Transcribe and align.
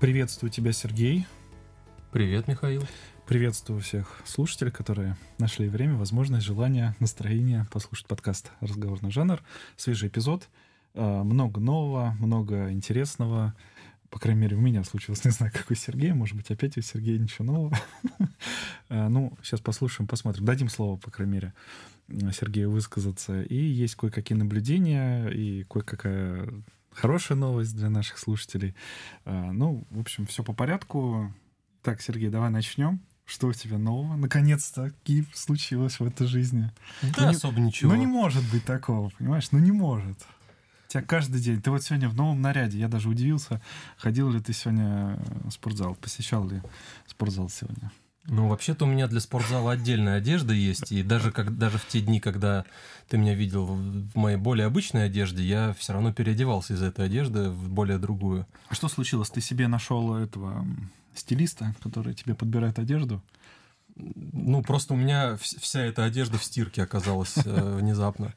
Приветствую 0.00 0.52
тебя, 0.52 0.70
Сергей. 0.70 1.26
Привет, 2.12 2.46
Михаил. 2.46 2.84
Приветствую 3.26 3.80
всех 3.80 4.20
слушателей, 4.24 4.70
которые 4.70 5.16
нашли 5.38 5.68
время, 5.68 5.96
возможность, 5.96 6.46
желание, 6.46 6.94
настроение 7.00 7.66
послушать 7.72 8.06
подкаст 8.06 8.52
«Разговорный 8.60 9.10
жанр». 9.10 9.42
Свежий 9.76 10.08
эпизод. 10.08 10.48
А, 10.94 11.24
много 11.24 11.58
нового, 11.58 12.16
много 12.20 12.70
интересного. 12.70 13.56
По 14.08 14.20
крайней 14.20 14.42
мере, 14.42 14.56
у 14.56 14.60
меня 14.60 14.84
случилось. 14.84 15.24
Не 15.24 15.32
знаю, 15.32 15.50
как 15.52 15.68
у 15.68 15.74
Сергея. 15.74 16.14
Может 16.14 16.36
быть, 16.36 16.48
опять 16.52 16.78
у 16.78 16.80
Сергея 16.80 17.18
ничего 17.18 17.44
нового. 17.44 17.76
А, 18.90 19.08
ну, 19.10 19.36
сейчас 19.42 19.60
послушаем, 19.60 20.08
посмотрим. 20.08 20.46
Дадим 20.46 20.70
слово, 20.70 20.96
по 20.96 21.10
крайней 21.10 21.32
мере, 21.34 21.54
Сергею 22.32 22.70
высказаться. 22.70 23.42
И 23.42 23.54
есть 23.54 23.96
кое-какие 23.96 24.38
наблюдения, 24.38 25.28
и 25.28 25.64
кое-какая 25.64 26.48
хорошая 26.98 27.38
новость 27.38 27.76
для 27.76 27.90
наших 27.90 28.18
слушателей. 28.18 28.74
А, 29.24 29.52
ну, 29.52 29.86
в 29.90 30.00
общем, 30.00 30.26
все 30.26 30.42
по 30.42 30.52
порядку. 30.52 31.32
Так, 31.82 32.02
Сергей, 32.02 32.28
давай 32.28 32.50
начнем. 32.50 33.00
Что 33.24 33.48
у 33.48 33.52
тебя 33.52 33.78
нового? 33.78 34.16
Наконец-то 34.16 34.90
КИП 35.04 35.28
случилось 35.34 36.00
в 36.00 36.04
этой 36.04 36.26
жизни. 36.26 36.72
Да, 37.02 37.24
ну, 37.24 37.28
особо 37.28 37.60
не, 37.60 37.66
ничего. 37.66 37.92
Ну 37.92 37.98
не 37.98 38.06
может 38.06 38.42
быть 38.50 38.64
такого, 38.64 39.10
понимаешь? 39.10 39.50
Ну 39.52 39.58
не 39.58 39.70
может. 39.70 40.18
У 40.86 40.90
тебя 40.90 41.02
каждый 41.02 41.40
день. 41.40 41.60
Ты 41.60 41.70
вот 41.70 41.82
сегодня 41.82 42.08
в 42.08 42.14
новом 42.14 42.40
наряде. 42.40 42.78
Я 42.78 42.88
даже 42.88 43.10
удивился, 43.10 43.60
ходил 43.98 44.30
ли 44.30 44.40
ты 44.40 44.54
сегодня 44.54 45.18
в 45.44 45.50
спортзал, 45.50 45.94
посещал 45.96 46.48
ли 46.48 46.62
спортзал 47.06 47.50
сегодня. 47.50 47.92
Ну, 48.30 48.48
вообще-то 48.48 48.84
у 48.84 48.88
меня 48.88 49.08
для 49.08 49.20
спортзала 49.20 49.72
отдельная 49.72 50.18
одежда 50.18 50.52
есть, 50.52 50.92
и 50.92 51.02
даже, 51.02 51.32
как, 51.32 51.56
даже 51.56 51.78
в 51.78 51.86
те 51.86 52.00
дни, 52.00 52.20
когда 52.20 52.66
ты 53.08 53.16
меня 53.16 53.34
видел 53.34 53.64
в 53.64 54.16
моей 54.16 54.36
более 54.36 54.66
обычной 54.66 55.06
одежде, 55.06 55.42
я 55.42 55.74
все 55.78 55.94
равно 55.94 56.12
переодевался 56.12 56.74
из 56.74 56.82
этой 56.82 57.06
одежды 57.06 57.48
в 57.48 57.70
более 57.70 57.96
другую. 57.98 58.46
А 58.68 58.74
что 58.74 58.88
случилось? 58.88 59.30
Ты 59.30 59.40
себе 59.40 59.66
нашел 59.66 60.14
этого 60.14 60.66
стилиста, 61.14 61.74
который 61.82 62.14
тебе 62.14 62.34
подбирает 62.34 62.78
одежду? 62.78 63.22
Ну, 63.96 64.62
просто 64.62 64.92
у 64.92 64.96
меня 64.96 65.36
вся 65.38 65.80
эта 65.80 66.04
одежда 66.04 66.36
в 66.36 66.44
стирке 66.44 66.82
оказалась 66.82 67.34
э, 67.44 67.76
внезапно. 67.78 68.34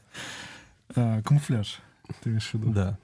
А, 0.95 1.22
камуфляж, 1.26 1.80
ты 2.23 2.30
имеешь 2.30 2.50
в 2.50 2.53
виду? 2.53 2.72
Да. 2.72 2.98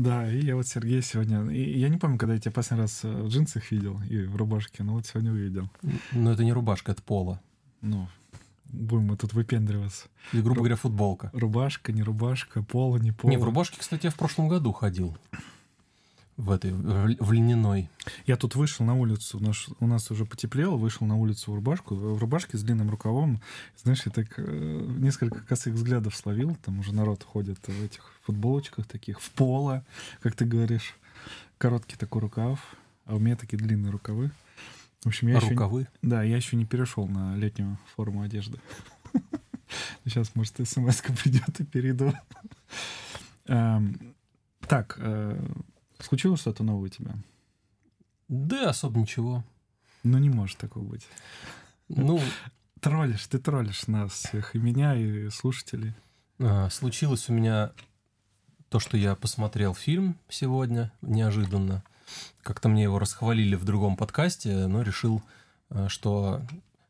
Да, 0.00 0.32
и 0.32 0.40
я 0.40 0.56
вот 0.56 0.66
Сергей 0.66 1.02
сегодня... 1.02 1.44
И 1.50 1.78
я 1.78 1.90
не 1.90 1.98
помню, 1.98 2.16
когда 2.16 2.32
я 2.32 2.40
тебя 2.40 2.52
последний 2.52 2.84
раз 2.84 3.02
в 3.02 3.28
джинсах 3.28 3.70
видел 3.70 4.00
и 4.08 4.22
в 4.22 4.34
рубашке, 4.34 4.82
но 4.82 4.94
вот 4.94 5.04
сегодня 5.04 5.30
увидел. 5.30 5.68
Ну, 6.12 6.30
это 6.30 6.42
не 6.42 6.54
рубашка, 6.54 6.92
это 6.92 7.02
поло. 7.02 7.38
Ну, 7.82 8.08
будем 8.64 9.08
мы 9.08 9.18
тут 9.18 9.34
выпендриваться. 9.34 10.08
И, 10.32 10.38
грубо 10.38 10.54
Ру... 10.54 10.60
говоря, 10.62 10.76
футболка. 10.76 11.30
Рубашка, 11.34 11.92
не 11.92 12.02
рубашка, 12.02 12.62
поло, 12.62 12.96
не 12.96 13.12
поло. 13.12 13.30
Не, 13.30 13.36
в 13.36 13.44
рубашке, 13.44 13.78
кстати, 13.78 14.06
я 14.06 14.10
в 14.10 14.14
прошлом 14.14 14.48
году 14.48 14.72
ходил 14.72 15.18
в 16.40 16.50
этой 16.50 16.72
в 16.72 17.32
льняной. 17.32 17.88
Я 18.26 18.36
тут 18.36 18.54
вышел 18.54 18.84
на 18.84 18.94
улицу, 18.94 19.38
у 19.38 19.42
нас, 19.42 19.66
у 19.78 19.86
нас 19.86 20.10
уже 20.10 20.24
потеплело, 20.24 20.76
вышел 20.76 21.06
на 21.06 21.16
улицу 21.16 21.52
в 21.52 21.54
рубашку, 21.54 21.94
в 21.94 22.18
рубашке 22.18 22.56
с 22.56 22.62
длинным 22.62 22.90
рукавом. 22.90 23.40
Знаешь, 23.76 24.02
я 24.06 24.12
так 24.12 24.26
э, 24.38 24.86
несколько 24.98 25.40
косых 25.40 25.74
взглядов 25.74 26.16
словил, 26.16 26.56
там 26.64 26.80
уже 26.80 26.94
народ 26.94 27.22
ходит 27.22 27.58
в 27.66 27.84
этих 27.84 28.12
футболочках 28.22 28.86
таких, 28.86 29.20
в 29.20 29.30
поло, 29.30 29.84
как 30.20 30.34
ты 30.34 30.44
говоришь, 30.44 30.96
короткий 31.58 31.96
такой 31.96 32.22
рукав, 32.22 32.74
а 33.04 33.16
у 33.16 33.18
меня 33.18 33.36
такие 33.36 33.58
длинные 33.58 33.90
рукавы. 33.90 34.30
В 35.02 35.06
общем, 35.08 35.28
я 35.28 35.36
а 35.36 35.40
еще 35.40 35.50
рукавы? 35.50 35.88
Не, 36.02 36.10
да, 36.10 36.22
я 36.22 36.36
еще 36.36 36.56
не 36.56 36.64
перешел 36.66 37.06
на 37.06 37.36
летнюю 37.36 37.78
форму 37.96 38.22
одежды. 38.22 38.58
Сейчас, 40.04 40.34
может, 40.34 40.56
смс 40.66 41.02
придет 41.22 41.60
и 41.60 41.64
перейду. 41.64 42.12
Эм, 43.46 44.14
так, 44.68 44.96
э, 45.00 45.38
Случилось 46.00 46.40
что-то 46.40 46.62
новое 46.62 46.86
у 46.86 46.88
тебя? 46.88 47.14
Да, 48.28 48.70
особо 48.70 48.98
ничего. 48.98 49.44
Ну, 50.02 50.18
не 50.18 50.30
может 50.30 50.58
такого 50.58 50.84
быть. 50.84 51.06
Ну... 51.88 52.20
Троллишь, 52.80 53.26
ты 53.26 53.38
троллишь 53.38 53.88
нас 53.88 54.10
всех, 54.10 54.54
и 54.54 54.58
меня, 54.58 54.96
и 54.96 55.28
слушателей. 55.28 55.92
А, 56.38 56.70
случилось 56.70 57.28
у 57.28 57.34
меня 57.34 57.72
то, 58.70 58.80
что 58.80 58.96
я 58.96 59.14
посмотрел 59.14 59.74
фильм 59.74 60.16
сегодня 60.30 60.90
неожиданно. 61.02 61.82
Как-то 62.42 62.70
мне 62.70 62.84
его 62.84 62.98
расхвалили 62.98 63.54
в 63.54 63.64
другом 63.64 63.98
подкасте, 63.98 64.66
но 64.66 64.80
решил, 64.80 65.22
а, 65.68 65.90
что 65.90 66.40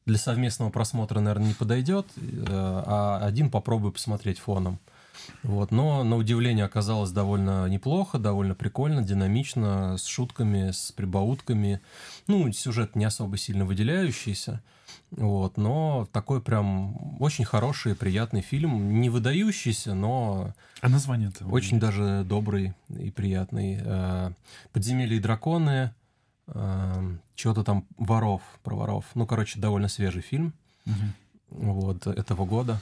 для 0.07 0.17
совместного 0.17 0.71
просмотра, 0.71 1.19
наверное, 1.19 1.49
не 1.49 1.55
подойдет, 1.55 2.07
а 2.47 3.19
один 3.21 3.51
попробую 3.51 3.91
посмотреть 3.91 4.39
фоном. 4.39 4.79
Вот, 5.43 5.71
но 5.71 6.05
на 6.05 6.17
удивление 6.17 6.65
оказалось 6.65 7.11
довольно 7.11 7.67
неплохо, 7.69 8.19
довольно 8.19 8.55
прикольно, 8.55 9.03
динамично, 9.03 9.97
с 9.97 10.07
шутками, 10.07 10.71
с 10.71 10.93
прибаутками. 10.93 11.81
Ну, 12.27 12.51
сюжет 12.53 12.97
не 12.97 13.05
особо 13.05 13.37
сильно 13.37 13.65
выделяющийся. 13.65 14.63
Вот, 15.11 15.57
но 15.57 16.09
такой 16.13 16.41
прям 16.41 17.21
очень 17.21 17.45
хороший, 17.45 17.97
приятный 17.97 18.43
фильм, 18.43 19.01
не 19.01 19.11
выдающийся, 19.11 19.95
но... 19.95 20.55
А 20.81 20.89
название 20.89 21.31
это? 21.31 21.47
Очень 21.47 21.81
даже 21.81 22.25
добрый 22.25 22.75
и 22.89 23.11
приятный. 23.11 23.81
Э, 23.83 24.33
«Подземелье 24.73 25.17
и 25.17 25.21
драконы», 25.21 25.93
э, 26.47 27.17
чего-то 27.35 27.65
там 27.65 27.87
воров, 27.97 28.43
про 28.63 28.77
воров. 28.77 29.05
Ну, 29.15 29.27
короче, 29.27 29.59
довольно 29.59 29.89
свежий 29.89 30.23
фильм. 30.23 30.55
Угу. 30.87 31.73
Вот, 31.73 32.07
этого 32.07 32.45
года. 32.45 32.81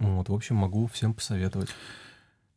Вот, 0.00 0.28
в 0.28 0.34
общем, 0.34 0.56
могу 0.56 0.86
всем 0.88 1.14
посоветовать. 1.14 1.70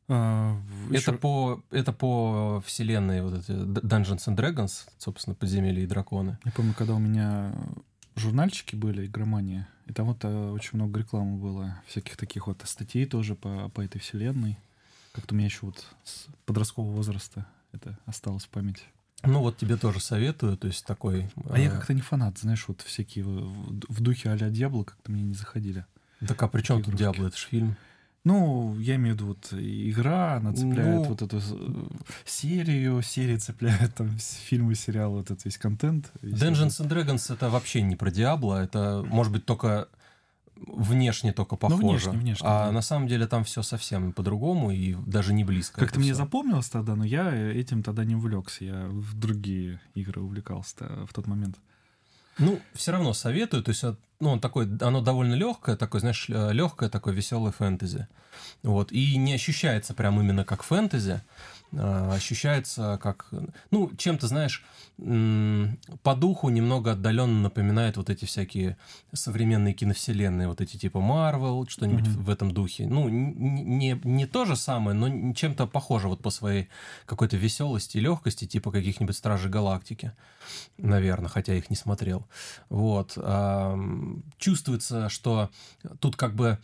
А, 0.08 0.58
это, 0.90 0.98
еще... 0.98 1.14
по, 1.14 1.62
это 1.72 1.94
по 1.94 2.62
вселенной 2.66 3.22
вот 3.22 3.40
эти 3.40 3.52
Dungeons 3.52 4.28
and 4.28 4.36
Dragons, 4.36 4.88
собственно, 4.98 5.36
подземелья 5.36 5.84
и 5.84 5.88
драконы. 5.88 6.40
Я 6.44 6.52
помню, 6.52 6.74
когда 6.74 6.96
у 6.96 7.00
меня 7.00 7.54
журнальчики 8.16 8.76
были, 8.76 9.06
игромания, 9.06 9.68
и 9.86 9.94
там 9.94 10.08
вот 10.08 10.24
э, 10.24 10.52
очень 10.52 10.72
много 10.74 11.00
рекламы 11.00 11.38
было, 11.38 11.82
всяких 11.88 12.18
таких 12.18 12.48
вот 12.48 12.62
статей 12.66 13.06
тоже 13.06 13.36
по, 13.36 13.70
по 13.70 13.82
этой 13.82 14.00
вселенной. 14.00 14.58
Как-то 15.14 15.36
у 15.36 15.38
меня 15.38 15.46
еще 15.46 15.60
вот 15.64 15.86
с 16.04 16.28
подросткового 16.46 16.92
возраста 16.92 17.46
это 17.72 17.98
осталось 18.06 18.46
в 18.46 18.50
памяти. 18.50 18.84
Ну 19.24 19.40
вот 19.40 19.58
тебе 19.58 19.78
тоже 19.78 20.00
советую, 20.02 20.58
то 20.58 20.68
есть 20.68 20.86
такой... 20.86 21.30
А 21.50 21.58
э... 21.58 21.64
я 21.64 21.70
как-то 21.70 21.94
не 21.94 22.02
фанат, 22.02 22.38
знаешь, 22.38 22.66
вот 22.68 22.82
всякие 22.82 23.26
в, 23.26 24.02
духе 24.02 24.30
а-ля 24.30 24.50
Дьябло 24.50 24.84
как-то 24.84 25.12
мне 25.12 25.24
не 25.24 25.34
заходили. 25.34 25.86
Так 26.28 26.44
а 26.44 26.48
при 26.48 26.62
чем 26.62 26.84
тут 26.84 26.96
Диабло? 26.96 27.28
Это 27.28 27.38
же 27.38 27.48
фильм. 27.48 27.76
Ну, 28.24 28.80
я 28.80 28.96
имею 28.96 29.16
в 29.16 29.20
виду, 29.20 29.28
вот 29.28 29.50
игра, 29.52 30.36
она 30.36 30.54
цепляет 30.54 30.96
ну, 30.96 31.04
вот 31.04 31.22
эту 31.22 31.42
серию, 32.26 33.02
серии 33.02 33.36
цепляет 33.36 33.96
там 33.96 34.18
фильмы, 34.18 34.76
сериалы, 34.76 35.18
вот 35.18 35.32
этот 35.32 35.44
весь 35.44 35.58
контент. 35.58 36.10
Dungeons 36.22 36.80
and 36.80 36.88
Dragons 36.88 37.34
это 37.34 37.50
вообще 37.50 37.82
не 37.82 37.98
про 37.98 38.12
Диабло, 38.12 38.64
это 38.64 39.04
может 39.06 39.34
быть 39.34 39.46
только 39.46 39.90
внешне 40.56 41.34
только 41.34 41.58
похоже. 41.58 41.82
Ну, 41.82 41.90
внешне, 41.90 42.12
внешне. 42.12 42.48
А 42.48 42.68
да. 42.68 42.72
на 42.72 42.82
самом 42.82 43.08
деле 43.08 43.28
там 43.28 43.44
все 43.44 43.62
совсем 43.62 44.14
по-другому 44.14 44.72
и 44.72 44.96
даже 45.06 45.34
не 45.34 45.44
близко. 45.44 45.80
Как-то 45.80 46.00
мне 46.00 46.16
запомнилось 46.16 46.70
тогда, 46.70 46.96
но 46.96 47.04
я 47.04 47.30
этим 47.30 47.84
тогда 47.84 48.06
не 48.06 48.16
увлекся. 48.16 48.64
Я 48.64 48.86
в 48.88 49.20
другие 49.20 49.82
игры 49.96 50.22
увлекался 50.22 51.06
в 51.10 51.14
тот 51.14 51.28
момент. 51.28 51.58
Ну, 52.38 52.60
все 52.74 52.92
равно 52.92 53.14
советую. 53.14 53.64
То 53.64 53.70
есть, 53.70 53.84
ну, 54.20 54.32
он 54.32 54.40
такой, 54.40 54.66
оно 54.82 55.02
довольно 55.02 55.36
легкое, 55.36 55.76
такое, 55.76 56.02
знаешь, 56.02 56.28
легкое, 56.28 56.90
такое 56.90 57.14
веселое 57.14 57.52
фэнтези. 57.52 58.08
Вот. 58.64 58.92
И 58.92 59.18
не 59.18 59.34
ощущается 59.34 59.94
прям 59.94 60.20
именно 60.20 60.44
как 60.44 60.64
фэнтези. 60.64 61.22
А, 61.76 62.14
ощущается 62.14 63.00
как, 63.02 63.30
ну, 63.72 63.92
чем-то, 63.96 64.28
знаешь, 64.28 64.64
по 64.98 66.16
духу 66.16 66.50
немного 66.50 66.92
отдаленно 66.92 67.42
напоминает 67.42 67.98
вот 67.98 68.10
эти 68.10 68.26
всякие 68.26 68.78
современные 69.12 69.74
киновселенные, 69.74 70.48
вот 70.48 70.62
эти 70.62 70.78
типа 70.78 71.02
Марвел, 71.02 71.66
что-нибудь 71.68 72.06
mm-hmm. 72.06 72.22
в 72.22 72.30
этом 72.30 72.52
духе. 72.52 72.86
Ну, 72.86 73.10
не, 73.10 74.00
не 74.04 74.26
то 74.28 74.46
же 74.46 74.56
самое, 74.56 74.96
но 74.96 75.34
чем-то 75.34 75.66
похоже 75.66 76.10
вот 76.10 76.22
по 76.22 76.30
своей 76.30 76.70
какой-то 77.06 77.38
веселости 77.38 77.98
и 77.98 78.02
легкости, 78.02 78.46
типа 78.46 78.72
каких-нибудь 78.72 79.16
Стражей 79.16 79.50
Галактики, 79.50 80.12
наверное, 80.78 81.30
хотя 81.30 81.56
их 81.56 81.72
не 81.72 81.76
смотрел. 81.76 82.28
Вот. 82.70 83.18
Чувствуется, 84.38 85.10
что 85.10 85.50
тут 86.00 86.16
как 86.16 86.36
бы 86.36 86.60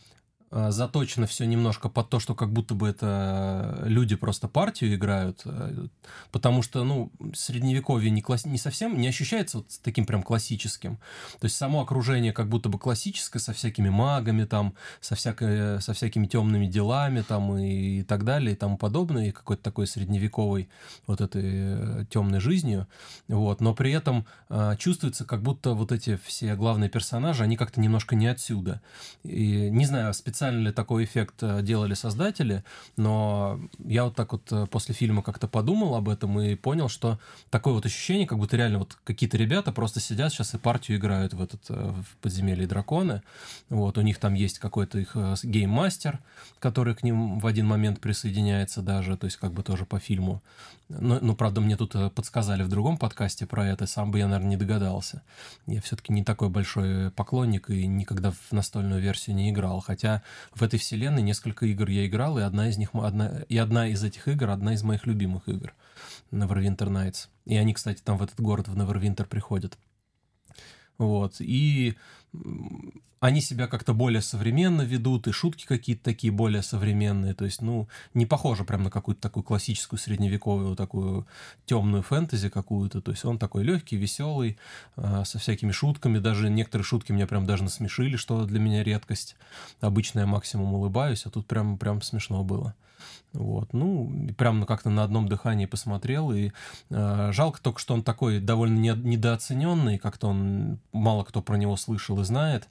заточено 0.51 1.27
все 1.27 1.45
немножко 1.45 1.89
под 1.89 2.09
то, 2.09 2.19
что 2.19 2.35
как 2.35 2.51
будто 2.51 2.73
бы 2.73 2.89
это 2.89 3.83
люди 3.85 4.15
просто 4.15 4.47
партию 4.47 4.95
играют, 4.95 5.41
э, 5.45 5.87
потому 6.31 6.61
что, 6.63 6.83
ну, 6.83 7.11
средневековье 7.33 8.09
не, 8.09 8.21
класс... 8.21 8.45
не 8.45 8.57
совсем, 8.57 8.97
не 8.97 9.07
ощущается 9.07 9.57
вот 9.57 9.67
таким 9.83 10.05
прям 10.05 10.23
классическим. 10.23 10.97
То 11.39 11.45
есть 11.45 11.55
само 11.55 11.81
окружение 11.81 12.33
как 12.33 12.49
будто 12.49 12.67
бы 12.67 12.79
классическое, 12.79 13.39
со 13.39 13.53
всякими 13.53 13.89
магами 13.89 14.45
там, 14.45 14.73
со, 15.01 15.15
всякой, 15.15 15.81
со 15.81 15.93
всякими 15.93 16.25
темными 16.25 16.65
делами 16.65 17.21
там 17.21 17.55
и, 17.57 17.99
и 17.99 18.03
так 18.03 18.23
далее 18.23 18.53
и 18.53 18.55
тому 18.55 18.77
подобное, 18.77 19.27
и 19.27 19.31
какой-то 19.31 19.61
такой 19.61 19.85
средневековой 19.85 20.67
вот 21.05 21.21
этой 21.21 21.43
э, 21.45 22.05
темной 22.09 22.39
жизнью, 22.39 22.87
вот, 23.27 23.61
но 23.61 23.75
при 23.75 23.91
этом 23.91 24.25
э, 24.49 24.75
чувствуется, 24.79 25.25
как 25.25 25.43
будто 25.43 25.73
вот 25.73 25.91
эти 25.91 26.19
все 26.25 26.55
главные 26.55 26.89
персонажи, 26.89 27.43
они 27.43 27.55
как-то 27.55 27.79
немножко 27.79 28.15
не 28.15 28.25
отсюда. 28.27 28.81
И 29.23 29.69
не 29.69 29.85
знаю, 29.85 30.13
специально 30.13 30.38
специально 30.39 30.67
ли 30.67 30.71
такой 30.71 31.03
эффект 31.03 31.35
э, 31.41 31.61
делали 31.61 31.95
создатели, 31.95 32.63
но 32.95 33.59
я 33.83 34.05
вот 34.05 34.15
так 34.15 34.31
вот 34.31 34.49
э, 34.51 34.67
после 34.67 34.95
фильма 34.95 35.21
как-то 35.21 35.49
подумал 35.49 35.95
об 35.95 36.07
этом 36.07 36.39
и 36.39 36.55
понял, 36.55 36.87
что 36.87 37.19
такое 37.49 37.73
вот 37.73 37.85
ощущение, 37.85 38.25
как 38.25 38.37
будто 38.37 38.55
реально 38.55 38.79
вот 38.79 38.97
какие-то 39.03 39.35
ребята 39.35 39.73
просто 39.73 39.99
сидят 39.99 40.31
сейчас 40.31 40.53
и 40.53 40.57
партию 40.57 40.97
играют 40.97 41.33
в 41.33 41.41
этот 41.41 41.61
э, 41.67 41.73
в 41.73 42.15
подземелье 42.21 42.67
драконы. 42.67 43.21
Вот, 43.67 43.97
у 43.97 44.01
них 44.01 44.17
там 44.17 44.33
есть 44.33 44.59
какой-то 44.59 44.97
их 44.97 45.17
гейммастер, 45.43 46.19
который 46.59 46.95
к 46.95 47.03
ним 47.03 47.39
в 47.39 47.45
один 47.45 47.67
момент 47.67 47.99
присоединяется 47.99 48.81
даже, 48.81 49.17
то 49.17 49.25
есть 49.25 49.35
как 49.35 49.51
бы 49.51 49.61
тоже 49.61 49.85
по 49.85 49.99
фильму. 49.99 50.41
Но, 50.89 51.19
но 51.19 51.35
правда, 51.35 51.61
мне 51.61 51.77
тут 51.77 51.95
подсказали 52.15 52.63
в 52.63 52.67
другом 52.67 52.97
подкасте 52.97 53.45
про 53.45 53.67
это, 53.67 53.85
сам 53.85 54.11
бы 54.11 54.17
я, 54.17 54.27
наверное, 54.27 54.49
не 54.49 54.57
догадался. 54.57 55.21
Я 55.67 55.81
все-таки 55.81 56.11
не 56.11 56.23
такой 56.23 56.49
большой 56.49 57.11
поклонник 57.11 57.69
и 57.69 57.85
никогда 57.85 58.31
в 58.31 58.51
настольную 58.51 58.99
версию 58.99 59.35
не 59.35 59.51
играл. 59.51 59.81
Хотя 59.81 60.23
в 60.53 60.63
этой 60.63 60.79
вселенной 60.79 61.21
несколько 61.21 61.67
игр 61.67 61.87
я 61.89 62.07
играл, 62.07 62.39
и 62.39 62.41
одна 62.41 62.69
из 62.69 62.77
них 62.77 62.89
одна, 62.93 63.43
и 63.47 63.57
одна 63.57 63.87
из 63.87 64.03
этих 64.03 64.27
игр 64.27 64.49
одна 64.49 64.73
из 64.73 64.81
моих 64.83 65.05
любимых 65.05 65.47
игр. 65.47 65.73
Neverwinter 66.31 66.89
Nights. 66.89 67.27
И 67.45 67.55
они, 67.55 67.73
кстати, 67.73 68.01
там 68.03 68.17
в 68.17 68.23
этот 68.23 68.39
город 68.39 68.67
в 68.67 68.75
Neverwinter 68.75 69.25
приходят. 69.25 69.77
Вот. 70.99 71.37
И 71.39 71.95
они 73.19 73.41
себя 73.41 73.67
как-то 73.67 73.93
более 73.93 74.21
современно 74.21 74.81
ведут, 74.81 75.27
и 75.27 75.31
шутки 75.31 75.65
какие-то 75.65 76.03
такие 76.03 76.31
более 76.31 76.61
современные. 76.61 77.33
То 77.33 77.45
есть, 77.45 77.61
ну, 77.61 77.89
не 78.13 78.25
похоже 78.25 78.63
прям 78.63 78.83
на 78.83 78.89
какую-то 78.89 79.21
такую 79.21 79.43
классическую 79.43 79.99
средневековую 79.99 80.75
такую 80.75 81.27
темную 81.65 82.03
фэнтези 82.03 82.49
какую-то. 82.49 83.01
То 83.01 83.11
есть 83.11 83.25
он 83.25 83.37
такой 83.37 83.63
легкий, 83.63 83.97
веселый, 83.97 84.57
э, 84.95 85.23
со 85.25 85.39
всякими 85.39 85.71
шутками. 85.71 86.19
Даже 86.19 86.49
некоторые 86.49 86.85
шутки 86.85 87.11
меня 87.11 87.27
прям 87.27 87.45
даже 87.45 87.63
насмешили, 87.63 88.15
что 88.15 88.45
для 88.45 88.59
меня 88.59 88.83
редкость. 88.83 89.35
Обычно 89.81 90.19
я 90.19 90.25
максимум 90.25 90.73
улыбаюсь, 90.73 91.25
а 91.25 91.29
тут 91.29 91.45
прям, 91.45 91.77
прям 91.77 92.01
смешно 92.01 92.43
было. 92.43 92.73
Вот, 93.33 93.73
ну, 93.73 94.11
прям 94.37 94.65
как-то 94.65 94.89
на 94.89 95.03
одном 95.03 95.27
дыхании 95.27 95.67
посмотрел, 95.67 96.31
и 96.31 96.51
э, 96.89 97.29
жалко 97.31 97.61
только, 97.61 97.79
что 97.79 97.93
он 97.93 98.01
такой 98.01 98.39
довольно 98.39 98.77
не, 98.79 98.89
недооцененный, 98.89 99.99
как-то 99.99 100.27
он, 100.29 100.79
мало 100.93 101.23
кто 101.23 101.43
про 101.43 101.55
него 101.55 101.77
слышал 101.77 102.19
и 102.21 102.23
знает, 102.23 102.67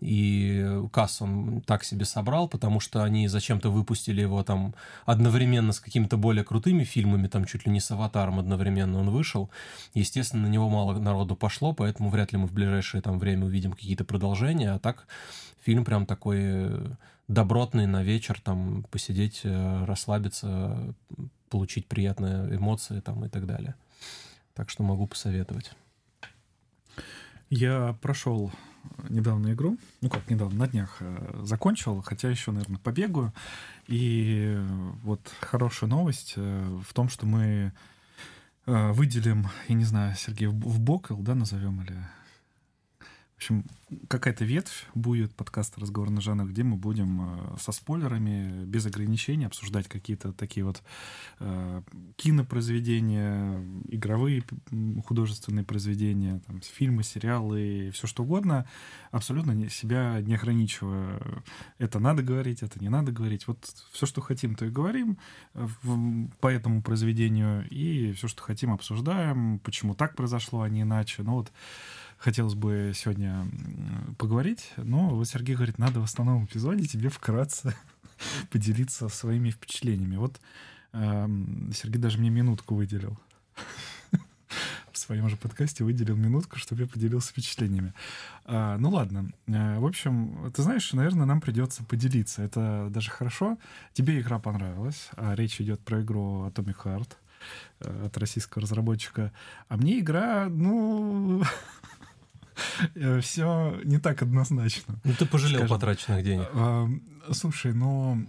и 0.00 0.82
касс 0.92 1.22
он 1.22 1.60
так 1.60 1.84
себе 1.84 2.04
собрал, 2.04 2.48
потому 2.48 2.80
что 2.80 3.04
они 3.04 3.28
зачем-то 3.28 3.70
выпустили 3.70 4.20
его 4.20 4.42
там 4.42 4.74
одновременно 5.06 5.72
с 5.72 5.78
какими-то 5.78 6.16
более 6.16 6.42
крутыми 6.42 6.82
фильмами, 6.82 7.28
там 7.28 7.44
чуть 7.44 7.64
ли 7.66 7.72
не 7.72 7.78
с 7.78 7.90
«Аватаром» 7.92 8.40
одновременно 8.40 8.98
он 8.98 9.10
вышел, 9.10 9.48
естественно, 9.94 10.42
на 10.42 10.50
него 10.50 10.68
мало 10.68 10.98
народу 10.98 11.36
пошло, 11.36 11.72
поэтому 11.72 12.10
вряд 12.10 12.32
ли 12.32 12.38
мы 12.38 12.48
в 12.48 12.52
ближайшее 12.52 13.00
там 13.00 13.20
время 13.20 13.46
увидим 13.46 13.72
какие-то 13.72 14.04
продолжения, 14.04 14.72
а 14.72 14.80
так 14.80 15.06
фильм 15.62 15.84
прям 15.84 16.06
такой 16.06 16.96
добротный 17.30 17.86
на 17.86 18.02
вечер, 18.02 18.40
там, 18.40 18.82
посидеть, 18.90 19.42
э, 19.44 19.84
расслабиться, 19.84 20.94
получить 21.48 21.86
приятные 21.86 22.56
эмоции 22.56 23.00
там 23.00 23.24
и 23.24 23.28
так 23.28 23.46
далее. 23.46 23.76
Так 24.54 24.68
что 24.68 24.82
могу 24.82 25.06
посоветовать. 25.06 25.72
Я 27.48 27.96
прошел 28.02 28.50
недавно 29.08 29.52
игру, 29.52 29.78
ну 30.00 30.10
как 30.10 30.28
недавно, 30.28 30.58
на 30.58 30.66
днях 30.66 30.96
э, 31.00 31.42
закончил, 31.44 32.02
хотя 32.02 32.28
еще, 32.28 32.50
наверное, 32.50 32.78
побегаю. 32.78 33.32
И 33.86 34.60
вот 35.04 35.20
хорошая 35.40 35.88
новость 35.88 36.34
э, 36.36 36.80
в 36.84 36.92
том, 36.92 37.08
что 37.08 37.26
мы 37.26 37.72
выделим, 38.66 39.48
я 39.68 39.74
не 39.74 39.84
знаю, 39.84 40.14
Сергей, 40.14 40.46
в 40.46 40.78
Бокл, 40.78 41.16
да, 41.16 41.34
назовем 41.34 41.82
или 41.82 41.96
в 43.40 43.42
общем, 43.42 43.64
какая-то 44.08 44.44
ветвь 44.44 44.86
будет 44.94 45.34
подкаста 45.34 45.80
«Разговор 45.80 46.10
на 46.10 46.20
жанр», 46.20 46.44
где 46.44 46.62
мы 46.62 46.76
будем 46.76 47.22
э, 47.22 47.56
со 47.58 47.72
спойлерами, 47.72 48.66
без 48.66 48.84
ограничений 48.84 49.46
обсуждать 49.46 49.88
какие-то 49.88 50.34
такие 50.34 50.62
вот 50.62 50.82
э, 51.38 51.82
кинопроизведения, 52.16 53.64
игровые 53.88 54.44
художественные 55.06 55.64
произведения, 55.64 56.42
там, 56.46 56.60
фильмы, 56.60 57.02
сериалы, 57.02 57.90
все 57.94 58.06
что 58.06 58.24
угодно, 58.24 58.66
абсолютно 59.10 59.70
себя 59.70 60.20
не 60.20 60.34
ограничивая. 60.34 61.42
Это 61.78 61.98
надо 61.98 62.22
говорить, 62.22 62.62
это 62.62 62.78
не 62.78 62.90
надо 62.90 63.10
говорить. 63.10 63.46
Вот 63.46 63.64
все, 63.90 64.04
что 64.04 64.20
хотим, 64.20 64.54
то 64.54 64.66
и 64.66 64.70
говорим 64.70 65.16
э, 65.54 65.66
в, 65.82 66.28
по 66.40 66.48
этому 66.48 66.82
произведению, 66.82 67.66
и 67.70 68.12
все, 68.12 68.28
что 68.28 68.42
хотим, 68.42 68.70
обсуждаем, 68.70 69.60
почему 69.60 69.94
так 69.94 70.14
произошло, 70.14 70.60
а 70.60 70.68
не 70.68 70.82
иначе. 70.82 71.22
Ну 71.22 71.36
вот 71.36 71.50
хотелось 72.20 72.54
бы 72.54 72.92
сегодня 72.94 73.48
поговорить, 74.18 74.72
но 74.76 75.08
вот 75.08 75.26
Сергей 75.26 75.56
говорит, 75.56 75.78
надо 75.78 76.00
в 76.00 76.04
основном 76.04 76.44
эпизоде 76.44 76.86
тебе 76.86 77.08
вкратце 77.08 77.74
поделиться 78.50 79.08
своими 79.08 79.50
впечатлениями. 79.50 80.16
Вот 80.16 80.38
э, 80.92 81.28
Сергей 81.74 81.98
даже 81.98 82.18
мне 82.18 82.30
минутку 82.30 82.74
выделил. 82.74 83.18
В 84.92 84.98
своем 84.98 85.28
же 85.28 85.36
подкасте 85.36 85.82
выделил 85.82 86.16
минутку, 86.16 86.58
чтобы 86.58 86.82
я 86.82 86.88
поделился 86.88 87.30
впечатлениями. 87.30 87.94
А, 88.44 88.76
ну 88.76 88.90
ладно. 88.90 89.30
А, 89.48 89.78
в 89.78 89.86
общем, 89.86 90.52
ты 90.54 90.62
знаешь, 90.62 90.92
наверное, 90.92 91.24
нам 91.24 91.40
придется 91.40 91.84
поделиться. 91.84 92.42
Это 92.42 92.88
даже 92.90 93.10
хорошо. 93.10 93.56
Тебе 93.94 94.20
игра 94.20 94.38
понравилась. 94.38 95.08
А 95.16 95.34
речь 95.34 95.60
идет 95.60 95.80
про 95.80 96.02
игру 96.02 96.44
Atomic 96.46 96.76
Heart 96.84 97.12
э, 97.80 98.06
от 98.06 98.18
российского 98.18 98.62
разработчика. 98.62 99.32
А 99.68 99.76
мне 99.76 100.00
игра, 100.00 100.48
ну, 100.50 101.42
Э, 101.42 101.44
все 103.20 103.80
не 103.84 103.98
так 103.98 104.22
однозначно. 104.22 105.00
Ну, 105.04 105.12
ты 105.14 105.26
пожалел 105.26 105.60
скажем. 105.60 105.76
потраченных 105.76 106.24
денег. 106.24 106.48
А, 106.52 106.88
слушай, 107.32 107.72
ну... 107.72 108.26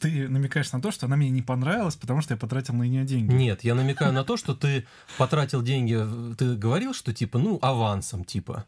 Ты 0.00 0.26
намекаешь 0.28 0.72
на 0.72 0.80
то, 0.80 0.90
что 0.90 1.04
она 1.04 1.16
мне 1.16 1.28
не 1.28 1.42
понравилась, 1.42 1.96
потому 1.96 2.22
что 2.22 2.32
я 2.32 2.38
потратил 2.38 2.72
на 2.74 2.84
нее 2.84 3.04
деньги. 3.04 3.34
Нет, 3.34 3.62
я 3.62 3.74
намекаю 3.74 4.10
на 4.10 4.24
то, 4.24 4.38
что 4.38 4.54
ты 4.54 4.86
потратил 5.18 5.60
деньги, 5.60 6.02
ты 6.34 6.56
говорил, 6.56 6.94
что 6.94 7.12
типа, 7.12 7.38
ну, 7.38 7.58
авансом, 7.60 8.24
типа. 8.24 8.64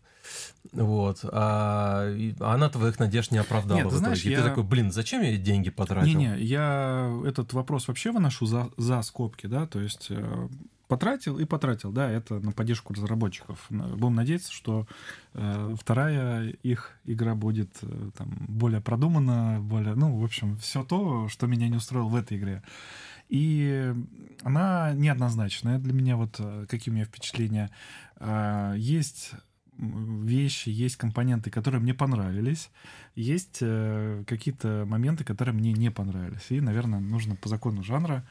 Вот. 0.73 1.21
А 1.25 2.13
она 2.41 2.69
твоих 2.69 2.99
надежд 2.99 3.31
не 3.33 3.39
оправдала 3.39 3.79
Нет, 3.79 3.87
в 3.87 3.91
итоге. 3.91 4.01
Знаешь, 4.01 4.23
я... 4.23 4.39
ты 4.39 4.49
такой, 4.49 4.65
блин, 4.65 4.93
зачем 4.93 5.23
я 5.23 5.37
деньги 5.37 5.71
потратил? 5.71 6.07
Не-не, 6.07 6.39
я 6.41 7.11
этот 7.25 7.53
вопрос 7.53 7.89
вообще 7.89 8.11
выношу 8.11 8.47
за, 8.47 8.71
за 8.77 9.03
скобки, 9.03 9.47
да, 9.47 9.67
то 9.67 9.81
есть 9.81 10.09
э, 10.11 10.49
потратил 10.89 11.39
и 11.39 11.45
потратил, 11.45 11.93
да, 11.93 12.11
это 12.11 12.41
на 12.41 12.53
поддержку 12.53 12.95
разработчиков. 12.95 13.67
Будем 13.71 14.15
надеяться, 14.15 14.53
что 14.53 14.87
э, 15.35 15.75
вторая 15.79 16.49
их 16.63 16.99
игра 17.05 17.35
будет 17.35 17.77
э, 17.83 18.11
там 18.17 18.31
более 18.49 18.81
продумана, 18.81 19.59
более, 19.61 19.95
ну, 19.95 20.19
в 20.19 20.25
общем, 20.25 20.57
все 20.57 20.83
то, 20.83 21.29
что 21.29 21.47
меня 21.47 21.69
не 21.69 21.77
устроило 21.77 22.09
в 22.09 22.17
этой 22.17 22.39
игре. 22.39 22.63
И 23.29 23.95
она 24.43 24.93
неоднозначная 24.95 25.79
для 25.79 25.93
меня, 25.93 26.17
вот 26.17 26.37
э, 26.39 26.67
какие 26.69 26.91
у 26.91 26.97
меня 26.97 27.05
впечатления. 27.05 27.71
Э, 28.17 28.75
есть 28.77 29.33
вещи, 29.79 30.69
есть 30.69 30.97
компоненты, 30.97 31.51
которые 31.51 31.81
мне 31.81 31.95
понравились, 31.95 32.71
есть 33.15 33.59
э, 33.61 34.25
какие-то 34.27 34.85
моменты, 34.87 35.25
которые 35.25 35.55
мне 35.55 35.73
не 35.73 35.91
понравились. 35.91 36.51
И, 36.51 36.61
наверное, 36.61 37.01
нужно 37.01 37.37
по 37.37 37.49
закону 37.49 37.83
жанра 37.83 38.27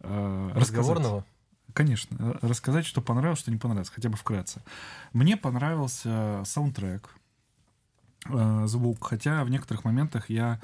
э, 0.00 0.50
разговорного. 0.54 1.18
Рассказать. 1.18 1.32
Конечно, 1.74 2.16
э, 2.18 2.46
рассказать, 2.46 2.86
что 2.86 3.02
понравилось, 3.02 3.40
что 3.40 3.50
не 3.50 3.58
понравилось, 3.58 3.90
хотя 3.90 4.08
бы 4.08 4.16
вкратце. 4.16 4.62
Мне 5.12 5.36
понравился 5.36 6.42
саундтрек, 6.44 7.14
э, 8.26 8.66
звук, 8.66 9.04
хотя 9.04 9.44
в 9.44 9.50
некоторых 9.50 9.84
моментах 9.84 10.30
я 10.30 10.60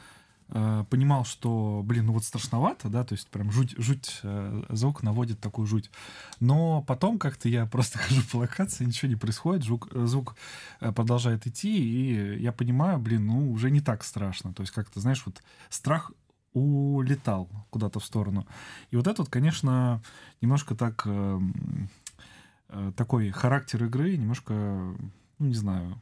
э, 0.49 0.85
понимал, 0.91 1.25
что, 1.25 1.83
блин, 1.85 2.07
ну 2.07 2.13
вот 2.13 2.25
страшновато, 2.25 2.89
да, 2.89 3.05
то 3.05 3.15
есть 3.15 3.29
прям 3.29 3.51
жуть, 3.51 3.75
жуть, 3.79 4.21
звук 4.69 5.03
наводит 5.03 5.41
такую 5.41 5.67
жуть. 5.67 5.91
Но 6.41 6.83
потом 6.83 7.19
как-то 7.19 7.49
я 7.49 7.67
просто 7.67 7.99
хожу 7.99 8.23
по 8.31 8.37
локации, 8.39 8.85
ничего 8.85 9.09
не 9.09 9.17
происходит, 9.17 9.65
звук, 9.65 9.89
звук 9.93 10.37
продолжает 10.81 11.47
идти, 11.47 11.79
и 11.79 12.41
я 12.41 12.53
понимаю, 12.53 12.99
блин, 12.99 13.27
ну 13.27 13.53
уже 13.53 13.71
не 13.71 13.81
так 13.81 14.05
страшно. 14.05 14.53
То 14.53 14.63
есть 14.63 14.73
как-то, 14.73 15.01
знаешь, 15.01 15.23
вот 15.27 15.43
страх 15.69 16.13
улетал 16.53 17.49
куда-то 17.71 18.01
в 18.01 18.05
сторону. 18.05 18.47
И 18.91 18.97
вот 18.97 19.07
этот, 19.07 19.29
конечно, 19.29 20.03
немножко 20.41 20.75
так 20.75 21.03
э, 21.07 21.41
э, 22.69 22.93
такой 22.97 23.31
характер 23.31 23.85
игры, 23.85 24.17
немножко, 24.17 24.53
ну 24.53 25.47
не 25.47 25.55
знаю, 25.55 25.99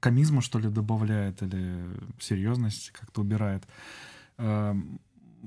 комизма 0.00 0.40
что 0.40 0.58
ли 0.58 0.68
добавляет 0.68 1.42
или 1.42 1.88
серьезность 2.18 2.90
как-то 2.90 3.20
убирает. 3.22 3.66
Э, 4.36 4.74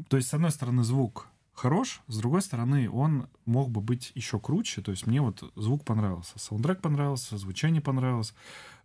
то 0.09 0.17
есть, 0.17 0.29
с 0.29 0.33
одной 0.33 0.51
стороны, 0.51 0.83
звук 0.83 1.27
хорош, 1.53 2.01
с 2.07 2.17
другой 2.17 2.41
стороны, 2.41 2.89
он 2.89 3.27
мог 3.45 3.69
бы 3.69 3.81
быть 3.81 4.11
еще 4.15 4.39
круче. 4.39 4.81
То 4.81 4.91
есть 4.91 5.07
мне 5.07 5.21
вот 5.21 5.51
звук 5.55 5.85
понравился, 5.85 6.37
саундтрек 6.37 6.81
понравился, 6.81 7.37
звучание 7.37 7.81
понравилось, 7.81 8.33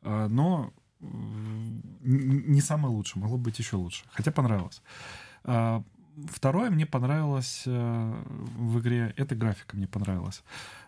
э, 0.02 0.26
но 0.28 0.72
не 1.00 2.60
самое 2.60 2.94
лучшее, 2.94 3.22
могло 3.22 3.36
быть 3.36 3.58
еще 3.58 3.76
лучше. 3.76 4.04
Хотя 4.10 4.32
понравилось. 4.32 4.82
Второе 6.28 6.70
мне 6.70 6.86
понравилось 6.86 7.64
э, 7.66 8.24
в 8.56 8.80
игре, 8.80 9.12
это 9.16 9.34
графика 9.34 9.76
мне 9.76 9.86
понравилась. 9.86 10.42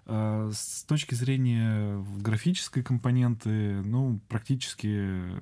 А, 0.06 0.50
с 0.52 0.85
точки 0.85 1.14
зрения 1.14 2.02
графической 2.18 2.82
компоненты, 2.82 3.82
ну, 3.82 4.20
практически 4.28 5.38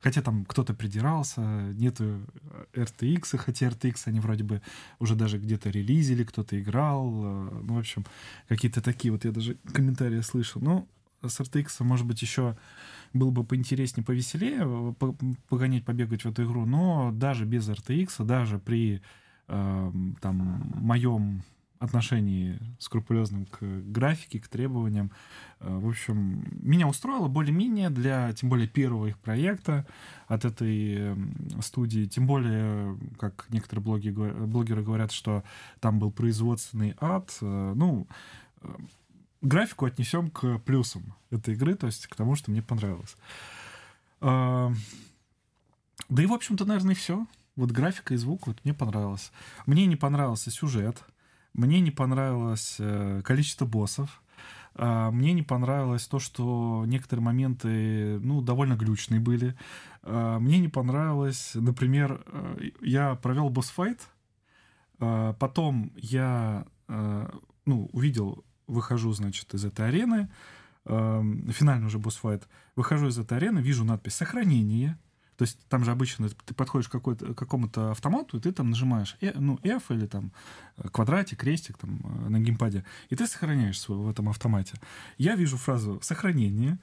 Хотя 0.00 0.22
там 0.22 0.44
кто-то 0.44 0.74
придирался, 0.74 1.40
нету 1.40 2.24
RTX, 2.72 3.36
хотя 3.36 3.66
RTX 3.66 4.02
они 4.04 4.20
вроде 4.20 4.44
бы 4.44 4.62
уже 5.00 5.16
даже 5.16 5.38
где-то 5.38 5.70
релизили, 5.70 6.22
кто-то 6.22 6.58
играл. 6.60 7.08
Э, 7.08 7.60
ну, 7.64 7.74
в 7.74 7.78
общем, 7.78 8.06
какие-то 8.48 8.80
такие 8.80 9.10
вот 9.10 9.24
я 9.24 9.32
даже 9.32 9.56
комментарии 9.72 10.20
слышал. 10.20 10.60
Ну, 10.62 10.88
с 11.22 11.40
RTX, 11.40 11.82
может 11.82 12.06
быть, 12.06 12.22
еще 12.22 12.56
было 13.12 13.30
бы 13.30 13.42
поинтереснее, 13.42 14.04
повеселее 14.04 14.60
э, 14.62 15.12
погонять, 15.48 15.84
побегать 15.84 16.24
в 16.24 16.28
эту 16.28 16.44
игру, 16.44 16.64
но 16.64 17.10
даже 17.12 17.44
без 17.44 17.68
RTX, 17.68 18.24
даже 18.24 18.58
при 18.60 19.02
э, 19.48 19.92
там 20.20 20.72
моем 20.74 21.42
отношении 21.78 22.58
скрупулезным 22.78 23.46
к 23.46 23.60
графике, 23.60 24.40
к 24.40 24.48
требованиям. 24.48 25.10
Э, 25.60 25.78
в 25.78 25.88
общем, 25.88 26.44
меня 26.60 26.88
устроило 26.88 27.28
более-менее 27.28 27.90
для, 27.90 28.32
тем 28.32 28.48
более, 28.48 28.68
первого 28.68 29.06
их 29.06 29.18
проекта 29.18 29.86
от 30.26 30.44
этой 30.44 30.94
эм, 30.94 31.62
студии. 31.62 32.06
Тем 32.06 32.26
более, 32.26 32.98
как 33.18 33.46
некоторые 33.50 33.84
блоги, 33.84 34.10
блогеры 34.10 34.82
говорят, 34.82 35.12
что 35.12 35.44
там 35.80 35.98
был 35.98 36.10
производственный 36.10 36.94
ад. 37.00 37.36
Э, 37.40 37.72
ну, 37.76 38.06
э, 38.62 38.68
графику 39.40 39.86
отнесем 39.86 40.30
к 40.30 40.58
плюсам 40.58 41.14
этой 41.30 41.54
игры, 41.54 41.74
то 41.74 41.86
есть 41.86 42.06
к 42.06 42.16
тому, 42.16 42.34
что 42.34 42.50
мне 42.50 42.62
понравилось. 42.62 43.16
Да 44.20 44.72
и, 46.22 46.26
в 46.26 46.32
общем-то, 46.32 46.64
наверное, 46.64 46.94
все. 46.94 47.26
Вот 47.58 47.72
графика 47.72 48.14
и 48.14 48.16
звук 48.16 48.46
вот 48.46 48.64
мне 48.64 48.72
понравилось. 48.72 49.32
Мне 49.66 49.86
не 49.86 49.96
понравился 49.96 50.48
сюжет. 50.48 51.02
Мне 51.54 51.80
не 51.80 51.90
понравилось 51.90 52.76
э, 52.78 53.20
количество 53.24 53.66
боссов. 53.66 54.22
Э, 54.76 55.10
мне 55.10 55.32
не 55.32 55.42
понравилось 55.42 56.06
то, 56.06 56.20
что 56.20 56.84
некоторые 56.86 57.24
моменты, 57.24 58.20
ну, 58.20 58.42
довольно 58.42 58.74
глючные 58.74 59.18
были. 59.18 59.56
Э, 60.04 60.38
мне 60.38 60.60
не 60.60 60.68
понравилось, 60.68 61.50
например, 61.54 62.22
э, 62.26 62.70
я 62.80 63.16
провел 63.16 63.48
босс-файт, 63.48 64.06
э, 65.00 65.34
потом 65.40 65.90
я, 65.96 66.64
э, 66.86 67.28
ну, 67.66 67.90
увидел, 67.92 68.44
выхожу, 68.68 69.12
значит, 69.14 69.52
из 69.54 69.64
этой 69.64 69.88
арены, 69.88 70.30
э, 70.84 71.22
финальный 71.50 71.88
уже 71.88 71.98
босс-файт, 71.98 72.46
выхожу 72.76 73.08
из 73.08 73.18
этой 73.18 73.36
арены, 73.36 73.58
вижу 73.58 73.84
надпись 73.84 74.14
«Сохранение», 74.14 74.96
то 75.38 75.42
есть 75.42 75.56
там 75.68 75.84
же 75.84 75.92
обычно 75.92 76.28
ты 76.28 76.52
подходишь 76.52 76.88
к 76.88 76.98
какому-то 76.98 77.92
автомату, 77.92 78.36
и 78.36 78.40
ты 78.40 78.50
там 78.50 78.70
нажимаешь 78.70 79.16
э, 79.20 79.30
ну, 79.36 79.60
F 79.62 79.92
или 79.92 80.06
там 80.06 80.32
э, 80.76 80.88
квадратик, 80.88 81.38
крестик 81.38 81.78
там 81.78 82.00
э, 82.02 82.28
на 82.28 82.40
геймпаде, 82.40 82.84
и 83.08 83.14
ты 83.14 83.24
сохраняешь 83.24 83.80
свой 83.80 83.98
в 83.98 84.10
этом 84.10 84.28
автомате. 84.28 84.74
Я 85.16 85.36
вижу 85.36 85.56
фразу 85.56 86.00
«сохранение», 86.02 86.80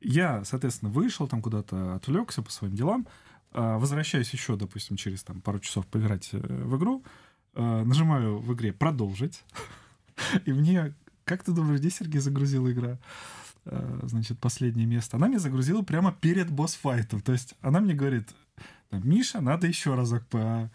я, 0.00 0.44
соответственно, 0.44 0.90
вышел 0.90 1.28
там 1.28 1.42
куда-то, 1.42 1.94
отвлекся 1.94 2.40
по 2.40 2.50
своим 2.50 2.74
делам, 2.74 3.06
возвращаюсь 3.52 4.30
еще, 4.30 4.56
допустим, 4.56 4.96
через 4.96 5.22
там 5.22 5.42
пару 5.42 5.60
часов 5.60 5.86
поиграть 5.86 6.32
в 6.32 6.78
игру, 6.78 7.04
нажимаю 7.52 8.38
в 8.38 8.50
игре 8.54 8.72
«продолжить», 8.72 9.44
и 10.46 10.54
мне, 10.54 10.94
как 11.24 11.44
ты 11.44 11.52
думаешь, 11.52 11.80
где 11.80 11.90
Сергей 11.90 12.20
загрузила 12.22 12.72
игра? 12.72 12.98
Э, 13.66 14.00
значит, 14.02 14.38
последнее 14.38 14.86
место, 14.86 15.16
она 15.16 15.28
мне 15.28 15.38
загрузила 15.38 15.82
прямо 15.82 16.12
перед 16.12 16.50
босс-файтом. 16.50 17.20
То 17.20 17.32
есть 17.32 17.54
она 17.60 17.80
мне 17.80 17.94
говорит, 17.94 18.28
Миша, 18.90 19.40
надо 19.40 19.66
еще 19.66 19.94
разок 19.94 20.26
по 20.26 20.70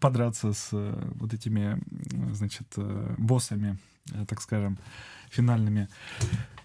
подраться 0.00 0.52
с 0.52 0.70
э, 0.72 1.12
вот 1.14 1.32
этими, 1.32 1.80
значит, 2.32 2.66
э, 2.76 3.14
боссами, 3.18 3.78
так 4.28 4.40
скажем, 4.40 4.78
финальными. 5.30 5.88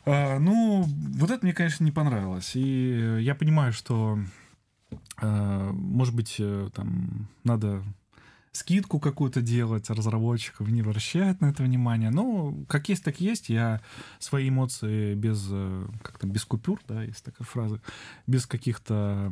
Ну, 0.05 0.83
вот 0.83 1.29
это 1.29 1.45
мне, 1.45 1.53
конечно, 1.53 1.83
не 1.83 1.91
понравилось. 1.91 2.55
И 2.55 3.19
я 3.21 3.35
понимаю, 3.35 3.71
что, 3.71 4.17
может 5.21 6.15
быть, 6.15 6.41
там 6.73 7.27
надо 7.43 7.83
скидку 8.51 8.99
какую-то 8.99 9.41
делать 9.41 9.89
разработчиков, 9.89 10.67
не 10.67 10.81
обращают 10.81 11.39
на 11.41 11.49
это 11.49 11.63
внимание. 11.63 12.09
Ну, 12.09 12.65
как 12.67 12.89
есть, 12.89 13.03
так 13.03 13.21
есть. 13.21 13.49
Я 13.49 13.81
свои 14.19 14.49
эмоции 14.49 15.15
без, 15.15 15.47
э, 15.49 15.87
как 16.01 16.19
там, 16.19 16.31
без 16.31 16.43
купюр, 16.43 16.81
да, 16.87 17.03
есть 17.03 17.23
такая 17.23 17.45
фраза, 17.45 17.81
без 18.27 18.45
каких-то 18.45 19.31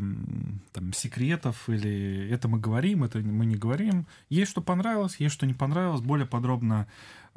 там 0.72 0.94
секретов 0.94 1.70
или 1.70 2.30
это 2.30 2.48
мы 2.48 2.60
говорим, 2.60 3.04
это 3.04 3.20
мы 3.20 3.46
не 3.46 3.56
говорим. 3.56 4.08
Есть 4.30 4.52
что 4.52 4.62
понравилось, 4.62 5.18
есть 5.20 5.34
что 5.34 5.46
не 5.46 5.54
понравилось. 5.54 6.02
Более 6.02 6.26
подробно 6.26 6.88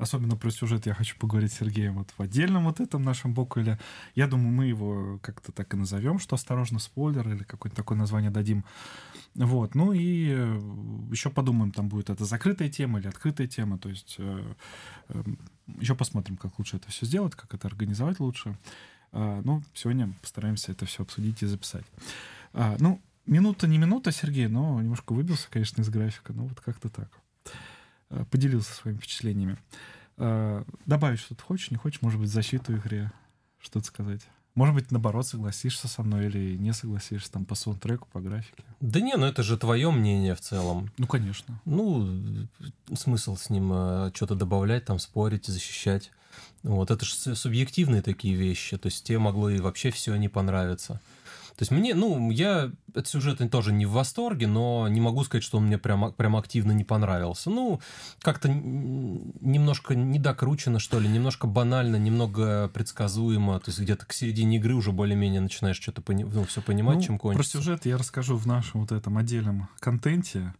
особенно 0.02 0.36
про 0.36 0.50
сюжет 0.50 0.86
я 0.86 0.94
хочу 0.94 1.16
поговорить 1.18 1.52
с 1.52 1.58
Сергеем 1.58 1.94
вот 1.94 2.10
в 2.16 2.20
отдельном 2.20 2.64
вот 2.64 2.80
этом 2.80 3.02
нашем 3.02 3.34
бокале. 3.34 3.78
Я 4.14 4.26
думаю, 4.26 4.52
мы 4.52 4.66
его 4.66 5.18
как-то 5.22 5.52
так 5.52 5.72
и 5.74 5.76
назовем, 5.76 6.18
что 6.18 6.34
«Осторожно, 6.34 6.78
спойлер» 6.78 7.28
или 7.28 7.44
какое-то 7.44 7.76
такое 7.76 7.96
название 7.96 8.30
дадим. 8.30 8.64
Вот, 9.34 9.74
ну 9.74 9.92
и 9.92 10.28
э, 10.30 10.60
еще 11.10 11.30
подумаем, 11.30 11.72
там 11.72 11.88
будет 11.88 12.10
это 12.10 12.24
закрытая 12.24 12.68
тема 12.68 12.98
или 12.98 13.08
открытая 13.08 13.46
тема, 13.46 13.78
то 13.78 13.88
есть 13.88 14.16
э, 14.18 14.54
э, 15.08 15.22
еще 15.80 15.94
посмотрим, 15.94 16.36
как 16.36 16.58
лучше 16.58 16.76
это 16.76 16.90
все 16.90 17.06
сделать, 17.06 17.34
как 17.34 17.54
это 17.54 17.66
организовать 17.66 18.20
лучше. 18.20 18.58
Э, 19.12 19.40
ну, 19.44 19.62
сегодня 19.72 20.12
постараемся 20.20 20.72
это 20.72 20.84
все 20.84 21.02
обсудить 21.02 21.42
и 21.42 21.46
записать. 21.46 21.86
Э, 22.52 22.76
ну, 22.78 23.00
минута 23.24 23.66
не 23.66 23.78
минута, 23.78 24.12
Сергей, 24.12 24.48
но 24.48 24.80
немножко 24.80 25.12
выбился, 25.12 25.48
конечно, 25.50 25.80
из 25.80 25.88
графика, 25.88 26.32
но 26.32 26.44
вот 26.44 26.60
как-то 26.60 26.90
так. 26.90 27.08
Э, 28.12 28.24
поделился 28.30 28.72
своими 28.74 28.98
впечатлениями. 28.98 29.56
Э, 30.18 30.64
добавить 30.84 31.18
что-то 31.18 31.42
хочешь, 31.42 31.70
не 31.70 31.78
хочешь, 31.78 32.02
может 32.02 32.20
быть, 32.20 32.30
защиту 32.30 32.76
игре, 32.76 33.10
что-то 33.58 33.86
сказать? 33.86 34.20
Может 34.54 34.74
быть, 34.74 34.90
наоборот, 34.90 35.26
согласишься 35.26 35.88
со 35.88 36.02
мной 36.02 36.26
или 36.26 36.56
не 36.58 36.74
согласишься 36.74 37.32
там 37.32 37.46
по 37.46 37.54
саундтреку, 37.54 38.06
по 38.12 38.20
графике. 38.20 38.64
Да 38.80 39.00
не, 39.00 39.16
ну 39.16 39.24
это 39.24 39.42
же 39.42 39.56
твое 39.56 39.90
мнение 39.90 40.34
в 40.34 40.40
целом. 40.40 40.90
Ну, 40.98 41.06
конечно. 41.06 41.58
Ну, 41.64 42.46
смысл 42.94 43.36
с 43.36 43.48
ним 43.48 43.72
э, 43.72 44.10
что-то 44.14 44.34
добавлять, 44.34 44.84
там 44.84 44.98
спорить, 44.98 45.46
защищать. 45.46 46.10
Вот, 46.62 46.90
это 46.90 47.06
же 47.06 47.14
субъективные 47.34 48.02
такие 48.02 48.34
вещи. 48.34 48.76
То 48.76 48.88
есть 48.88 49.04
тебе 49.04 49.18
могло 49.18 49.48
и 49.48 49.58
вообще 49.58 49.90
все 49.90 50.14
не 50.16 50.28
понравиться. 50.28 51.00
То 51.56 51.62
есть 51.62 51.70
мне, 51.70 51.94
ну, 51.94 52.30
я 52.30 52.72
от 52.94 53.06
сюжета 53.06 53.48
тоже 53.48 53.72
не 53.72 53.86
в 53.86 53.92
восторге, 53.92 54.46
но 54.46 54.88
не 54.88 55.00
могу 55.00 55.22
сказать, 55.24 55.44
что 55.44 55.58
он 55.58 55.66
мне 55.66 55.78
прям, 55.78 56.12
прям 56.12 56.36
активно 56.36 56.72
не 56.72 56.84
понравился. 56.84 57.50
Ну, 57.50 57.80
как-то 58.20 58.48
немножко 58.48 59.94
недокручено, 59.94 60.78
что 60.78 60.98
ли, 60.98 61.08
немножко 61.08 61.46
банально, 61.46 61.96
немного 61.96 62.68
предсказуемо. 62.68 63.60
То 63.60 63.68
есть 63.70 63.80
где-то 63.80 64.06
к 64.06 64.12
середине 64.12 64.56
игры 64.56 64.74
уже 64.74 64.92
более-менее 64.92 65.40
начинаешь 65.40 65.80
что-то 65.80 66.00
пони- 66.00 66.24
ну, 66.24 66.44
все 66.44 66.62
понимать, 66.62 66.96
ну, 66.96 67.02
чем 67.02 67.18
кончится. 67.18 67.52
Про 67.52 67.60
сюжет 67.60 67.86
я 67.86 67.98
расскажу 67.98 68.36
в 68.36 68.46
нашем 68.46 68.80
вот 68.80 68.92
этом 68.92 69.18
отдельном 69.18 69.68
контенте. 69.78 70.54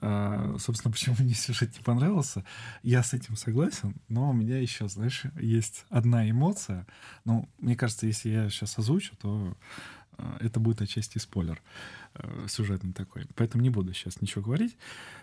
А, 0.00 0.56
собственно, 0.58 0.92
почему 0.92 1.16
мне 1.18 1.34
сюжет 1.34 1.76
не 1.76 1.82
понравился, 1.82 2.44
я 2.82 3.02
с 3.02 3.14
этим 3.14 3.36
согласен, 3.36 3.96
но 4.08 4.30
у 4.30 4.32
меня 4.32 4.58
еще, 4.60 4.88
знаешь, 4.88 5.24
есть 5.40 5.84
одна 5.88 6.28
эмоция. 6.28 6.86
Ну, 7.24 7.48
мне 7.58 7.76
кажется, 7.76 8.06
если 8.06 8.30
я 8.30 8.50
сейчас 8.50 8.78
озвучу, 8.78 9.16
то 9.16 9.56
это 10.40 10.60
будет 10.60 10.82
отчасти 10.82 11.18
спойлер 11.18 11.60
э, 12.14 12.46
сюжетный 12.48 12.92
такой. 12.92 13.26
Поэтому 13.36 13.62
не 13.62 13.70
буду 13.70 13.92
сейчас 13.92 14.20
ничего 14.20 14.42
говорить. 14.42 14.76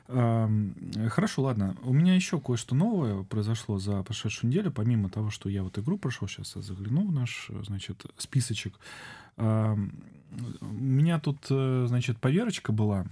Хорошо, 0.07 1.41
ладно. 1.41 1.75
У 1.81 1.93
меня 1.93 2.13
еще 2.13 2.39
кое-что 2.39 2.75
новое 2.75 3.23
произошло 3.23 3.79
за 3.79 4.03
прошедшую 4.03 4.51
неделю. 4.51 4.71
Помимо 4.71 5.09
того, 5.09 5.31
что 5.31 5.49
я 5.49 5.63
вот 5.63 5.77
игру 5.79 5.97
прошел, 5.97 6.27
сейчас 6.27 6.55
я 6.55 6.61
загляну 6.61 7.07
в 7.07 7.11
наш, 7.11 7.49
значит, 7.63 8.05
списочек. 8.17 8.79
У 9.37 9.41
меня 10.61 11.19
тут, 11.19 11.47
э, 11.49 11.85
значит, 11.87 12.19
поверочка 12.19 12.71
была 12.71 13.07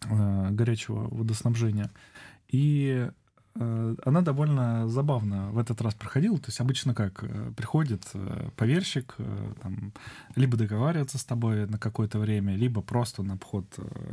горячего 0.00 1.08
водоснабжения. 1.14 1.90
И 2.48 3.08
Э, 3.08 3.10
она 4.04 4.20
довольно 4.22 4.88
забавно 4.88 5.50
в 5.50 5.58
этот 5.58 5.80
раз 5.80 5.94
проходила. 5.94 6.38
То 6.38 6.48
есть 6.48 6.60
обычно 6.60 6.94
как? 6.94 7.22
Э, 7.22 7.52
приходит 7.56 8.02
э, 8.14 8.50
поверщик, 8.56 9.16
там, 9.62 9.92
либо 10.36 10.56
договаривается 10.56 11.18
с 11.18 11.24
тобой 11.24 11.66
на 11.66 11.78
какое-то 11.78 12.18
время, 12.18 12.56
либо 12.56 12.82
просто 12.82 13.22
на 13.22 13.34
обход 13.34 13.66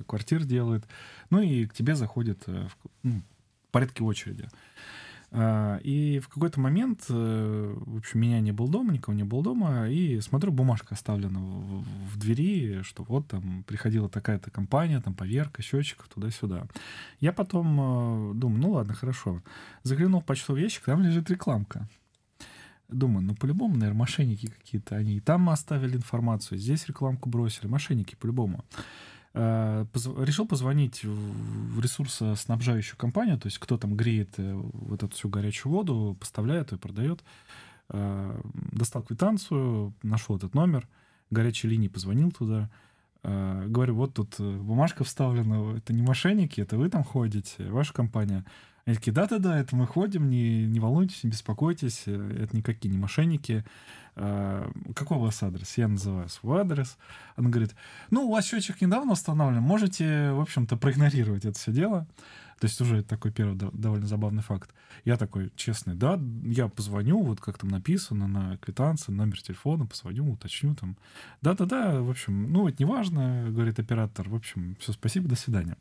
квартир 0.08 0.44
делает. 0.44 0.86
Ну 1.30 1.42
и 1.42 1.66
к 1.66 1.74
тебе 1.74 1.96
заходит 1.96 2.44
ну, 3.04 3.22
в 3.68 3.72
порядке 3.72 4.04
очереди. 4.04 4.48
И 5.84 6.20
в 6.20 6.30
какой-то 6.30 6.60
момент, 6.60 7.06
э, 7.10 7.74
в 7.78 7.98
общем, 7.98 8.22
меня 8.22 8.40
не 8.40 8.52
было 8.52 8.70
дома, 8.70 8.94
никого 8.94 9.16
не 9.16 9.24
было 9.24 9.44
дома, 9.44 9.90
и 9.90 10.22
смотрю, 10.22 10.52
бумажка 10.52 10.96
оставлена 10.96 11.40
в, 11.40 11.84
в 11.84 12.18
двери, 12.18 12.82
что 12.84 13.04
вот 13.04 13.28
там 13.28 13.64
приходила 13.64 14.08
такая-то 14.08 14.50
компания, 14.52 15.02
там 15.02 15.14
поверка 15.14 15.62
счетчиков 15.62 16.08
туда-сюда. 16.08 16.68
Я 17.20 17.34
потом 17.34 18.32
э, 18.32 18.34
думаю, 18.36 18.62
ну 18.62 18.72
ладно, 18.72 18.94
хорошо. 18.94 19.42
Заглянул 19.84 20.22
в 20.22 20.26
почтовый 20.26 20.62
ящик, 20.62 20.84
там 20.84 21.02
лежит 21.02 21.30
рекламка. 21.30 21.88
Думаю, 22.88 23.26
ну 23.26 23.36
по-любому, 23.36 23.76
наверное, 23.76 24.00
мошенники 24.00 24.48
какие-то. 24.48 24.96
Они 24.96 25.18
и 25.18 25.20
там 25.20 25.50
оставили 25.50 25.98
информацию, 25.98 26.60
здесь 26.60 26.88
рекламку 26.88 27.30
бросили. 27.30 27.68
Мошенники 27.68 28.16
по-любому. 28.16 28.64
Э, 29.38 29.86
решил 30.20 30.48
позвонить 30.48 31.04
в 31.04 31.82
ресурсоснабжающую 31.82 32.98
компанию, 32.98 33.38
то 33.38 33.48
есть 33.48 33.60
кто 33.60 33.78
там 33.78 33.94
греет 33.94 34.30
э, 34.38 34.54
вот 34.54 35.04
эту 35.04 35.14
всю 35.14 35.28
горячую 35.28 35.74
воду, 35.74 36.16
поставляет 36.18 36.72
и 36.72 36.78
продает. 36.78 37.22
Э, 37.90 38.40
достал 38.72 39.04
квитанцию, 39.04 39.94
нашел 40.04 40.38
этот 40.38 40.54
номер, 40.54 40.88
горячей 41.32 41.68
линии 41.68 41.90
позвонил 41.90 42.32
туда. 42.32 42.70
Говорю, 43.24 43.96
вот 43.96 44.14
тут 44.14 44.40
бумажка 44.40 45.04
вставлена, 45.04 45.78
это 45.78 45.94
не 45.94 46.04
мошенники, 46.04 46.62
это 46.62 46.78
вы 46.78 46.92
там 46.92 47.04
ходите, 47.04 47.72
ваша 47.72 47.92
компания. 47.92 48.46
Они 48.86 48.96
такие, 48.96 49.14
да-да-да, 49.14 49.58
это 49.58 49.76
мы 49.76 49.88
ходим, 49.88 50.30
не, 50.30 50.68
не 50.68 50.80
волнуйтесь, 50.80 51.24
не 51.24 51.32
беспокойтесь, 51.32 52.04
э, 52.06 52.44
это 52.44 52.56
никакие 52.56 52.92
не 52.92 53.00
мошенники. 53.00 53.66
Какой 54.16 55.18
у 55.18 55.20
вас 55.20 55.44
адрес? 55.44 55.78
Я 55.78 55.90
называю 55.90 56.30
свой 56.30 56.62
адрес. 56.62 56.98
Она 57.36 57.50
говорит, 57.50 57.76
ну, 58.12 58.28
у 58.28 58.32
вас 58.32 58.46
счетчик 58.46 58.80
недавно 58.80 59.12
установлен, 59.12 59.62
можете, 59.62 60.32
в 60.32 60.40
общем-то, 60.40 60.78
проигнорировать 60.78 61.44
это 61.44 61.60
все 61.60 61.74
дело. 61.74 62.08
То 62.60 62.68
есть 62.68 62.80
уже 62.80 63.04
такой 63.04 63.32
первый 63.34 63.58
довольно 63.58 64.08
забавный 64.08 64.42
факт. 64.42 64.74
Я 65.04 65.18
такой 65.18 65.52
честный, 65.58 65.96
да, 65.96 66.18
я 66.46 66.70
позвоню, 66.70 67.22
вот 67.24 67.42
как 67.42 67.58
там 67.58 67.70
написано 67.70 68.28
на 68.28 68.58
квитанции, 68.60 69.12
номер 69.12 69.42
телефона, 69.42 69.86
позвоню, 69.86 70.32
уточню 70.32 70.76
там. 70.76 70.96
Да-да-да, 71.42 72.02
в 72.02 72.10
общем, 72.10 72.54
ну, 72.54 72.70
это 72.70 72.78
не 72.80 72.86
важно, 72.86 73.48
говорит 73.50 73.80
оператор. 73.80 74.30
В 74.30 74.36
общем, 74.36 74.78
все, 74.80 74.94
спасибо, 74.94 75.28
до 75.28 75.36
свидания. 75.36 75.76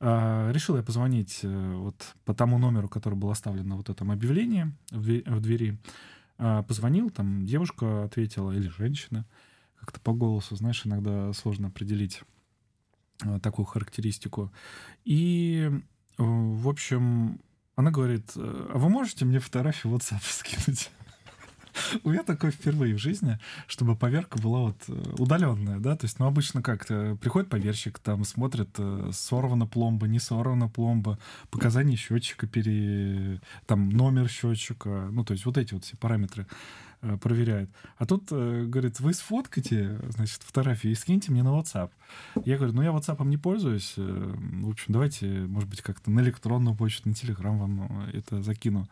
А, 0.00 0.50
решил 0.52 0.76
я 0.76 0.82
позвонить 0.82 1.40
э, 1.42 1.74
вот 1.74 2.14
по 2.24 2.34
тому 2.34 2.58
номеру, 2.58 2.88
который 2.88 3.14
был 3.14 3.30
оставлен 3.30 3.66
на 3.66 3.76
вот 3.76 3.88
этом 3.88 4.10
объявлении 4.10 4.72
в 4.90 5.40
двери. 5.40 5.78
А, 6.38 6.62
позвонил, 6.62 7.10
там 7.10 7.44
девушка 7.44 8.04
ответила, 8.04 8.52
или 8.52 8.68
женщина, 8.68 9.26
как-то 9.80 10.00
по 10.00 10.12
голосу, 10.12 10.56
знаешь, 10.56 10.86
иногда 10.86 11.32
сложно 11.32 11.68
определить 11.68 12.22
э, 13.24 13.40
такую 13.40 13.66
характеристику. 13.66 14.52
И 15.04 15.70
Э, 16.18 16.22
в 16.24 16.68
общем, 16.68 17.40
она 17.76 17.90
говорит, 17.90 18.32
«Э, 18.36 18.70
а 18.74 18.78
вы 18.78 18.88
можете 18.88 19.24
мне 19.24 19.38
фотографию 19.38 19.94
WhatsApp 19.94 20.20
скинуть? 20.22 20.90
У 22.04 22.10
меня 22.10 22.22
такое 22.22 22.50
впервые 22.50 22.94
в 22.94 22.98
жизни, 22.98 23.38
чтобы 23.66 23.96
поверка 23.96 24.38
была 24.38 24.60
вот 24.60 24.76
э, 24.88 25.14
удаленная, 25.18 25.78
да, 25.78 25.96
то 25.96 26.06
есть, 26.06 26.18
ну, 26.18 26.26
обычно 26.26 26.62
как-то 26.62 27.16
приходит 27.20 27.50
поверщик, 27.50 27.98
там 27.98 28.24
смотрит, 28.24 28.78
сорвана 29.12 29.66
пломба, 29.66 30.06
не 30.06 30.18
сорвана 30.18 30.68
пломба, 30.68 31.18
показания 31.50 31.96
счетчика, 31.96 32.46
пере... 32.46 33.40
там 33.66 33.88
номер 33.90 34.28
счетчика, 34.28 35.08
ну, 35.10 35.24
то 35.24 35.32
есть 35.32 35.44
вот 35.46 35.58
эти 35.58 35.74
вот 35.74 35.84
все 35.84 35.96
параметры. 35.96 36.46
Э, 37.00 37.16
проверяет. 37.16 37.70
А 37.96 38.06
тут, 38.06 38.26
э, 38.32 38.64
говорит, 38.64 38.98
вы 38.98 39.14
сфоткайте, 39.14 40.00
значит, 40.08 40.42
фотографии 40.42 40.90
и 40.90 40.96
скиньте 40.96 41.30
мне 41.30 41.44
на 41.44 41.50
WhatsApp. 41.50 41.90
Я 42.44 42.56
говорю, 42.56 42.72
ну 42.72 42.82
я 42.82 42.90
WhatsApp 42.90 43.24
не 43.24 43.36
пользуюсь. 43.36 43.94
Э, 43.96 44.34
в 44.62 44.68
общем, 44.68 44.92
давайте, 44.92 45.26
может 45.26 45.68
быть, 45.68 45.80
как-то 45.80 46.10
на 46.10 46.20
электронную 46.20 46.74
почту, 46.74 47.08
на 47.08 47.12
Telegram 47.12 47.56
вам 47.56 48.08
это 48.12 48.42
закину. 48.42 48.88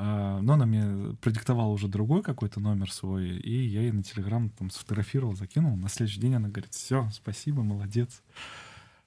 А, 0.00 0.40
но 0.40 0.54
она 0.54 0.64
мне 0.64 1.14
продиктовала 1.16 1.68
уже 1.68 1.88
другой 1.88 2.22
какой-то 2.22 2.60
номер 2.60 2.90
свой, 2.90 3.36
и 3.36 3.66
я 3.66 3.82
ей 3.82 3.92
на 3.92 4.02
Телеграм 4.02 4.48
там 4.50 4.70
сфотографировал, 4.70 5.34
закинул. 5.34 5.76
На 5.76 5.90
следующий 5.90 6.20
день 6.20 6.34
она 6.34 6.48
говорит, 6.48 6.72
все, 6.72 7.10
спасибо, 7.12 7.62
молодец. 7.62 8.22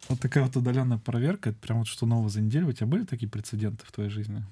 Вот 0.09 0.19
такая 0.19 0.43
вот 0.43 0.55
удаленная 0.55 0.97
проверка, 0.99 1.49
это 1.49 1.59
прям 1.59 1.79
вот 1.79 1.87
что 1.87 2.05
нового 2.05 2.29
за 2.29 2.41
неделю. 2.41 2.67
У 2.67 2.73
тебя 2.73 2.87
были 2.87 3.05
такие 3.05 3.29
прецеденты 3.29 3.85
в 3.85 3.91
твоей 3.91 4.09
жизни? 4.09 4.43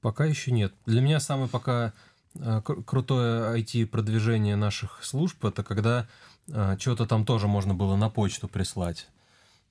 Пока 0.00 0.26
еще 0.26 0.50
нет. 0.50 0.74
Для 0.84 1.00
меня 1.00 1.20
самый 1.20 1.48
пока 1.48 1.94
Э, 2.36 2.60
крутое 2.60 3.60
IT-продвижение 3.60 4.56
наших 4.56 5.04
служб, 5.04 5.44
это 5.44 5.62
когда 5.62 6.08
э, 6.48 6.76
что-то 6.78 7.06
там 7.06 7.24
тоже 7.24 7.46
можно 7.46 7.74
было 7.74 7.96
на 7.96 8.10
почту 8.10 8.48
прислать. 8.48 9.08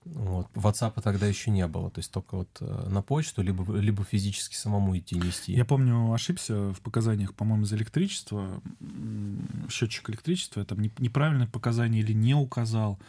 Вот. 0.06 0.48
WhatsApp 0.54 1.02
тогда 1.02 1.28
еще 1.28 1.50
не 1.52 1.66
было, 1.68 1.90
то 1.90 2.00
есть 2.00 2.12
только 2.12 2.36
вот 2.36 2.50
э, 2.60 2.90
на 2.90 3.02
почту, 3.02 3.42
либо, 3.42 3.78
либо 3.78 4.04
физически 4.04 4.56
самому 4.56 4.98
идти 4.98 5.16
нести. 5.16 5.54
Я 5.54 5.66
помню, 5.66 6.12
ошибся 6.12 6.74
в 6.74 6.82
показаниях, 6.82 7.34
по-моему, 7.34 7.66
за 7.66 7.76
электричество, 7.78 8.62
счетчик 9.70 10.10
электричества, 10.10 10.60
я 10.60 10.66
там 10.66 10.82
неправильное 10.82 11.48
показание 11.48 12.02
или 12.02 12.14
не 12.14 12.34
указал, 12.36 13.00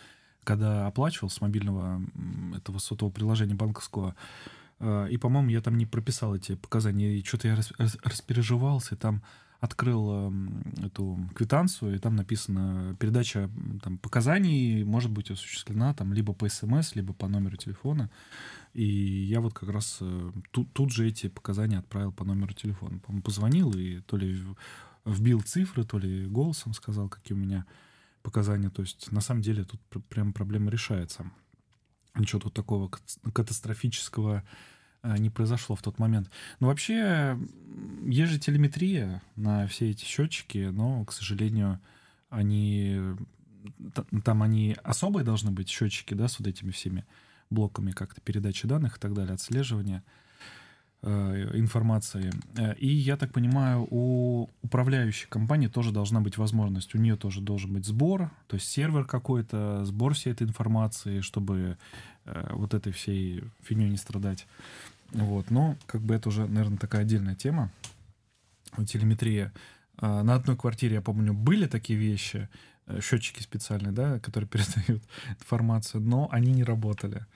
когда 0.45 0.87
оплачивал 0.87 1.31
с 1.31 1.41
мобильного 1.41 2.01
этого 2.57 2.79
сотового 2.79 3.13
приложения 3.13 3.55
банковского. 3.55 4.15
И, 4.81 5.17
по-моему, 5.17 5.49
я 5.49 5.63
там 5.63 5.79
не 5.79 5.87
прописал 5.87 6.35
эти 6.35 6.57
показания, 6.57 7.17
и 7.17 7.25
что-то 7.25 7.49
я 7.49 7.57
распереживался, 8.03 8.95
и 8.95 8.99
там 8.99 9.23
открыл 9.65 10.11
э, 10.11 10.33
эту 10.87 11.19
квитанцию, 11.35 11.95
и 11.95 11.99
там 11.99 12.17
написано, 12.17 12.97
передача 13.01 13.51
там, 13.83 13.97
показаний 13.97 14.85
может 14.85 15.11
быть 15.11 15.31
осуществлена 15.31 15.95
там 15.95 16.13
либо 16.13 16.35
по 16.35 16.49
СМС, 16.49 16.95
либо 16.95 17.15
по 17.15 17.29
номеру 17.29 17.57
телефона. 17.57 18.11
И 18.75 18.85
я 18.85 19.41
вот 19.41 19.55
как 19.55 19.71
раз 19.71 19.99
э, 20.03 20.33
тут, 20.51 20.71
тут 20.73 20.93
же 20.93 21.09
эти 21.09 21.29
показания 21.29 21.79
отправил 21.79 22.13
по 22.13 22.25
номеру 22.25 22.53
телефона. 22.53 22.99
По-моему, 22.99 23.23
позвонил 23.23 23.73
и 23.73 24.01
то 24.01 24.19
ли 24.19 24.45
вбил 25.07 25.41
цифры, 25.41 25.85
то 25.85 25.99
ли 25.99 26.27
голосом 26.27 26.75
сказал, 26.75 27.09
какие 27.09 27.37
у 27.37 27.41
меня 27.41 27.65
показания. 28.23 28.69
То 28.69 28.83
есть 28.83 29.13
на 29.13 29.23
самом 29.23 29.41
деле 29.41 29.65
тут 29.65 29.81
прям 30.09 30.35
проблема 30.35 30.71
решается. 30.71 31.31
Ничего 32.15 32.41
тут 32.41 32.55
такого 32.55 32.91
катастрофического 33.33 34.45
не 35.19 35.31
произошло 35.31 35.77
в 35.77 35.83
тот 35.83 35.99
момент. 35.99 36.31
Но 36.61 36.69
вообще 36.69 37.39
есть 38.05 38.33
же 38.33 38.39
телеметрия 38.39 39.23
на 39.37 39.67
все 39.67 39.91
эти 39.91 40.05
счетчики, 40.05 40.71
но, 40.73 41.05
к 41.05 41.13
сожалению, 41.13 41.81
они 42.31 43.01
там 44.25 44.43
они 44.43 44.77
особые 44.83 45.25
должны 45.25 45.51
быть 45.51 45.69
счетчики, 45.69 46.15
да, 46.15 46.29
с 46.29 46.39
вот 46.39 46.49
этими 46.49 46.71
всеми 46.71 47.05
блоками 47.51 47.93
как-то 47.93 48.21
передачи 48.21 48.67
данных 48.67 48.97
и 48.97 49.01
так 49.01 49.15
далее, 49.15 49.35
отслеживания 49.35 50.03
э, 51.03 51.51
информации. 51.55 52.33
Э, 52.57 52.75
и 52.77 52.89
я 52.89 53.17
так 53.17 53.33
понимаю, 53.33 53.87
у 53.91 54.49
управляющей 54.63 55.29
компании 55.29 55.69
тоже 55.69 55.93
должна 55.93 56.21
быть 56.21 56.37
возможность, 56.37 56.95
у 56.95 56.99
нее 56.99 57.17
тоже 57.17 57.41
должен 57.41 57.73
быть 57.73 57.87
сбор, 57.87 58.31
то 58.47 58.57
есть 58.57 58.69
сервер 58.69 59.05
какой-то, 59.05 59.85
сбор 59.85 60.15
всей 60.15 60.33
этой 60.33 60.47
информации, 60.47 61.21
чтобы 61.21 61.79
э, 62.25 62.51
вот 62.55 62.75
этой 62.75 62.93
всей 62.93 63.45
фигней 63.63 63.91
не 63.91 63.97
страдать. 63.97 64.47
Вот, 65.13 65.51
но 65.51 65.77
как 65.87 66.03
бы 66.03 66.15
это 66.15 66.29
уже, 66.29 66.47
наверное, 66.47 66.79
такая 66.79 67.03
отдельная 67.03 67.35
тема. 67.35 67.71
Телеметрия. 68.87 69.53
А, 69.97 70.23
на 70.23 70.35
одной 70.35 70.57
квартире, 70.57 70.95
я 70.95 71.03
помню, 71.03 71.33
были 71.33 71.67
такие 71.67 71.99
вещи, 71.99 72.49
э, 72.87 73.01
счетчики 73.01 73.41
специальные, 73.41 73.93
да, 73.93 74.19
которые 74.19 74.49
передают 74.51 75.03
информацию, 75.41 76.01
но 76.01 76.29
они 76.33 76.53
не 76.53 76.65
работали. 76.65 77.27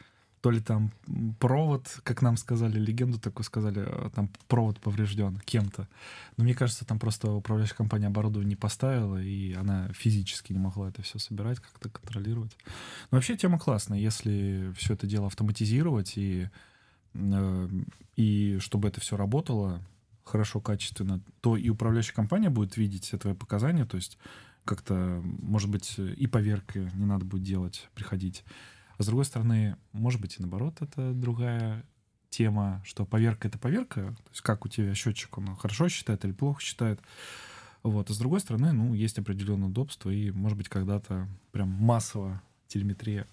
То 0.40 0.52
ли 0.52 0.60
там 0.60 0.92
провод, 1.40 2.00
как 2.04 2.22
нам 2.22 2.36
сказали, 2.36 2.78
легенду 2.78 3.18
такую 3.18 3.44
сказали, 3.44 3.84
а, 3.86 4.10
там 4.12 4.30
провод 4.48 4.80
поврежден 4.80 5.40
кем-то. 5.44 5.88
Но 6.36 6.44
мне 6.44 6.54
кажется, 6.54 6.84
там 6.84 6.98
просто 6.98 7.30
управляющая 7.30 7.76
компания 7.76 8.08
оборудование 8.08 8.50
не 8.50 8.56
поставила, 8.56 9.22
и 9.22 9.52
она 9.54 9.88
физически 9.92 10.52
не 10.52 10.58
могла 10.58 10.88
это 10.88 11.02
все 11.02 11.20
собирать, 11.20 11.60
как-то 11.60 11.90
контролировать. 11.90 12.56
Но 13.10 13.18
вообще 13.18 13.36
тема 13.36 13.60
классная, 13.60 13.98
если 13.98 14.72
все 14.76 14.94
это 14.94 15.06
дело 15.06 15.26
автоматизировать 15.28 16.14
и 16.16 16.48
Э, 16.48 16.50
и 18.16 18.58
чтобы 18.60 18.88
это 18.88 19.00
все 19.00 19.16
работало 19.16 19.82
хорошо, 20.24 20.60
качественно, 20.60 21.22
то 21.40 21.56
и 21.56 21.68
управляющая 21.68 22.14
компания 22.14 22.50
будет 22.50 22.76
видеть 22.76 23.04
все 23.04 23.18
твои 23.18 23.34
показания, 23.34 23.86
то 23.86 23.96
есть 23.96 24.18
как-то, 24.64 25.22
может 25.24 25.70
быть, 25.70 25.98
и 25.98 26.26
поверка 26.26 26.80
не 26.94 27.06
надо 27.06 27.24
будет 27.24 27.42
делать, 27.42 27.88
приходить. 27.94 28.44
А 28.98 29.02
с 29.02 29.06
другой 29.06 29.24
стороны, 29.24 29.76
может 29.92 30.20
быть, 30.20 30.36
и 30.38 30.42
наоборот, 30.42 30.76
это 30.80 31.14
другая 31.14 31.84
тема, 32.30 32.82
что 32.84 33.06
поверка— 33.06 33.48
это 33.48 33.58
поверка, 33.58 34.02
то 34.02 34.30
есть 34.30 34.42
как 34.42 34.66
у 34.66 34.68
тебя 34.68 34.94
счетчик, 34.94 35.38
он 35.38 35.56
хорошо 35.56 35.88
считает 35.88 36.24
или 36.24 36.32
плохо 36.32 36.60
считает. 36.60 37.00
Вот. 37.82 38.10
А 38.10 38.12
с 38.12 38.18
другой 38.18 38.40
стороны, 38.40 38.72
ну, 38.72 38.92
есть 38.92 39.18
определенное 39.18 39.68
удобство, 39.68 40.10
и, 40.10 40.30
может 40.30 40.58
быть, 40.58 40.68
когда-то 40.68 41.28
прям 41.52 41.68
массово 41.70 42.42
телеметрия 42.66 43.26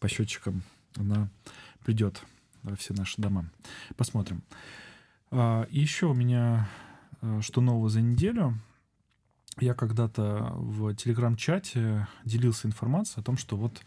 по 0.00 0.08
счетчикам, 0.08 0.62
она 0.96 1.30
придет 1.84 2.22
во 2.62 2.76
все 2.76 2.94
наши 2.94 3.20
дома. 3.20 3.50
Посмотрим. 3.96 4.42
А, 5.30 5.66
еще 5.70 6.06
у 6.06 6.14
меня 6.14 6.68
э, 7.20 7.40
что 7.42 7.60
нового 7.60 7.88
за 7.88 8.00
неделю. 8.00 8.58
Я 9.60 9.74
когда-то 9.74 10.52
в 10.54 10.94
телеграм-чате 10.94 12.06
делился 12.24 12.68
информацией 12.68 13.20
о 13.20 13.24
том, 13.24 13.36
что 13.36 13.56
вот 13.56 13.82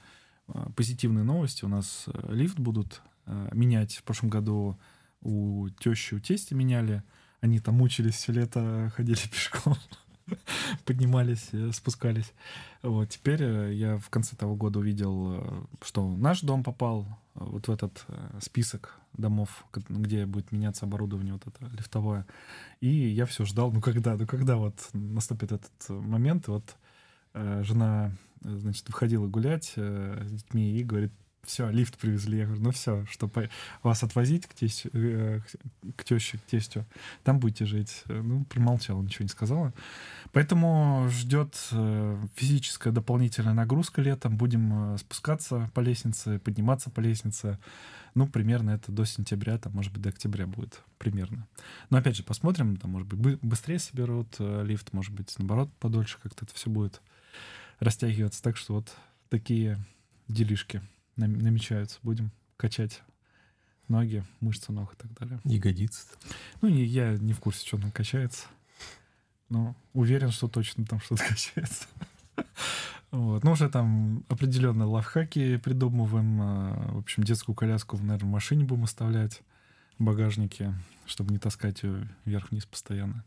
э, 0.47 0.67
позитивные 0.75 1.23
новости. 1.23 1.65
У 1.65 1.67
нас 1.67 2.05
э, 2.07 2.33
лифт 2.33 2.59
будут 2.59 3.01
менять. 3.53 3.95
В 3.95 4.03
прошлом 4.03 4.29
году 4.29 4.79
у 5.21 5.67
тещи, 5.79 6.13
у 6.13 6.19
тести 6.19 6.53
меняли. 6.53 7.01
Они 7.41 7.59
там 7.59 7.73
мучились 7.75 8.13
все 8.13 8.31
лето, 8.33 8.91
ходили 8.95 9.17
пешком. 9.31 9.75
поднимались, 10.85 11.49
э, 11.51 11.71
спускались. 11.71 12.33
Вот 12.81 13.09
теперь 13.09 13.41
э, 13.41 13.73
я 13.73 13.97
в 13.97 14.09
конце 14.09 14.35
того 14.35 14.55
года 14.55 14.79
увидел, 14.79 15.33
э, 15.33 15.65
что 15.83 16.07
наш 16.07 16.41
дом 16.41 16.63
попал 16.63 17.07
вот 17.33 17.67
в 17.67 17.71
этот 17.71 18.05
список 18.41 18.97
домов, 19.13 19.65
где 19.89 20.25
будет 20.25 20.51
меняться 20.51 20.85
оборудование 20.85 21.33
вот 21.33 21.45
это 21.47 21.65
лифтовое. 21.75 22.25
И 22.79 22.88
я 22.88 23.25
все 23.25 23.45
ждал, 23.45 23.71
ну 23.71 23.81
когда, 23.81 24.15
ну 24.15 24.25
когда 24.25 24.55
вот 24.55 24.89
наступит 24.93 25.51
этот 25.51 25.89
момент, 25.89 26.47
вот 26.47 26.77
жена, 27.33 28.13
значит, 28.41 28.88
выходила 28.88 29.27
гулять 29.27 29.73
с 29.75 30.31
детьми 30.31 30.77
и 30.77 30.83
говорит, 30.85 31.11
все, 31.45 31.69
лифт 31.69 31.97
привезли. 31.97 32.39
Я 32.39 32.45
говорю, 32.45 32.62
ну 32.62 32.71
все, 32.71 33.05
что 33.05 33.27
по... 33.27 33.49
вас 33.84 34.03
отвозить 34.03 34.47
к, 34.47 34.53
тестю, 34.53 34.89
э, 34.93 35.41
к 35.95 36.03
теще, 36.03 36.38
к 36.38 36.41
тестю, 36.41 36.86
там 37.23 37.39
будете 37.39 37.65
жить. 37.65 38.03
Ну, 38.08 38.45
промолчала, 38.45 39.01
ничего 39.01 39.23
не 39.23 39.29
сказала. 39.29 39.73
Поэтому 40.31 41.08
ждет 41.10 41.55
э, 41.71 42.27
физическая 42.36 42.91
дополнительная 42.91 43.53
нагрузка 43.53 44.01
летом. 44.01 44.38
Будем 44.38 44.95
э, 44.95 44.97
спускаться 44.97 45.69
по 45.73 45.79
лестнице, 45.79 46.39
подниматься 46.39 46.89
по 46.89 46.99
лестнице. 46.99 47.60
Ну, 48.13 48.27
примерно 48.27 48.71
это 48.71 48.91
до 48.91 49.05
сентября, 49.05 49.58
там, 49.58 49.73
может 49.73 49.91
быть, 49.91 50.01
до 50.01 50.10
октября 50.10 50.47
будет 50.47 50.81
примерно. 50.97 51.47
Но 51.89 51.97
опять 51.97 52.15
же, 52.15 52.23
посмотрим, 52.23 52.77
там, 52.77 52.91
может 52.91 53.08
быть, 53.08 53.39
быстрее 53.41 53.79
соберут 53.79 54.36
лифт, 54.39 54.93
может 54.93 55.13
быть, 55.13 55.34
наоборот, 55.38 55.69
подольше 55.79 56.17
как-то 56.23 56.45
это 56.45 56.55
все 56.55 56.69
будет 56.69 57.01
растягиваться. 57.79 58.41
Так 58.41 58.55
что 58.55 58.75
вот 58.75 58.95
такие 59.29 59.77
делишки 60.27 60.81
намечаются. 61.15 61.99
Будем 62.04 62.32
качать 62.58 63.01
ноги, 63.88 64.23
мышцы 64.39 64.71
ног 64.71 64.93
и 64.93 64.97
так 64.97 65.13
далее. 65.13 65.39
Ягодицы. 65.43 66.08
Ну, 66.62 66.69
не, 66.69 66.84
я 66.84 67.17
не 67.17 67.34
в 67.34 67.39
курсе, 67.39 67.65
что 67.65 67.78
там 67.80 67.91
качается. 67.91 68.47
Но 69.49 69.75
уверен, 69.93 70.32
что 70.32 70.47
точно 70.47 70.86
там 70.86 70.99
что-то 70.99 71.23
качается. 71.28 71.86
Вот. 73.12 73.43
Ну, 73.43 73.51
уже 73.51 73.69
там 73.69 74.25
определенно 74.28 74.86
лайфхаки 74.88 75.58
придумываем. 75.58 76.41
А, 76.41 76.91
в 76.93 76.97
общем, 76.99 77.23
детскую 77.23 77.56
коляску, 77.56 77.97
наверное, 77.97 78.28
в 78.28 78.32
машине 78.32 78.65
будем 78.65 78.84
оставлять 78.84 79.41
в 79.97 80.04
багажнике, 80.04 80.73
чтобы 81.06 81.32
не 81.32 81.39
таскать 81.39 81.84
ее 81.84 82.10
вверх-вниз 82.25 82.65
постоянно. 82.65 83.23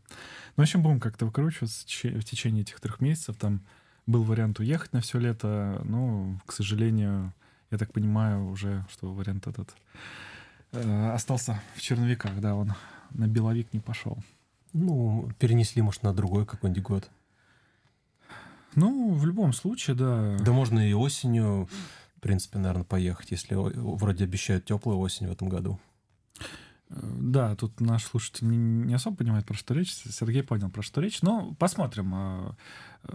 Ну, 0.55 0.55
в 0.57 0.61
общем, 0.61 0.83
будем 0.83 0.99
как-то 0.99 1.25
выкручиваться 1.25 1.85
в 1.85 2.23
течение 2.23 2.61
этих 2.61 2.79
трех 2.79 3.01
месяцев. 3.01 3.37
Там 3.37 3.61
был 4.05 4.23
вариант 4.23 4.59
уехать 4.59 4.93
на 4.93 5.01
все 5.01 5.19
лето, 5.19 5.81
но, 5.85 6.39
к 6.45 6.51
сожалению, 6.51 7.33
я 7.71 7.77
так 7.77 7.93
понимаю 7.93 8.49
уже, 8.49 8.85
что 8.89 9.13
вариант 9.13 9.47
этот 9.47 9.75
э, 10.71 11.11
остался 11.11 11.61
в 11.75 11.81
черновиках, 11.81 12.39
да, 12.39 12.55
он 12.55 12.73
на 13.11 13.27
беловик 13.27 13.73
не 13.73 13.79
пошел. 13.79 14.17
Ну, 14.73 15.29
перенесли, 15.39 15.81
может, 15.81 16.03
на 16.03 16.13
другой 16.13 16.45
какой-нибудь 16.45 16.83
год. 16.83 17.09
Ну, 18.75 19.13
в 19.13 19.25
любом 19.25 19.53
случае, 19.53 19.95
да. 19.95 20.37
Да 20.39 20.51
можно 20.51 20.79
и 20.87 20.93
осенью, 20.93 21.67
в 22.17 22.21
принципе, 22.21 22.59
наверное, 22.59 22.83
поехать, 22.83 23.31
если 23.31 23.55
вроде 23.55 24.25
обещают 24.25 24.65
теплую 24.65 24.99
осень 24.99 25.27
в 25.27 25.31
этом 25.31 25.49
году. 25.49 25.79
Э, 26.89 26.95
да, 27.01 27.55
тут 27.55 27.79
наш 27.81 28.03
слушатель 28.03 28.47
не, 28.47 28.93
особо 28.93 29.17
понимает, 29.17 29.45
про 29.45 29.55
что 29.55 29.73
речь. 29.73 29.93
Сергей 29.93 30.43
понял, 30.43 30.69
про 30.69 30.81
что 30.81 31.01
речь. 31.01 31.21
Но 31.21 31.53
посмотрим. 31.59 32.13
Э, 32.15 32.51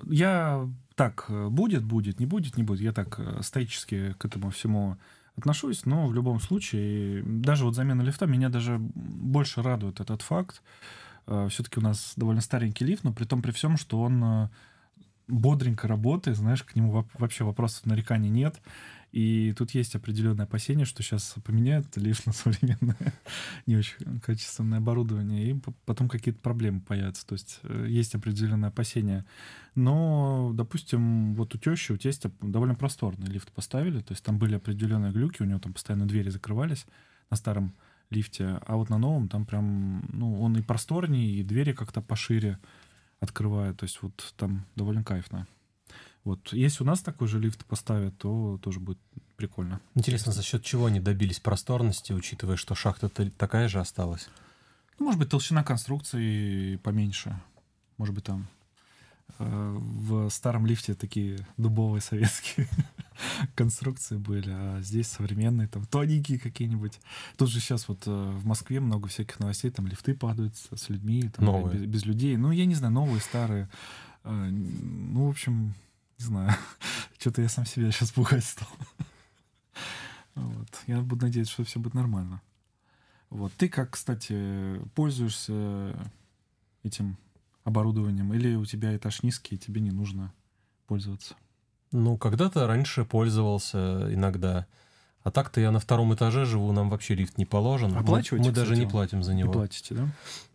я 0.05 0.69
так, 0.95 1.27
э, 1.29 1.49
будет, 1.49 1.85
будет, 1.85 2.21
не 2.21 2.27
будет, 2.27 2.57
не 2.57 2.63
будет. 2.63 2.81
Я 2.81 2.93
так 2.93 3.21
стоически 3.43 4.15
к 4.19 4.25
этому 4.25 4.51
всему 4.51 4.97
отношусь, 5.37 5.85
но 5.85 6.07
в 6.07 6.15
любом 6.15 6.41
случае, 6.41 7.23
даже 7.25 7.65
вот 7.65 7.75
замена 7.75 8.03
лифта 8.03 8.27
меня 8.27 8.49
даже 8.49 8.79
больше 8.79 9.63
радует 9.63 9.99
этот 9.99 10.23
факт. 10.23 10.63
Все-таки 11.27 11.81
у 11.81 11.83
нас 11.83 12.13
довольно 12.15 12.41
старенький 12.41 12.85
лифт, 12.85 13.03
но 13.03 13.13
при 13.13 13.25
том, 13.25 13.43
при 13.43 13.51
всем, 13.51 13.77
что 13.77 14.01
он 14.01 14.49
бодренько 15.27 15.89
работает, 15.89 16.37
знаешь, 16.37 16.63
к 16.63 16.77
нему 16.77 17.05
вообще 17.19 17.43
вопросов 17.43 17.87
нареканий 17.87 18.29
нет. 18.29 18.61
И 19.14 19.55
тут 19.57 19.70
есть 19.70 19.94
определенное 19.94 20.44
опасение, 20.44 20.85
что 20.85 21.05
сейчас 21.05 21.37
поменяют 21.44 21.96
лишь 21.96 22.27
на 22.27 22.33
современное, 22.33 23.14
не 23.66 23.77
очень 23.77 24.18
качественное 24.18 24.79
оборудование, 24.79 25.50
и 25.50 25.61
потом 25.85 26.09
какие-то 26.09 26.40
проблемы 26.40 26.81
появятся. 26.81 27.24
То 27.24 27.35
есть 27.35 27.61
э, 27.62 27.87
есть 27.88 28.16
определенное 28.16 28.70
опасение. 28.70 29.24
Но, 29.77 30.50
допустим, 30.53 31.37
вот 31.37 31.55
у 31.55 31.59
тещи, 31.59 31.92
у 31.92 31.96
тестя 31.96 32.33
довольно 32.40 32.74
просторный 32.74 33.29
лифт 33.29 33.53
поставили, 33.53 34.00
то 34.00 34.14
есть 34.14 34.24
там 34.24 34.37
были 34.37 34.57
определенные 34.57 35.12
глюки, 35.12 35.42
у 35.42 35.46
него 35.46 35.61
там 35.61 35.74
постоянно 35.74 36.09
двери 36.09 36.31
закрывались 36.31 36.85
на 37.31 37.37
старом 37.37 37.72
лифте, 38.11 38.59
а 38.66 38.74
вот 38.74 38.90
на 38.90 38.98
новом 38.98 39.29
там 39.29 39.46
прям, 39.46 40.09
ну, 40.12 40.40
он 40.42 40.57
и 40.57 40.62
просторнее, 40.62 41.37
и 41.37 41.44
двери 41.44 41.72
как-то 41.72 42.03
пошире 42.03 42.59
открывает, 43.20 43.77
то 43.77 43.85
есть 43.85 44.03
вот 44.03 44.35
там 44.37 44.66
довольно 44.74 45.05
кайфно. 45.05 45.46
Вот. 46.25 46.53
Если 46.53 46.83
у 46.83 46.87
нас 46.87 47.01
такой 47.01 47.29
же 47.29 47.39
лифт 47.39 47.65
поставят, 47.67 48.17
то 48.19 48.59
тоже 48.63 48.81
будет 48.81 48.99
прикольно. 49.37 49.81
Интересно, 49.95 50.33
за 50.33 50.43
счет 50.43 50.65
чего 50.65 50.87
они 50.87 51.01
добились 51.01 51.39
просторности, 51.39 52.13
учитывая, 52.13 52.57
что 52.57 52.75
шахта 52.75 53.09
такая 53.09 53.69
же 53.69 53.79
осталась? 53.79 54.29
Ну, 54.99 55.07
может 55.07 55.19
быть, 55.19 55.29
толщина 55.29 55.63
конструкции 55.63 56.77
поменьше. 56.77 57.39
Может 57.99 58.15
быть, 58.15 58.25
там 58.25 58.47
э, 59.39 59.77
в 59.79 60.31
старом 60.31 60.67
лифте 60.67 60.95
такие 60.95 61.47
дубовые 61.57 62.01
советские 62.01 62.69
конструкции 63.55 64.17
были, 64.17 64.51
а 64.51 64.81
здесь 64.81 65.09
современные, 65.09 65.69
там 65.69 65.85
тоненькие 65.85 66.39
какие-нибудь. 66.39 67.01
Тут 67.37 67.51
же 67.51 67.61
сейчас 67.61 67.89
вот 67.89 68.05
э, 68.07 68.11
в 68.11 68.47
Москве 68.47 68.81
много 68.81 69.09
всяких 69.09 69.41
новостей, 69.41 69.71
там 69.71 69.87
лифты 69.89 70.15
падают 70.15 70.55
с 70.57 70.89
людьми, 70.89 71.29
там, 71.37 71.69
без, 71.71 71.83
без 71.83 72.05
людей. 72.07 72.37
Ну, 72.37 72.51
я 72.51 72.65
не 72.65 72.75
знаю, 72.77 72.95
новые, 72.95 73.21
старые. 73.21 73.69
Э, 74.23 74.31
ну, 74.33 75.27
в 75.27 75.31
общем, 75.31 75.75
не 76.18 76.24
знаю. 76.24 76.53
Что-то 77.18 77.42
я 77.42 77.48
сам 77.48 77.66
себя 77.66 77.90
сейчас 77.90 78.12
пугать 78.12 78.44
стал. 78.44 78.68
Вот. 80.35 80.66
Я 80.88 81.00
буду 81.00 81.27
надеяться, 81.27 81.53
что 81.53 81.62
все 81.62 81.79
будет 81.79 81.94
нормально. 81.94 82.42
Вот. 83.31 83.53
Ты 83.53 83.68
как, 83.68 83.90
кстати, 83.90 84.81
пользуешься 84.96 85.96
этим 86.83 87.16
оборудованием? 87.62 88.33
Или 88.35 88.55
у 88.55 88.64
тебя 88.64 88.96
этаж 88.96 89.22
низкий, 89.22 89.55
и 89.55 89.59
тебе 89.59 89.81
не 89.81 89.90
нужно 89.90 90.33
пользоваться? 90.87 91.35
Ну, 91.92 92.16
когда-то 92.18 92.66
раньше 92.66 93.05
пользовался 93.05 94.12
иногда. 94.12 94.66
А 95.22 95.31
так-то 95.31 95.61
я 95.61 95.70
на 95.70 95.81
втором 95.81 96.14
этаже 96.14 96.44
живу, 96.44 96.70
нам 96.72 96.90
вообще 96.90 97.14
лифт 97.14 97.38
не 97.38 97.46
положен. 97.46 97.96
Оплачиваете, 97.96 98.50
мы, 98.50 98.50
мы 98.50 98.55
даже 98.55 98.77
не 98.77 98.87
платим 98.87 99.22
за 99.22 99.33
него. 99.33 99.48
Не 99.48 99.53
платите, 99.55 99.94
да? 99.94 100.09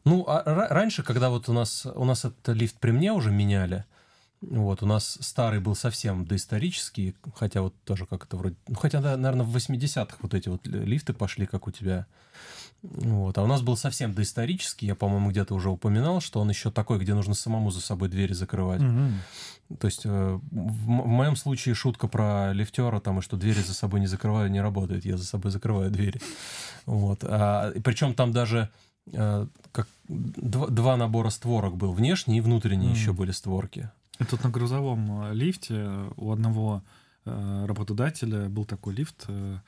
Ну, 0.05 0.25
а 0.27 0.43
раньше, 0.45 1.01
когда 1.01 1.29
вот 1.29 1.49
у 1.49 1.53
нас, 1.53 1.87
у 1.87 2.05
нас 2.05 2.23
этот 2.23 2.55
лифт 2.55 2.77
при 2.79 2.91
мне 2.91 3.11
уже 3.11 3.31
меняли, 3.31 3.85
вот, 4.41 4.83
у 4.83 4.85
нас 4.85 5.17
старый 5.19 5.59
был 5.59 5.75
совсем 5.75 6.25
доисторический, 6.25 7.15
хотя 7.35 7.61
вот 7.61 7.75
тоже 7.83 8.05
как 8.05 8.25
это 8.25 8.37
вроде... 8.37 8.55
Ну, 8.67 8.75
хотя, 8.75 9.01
да, 9.01 9.17
наверное, 9.17 9.45
в 9.45 9.55
80-х 9.55 10.17
вот 10.21 10.33
эти 10.33 10.47
вот 10.47 10.65
лифты 10.65 11.13
пошли, 11.13 11.45
как 11.45 11.67
у 11.67 11.71
тебя. 11.71 12.05
Вот, 12.81 13.37
а 13.37 13.43
у 13.43 13.47
нас 13.47 13.61
был 13.61 13.75
совсем 13.75 14.13
доисторический, 14.13 14.87
я, 14.87 14.95
по-моему, 14.95 15.31
где-то 15.31 15.53
уже 15.53 15.69
упоминал, 15.69 16.21
что 16.21 16.39
он 16.39 16.49
еще 16.49 16.71
такой, 16.71 16.99
где 16.99 17.13
нужно 17.13 17.33
самому 17.33 17.71
за 17.71 17.81
собой 17.81 18.07
двери 18.07 18.31
закрывать. 18.31 18.81
Угу. 18.81 19.77
То 19.79 19.87
есть 19.87 20.05
э, 20.05 20.09
в, 20.09 20.85
в 20.85 21.07
моем 21.07 21.35
случае 21.35 21.75
шутка 21.75 22.07
про 22.07 22.53
лифтера, 22.53 23.01
там, 23.01 23.19
и 23.19 23.21
что 23.21 23.35
двери 23.35 23.59
за 23.59 23.73
собой 23.73 23.99
не 23.99 24.07
закрываю, 24.07 24.49
не 24.49 24.61
работает. 24.61 25.03
Я 25.03 25.17
за 25.17 25.25
собой 25.25 25.51
закрываю 25.51 25.91
двери. 25.91 26.21
Вот. 26.85 27.19
А, 27.23 27.73
причем 27.83 28.13
там 28.13 28.31
даже 28.31 28.69
э, 29.11 29.47
как 29.73 29.89
два, 30.07 30.67
два 30.67 30.95
набора 30.95 31.31
створок 31.31 31.75
был, 31.75 31.91
внешний 31.91 32.37
и 32.37 32.41
внутренний 32.41 32.87
mm. 32.87 32.93
еще 32.93 33.11
были 33.11 33.31
створки. 33.31 33.91
Тут 34.27 34.43
на 34.43 34.49
грузовом 34.49 35.23
э, 35.23 35.33
лифте 35.33 35.89
у 36.17 36.31
одного 36.31 36.83
э, 37.25 37.65
работодателя 37.65 38.49
был 38.49 38.65
такой 38.65 38.93
лифт, 38.93 39.25
э, 39.27 39.59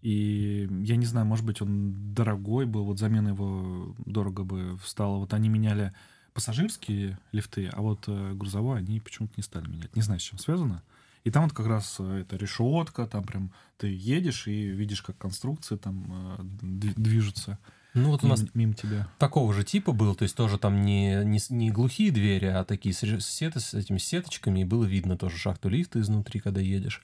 и 0.00 0.66
я 0.84 0.96
не 0.96 1.04
знаю, 1.04 1.26
может 1.26 1.44
быть, 1.44 1.60
он 1.60 2.14
дорогой 2.14 2.64
был, 2.64 2.84
вот 2.84 2.98
замена 2.98 3.28
его 3.28 3.94
дорого 4.06 4.44
бы 4.44 4.78
встала. 4.78 5.18
Вот 5.18 5.34
они 5.34 5.50
меняли 5.50 5.92
пассажирские 6.32 7.18
лифты, 7.32 7.68
а 7.70 7.82
вот 7.82 8.08
грузовой 8.08 8.78
они 8.78 9.00
почему-то 9.00 9.34
не 9.36 9.42
стали 9.42 9.68
менять. 9.68 9.94
Не 9.94 10.00
знаю, 10.00 10.18
с 10.18 10.22
чем 10.22 10.38
связано. 10.38 10.82
И 11.24 11.30
там 11.30 11.44
вот 11.44 11.52
как 11.52 11.66
раз 11.66 12.00
эта 12.00 12.36
решетка, 12.36 13.06
там 13.06 13.24
прям 13.24 13.52
ты 13.76 13.88
едешь 13.94 14.48
и 14.48 14.68
видишь, 14.68 15.02
как 15.02 15.18
конструкции 15.18 15.76
там 15.76 16.38
движутся. 16.62 17.58
Ну 17.94 18.10
вот 18.10 18.22
у 18.22 18.28
нас 18.28 18.44
мимо 18.54 18.74
тебя. 18.74 19.08
Такого 19.18 19.52
же 19.52 19.64
типа 19.64 19.92
был, 19.92 20.14
то 20.14 20.22
есть 20.22 20.36
тоже 20.36 20.58
там 20.58 20.82
не, 20.82 21.24
не, 21.24 21.40
не 21.48 21.70
глухие 21.70 22.12
двери, 22.12 22.46
а 22.46 22.64
такие 22.64 22.94
сеты 22.94 23.60
с 23.60 23.74
этими 23.74 23.98
сеточками, 23.98 24.60
и 24.60 24.64
было 24.64 24.84
видно 24.84 25.16
тоже 25.16 25.36
шахту 25.36 25.68
лифта 25.68 26.00
изнутри, 26.00 26.40
когда 26.40 26.60
едешь. 26.60 27.02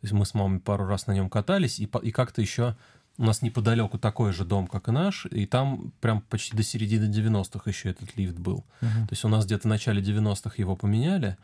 То 0.00 0.04
есть 0.04 0.12
мы 0.12 0.24
с 0.24 0.34
мамой 0.34 0.60
пару 0.60 0.86
раз 0.86 1.06
на 1.06 1.12
нем 1.12 1.28
катались, 1.28 1.80
и, 1.80 1.88
и 2.02 2.10
как-то 2.12 2.40
еще 2.40 2.76
у 3.18 3.24
нас 3.24 3.42
неподалеку 3.42 3.98
такой 3.98 4.32
же 4.32 4.44
дом, 4.44 4.66
как 4.66 4.88
и 4.88 4.92
наш, 4.92 5.26
и 5.26 5.46
там 5.46 5.92
прям 6.00 6.22
почти 6.22 6.56
до 6.56 6.62
середины 6.62 7.04
90-х 7.04 7.68
еще 7.68 7.90
этот 7.90 8.16
лифт 8.16 8.38
был. 8.38 8.64
Uh-huh. 8.80 9.06
То 9.06 9.08
есть 9.10 9.24
у 9.24 9.28
нас 9.28 9.44
где-то 9.44 9.62
в 9.62 9.70
начале 9.70 10.00
90-х 10.00 10.54
его 10.56 10.74
поменяли, 10.74 11.36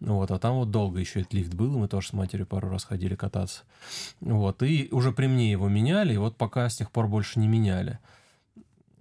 вот, 0.00 0.30
а 0.30 0.38
там 0.38 0.56
вот 0.56 0.70
долго 0.70 0.98
еще 0.98 1.20
этот 1.20 1.32
лифт 1.32 1.54
был, 1.54 1.74
и 1.74 1.78
мы 1.78 1.88
тоже 1.88 2.08
с 2.08 2.12
матерью 2.12 2.46
пару 2.46 2.68
раз 2.68 2.84
ходили 2.84 3.14
кататься. 3.14 3.62
Вот, 4.20 4.62
и 4.62 4.88
уже 4.90 5.12
при 5.12 5.26
мне 5.26 5.50
его 5.50 5.68
меняли, 5.68 6.12
и 6.12 6.18
вот 6.18 6.36
пока 6.36 6.68
с 6.68 6.76
тех 6.76 6.90
пор 6.90 7.08
больше 7.08 7.38
не 7.38 7.48
меняли. 7.48 7.98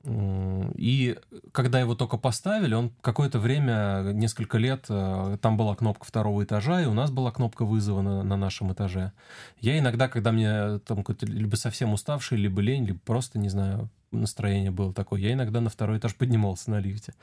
И 0.03 1.17
когда 1.51 1.79
его 1.79 1.93
только 1.95 2.17
поставили, 2.17 2.73
он 2.73 2.91
какое-то 3.01 3.39
время, 3.39 4.11
несколько 4.13 4.57
лет, 4.57 4.85
э, 4.89 5.37
там 5.41 5.57
была 5.57 5.75
кнопка 5.75 6.05
второго 6.05 6.43
этажа, 6.43 6.81
и 6.81 6.85
у 6.85 6.93
нас 6.93 7.11
была 7.11 7.31
кнопка 7.31 7.65
вызова 7.65 8.01
на, 8.01 8.23
на 8.23 8.35
нашем 8.35 8.73
этаже. 8.73 9.11
Я 9.59 9.77
иногда, 9.77 10.07
когда 10.07 10.31
мне 10.31 10.79
там 10.79 11.03
либо 11.21 11.55
совсем 11.55 11.93
уставший, 11.93 12.39
либо 12.39 12.61
лень, 12.61 12.85
либо 12.85 12.99
просто, 12.99 13.37
не 13.37 13.49
знаю, 13.49 13.89
настроение 14.11 14.71
было 14.71 14.93
такое, 14.93 15.21
я 15.21 15.33
иногда 15.33 15.61
на 15.61 15.69
второй 15.69 15.99
этаж 15.99 16.15
поднимался 16.15 16.71
на 16.71 16.79
лифте. 16.79 17.13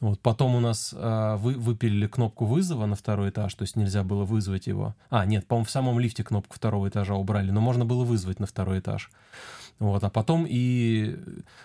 Вот. 0.00 0.20
Потом 0.20 0.54
у 0.54 0.60
нас 0.60 0.94
э, 0.96 1.36
вы, 1.38 1.54
выпилили 1.54 2.06
кнопку 2.06 2.44
вызова 2.46 2.86
на 2.86 2.96
второй 2.96 3.30
этаж, 3.30 3.54
то 3.54 3.62
есть 3.62 3.76
нельзя 3.76 4.02
было 4.02 4.24
вызвать 4.24 4.66
его. 4.66 4.94
А, 5.10 5.24
нет, 5.24 5.46
по-моему, 5.46 5.66
в 5.66 5.70
самом 5.70 5.98
лифте 5.98 6.24
кнопку 6.24 6.54
второго 6.54 6.88
этажа 6.88 7.14
убрали, 7.14 7.50
но 7.50 7.60
можно 7.60 7.84
было 7.84 8.04
вызвать 8.04 8.40
на 8.40 8.46
второй 8.46 8.80
этаж. 8.80 9.10
Вот, 9.78 10.04
а 10.04 10.10
потом 10.10 10.46
и 10.48 11.16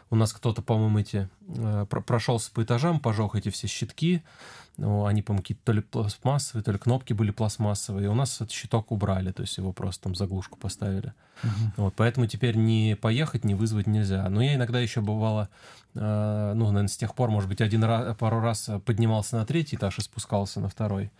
у 0.10 0.15
нас 0.15 0.34
кто-то, 0.34 0.62
по-моему, 0.62 1.00
эти 1.00 1.30
э, 1.48 1.86
прошелся 1.86 2.52
по 2.52 2.63
этажам, 2.63 3.00
пожег 3.00 3.36
эти 3.36 3.50
все 3.50 3.67
щитки. 3.67 4.24
Ну, 4.78 5.06
они, 5.06 5.22
по-моему, 5.22 5.43
какие-то 5.43 5.65
то 5.65 5.72
ли 5.74 5.82
пластмассовые, 5.82 6.63
то 6.63 6.72
ли 6.72 6.78
кнопки 6.78 7.12
были 7.12 7.32
пластмассовые. 7.32 8.06
И 8.06 8.08
у 8.08 8.13
нас 8.13 8.38
этот 8.38 8.52
щиток 8.52 8.91
убрали, 8.91 9.32
то 9.32 9.41
есть 9.41 9.58
его 9.58 9.74
просто 9.74 10.04
там 10.04 10.15
заглушку 10.15 10.58
поставили. 10.58 11.13
Uh-huh. 11.43 11.72
Вот, 11.76 11.93
поэтому 11.98 12.28
теперь 12.28 12.56
не 12.56 12.95
поехать, 12.95 13.43
не 13.43 13.56
вызвать 13.56 13.88
нельзя. 13.88 14.28
Но 14.30 14.41
я 14.41 14.56
иногда 14.56 14.80
еще 14.80 15.02
бывало, 15.02 15.50
э, 15.95 16.54
ну, 16.56 16.67
наверное, 16.67 16.88
с 16.88 16.95
тех 16.95 17.13
пор, 17.13 17.30
может 17.30 17.50
быть, 17.50 17.60
один 17.60 17.84
раз, 17.84 18.15
пару 18.17 18.39
раз 18.39 18.69
поднимался 18.86 19.36
на 19.36 19.45
третий 19.45 19.76
этаж 19.76 20.00
и 20.00 20.02
спускался 20.02 20.62
на 20.62 20.69
второй. 20.69 21.12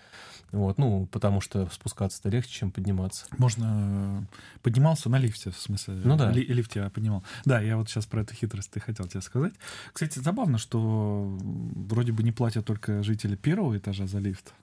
Вот, 0.51 0.77
ну, 0.77 1.05
потому 1.12 1.41
что 1.41 1.67
спускаться-то 1.71 2.29
легче, 2.29 2.51
чем 2.51 2.71
подниматься. 2.71 3.25
Можно... 3.38 4.23
Э, 4.23 4.59
поднимался 4.63 5.09
на 5.09 5.17
лифте, 5.17 5.51
в 5.51 5.57
смысле. 5.57 5.95
Ну 6.03 6.17
да. 6.17 6.31
Ли, 6.31 6.43
лифт 6.43 6.75
я 6.75 6.89
поднимал. 6.89 7.23
Да, 7.45 7.59
я 7.62 7.77
вот 7.77 7.89
сейчас 7.89 8.05
про 8.05 8.21
эту 8.21 8.33
хитрость 8.33 8.71
ты 8.71 8.79
хотел 8.79 9.07
тебе 9.07 9.21
сказать. 9.21 9.53
Кстати, 9.93 10.19
забавно, 10.19 10.57
что 10.57 11.38
вроде 11.39 12.12
бы 12.12 12.23
не 12.23 12.31
платят 12.31 12.65
только 12.65 13.03
жители 13.03 13.35
первого 13.35 13.77
этажа 13.77 14.07
за 14.07 14.19
лифт. 14.19 14.53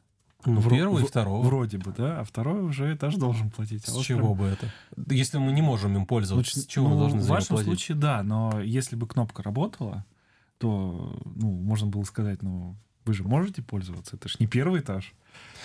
Ну, 0.44 0.60
в, 0.60 0.68
первого 0.68 1.00
и 1.00 1.04
второго. 1.04 1.44
Вроде 1.44 1.78
бы, 1.78 1.92
да, 1.96 2.20
а 2.20 2.24
второй 2.24 2.62
уже 2.62 2.94
этаж 2.94 3.16
должен 3.16 3.50
платить. 3.50 3.84
А 3.86 3.90
с 3.90 3.94
вот 3.94 4.04
чего 4.04 4.34
прям... 4.34 4.34
бы 4.34 4.44
это? 4.46 4.72
Если 5.12 5.38
мы 5.38 5.52
не 5.52 5.62
можем 5.62 5.96
им 5.96 6.06
пользоваться, 6.06 6.58
ну, 6.58 6.62
с 6.62 6.66
чего 6.66 6.88
ну, 6.88 6.94
мы 6.94 7.00
должны 7.00 7.20
за 7.20 7.26
В 7.26 7.30
вашем 7.30 7.56
платить? 7.56 7.66
случае, 7.66 7.96
да, 7.96 8.22
но 8.22 8.60
если 8.60 8.96
бы 8.96 9.06
кнопка 9.06 9.42
работала, 9.42 10.04
то, 10.58 11.20
ну, 11.24 11.50
можно 11.50 11.88
было 11.88 12.04
сказать, 12.04 12.42
ну, 12.42 12.76
вы 13.06 13.14
же 13.14 13.22
можете 13.22 13.62
пользоваться, 13.62 14.16
это 14.16 14.28
же 14.28 14.36
не 14.40 14.46
первый 14.46 14.80
этаж. 14.80 15.14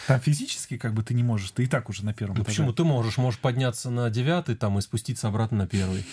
Там 0.07 0.19
физически 0.19 0.77
как 0.77 0.93
бы 0.93 1.03
ты 1.03 1.13
не 1.13 1.23
можешь, 1.23 1.51
ты 1.51 1.63
и 1.63 1.67
так 1.67 1.89
уже 1.89 2.05
на 2.05 2.13
первом 2.13 2.35
ну, 2.35 2.43
этаже. 2.43 2.57
Почему 2.57 2.73
ты 2.73 2.83
можешь? 2.83 3.17
Можешь 3.17 3.39
подняться 3.39 3.89
на 3.89 4.09
девятый 4.09 4.55
там 4.55 4.77
и 4.77 4.81
спуститься 4.81 5.27
обратно 5.27 5.59
на 5.59 5.67
первый. 5.67 6.05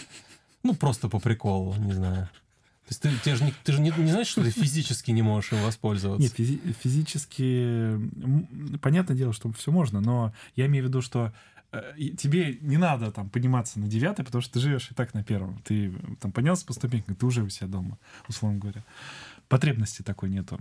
Ну, 0.63 0.75
просто 0.75 1.09
по 1.09 1.21
приколу, 1.21 1.75
не 1.77 1.93
знаю. 1.93 2.29
То 2.87 2.93
есть 2.93 3.03
ты, 3.03 3.11
ты 3.23 3.37
же, 3.37 3.45
не, 3.45 3.53
ты 3.65 3.73
же 3.73 3.81
не, 3.81 3.93
не 3.97 4.11
знаешь, 4.11 4.29
что 4.29 4.43
ты 4.43 4.51
физически 4.51 5.11
не 5.11 5.21
можешь 5.21 5.53
им 5.53 5.63
воспользоваться? 5.63 6.23
Нет, 6.23 6.39
физи- 6.39 6.75
физически... 6.83 8.01
Понятное 8.79 9.17
дело, 9.17 9.35
что 9.35 9.53
все 9.53 9.71
можно, 9.71 10.01
но 10.01 10.33
я 10.57 10.67
имею 10.67 10.87
в 10.87 10.89
виду, 10.89 11.03
что 11.03 11.33
э, 11.71 11.93
тебе 12.17 12.57
не 12.63 12.79
надо 12.79 13.13
там 13.13 13.29
подниматься 13.29 13.79
на 13.79 13.89
девятый, 13.89 14.25
потому 14.25 14.41
что 14.41 14.55
ты 14.55 14.61
живешь 14.61 14.91
и 14.91 14.95
так 14.95 15.13
на 15.13 15.23
первом. 15.23 15.61
Ты 15.65 15.93
там 16.21 16.33
поднялся 16.33 16.65
по 16.65 16.73
ступенькам, 16.73 17.15
ты 17.15 17.27
уже 17.27 17.43
у 17.43 17.51
себя 17.51 17.67
дома, 17.67 17.99
условно 18.27 18.59
говоря 18.59 18.83
потребности 19.49 20.03
такой 20.03 20.31
нету. 20.31 20.61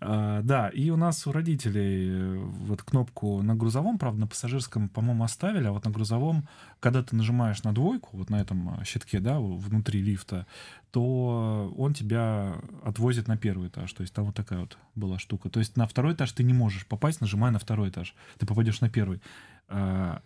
А, 0.00 0.42
да, 0.42 0.68
и 0.68 0.90
у 0.90 0.96
нас 0.96 1.26
у 1.26 1.32
родителей 1.32 2.08
э, 2.10 2.36
вот 2.38 2.82
кнопку 2.82 3.42
на 3.42 3.54
грузовом, 3.54 3.98
правда, 3.98 4.20
на 4.20 4.26
пассажирском, 4.26 4.88
по-моему, 4.88 5.24
оставили, 5.24 5.66
а 5.66 5.72
вот 5.72 5.84
на 5.84 5.90
грузовом, 5.90 6.48
когда 6.80 7.02
ты 7.02 7.14
нажимаешь 7.14 7.62
на 7.62 7.72
двойку, 7.72 8.16
вот 8.16 8.30
на 8.30 8.40
этом 8.40 8.80
э, 8.80 8.84
щитке, 8.84 9.20
да, 9.20 9.38
внутри 9.38 10.02
лифта, 10.02 10.46
то 10.90 11.72
он 11.76 11.94
тебя 11.94 12.54
отвозит 12.84 13.28
на 13.28 13.36
первый 13.36 13.68
этаж. 13.68 13.92
То 13.92 14.02
есть 14.02 14.14
там 14.14 14.26
вот 14.26 14.34
такая 14.34 14.60
вот 14.60 14.76
была 14.94 15.18
штука. 15.18 15.48
То 15.48 15.60
есть 15.60 15.76
на 15.76 15.86
второй 15.86 16.14
этаж 16.14 16.32
ты 16.32 16.42
не 16.42 16.52
можешь 16.52 16.86
попасть, 16.86 17.20
нажимая 17.20 17.52
на 17.52 17.58
второй 17.58 17.90
этаж. 17.90 18.14
Ты 18.38 18.46
попадешь 18.46 18.80
на 18.80 18.90
первый. 18.90 19.20
А, 19.68 20.20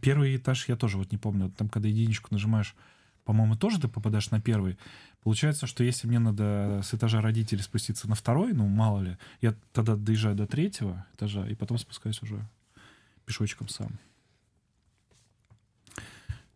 первый 0.00 0.36
этаж 0.36 0.68
я 0.68 0.76
тоже 0.76 0.98
вот 0.98 1.10
не 1.10 1.18
помню. 1.18 1.50
Там, 1.50 1.68
когда 1.68 1.88
единичку 1.88 2.28
нажимаешь, 2.30 2.76
по-моему, 3.24 3.56
тоже 3.56 3.80
ты 3.80 3.88
попадаешь 3.88 4.30
на 4.30 4.40
первый. 4.40 4.78
Получается, 5.22 5.66
что 5.66 5.84
если 5.84 6.08
мне 6.08 6.18
надо 6.18 6.80
с 6.82 6.92
этажа 6.94 7.20
родителей 7.20 7.62
спуститься 7.62 8.08
на 8.08 8.14
второй, 8.14 8.52
ну, 8.52 8.66
мало 8.66 9.00
ли, 9.00 9.18
я 9.40 9.54
тогда 9.72 9.94
доезжаю 9.94 10.34
до 10.34 10.46
третьего 10.46 11.06
этажа 11.14 11.46
и 11.46 11.54
потом 11.54 11.78
спускаюсь 11.78 12.20
уже 12.22 12.44
пешочком 13.24 13.68
сам. 13.68 13.98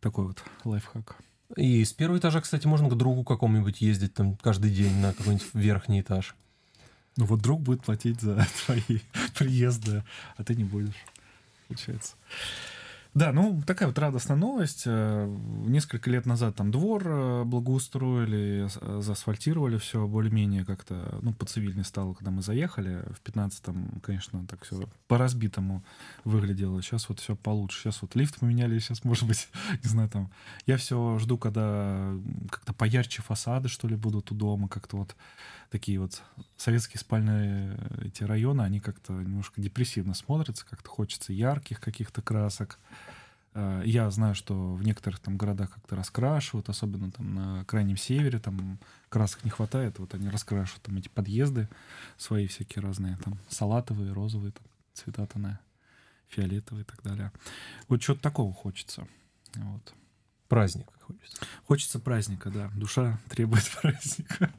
Такой 0.00 0.26
вот 0.26 0.42
лайфхак. 0.64 1.16
И 1.56 1.84
с 1.84 1.92
первого 1.92 2.18
этажа, 2.18 2.40
кстати, 2.40 2.66
можно 2.66 2.88
к 2.88 2.96
другу 2.96 3.22
какому-нибудь 3.22 3.80
ездить 3.80 4.14
там 4.14 4.36
каждый 4.36 4.72
день 4.72 4.94
на 4.98 5.12
какой-нибудь 5.12 5.46
верхний 5.54 6.00
этаж. 6.00 6.34
Ну 7.16 7.24
вот 7.24 7.40
друг 7.40 7.62
будет 7.62 7.82
платить 7.82 8.20
за 8.20 8.46
твои 8.66 8.98
приезды, 9.38 10.04
а 10.36 10.44
ты 10.44 10.54
не 10.56 10.64
будешь, 10.64 10.94
получается. 11.68 12.16
Да, 13.16 13.32
ну 13.32 13.62
такая 13.66 13.88
вот 13.88 13.98
радостная 13.98 14.36
новость. 14.36 14.82
Э, 14.84 15.26
несколько 15.64 16.10
лет 16.10 16.26
назад 16.26 16.54
там 16.56 16.70
двор 16.70 17.02
э, 17.06 17.44
благоустроили, 17.44 18.68
э, 18.78 19.00
заасфальтировали 19.00 19.78
все 19.78 20.06
более-менее 20.06 20.66
как-то, 20.66 21.18
ну, 21.22 21.32
по 21.32 21.46
цивильной 21.46 21.84
стало, 21.84 22.12
когда 22.12 22.30
мы 22.30 22.42
заехали. 22.42 23.06
В 23.14 23.26
15-м, 23.26 24.02
конечно, 24.02 24.46
так 24.46 24.64
все 24.64 24.86
по-разбитому 25.08 25.82
выглядело. 26.24 26.82
Сейчас 26.82 27.08
вот 27.08 27.18
все 27.18 27.34
получше. 27.36 27.84
Сейчас 27.84 28.02
вот 28.02 28.14
лифт 28.16 28.38
поменяли, 28.38 28.78
сейчас, 28.80 29.02
может 29.02 29.26
быть, 29.26 29.48
не 29.82 29.88
знаю, 29.88 30.10
там... 30.10 30.30
Я 30.66 30.76
все 30.76 31.18
жду, 31.18 31.38
когда 31.38 32.12
как-то 32.50 32.74
поярче 32.74 33.22
фасады, 33.22 33.70
что 33.70 33.88
ли, 33.88 33.96
будут 33.96 34.30
у 34.30 34.34
дома, 34.34 34.68
как-то 34.68 34.98
вот 34.98 35.16
такие 35.70 35.98
вот 36.00 36.22
советские 36.56 37.00
спальные 37.00 37.78
эти 38.02 38.24
районы, 38.24 38.62
они 38.62 38.80
как-то 38.80 39.12
немножко 39.12 39.60
депрессивно 39.60 40.14
смотрятся, 40.14 40.66
как-то 40.66 40.88
хочется 40.88 41.32
ярких 41.32 41.80
каких-то 41.80 42.22
красок. 42.22 42.78
А, 43.58 43.82
я 43.84 44.10
знаю, 44.10 44.34
что 44.34 44.74
в 44.74 44.84
некоторых 44.84 45.18
там 45.18 45.38
городах 45.38 45.70
как-то 45.70 45.96
раскрашивают, 45.96 46.68
особенно 46.68 47.10
там 47.10 47.34
на 47.34 47.64
крайнем 47.64 47.96
севере, 47.96 48.38
там 48.38 48.78
красок 49.08 49.44
не 49.44 49.50
хватает, 49.50 49.98
вот 49.98 50.14
они 50.14 50.28
раскрашивают 50.28 50.82
там 50.82 50.98
эти 50.98 51.08
подъезды 51.08 51.66
свои 52.18 52.46
всякие 52.48 52.82
разные, 52.82 53.16
там 53.24 53.38
салатовые, 53.48 54.12
розовые 54.12 54.52
там, 54.52 54.64
цвета 54.92 55.26
тона, 55.26 55.58
фиолетовые 56.28 56.82
и 56.82 56.86
так 56.86 57.02
далее. 57.02 57.32
Вот 57.88 58.02
что-то 58.02 58.20
такого 58.20 58.52
хочется. 58.52 59.08
Вот. 59.54 59.94
Праздник 60.48 60.88
хочется. 61.00 61.46
Хочется 61.64 61.98
праздника, 61.98 62.50
да. 62.50 62.70
Душа 62.74 63.18
требует 63.30 63.64
праздника. 63.80 64.52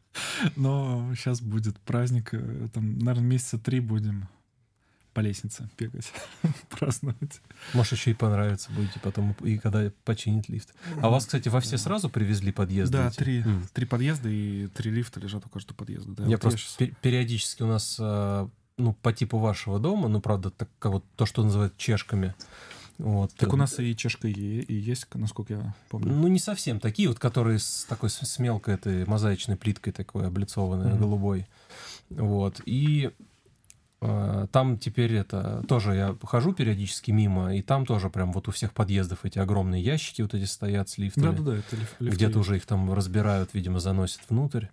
Но 0.56 1.14
сейчас 1.14 1.40
будет 1.40 1.78
праздник, 1.78 2.34
э, 2.34 2.68
там, 2.74 2.98
наверное, 2.98 3.28
месяца 3.28 3.58
три 3.58 3.78
будем 3.78 4.28
по 5.12 5.20
лестнице 5.20 5.68
бегать, 5.78 6.12
праздновать. 6.70 7.40
Может, 7.74 7.92
еще 7.92 8.12
и 8.12 8.14
понравится 8.14 8.70
будете 8.72 9.00
потом, 9.00 9.32
и 9.42 9.58
когда 9.58 9.90
починит 10.04 10.48
лифт. 10.48 10.72
А 11.00 11.08
вас, 11.08 11.26
кстати, 11.26 11.48
во 11.48 11.60
все 11.60 11.78
сразу 11.78 12.08
привезли 12.08 12.52
подъезды? 12.52 12.98
Да, 12.98 13.10
три, 13.10 13.42
mm. 13.42 13.68
три 13.72 13.86
подъезда 13.86 14.28
и 14.28 14.68
три 14.68 14.90
лифта 14.90 15.20
лежат 15.20 15.44
у 15.46 15.48
каждого 15.48 15.76
подъезда. 15.76 16.12
Да, 16.12 16.24
я 16.24 16.30
вот 16.30 16.40
просто 16.40 16.58
я 16.58 16.86
сейчас... 16.86 16.98
периодически 17.00 17.62
у 17.62 17.66
нас, 17.66 17.96
а, 18.00 18.48
ну, 18.76 18.92
по 18.94 19.12
типу 19.12 19.38
вашего 19.38 19.78
дома, 19.78 20.08
ну, 20.08 20.20
правда, 20.20 20.50
так, 20.50 20.68
вот 20.84 21.04
то, 21.16 21.26
что 21.26 21.42
называют 21.42 21.76
чешками, 21.76 22.34
вот. 23.00 23.32
Так 23.34 23.52
у 23.52 23.56
нас 23.56 23.78
и 23.78 23.96
чешка 23.96 24.28
и, 24.28 24.32
и 24.32 24.74
есть, 24.74 25.06
насколько 25.14 25.54
я 25.54 25.74
помню. 25.88 26.14
Ну, 26.14 26.28
не 26.28 26.38
совсем 26.38 26.80
такие 26.80 27.08
вот, 27.08 27.18
которые 27.18 27.58
с 27.58 27.86
такой 27.88 28.10
с 28.10 28.38
мелкой 28.38 28.74
этой 28.74 29.06
мозаичной 29.06 29.56
плиткой 29.56 29.94
такой 29.94 30.26
облицованной, 30.26 30.90
mm-hmm. 30.90 30.98
голубой. 30.98 31.46
Вот. 32.10 32.60
И 32.66 33.10
там 34.00 34.78
теперь 34.78 35.14
это... 35.14 35.62
Тоже 35.68 35.94
я 35.94 36.16
хожу 36.22 36.52
периодически 36.52 37.10
мимо, 37.10 37.54
и 37.54 37.62
там 37.62 37.84
тоже 37.84 38.08
прям 38.08 38.32
вот 38.32 38.48
у 38.48 38.50
всех 38.50 38.72
подъездов 38.72 39.24
эти 39.24 39.38
огромные 39.38 39.82
ящики 39.82 40.22
вот 40.22 40.34
эти 40.34 40.44
стоят 40.44 40.88
с 40.88 40.98
лифтами. 40.98 41.36
Да-да-да, 41.36 41.56
это 41.58 41.76
лиф, 41.76 41.96
Где-то 42.00 42.38
уже 42.38 42.56
их 42.56 42.66
там 42.66 42.92
разбирают, 42.92 43.52
видимо, 43.52 43.78
заносят 43.78 44.20
внутрь. 44.28 44.66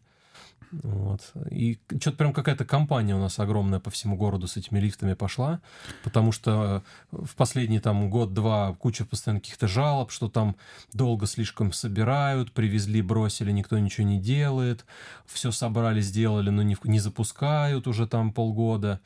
Вот. 0.71 1.21
И 1.49 1.79
что-то 1.99 2.17
прям 2.17 2.33
какая-то 2.33 2.65
компания 2.65 3.15
у 3.15 3.19
нас 3.19 3.39
огромная 3.39 3.79
по 3.79 3.89
всему 3.89 4.17
городу 4.17 4.47
с 4.47 4.57
этими 4.57 4.79
лифтами 4.79 5.13
пошла, 5.13 5.61
потому 6.03 6.31
что 6.31 6.83
в 7.11 7.35
последний 7.35 7.79
там 7.79 8.09
год-два 8.09 8.73
куча 8.73 9.05
постоянно 9.05 9.39
каких-то 9.39 9.67
жалоб, 9.67 10.11
что 10.11 10.29
там 10.29 10.55
долго 10.93 11.25
слишком 11.25 11.71
собирают, 11.71 12.51
привезли, 12.51 13.01
бросили, 13.01 13.51
никто 13.51 13.79
ничего 13.79 14.05
не 14.05 14.19
делает, 14.19 14.85
все 15.25 15.51
собрали, 15.51 16.01
сделали, 16.01 16.49
но 16.49 16.63
не, 16.63 16.75
не 16.83 16.99
запускают 16.99 17.87
уже 17.87 18.07
там 18.07 18.33
полгода. 18.33 18.99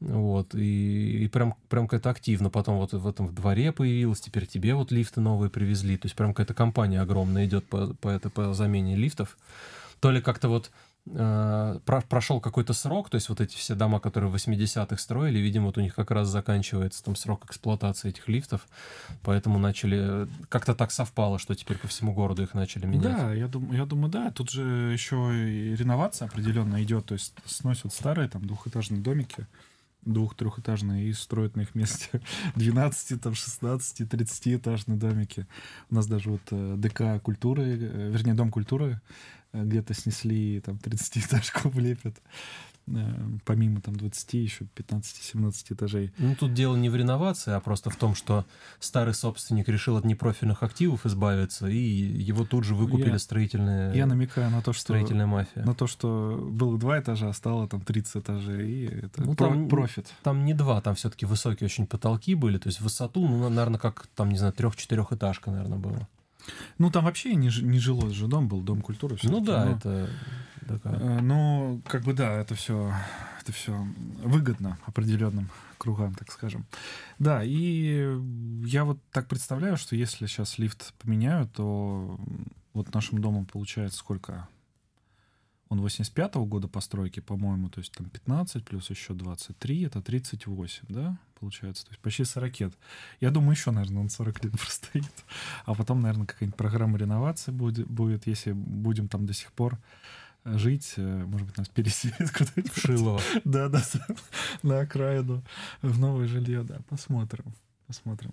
Вот, 0.00 0.54
и, 0.54 1.24
и 1.24 1.28
прям, 1.28 1.54
прям 1.70 1.88
какая-то 1.88 2.10
активно 2.10 2.50
потом 2.50 2.76
вот 2.76 2.92
в 2.92 3.08
этом 3.08 3.26
в 3.26 3.34
дворе 3.34 3.72
появилась, 3.72 4.20
теперь 4.20 4.46
тебе 4.46 4.74
вот 4.74 4.92
лифты 4.92 5.22
новые 5.22 5.48
привезли, 5.48 5.96
то 5.96 6.04
есть 6.04 6.14
прям 6.14 6.34
какая-то 6.34 6.52
компания 6.52 7.00
огромная 7.00 7.46
идет 7.46 7.66
по, 7.66 7.94
по, 7.94 8.08
это, 8.08 8.28
по 8.28 8.52
замене 8.52 8.94
лифтов. 8.94 9.38
То 10.00 10.10
ли 10.10 10.20
как-то 10.20 10.50
вот 10.50 10.66
э, 10.66 10.70
прошел 11.06 12.40
какой-то 12.40 12.72
срок, 12.72 13.10
то 13.10 13.14
есть 13.14 13.28
вот 13.28 13.40
эти 13.40 13.56
все 13.56 13.74
дома, 13.74 14.00
которые 14.00 14.30
в 14.30 14.34
80-х 14.34 14.96
строили, 14.96 15.38
видимо, 15.38 15.66
вот 15.66 15.78
у 15.78 15.80
них 15.80 15.94
как 15.94 16.10
раз 16.10 16.28
заканчивается 16.28 17.02
там 17.04 17.14
срок 17.14 17.44
эксплуатации 17.44 18.08
этих 18.08 18.26
лифтов, 18.28 18.66
поэтому 19.22 19.58
начали, 19.58 20.28
как-то 20.48 20.74
так 20.74 20.90
совпало, 20.90 21.38
что 21.38 21.54
теперь 21.54 21.78
по 21.78 21.86
всему 21.86 22.12
городу 22.12 22.42
их 22.42 22.54
начали 22.54 22.86
менять. 22.86 23.02
Да, 23.02 23.32
я 23.32 23.46
думаю, 23.46 23.78
я 23.78 23.86
думаю, 23.86 24.10
да. 24.10 24.30
Тут 24.32 24.50
же 24.50 24.62
еще 24.92 25.32
и 25.32 25.76
реновация 25.76 26.26
определенно 26.26 26.82
идет, 26.82 27.06
то 27.06 27.14
есть 27.14 27.34
сносят 27.44 27.92
старые 27.92 28.28
там 28.28 28.44
двухэтажные 28.44 29.00
домики, 29.00 29.46
двух-трехэтажные 30.06 31.08
и 31.08 31.12
строят 31.12 31.56
на 31.56 31.62
их 31.62 31.74
месте 31.74 32.20
12, 32.54 33.20
там, 33.20 33.34
16, 33.34 34.00
30-этажные 34.02 34.96
домики. 34.96 35.46
У 35.90 35.94
нас 35.94 36.06
даже 36.06 36.30
вот 36.30 36.42
э, 36.50 36.74
ДК 36.78 37.22
культуры, 37.22 37.64
э, 37.64 38.10
вернее, 38.10 38.34
Дом 38.34 38.50
культуры 38.50 38.92
э, 38.92 39.00
где-то 39.64 39.94
снесли, 39.94 40.60
там, 40.60 40.76
30-этажку 40.76 41.68
влепят. 41.70 42.16
Э, 42.88 43.12
помимо 43.44 43.80
там 43.80 43.96
20, 43.96 44.34
еще 44.34 44.66
15-17 44.76 45.74
этажей. 45.74 46.12
Ну, 46.18 46.36
тут 46.36 46.54
дело 46.54 46.76
не 46.76 46.88
в 46.88 46.94
реновации, 46.94 47.52
а 47.52 47.60
просто 47.60 47.90
в 47.90 47.96
том, 47.96 48.14
что 48.14 48.44
старый 48.78 49.12
собственник 49.12 49.68
решил 49.68 49.96
от 49.96 50.04
непрофильных 50.04 50.62
активов 50.62 51.04
избавиться, 51.04 51.66
и 51.66 51.76
его 51.76 52.44
тут 52.44 52.64
же 52.64 52.74
выкупили 52.74 53.10
я, 53.10 53.18
строительные... 53.18 53.96
Я 53.96 54.06
намекаю 54.06 54.50
на 54.50 54.62
то, 54.62 54.72
что... 54.72 54.82
Строительная 54.82 55.26
мафия. 55.26 55.64
На 55.64 55.74
то, 55.74 55.86
что 55.88 56.48
было 56.48 56.78
два 56.78 57.00
этажа, 57.00 57.28
а 57.28 57.32
стало 57.32 57.68
там 57.68 57.80
30 57.80 58.22
этажей, 58.22 58.70
и 58.70 58.84
это 58.84 59.22
ну, 59.22 59.34
про- 59.34 59.48
там, 59.48 59.68
профит. 59.68 60.12
Там 60.22 60.44
не 60.44 60.54
два, 60.54 60.80
там 60.80 60.94
все-таки 60.94 61.26
высокие 61.26 61.66
очень 61.66 61.86
потолки 61.86 62.36
были, 62.36 62.58
то 62.58 62.68
есть 62.68 62.80
высоту, 62.80 63.26
ну, 63.26 63.48
наверное, 63.48 63.80
как 63.80 64.06
там, 64.14 64.30
не 64.30 64.38
знаю, 64.38 64.52
трех-четырехэтажка, 64.52 65.50
наверное, 65.50 65.78
было. 65.78 66.08
Ну, 66.78 66.90
там 66.90 67.04
вообще 67.04 67.34
не, 67.34 67.50
не 67.62 67.78
жилой 67.78 68.12
же 68.12 68.26
дом 68.26 68.48
был, 68.48 68.60
дом 68.60 68.80
культуры. 68.80 69.16
Ну 69.22 69.40
да, 69.40 69.64
но, 69.64 69.70
это 69.72 70.10
такая. 70.66 70.94
Э, 70.94 71.20
ну, 71.20 71.80
как 71.86 72.02
бы 72.02 72.12
да, 72.12 72.32
это 72.32 72.54
все, 72.54 72.92
это 73.40 73.52
все 73.52 73.72
выгодно 74.22 74.78
определенным 74.86 75.50
кругам, 75.78 76.14
так 76.14 76.30
скажем. 76.30 76.66
Да, 77.18 77.42
и 77.44 78.18
я 78.64 78.84
вот 78.84 78.98
так 79.12 79.28
представляю, 79.28 79.76
что 79.76 79.96
если 79.96 80.26
сейчас 80.26 80.58
лифт 80.58 80.94
поменяют, 80.98 81.52
то 81.52 82.18
вот 82.72 82.92
нашим 82.94 83.20
домом 83.20 83.46
получается 83.46 83.98
сколько? 83.98 84.48
Он 85.68 85.84
85-го 85.84 86.44
года 86.46 86.68
постройки, 86.68 87.18
по-моему, 87.20 87.68
то 87.70 87.80
есть 87.80 87.92
там 87.92 88.08
15 88.08 88.64
плюс 88.64 88.88
еще 88.88 89.14
23, 89.14 89.82
это 89.82 90.00
38, 90.00 90.84
да, 90.88 91.18
получается, 91.38 91.84
то 91.84 91.90
есть 91.90 92.00
почти 92.00 92.24
40 92.24 92.60
лет. 92.60 92.74
Я 93.20 93.30
думаю, 93.30 93.52
еще, 93.52 93.70
наверное, 93.70 94.02
он 94.02 94.10
40 94.10 94.44
лет 94.44 94.52
простоит. 94.60 95.24
А 95.64 95.74
потом, 95.74 96.00
наверное, 96.00 96.26
какая-нибудь 96.26 96.56
программа 96.56 96.98
реновации 96.98 97.52
будет, 97.52 97.86
будет 97.88 98.26
если 98.26 98.52
будем 98.52 99.08
там 99.08 99.26
до 99.26 99.32
сих 99.32 99.52
пор 99.52 99.78
жить, 100.44 100.94
э, 100.96 101.24
может 101.24 101.46
быть, 101.46 101.56
нас 101.56 101.68
переселят 101.68 102.30
куда-нибудь. 102.32 102.72
В 102.72 102.80
Шилово. 102.80 103.20
Да, 103.44 103.68
да, 103.68 103.82
на 104.62 104.80
окраину, 104.80 105.42
в 105.82 105.98
новое 105.98 106.26
жилье, 106.26 106.62
да, 106.62 106.80
посмотрим, 106.88 107.52
посмотрим. 107.86 108.32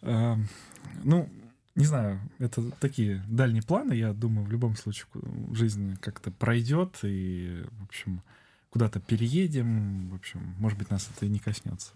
Ну, 0.00 1.28
не 1.74 1.86
знаю, 1.86 2.20
это 2.38 2.70
такие 2.72 3.24
дальние 3.26 3.62
планы, 3.62 3.94
я 3.94 4.12
думаю, 4.12 4.46
в 4.46 4.50
любом 4.50 4.76
случае 4.76 5.06
жизнь 5.52 5.96
как-то 6.00 6.30
пройдет, 6.30 7.00
и, 7.02 7.64
в 7.80 7.84
общем, 7.84 8.22
куда-то 8.70 9.00
переедем, 9.00 10.10
в 10.10 10.14
общем, 10.14 10.54
может 10.58 10.78
быть, 10.78 10.90
нас 10.90 11.10
это 11.14 11.26
и 11.26 11.28
не 11.28 11.38
коснется 11.38 11.92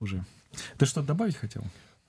уже. 0.00 0.24
Ты 0.76 0.86
что-то 0.86 1.08
добавить 1.08 1.36
хотел? 1.36 1.64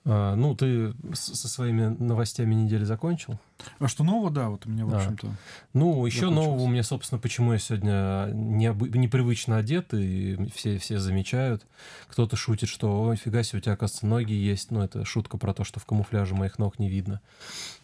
А, 0.06 0.34
ну, 0.34 0.54
ты 0.54 0.94
со 1.12 1.46
своими 1.46 1.88
новостями 1.88 2.54
недели 2.54 2.84
закончил? 2.84 3.38
А 3.78 3.86
что 3.86 4.02
нового, 4.02 4.30
да, 4.30 4.48
вот 4.48 4.64
у 4.64 4.70
меня, 4.70 4.86
в 4.86 4.94
общем-то. 4.94 5.26
А. 5.26 5.30
Ну, 5.74 6.06
еще 6.06 6.30
нового 6.30 6.62
у 6.62 6.68
меня, 6.68 6.82
собственно, 6.82 7.18
почему 7.18 7.52
я 7.52 7.58
сегодня 7.58 8.30
не, 8.32 8.68
непривычно 8.98 9.58
одет, 9.58 9.92
и 9.92 10.38
все, 10.54 10.78
все 10.78 10.98
замечают. 10.98 11.66
Кто-то 12.08 12.34
шутит, 12.34 12.70
что, 12.70 13.02
ой, 13.02 13.16
фига 13.16 13.42
себе, 13.42 13.58
у 13.58 13.60
тебя, 13.60 13.74
оказывается, 13.74 14.06
ноги 14.06 14.32
есть. 14.32 14.70
Ну, 14.70 14.82
это 14.82 15.04
шутка 15.04 15.36
про 15.36 15.52
то, 15.52 15.64
что 15.64 15.80
в 15.80 15.84
камуфляже 15.84 16.34
моих 16.34 16.58
ног 16.58 16.78
не 16.78 16.88
видно. 16.88 17.20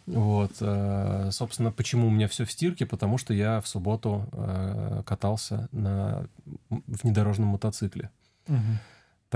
Вот, 0.07 0.53
а, 0.61 1.29
собственно, 1.33 1.71
почему 1.71 2.07
у 2.07 2.11
меня 2.11 2.29
все 2.29 2.47
в 2.47 2.53
стирке? 2.53 2.87
Потому 2.87 3.19
что 3.19 3.35
я 3.35 3.61
в 3.61 3.69
субботу 3.69 4.27
а, 4.33 5.03
катался 5.03 5.69
на 5.71 6.27
внедорожном 6.71 7.49
мотоцикле. 7.49 8.11
Угу. 8.49 8.57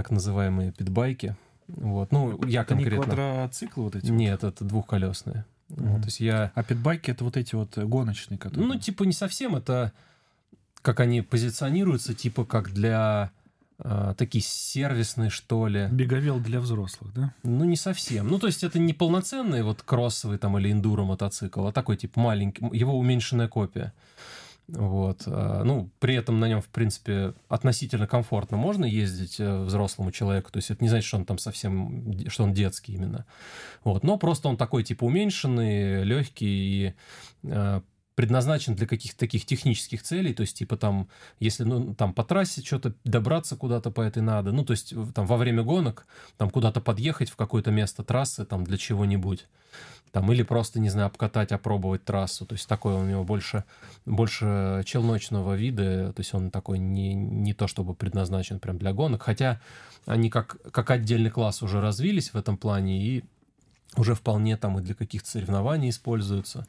Так 0.01 0.11
называемые 0.11 0.73
питбайки. 0.73 1.37
Вот. 1.69 2.11
Ну, 2.11 2.43
я 2.47 2.63
это 2.63 2.71
конкретно... 2.75 2.97
не 2.97 3.03
квадроциклы 3.03 3.85
вот 3.85 3.97
эти? 3.97 4.07
Нет, 4.07 4.43
вот? 4.43 4.55
это 4.55 4.65
двухколесные. 4.65 5.45
Mm-hmm. 5.69 5.89
Вот, 5.89 6.01
то 6.01 6.07
есть 6.07 6.21
я... 6.21 6.53
А 6.55 6.63
питбайки 6.63 7.11
это 7.11 7.23
вот 7.23 7.37
эти 7.37 7.55
вот 7.55 7.77
гоночные, 7.77 8.39
которые... 8.39 8.67
Ну, 8.67 8.79
типа 8.79 9.03
не 9.03 9.13
совсем, 9.13 9.57
это 9.57 9.93
как 10.81 11.01
они 11.01 11.21
позиционируются, 11.21 12.15
типа 12.15 12.47
как 12.47 12.73
для 12.73 13.31
э, 13.79 14.15
такие 14.17 14.43
сервисные, 14.43 15.29
что 15.29 15.67
ли. 15.67 15.89
Беговел 15.93 16.41
для 16.41 16.61
взрослых, 16.61 17.13
да? 17.13 17.35
Ну, 17.43 17.67
не 17.67 17.77
совсем. 17.77 18.27
Ну, 18.27 18.39
то 18.39 18.47
есть 18.47 18.65
это 18.65 18.79
не 18.79 18.95
полноценный 18.95 19.63
вот 19.63 19.83
кроссовый 19.83 20.39
там 20.39 20.57
или 20.57 20.73
эндуро 20.73 21.05
мотоцикл, 21.05 21.67
а 21.67 21.73
такой 21.73 21.99
типа 21.99 22.19
маленький, 22.19 22.65
его 22.73 22.99
уменьшенная 22.99 23.49
копия. 23.49 23.93
Вот. 24.73 25.23
А, 25.27 25.65
ну, 25.65 25.91
при 25.99 26.15
этом 26.15 26.41
на 26.41 26.49
нем, 26.49 26.61
в 26.61 26.69
принципе, 26.69 27.35
относительно 27.49 28.07
комфортно 28.07 28.57
можно 28.57 28.85
ездить 28.85 29.41
э, 29.41 29.63
взрослому 29.63 30.13
человеку. 30.13 30.51
То 30.51 30.59
есть 30.59 30.71
это 30.71 30.83
не 30.83 30.89
значит, 30.89 31.07
что 31.07 31.17
он 31.19 31.25
там 31.25 31.39
совсем, 31.39 32.29
что 32.29 32.45
он 32.45 32.53
детский 32.53 32.95
именно. 32.95 33.27
Вот. 33.85 34.05
Но 34.05 34.19
просто 34.19 34.49
он 34.49 34.57
такой, 34.57 34.85
типа, 34.85 35.05
уменьшенный, 35.05 36.05
легкий 36.05 36.47
и 36.47 36.95
э, 37.45 37.81
предназначен 38.21 38.75
для 38.75 38.87
каких-то 38.87 39.19
таких 39.19 39.47
технических 39.47 40.03
целей, 40.03 40.35
то 40.35 40.43
есть, 40.43 40.55
типа, 40.55 40.77
там, 40.77 41.09
если, 41.39 41.65
ну, 41.65 41.95
там, 41.95 42.13
по 42.13 42.23
трассе 42.23 42.61
что-то 42.61 42.93
добраться 43.03 43.57
куда-то 43.57 43.91
по 43.91 44.03
этой 44.03 44.23
надо, 44.23 44.53
ну, 44.53 44.63
то 44.63 44.73
есть, 44.73 44.93
там, 45.15 45.27
во 45.27 45.39
время 45.39 45.63
гонок, 45.63 46.07
там, 46.37 46.51
куда-то 46.51 46.83
подъехать 46.83 47.31
в 47.31 47.37
какое-то 47.37 47.71
место 47.71 48.05
трассы, 48.05 48.45
там, 48.45 48.65
для 48.65 48.77
чего-нибудь, 48.77 49.47
там, 50.13 50.31
или 50.31 50.43
просто, 50.43 50.81
не 50.81 50.91
знаю, 50.91 51.07
обкатать, 51.07 51.51
опробовать 51.51 52.05
трассу, 52.05 52.45
то 52.45 52.57
есть, 52.57 52.69
такой 52.69 52.93
у 52.93 53.05
него 53.07 53.25
больше, 53.25 53.65
больше 54.05 54.83
челночного 54.85 55.55
вида, 55.55 56.13
то 56.13 56.21
есть, 56.21 56.35
он 56.35 56.51
такой 56.51 56.79
не, 56.79 57.15
не 57.15 57.55
то 57.55 57.69
чтобы 57.69 57.95
предназначен 57.95 58.61
прям 58.61 58.77
для 58.77 58.93
гонок, 58.93 59.23
хотя 59.23 59.63
они 60.05 60.29
как, 60.29 60.59
как 60.73 60.91
отдельный 60.91 61.31
класс 61.31 61.63
уже 61.63 61.81
развились 61.81 62.35
в 62.35 62.37
этом 62.37 62.59
плане, 62.59 63.03
и 63.03 63.25
уже 63.97 64.15
вполне 64.15 64.57
там 64.57 64.79
и 64.79 64.83
для 64.83 64.95
каких-то 64.95 65.29
соревнований 65.29 65.91
используются. 65.91 66.67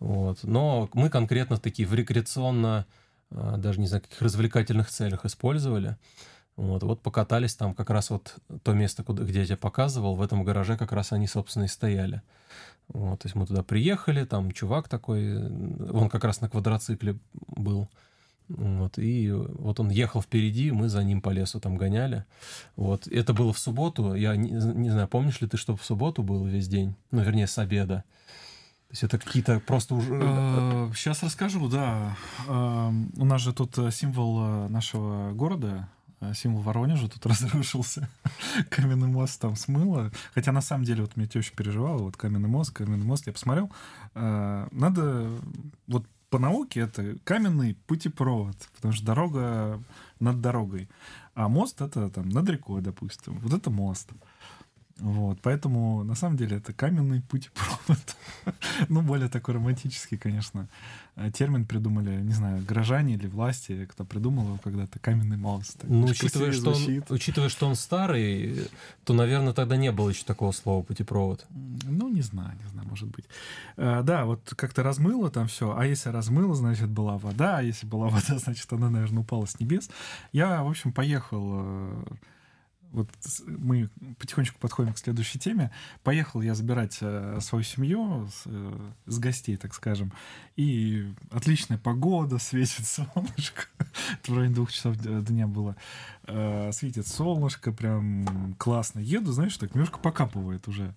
Вот. 0.00 0.40
Но 0.42 0.88
мы 0.92 1.10
конкретно 1.10 1.56
такие 1.58 1.88
в 1.88 1.94
рекреационно, 1.94 2.86
а, 3.30 3.56
даже 3.56 3.80
не 3.80 3.86
знаю, 3.86 4.02
каких 4.02 4.22
развлекательных 4.22 4.90
целях 4.90 5.24
использовали. 5.24 5.96
Вот, 6.56 6.84
вот 6.84 7.02
покатались 7.02 7.56
там 7.56 7.74
как 7.74 7.90
раз 7.90 8.10
вот 8.10 8.36
то 8.62 8.74
место, 8.74 9.02
куда, 9.02 9.24
где 9.24 9.40
я 9.40 9.46
тебе 9.46 9.56
показывал, 9.56 10.14
в 10.14 10.22
этом 10.22 10.44
гараже 10.44 10.76
как 10.76 10.92
раз 10.92 11.12
они, 11.12 11.26
собственно, 11.26 11.64
и 11.64 11.68
стояли. 11.68 12.22
Вот, 12.88 13.20
то 13.20 13.26
есть 13.26 13.34
мы 13.34 13.46
туда 13.46 13.64
приехали, 13.64 14.24
там 14.24 14.52
чувак 14.52 14.88
такой, 14.88 15.36
он 15.36 16.08
как 16.08 16.22
раз 16.22 16.40
на 16.40 16.48
квадроцикле 16.48 17.18
был. 17.32 17.88
Вот, 18.48 18.98
и 18.98 19.32
вот 19.32 19.80
он 19.80 19.88
ехал 19.88 20.20
впереди, 20.20 20.70
мы 20.70 20.88
за 20.88 21.02
ним 21.02 21.22
по 21.22 21.30
лесу 21.30 21.58
там 21.60 21.76
гоняли. 21.76 22.24
Вот, 22.76 23.08
это 23.08 23.32
было 23.32 23.52
в 23.52 23.58
субботу, 23.58 24.14
я 24.14 24.36
не, 24.36 24.50
не 24.50 24.90
знаю, 24.90 25.08
помнишь 25.08 25.40
ли 25.40 25.48
ты, 25.48 25.56
что 25.56 25.76
в 25.76 25.84
субботу 25.84 26.22
был 26.22 26.44
весь 26.44 26.68
день? 26.68 26.94
Ну, 27.10 27.22
вернее, 27.22 27.48
с 27.48 27.58
обеда 27.58 28.04
есть 28.94 29.02
это 29.02 29.18
какие-то 29.18 29.60
просто 29.60 29.94
уже... 29.96 30.08
Сейчас 30.94 31.22
э, 31.22 31.26
расскажу, 31.26 31.68
да. 31.68 32.16
Эм, 32.46 33.10
у 33.16 33.24
нас 33.24 33.40
же 33.40 33.52
тут 33.52 33.76
э, 33.78 33.90
символ 33.90 34.38
э, 34.40 34.68
нашего 34.68 35.32
города, 35.32 35.88
символ 36.32 36.62
Воронежа 36.62 37.08
тут 37.08 37.26
разрушился. 37.26 38.08
каменный 38.70 39.08
мост 39.08 39.40
там 39.40 39.56
смыло. 39.56 40.12
Хотя 40.32 40.52
на 40.52 40.60
самом 40.60 40.84
деле 40.84 41.02
вот 41.02 41.16
мне 41.16 41.26
теща 41.26 41.54
переживала, 41.56 41.98
вот 41.98 42.16
каменный 42.16 42.48
мост, 42.48 42.70
каменный 42.70 43.04
мост. 43.04 43.26
Я 43.26 43.32
посмотрел. 43.32 43.70
Надо 44.14 45.28
вот 45.88 46.06
по 46.30 46.38
науке 46.38 46.80
это 46.80 47.16
каменный 47.24 47.76
путепровод, 47.86 48.56
потому 48.76 48.92
что 48.94 49.04
дорога 49.04 49.82
над 50.20 50.40
дорогой. 50.40 50.88
А 51.34 51.48
мост 51.48 51.80
это 51.80 52.10
там 52.10 52.28
над 52.28 52.48
рекой, 52.48 52.80
допустим. 52.80 53.34
Вот 53.40 53.52
это 53.52 53.70
мост. 53.70 54.10
Вот, 54.98 55.40
поэтому, 55.42 56.04
на 56.04 56.14
самом 56.14 56.36
деле, 56.36 56.58
это 56.58 56.72
каменный 56.72 57.20
путепровод. 57.20 58.16
ну, 58.88 59.02
более 59.02 59.28
такой 59.28 59.54
романтический, 59.54 60.16
конечно. 60.16 60.68
Э, 61.16 61.32
термин 61.32 61.66
придумали, 61.66 62.20
не 62.20 62.32
знаю, 62.32 62.64
горожане 62.64 63.14
или 63.14 63.26
власти, 63.26 63.86
кто 63.86 64.04
придумал 64.04 64.46
его 64.46 64.58
когда-то, 64.58 65.00
каменный 65.00 65.36
мост. 65.36 65.80
Ну, 65.82 66.06
учитывая 66.06 66.52
что, 66.52 66.72
он, 66.72 67.04
учитывая, 67.08 67.48
что 67.48 67.66
он 67.66 67.74
старый, 67.74 68.68
то, 69.04 69.14
наверное, 69.14 69.52
тогда 69.52 69.76
не 69.76 69.90
было 69.90 70.10
еще 70.10 70.24
такого 70.24 70.52
слова 70.52 70.84
путепровод. 70.84 71.44
Ну, 71.50 72.08
не 72.08 72.22
знаю, 72.22 72.56
не 72.62 72.70
знаю, 72.70 72.88
может 72.88 73.08
быть. 73.08 73.24
А, 73.76 74.02
да, 74.02 74.24
вот 74.24 74.54
как-то 74.56 74.84
размыло 74.84 75.28
там 75.28 75.48
все, 75.48 75.76
а 75.76 75.84
если 75.86 76.10
размыло, 76.10 76.54
значит, 76.54 76.88
была 76.88 77.18
вода, 77.18 77.58
а 77.58 77.62
если 77.62 77.86
была 77.86 78.08
вода, 78.10 78.38
значит, 78.38 78.72
она, 78.72 78.90
наверное, 78.90 79.22
упала 79.22 79.46
с 79.46 79.58
небес. 79.58 79.90
Я, 80.32 80.62
в 80.62 80.68
общем, 80.68 80.92
поехал 80.92 81.42
э, 81.52 82.04
вот 82.94 83.08
мы 83.46 83.88
потихонечку 84.18 84.58
подходим 84.60 84.94
к 84.94 84.98
следующей 84.98 85.38
теме. 85.40 85.72
Поехал 86.04 86.40
я 86.42 86.54
забирать 86.54 86.98
э, 87.00 87.38
свою 87.40 87.64
семью 87.64 88.28
с, 88.32 88.42
э, 88.46 88.90
с 89.06 89.18
гостей, 89.18 89.56
так 89.56 89.74
скажем. 89.74 90.12
И 90.54 91.12
отличная 91.32 91.76
погода, 91.76 92.38
светит 92.38 92.86
солнышко. 92.86 93.64
Это 94.12 94.32
в 94.32 94.36
районе 94.36 94.54
двух 94.54 94.70
часов 94.70 94.96
дня 94.96 95.48
было. 95.48 95.74
Э, 96.28 96.70
светит 96.72 97.08
солнышко, 97.08 97.72
прям 97.72 98.54
классно. 98.58 99.00
Еду, 99.00 99.32
знаешь, 99.32 99.56
так 99.56 99.74
немножко 99.74 99.98
покапывает 99.98 100.68
уже. 100.68 100.94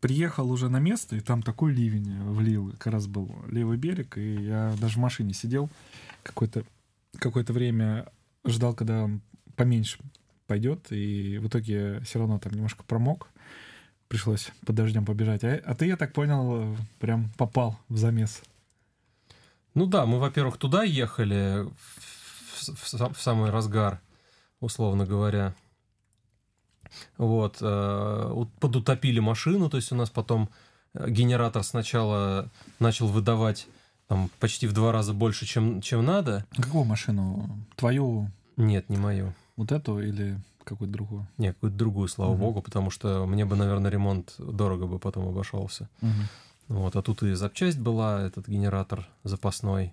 Приехал 0.00 0.50
уже 0.50 0.68
на 0.68 0.78
место, 0.78 1.14
и 1.14 1.20
там 1.20 1.42
такой 1.42 1.72
ливень 1.72 2.20
влил. 2.32 2.72
Как 2.78 2.92
раз 2.92 3.06
был 3.06 3.34
левый 3.48 3.78
берег, 3.78 4.18
и 4.18 4.34
я 4.42 4.74
даже 4.80 4.96
в 4.96 5.00
машине 5.00 5.34
сидел 5.34 5.70
какое-то 6.22 6.64
какое-то 7.18 7.52
время 7.52 8.06
ждал, 8.44 8.74
когда 8.74 9.08
поменьше 9.56 9.98
пойдет, 10.50 10.90
и 10.90 11.38
в 11.38 11.46
итоге 11.46 12.00
все 12.00 12.18
равно 12.18 12.40
там 12.40 12.52
немножко 12.52 12.82
промок. 12.82 13.28
Пришлось 14.08 14.50
под 14.66 14.74
дождем 14.74 15.04
побежать. 15.04 15.44
А, 15.44 15.60
а 15.64 15.76
ты, 15.76 15.86
я 15.86 15.96
так 15.96 16.12
понял, 16.12 16.76
прям 16.98 17.30
попал 17.38 17.78
в 17.88 17.96
замес. 17.96 18.42
Ну 19.74 19.86
да, 19.86 20.06
мы, 20.06 20.18
во-первых, 20.18 20.56
туда 20.56 20.82
ехали 20.82 21.68
в, 21.78 22.68
в, 22.74 23.12
в 23.14 23.22
самый 23.22 23.50
разгар, 23.50 24.00
условно 24.58 25.06
говоря. 25.06 25.54
Вот, 27.16 27.58
э, 27.60 28.44
подутопили 28.58 29.20
машину, 29.20 29.70
то 29.70 29.76
есть 29.76 29.92
у 29.92 29.94
нас 29.94 30.10
потом 30.10 30.48
э, 30.94 31.08
генератор 31.08 31.62
сначала 31.62 32.50
начал 32.80 33.06
выдавать 33.06 33.68
там 34.08 34.28
почти 34.40 34.66
в 34.66 34.72
два 34.72 34.90
раза 34.90 35.14
больше, 35.14 35.46
чем, 35.46 35.80
чем 35.80 36.04
надо. 36.04 36.44
Какую 36.56 36.82
машину? 36.82 37.48
Твою? 37.76 38.32
Нет, 38.56 38.88
не 38.88 38.96
мою. 38.96 39.32
Вот 39.60 39.72
эту 39.72 40.00
или 40.00 40.40
какую-то 40.64 40.94
другую? 40.94 41.28
Нет, 41.36 41.54
какую-то 41.56 41.76
другую, 41.76 42.08
слава 42.08 42.30
угу. 42.30 42.40
богу, 42.40 42.62
потому 42.62 42.88
что 42.88 43.26
мне 43.26 43.44
бы, 43.44 43.56
наверное, 43.56 43.90
ремонт 43.90 44.32
дорого 44.38 44.86
бы 44.86 44.98
потом 44.98 45.28
обошелся. 45.28 45.90
Угу. 46.00 46.78
Вот, 46.78 46.96
а 46.96 47.02
тут 47.02 47.22
и 47.22 47.34
запчасть 47.34 47.78
была, 47.78 48.22
этот 48.22 48.48
генератор 48.48 49.06
запасной. 49.22 49.92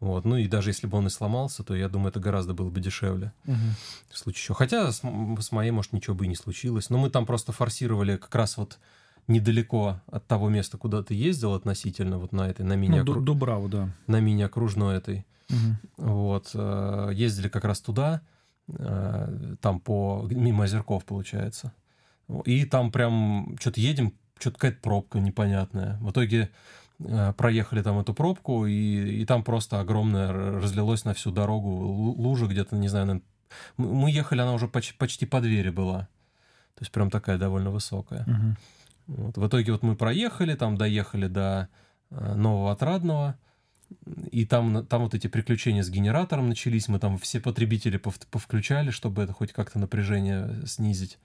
Вот. 0.00 0.24
Ну 0.24 0.36
и 0.36 0.48
даже 0.48 0.70
если 0.70 0.88
бы 0.88 0.98
он 0.98 1.06
и 1.06 1.10
сломался, 1.10 1.62
то 1.62 1.76
я 1.76 1.88
думаю, 1.88 2.08
это 2.08 2.18
гораздо 2.18 2.54
было 2.54 2.70
бы 2.70 2.80
дешевле. 2.80 3.32
Угу. 3.46 3.56
В 4.10 4.18
случае 4.18 4.42
еще. 4.42 4.54
Хотя 4.54 4.90
с, 4.90 5.00
с 5.04 5.52
моей, 5.52 5.70
может, 5.70 5.92
ничего 5.92 6.16
бы 6.16 6.24
и 6.24 6.28
не 6.28 6.34
случилось. 6.34 6.90
Но 6.90 6.98
мы 6.98 7.08
там 7.08 7.24
просто 7.24 7.52
форсировали 7.52 8.16
как 8.16 8.34
раз 8.34 8.56
вот 8.56 8.80
недалеко 9.28 10.00
от 10.10 10.26
того 10.26 10.48
места, 10.48 10.76
куда 10.76 11.04
ты 11.04 11.14
ездил 11.14 11.54
относительно, 11.54 12.18
вот 12.18 12.32
на 12.32 12.50
этой, 12.50 12.66
на 12.66 12.74
мини 12.74 12.98
ну, 12.98 13.20
Дубраву, 13.20 13.68
да. 13.68 13.94
На 14.08 14.18
мини-окружной 14.18 14.96
этой. 14.96 15.24
Угу. 15.50 16.08
Вот. 16.08 16.50
Э, 16.54 17.12
ездили 17.14 17.46
как 17.46 17.64
раз 17.64 17.80
туда, 17.80 18.20
там 18.66 19.80
по... 19.80 20.26
мимо 20.30 20.64
озерков, 20.64 21.04
получается. 21.04 21.72
И 22.44 22.64
там 22.64 22.90
прям 22.90 23.56
что-то 23.60 23.80
едем, 23.80 24.14
что-то 24.38 24.56
какая-то 24.56 24.80
пробка 24.80 25.20
непонятная. 25.20 25.98
В 26.00 26.10
итоге 26.10 26.50
э, 26.98 27.32
проехали 27.34 27.82
там 27.82 27.98
эту 27.98 28.14
пробку, 28.14 28.66
и, 28.66 29.20
и 29.20 29.26
там 29.26 29.42
просто 29.42 29.80
огромное 29.80 30.32
разлилось 30.32 31.04
на 31.04 31.12
всю 31.12 31.30
дорогу 31.30 31.68
лужа 31.68 32.46
где-то, 32.46 32.76
не 32.76 32.88
знаю, 32.88 33.22
мы 33.76 34.10
ехали, 34.10 34.40
она 34.40 34.54
уже 34.54 34.68
почти, 34.68 34.94
почти 34.94 35.26
по 35.26 35.40
двери 35.40 35.70
была. 35.70 36.08
То 36.74 36.80
есть 36.80 36.92
прям 36.92 37.10
такая 37.10 37.38
довольно 37.38 37.70
высокая. 37.70 38.22
Угу. 38.26 38.56
Вот. 39.06 39.36
В 39.36 39.46
итоге 39.46 39.72
вот 39.72 39.82
мы 39.82 39.96
проехали, 39.96 40.54
там 40.54 40.76
доехали 40.76 41.28
до 41.28 41.68
э, 42.10 42.34
Нового 42.34 42.72
Отрадного, 42.72 43.36
и 44.30 44.44
там, 44.44 44.86
там 44.86 45.02
вот 45.02 45.14
эти 45.14 45.26
приключения 45.26 45.82
с 45.82 45.90
генератором 45.90 46.48
начались, 46.48 46.88
мы 46.88 46.98
там 46.98 47.18
все 47.18 47.40
потребители 47.40 47.96
повключали, 47.96 48.90
чтобы 48.90 49.22
это 49.22 49.32
хоть 49.32 49.52
как-то 49.52 49.78
напряжение 49.78 50.66
снизить. 50.66 51.18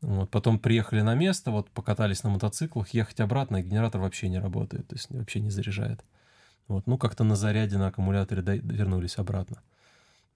Вот. 0.00 0.30
Потом 0.30 0.58
приехали 0.58 1.02
на 1.02 1.14
место, 1.14 1.50
вот 1.50 1.70
покатались 1.70 2.22
на 2.22 2.30
мотоциклах, 2.30 2.88
ехать 2.90 3.20
обратно, 3.20 3.62
генератор 3.62 4.00
вообще 4.00 4.28
не 4.28 4.38
работает, 4.38 4.88
то 4.88 4.94
есть 4.94 5.10
вообще 5.10 5.40
не 5.40 5.50
заряжает. 5.50 6.04
Вот. 6.68 6.86
Ну, 6.86 6.98
как-то 6.98 7.24
на 7.24 7.36
заряде 7.36 7.76
на 7.76 7.88
аккумуляторе 7.88 8.42
до... 8.42 8.56
вернулись 8.56 9.18
обратно. 9.18 9.62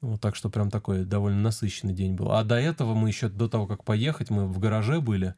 Вот 0.00 0.20
так 0.20 0.36
что 0.36 0.50
прям 0.50 0.70
такой 0.70 1.04
довольно 1.04 1.40
насыщенный 1.40 1.94
день 1.94 2.14
был. 2.14 2.32
А 2.32 2.44
до 2.44 2.56
этого 2.56 2.94
мы 2.94 3.08
еще, 3.08 3.28
до 3.28 3.48
того, 3.48 3.66
как 3.66 3.84
поехать, 3.84 4.28
мы 4.28 4.46
в 4.46 4.58
гараже 4.58 5.00
были, 5.00 5.34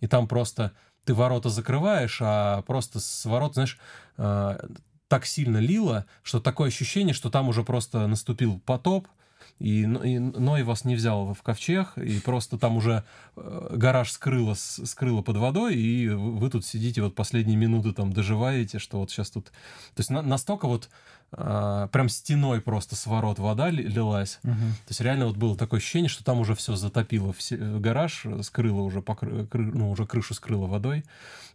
и 0.00 0.06
там 0.06 0.28
просто 0.28 0.72
ты 1.04 1.14
ворота 1.14 1.48
закрываешь, 1.48 2.18
а 2.20 2.60
просто 2.62 3.00
с 3.00 3.24
ворот, 3.24 3.54
знаешь, 3.54 3.78
э, 4.18 4.58
так 5.10 5.26
сильно 5.26 5.58
лило, 5.58 6.06
что 6.22 6.38
такое 6.38 6.68
ощущение, 6.68 7.14
что 7.14 7.30
там 7.30 7.48
уже 7.48 7.64
просто 7.64 8.06
наступил 8.06 8.60
потоп, 8.64 9.08
и, 9.58 9.80
и 9.80 10.18
Ной 10.20 10.62
вас 10.62 10.84
не 10.84 10.94
взял 10.94 11.34
в 11.34 11.42
ковчег, 11.42 11.98
и 11.98 12.20
просто 12.20 12.58
там 12.58 12.76
уже 12.76 13.02
э, 13.36 13.74
гараж 13.76 14.12
скрыло, 14.12 14.54
скрыло 14.54 15.20
под 15.20 15.36
водой, 15.36 15.74
и 15.74 16.08
вы 16.08 16.48
тут 16.48 16.64
сидите 16.64 17.02
вот 17.02 17.16
последние 17.16 17.56
минуты 17.56 17.92
там 17.92 18.12
доживаете, 18.12 18.78
что 18.78 19.00
вот 19.00 19.10
сейчас 19.10 19.30
тут... 19.32 19.46
То 19.46 19.98
есть 19.98 20.10
на, 20.10 20.22
настолько 20.22 20.68
вот 20.68 20.88
а, 21.32 21.88
прям 21.88 22.08
стеной 22.08 22.60
просто 22.60 22.94
с 22.94 23.06
ворот 23.06 23.38
вода 23.40 23.68
лилась. 23.70 24.38
Угу. 24.44 24.52
То 24.52 24.90
есть 24.90 25.00
реально 25.00 25.26
вот 25.26 25.36
было 25.36 25.56
такое 25.56 25.78
ощущение, 25.78 26.08
что 26.08 26.24
там 26.24 26.38
уже 26.38 26.54
все 26.54 26.76
затопило, 26.76 27.32
все, 27.32 27.56
гараж 27.56 28.26
скрыло 28.42 28.80
уже, 28.80 29.02
покры, 29.02 29.46
кры, 29.46 29.64
ну, 29.64 29.90
уже 29.90 30.06
крышу 30.06 30.34
скрыло 30.34 30.66
водой 30.66 31.04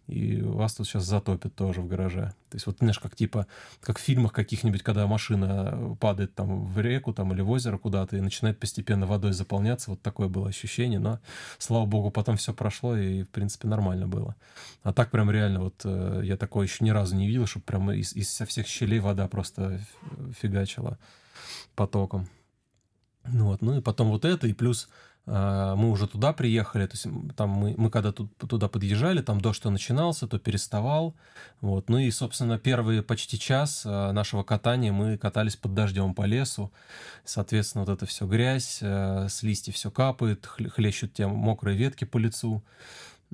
и 0.07 0.41
вас 0.41 0.75
тут 0.75 0.87
сейчас 0.87 1.03
затопит 1.05 1.55
тоже 1.55 1.81
в 1.81 1.87
гараже. 1.87 2.33
То 2.49 2.55
есть 2.55 2.67
вот, 2.67 2.77
знаешь, 2.77 2.99
как 2.99 3.15
типа, 3.15 3.47
как 3.81 3.97
в 3.97 4.01
фильмах 4.01 4.33
каких-нибудь, 4.33 4.83
когда 4.83 5.07
машина 5.07 5.97
падает 5.99 6.35
там 6.35 6.65
в 6.65 6.79
реку 6.79 7.13
там 7.13 7.33
или 7.33 7.41
в 7.41 7.49
озеро 7.49 7.77
куда-то 7.77 8.15
и 8.15 8.21
начинает 8.21 8.59
постепенно 8.59 9.07
водой 9.07 9.33
заполняться, 9.33 9.89
вот 9.89 10.01
такое 10.01 10.27
было 10.27 10.49
ощущение, 10.49 10.99
но, 10.99 11.19
слава 11.57 11.85
богу, 11.85 12.11
потом 12.11 12.37
все 12.37 12.53
прошло 12.53 12.95
и, 12.95 13.23
в 13.23 13.29
принципе, 13.29 13.67
нормально 13.67 14.07
было. 14.07 14.35
А 14.83 14.93
так 14.93 15.09
прям 15.09 15.31
реально 15.31 15.61
вот 15.61 15.81
э, 15.85 16.21
я 16.23 16.37
такое 16.37 16.67
еще 16.67 16.85
ни 16.85 16.91
разу 16.91 17.15
не 17.15 17.27
видел, 17.27 17.47
чтобы 17.47 17.65
прям 17.65 17.91
из, 17.91 18.13
из 18.13 18.29
со 18.29 18.45
всех 18.45 18.67
щелей 18.67 18.99
вода 18.99 19.27
просто 19.27 19.81
фигачила 20.39 20.99
потоком. 21.75 22.29
Ну 23.27 23.45
вот, 23.45 23.61
ну 23.61 23.77
и 23.77 23.81
потом 23.81 24.09
вот 24.09 24.23
это, 24.23 24.47
и 24.47 24.53
плюс 24.53 24.87
мы 25.27 25.89
уже 25.89 26.07
туда 26.07 26.33
приехали, 26.33 26.85
то 26.85 26.93
есть 26.93 27.07
там 27.35 27.49
мы, 27.49 27.73
мы 27.77 27.89
когда 27.89 28.11
тут, 28.11 28.35
туда 28.37 28.67
подъезжали, 28.67 29.21
там 29.21 29.41
дождь 29.41 29.61
то 29.61 29.71
начинался, 29.71 30.27
то 30.27 30.37
переставал, 30.37 31.15
вот, 31.61 31.89
ну 31.89 31.97
и, 31.97 32.11
собственно, 32.11 32.59
первый 32.59 33.01
почти 33.01 33.39
час 33.39 33.83
а, 33.85 34.11
нашего 34.11 34.43
катания 34.43 34.91
мы 34.91 35.17
катались 35.17 35.55
под 35.55 35.73
дождем 35.73 36.13
по 36.13 36.25
лесу, 36.25 36.71
соответственно, 37.23 37.85
вот 37.85 37.91
это 37.91 38.05
все 38.05 38.27
грязь, 38.27 38.79
а, 38.83 39.27
с 39.27 39.41
листьев 39.41 39.73
все 39.73 39.89
капает, 39.89 40.45
хлещут 40.45 41.13
те 41.13 41.25
мокрые 41.25 41.75
ветки 41.75 42.05
по 42.05 42.17
лицу, 42.17 42.63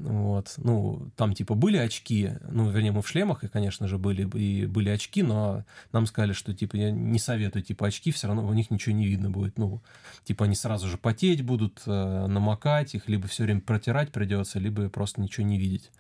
вот. 0.04 0.54
Ну, 0.58 1.12
там 1.16 1.34
типа 1.34 1.56
были 1.56 1.78
очки, 1.78 2.32
ну, 2.50 2.70
вернее, 2.70 2.92
мы 2.92 3.02
в 3.02 3.08
шлемах, 3.08 3.44
и, 3.44 3.48
конечно 3.48 3.88
же, 3.88 3.98
были, 3.98 4.28
и 4.38 4.66
были 4.66 4.90
очки, 4.90 5.24
но 5.24 5.64
нам 5.92 6.06
сказали, 6.06 6.34
что 6.34 6.54
типа 6.54 6.76
я 6.76 6.92
не 6.92 7.20
советую 7.20 7.64
типа 7.64 7.88
очки, 7.88 8.12
все 8.12 8.28
равно 8.28 8.46
в 8.46 8.56
них 8.56 8.72
ничего 8.72 8.96
не 8.96 9.06
видно 9.06 9.30
будет. 9.30 9.58
Ну, 9.58 9.82
типа 10.24 10.46
они 10.46 10.56
сразу 10.56 10.88
же 10.88 10.98
потеть 10.98 11.44
будут, 11.44 11.82
э, 11.86 12.26
намокать, 12.28 12.96
их 12.96 13.08
либо 13.08 13.28
все 13.28 13.44
время 13.44 13.62
протирать 13.62 14.12
придется, 14.12 14.60
либо 14.60 14.90
просто 14.90 15.22
ничего 15.22 15.46
не 15.46 15.58
видеть. 15.58 15.92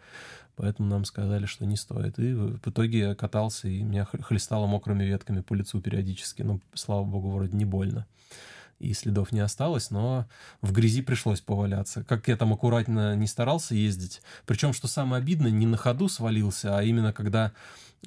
Поэтому 0.55 0.89
нам 0.89 1.05
сказали, 1.05 1.45
что 1.45 1.65
не 1.65 1.77
стоит. 1.77 2.19
И 2.19 2.33
в 2.33 2.67
итоге 2.67 2.99
я 2.99 3.15
катался, 3.15 3.67
и 3.67 3.81
меня 3.81 4.05
хлестало 4.05 4.67
мокрыми 4.67 5.03
ветками 5.03 5.41
по 5.41 5.53
лицу 5.53 5.81
периодически. 5.81 6.41
Ну, 6.41 6.59
слава 6.73 7.03
богу, 7.03 7.29
вроде 7.31 7.57
не 7.57 7.65
больно 7.65 8.05
и 8.81 8.93
следов 8.93 9.31
не 9.31 9.39
осталось, 9.39 9.91
но 9.91 10.25
в 10.61 10.71
грязи 10.71 11.01
пришлось 11.01 11.41
поваляться. 11.41 12.03
Как 12.03 12.27
я 12.27 12.35
там 12.35 12.53
аккуратно 12.53 13.15
не 13.15 13.27
старался 13.27 13.75
ездить. 13.75 14.21
Причем, 14.45 14.73
что 14.73 14.87
самое 14.87 15.21
обидное, 15.21 15.51
не 15.51 15.65
на 15.65 15.77
ходу 15.77 16.09
свалился, 16.09 16.77
а 16.77 16.83
именно 16.83 17.13
когда 17.13 17.51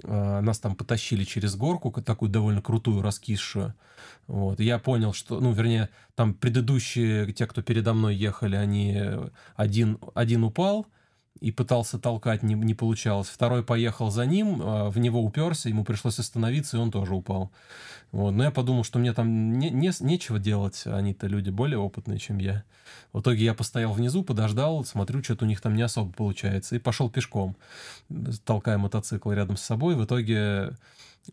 э, 0.02 0.40
нас 0.40 0.58
там 0.58 0.74
потащили 0.74 1.24
через 1.24 1.56
горку, 1.56 1.90
такую 2.02 2.30
довольно 2.30 2.60
крутую, 2.60 3.02
раскисшую. 3.02 3.74
Вот. 4.26 4.60
Я 4.60 4.78
понял, 4.78 5.12
что, 5.12 5.40
ну, 5.40 5.52
вернее, 5.52 5.90
там 6.14 6.34
предыдущие, 6.34 7.32
те, 7.32 7.46
кто 7.46 7.62
передо 7.62 7.94
мной 7.94 8.16
ехали, 8.16 8.56
они 8.56 9.00
один, 9.56 9.98
один 10.14 10.44
упал, 10.44 10.86
и 11.40 11.50
пытался 11.50 11.98
толкать, 11.98 12.42
не, 12.42 12.54
не 12.54 12.74
получалось. 12.74 13.28
Второй 13.28 13.64
поехал 13.64 14.10
за 14.10 14.24
ним, 14.24 14.60
а, 14.62 14.90
в 14.90 14.98
него 14.98 15.22
уперся, 15.22 15.68
ему 15.68 15.84
пришлось 15.84 16.18
остановиться, 16.18 16.76
и 16.76 16.80
он 16.80 16.90
тоже 16.90 17.14
упал. 17.14 17.50
Вот. 18.12 18.30
Но 18.30 18.44
я 18.44 18.50
подумал, 18.50 18.84
что 18.84 18.98
мне 18.98 19.12
там 19.12 19.58
не, 19.58 19.70
не, 19.70 19.90
нечего 20.00 20.38
делать, 20.38 20.82
они-то 20.86 21.26
люди 21.26 21.50
более 21.50 21.78
опытные, 21.78 22.18
чем 22.18 22.38
я. 22.38 22.64
В 23.12 23.20
итоге 23.20 23.44
я 23.44 23.54
постоял 23.54 23.92
внизу, 23.92 24.22
подождал, 24.22 24.84
смотрю, 24.84 25.22
что-то 25.22 25.44
у 25.44 25.48
них 25.48 25.60
там 25.60 25.74
не 25.74 25.82
особо 25.82 26.12
получается, 26.12 26.76
и 26.76 26.78
пошел 26.78 27.10
пешком, 27.10 27.56
толкая 28.44 28.78
мотоцикл 28.78 29.32
рядом 29.32 29.56
с 29.56 29.62
собой. 29.62 29.96
В 29.96 30.04
итоге 30.04 30.76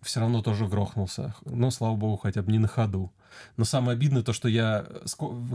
все 0.01 0.19
равно 0.19 0.41
тоже 0.41 0.67
грохнулся. 0.67 1.35
Но, 1.45 1.71
слава 1.71 1.95
богу, 1.95 2.17
хотя 2.17 2.41
бы 2.41 2.51
не 2.51 2.59
на 2.59 2.67
ходу. 2.67 3.11
Но 3.57 3.65
самое 3.65 3.95
обидное 3.95 4.23
то, 4.23 4.33
что 4.33 4.47
я, 4.47 4.85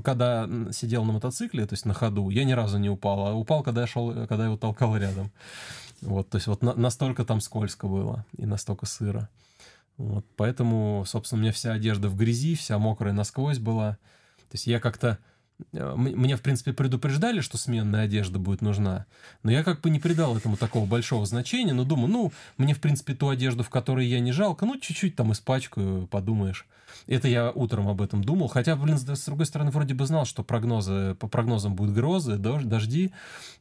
когда 0.04 0.48
сидел 0.72 1.04
на 1.04 1.12
мотоцикле, 1.12 1.66
то 1.66 1.74
есть 1.74 1.84
на 1.84 1.94
ходу, 1.94 2.30
я 2.30 2.44
ни 2.44 2.52
разу 2.52 2.78
не 2.78 2.88
упал, 2.88 3.26
а 3.26 3.34
упал, 3.34 3.62
когда 3.62 3.82
я 3.82 3.86
шел, 3.86 4.12
когда 4.26 4.44
я 4.44 4.44
его 4.44 4.56
толкал 4.56 4.96
рядом. 4.96 5.30
Вот, 6.00 6.28
то 6.28 6.36
есть 6.36 6.46
вот 6.46 6.62
на, 6.62 6.74
настолько 6.74 7.24
там 7.24 7.40
скользко 7.40 7.86
было 7.86 8.24
и 8.36 8.46
настолько 8.46 8.86
сыро. 8.86 9.28
Вот, 9.96 10.26
поэтому, 10.36 11.04
собственно, 11.06 11.40
у 11.40 11.42
меня 11.42 11.52
вся 11.52 11.72
одежда 11.72 12.08
в 12.08 12.16
грязи, 12.16 12.54
вся 12.54 12.78
мокрая 12.78 13.14
насквозь 13.14 13.58
была. 13.58 13.92
То 13.92 14.54
есть 14.54 14.66
я 14.66 14.78
как-то 14.78 15.18
э, 15.72 15.94
мне, 15.96 16.36
в 16.36 16.42
принципе, 16.42 16.72
предупреждали, 16.72 17.40
что 17.40 17.58
сменная 17.58 18.02
одежда 18.02 18.38
будет 18.38 18.62
нужна, 18.62 19.06
но 19.42 19.50
я 19.50 19.62
как 19.64 19.80
бы 19.80 19.90
не 19.90 20.00
придал 20.00 20.36
этому 20.36 20.56
такого 20.56 20.86
большого 20.86 21.26
значения, 21.26 21.72
но 21.72 21.84
думаю, 21.84 22.08
ну, 22.08 22.32
мне, 22.58 22.74
в 22.74 22.80
принципе, 22.80 23.14
ту 23.14 23.28
одежду, 23.28 23.62
в 23.62 23.70
которой 23.70 24.06
я 24.06 24.20
не 24.20 24.32
жалко, 24.32 24.66
ну, 24.66 24.78
чуть-чуть 24.78 25.16
там 25.16 25.32
испачкаю, 25.32 26.06
подумаешь. 26.06 26.66
Это 27.06 27.28
я 27.28 27.50
утром 27.50 27.88
об 27.88 28.00
этом 28.00 28.24
думал. 28.24 28.48
Хотя, 28.48 28.74
блин, 28.76 28.98
с 28.98 29.24
другой 29.24 29.46
стороны, 29.46 29.70
вроде 29.70 29.94
бы 29.94 30.06
знал, 30.06 30.24
что 30.24 30.42
прогнозы, 30.42 31.14
по 31.14 31.28
прогнозам 31.28 31.74
будут 31.74 31.94
грозы, 31.94 32.36
дожди. 32.36 33.08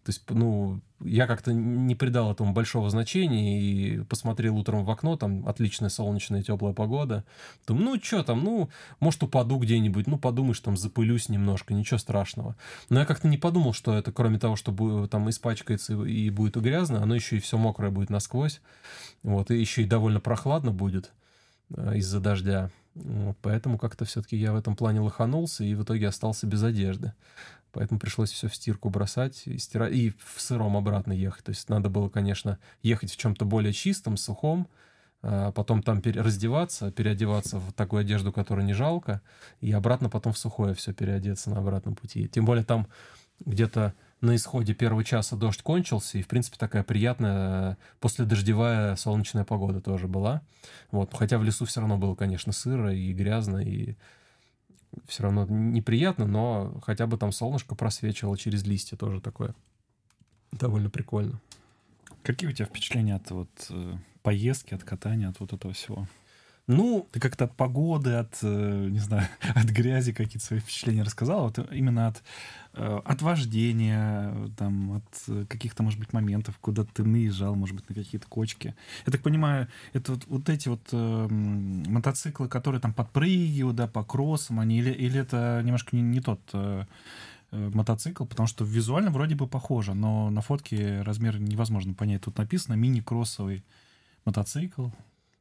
То 0.04 0.10
есть, 0.10 0.24
ну, 0.30 0.80
я 1.06 1.28
как-то 1.28 1.54
не 1.54 1.96
придал 1.96 2.32
этому 2.32 2.54
большого 2.54 2.90
значения 2.90 3.62
и 3.62 4.04
посмотрел 4.04 4.58
утром 4.58 4.86
в 4.86 4.92
окно, 4.92 5.16
там 5.16 5.48
отличная 5.48 5.90
солнечная 5.90 6.44
теплая 6.44 6.74
погода. 6.74 7.24
Думаю, 7.68 7.86
ну, 7.86 8.02
что 8.02 8.24
там, 8.24 8.44
ну, 8.44 8.70
может, 9.00 9.24
упаду 9.24 9.58
где-нибудь, 9.58 10.08
ну, 10.08 10.18
подумаешь, 10.18 10.60
там, 10.60 10.78
запылюсь 10.78 11.30
немножко, 11.30 11.74
ничего 11.74 11.98
страшного. 11.98 12.56
Но 12.90 13.00
я 13.00 13.06
как-то 13.06 13.28
не 13.28 13.38
подумал, 13.38 13.74
что 13.74 13.94
это, 13.94 14.12
кроме 14.12 14.40
того, 14.40 14.56
что 14.56 15.08
там 15.08 15.30
испачкается 15.30 15.94
и 16.04 16.30
будет 16.30 16.58
грязно, 16.58 17.02
оно 17.02 17.16
еще 17.16 17.38
и 17.38 17.40
все 17.42 17.58
мокрое 17.58 17.92
будет 17.92 18.10
насквозь. 18.10 18.62
Вот, 19.24 19.52
и 19.52 19.60
еще 19.60 19.84
и 19.84 19.86
довольно 19.86 20.20
прохладно 20.20 20.72
будет 20.72 21.12
э, 21.76 21.98
из-за 21.98 22.20
дождя. 22.20 22.70
Вот, 22.96 23.36
поэтому 23.42 23.78
как-то 23.78 24.06
все-таки 24.06 24.38
я 24.38 24.54
в 24.54 24.56
этом 24.56 24.76
плане 24.76 25.02
лоханулся 25.02 25.66
и 25.66 25.76
в 25.76 25.84
итоге 25.84 26.08
остался 26.08 26.48
без 26.48 26.64
одежды. 26.64 27.14
Поэтому 27.76 28.00
пришлось 28.00 28.32
все 28.32 28.48
в 28.48 28.56
стирку 28.56 28.90
бросать 28.90 29.44
и 29.48 29.58
стирать, 29.58 29.94
и 29.94 30.12
в 30.12 30.40
сыром 30.40 30.78
обратно 30.78 31.12
ехать. 31.12 31.44
То 31.44 31.50
есть 31.50 31.68
надо 31.68 31.90
было, 31.90 32.08
конечно, 32.08 32.58
ехать 32.82 33.12
в 33.12 33.18
чем-то 33.18 33.44
более 33.44 33.74
чистом, 33.74 34.16
сухом, 34.16 34.70
а 35.22 35.52
потом 35.52 35.84
там 35.84 36.02
раздеваться, 36.02 36.90
переодеваться 36.94 37.60
в 37.60 37.74
такую 37.74 38.00
одежду, 38.00 38.32
которую 38.32 38.66
не 38.66 38.72
жалко, 38.72 39.22
и 39.60 39.74
обратно 39.74 40.10
потом 40.10 40.32
в 40.32 40.38
сухое 40.38 40.74
все 40.74 40.94
переодеться 40.94 41.50
на 41.50 41.58
обратном 41.58 41.96
пути. 41.96 42.30
Тем 42.30 42.46
более 42.46 42.64
там 42.64 42.88
где-то 43.46 43.94
на 44.22 44.38
исходе 44.38 44.74
первого 44.74 45.04
часа 45.04 45.36
дождь 45.36 45.62
кончился, 45.62 46.18
и, 46.18 46.22
в 46.22 46.30
принципе, 46.30 46.56
такая 46.58 46.84
приятная 46.84 47.74
э, 47.74 47.76
последождевая 48.00 48.96
солнечная 48.96 49.44
погода 49.44 49.82
тоже 49.82 50.08
была. 50.08 50.44
Вот. 50.92 51.14
Хотя 51.14 51.38
в 51.38 51.44
лесу 51.44 51.66
все 51.66 51.82
равно 51.82 51.98
было, 51.98 52.16
конечно, 52.16 52.54
сыро 52.54 52.94
и 52.94 53.12
грязно, 53.12 53.58
и 53.58 53.98
все 55.08 55.24
равно 55.24 55.46
неприятно, 55.46 56.26
но 56.26 56.80
хотя 56.84 57.08
бы 57.08 57.18
там 57.18 57.32
солнышко 57.32 57.76
просвечивало 57.76 58.38
через 58.38 58.64
листья, 58.66 58.98
тоже 58.98 59.22
такое 59.22 59.56
довольно 60.52 60.90
прикольно. 60.90 61.40
Какие 62.24 62.50
у 62.50 62.54
тебя 62.54 62.66
впечатления 62.66 63.16
от 63.16 63.30
вот 63.32 63.50
э, 63.70 63.94
поездки, 64.24 64.74
от 64.74 64.84
катания, 64.84 65.30
от 65.30 65.40
вот 65.40 65.54
этого 65.54 65.74
всего? 65.74 66.08
Ну, 66.68 67.08
ты 67.12 67.20
как-то 67.20 67.46
от 67.46 67.56
погоды, 67.56 68.14
от, 68.14 68.40
э, 68.42 68.88
не 68.90 68.98
знаю, 68.98 69.28
от 69.56 69.66
грязи 69.66 70.14
какие-то 70.14 70.46
свои 70.46 70.60
впечатления 70.60 71.04
рассказал, 71.04 71.44
вот 71.44 71.60
именно 71.72 72.08
от, 72.08 72.24
э, 72.74 73.02
от 73.06 73.22
вождения, 73.22 74.34
там, 74.58 74.94
от 74.94 75.48
каких-то, 75.48 75.84
может 75.84 76.00
быть, 76.00 76.12
моментов, 76.12 76.58
куда 76.60 76.84
ты 76.84 77.04
наезжал, 77.04 77.54
может 77.56 77.76
быть, 77.76 77.88
на 77.88 77.94
какие-то 77.94 78.28
кочки. 78.28 78.74
Я 79.06 79.12
так 79.12 79.22
понимаю, 79.22 79.68
это 79.94 80.14
вот, 80.14 80.26
вот 80.26 80.50
эти 80.50 80.68
вот 80.68 80.90
э, 80.92 81.28
мотоциклы, 81.30 82.48
которые 82.48 82.82
там 82.82 82.94
подпрыгивают, 82.94 83.76
да, 83.76 83.88
по 83.88 84.04
кроссам, 84.04 84.60
они, 84.60 84.80
или, 84.80 84.92
или 84.92 85.20
это 85.20 85.62
немножко 85.64 85.96
не, 85.96 86.02
не 86.02 86.20
тот 86.20 86.42
э, 86.54 86.86
э, 87.52 87.72
мотоцикл, 87.76 88.26
потому 88.26 88.48
что 88.48 88.66
визуально 88.66 89.12
вроде 89.12 89.36
бы 89.36 89.48
похоже, 89.48 89.94
но 89.94 90.32
на 90.32 90.42
фотке 90.42 91.04
размер 91.04 91.40
невозможно 91.40 91.94
понять. 91.94 92.24
Тут 92.24 92.40
написано 92.40 92.74
мини-кроссовый 92.74 93.64
мотоцикл. 94.26 94.88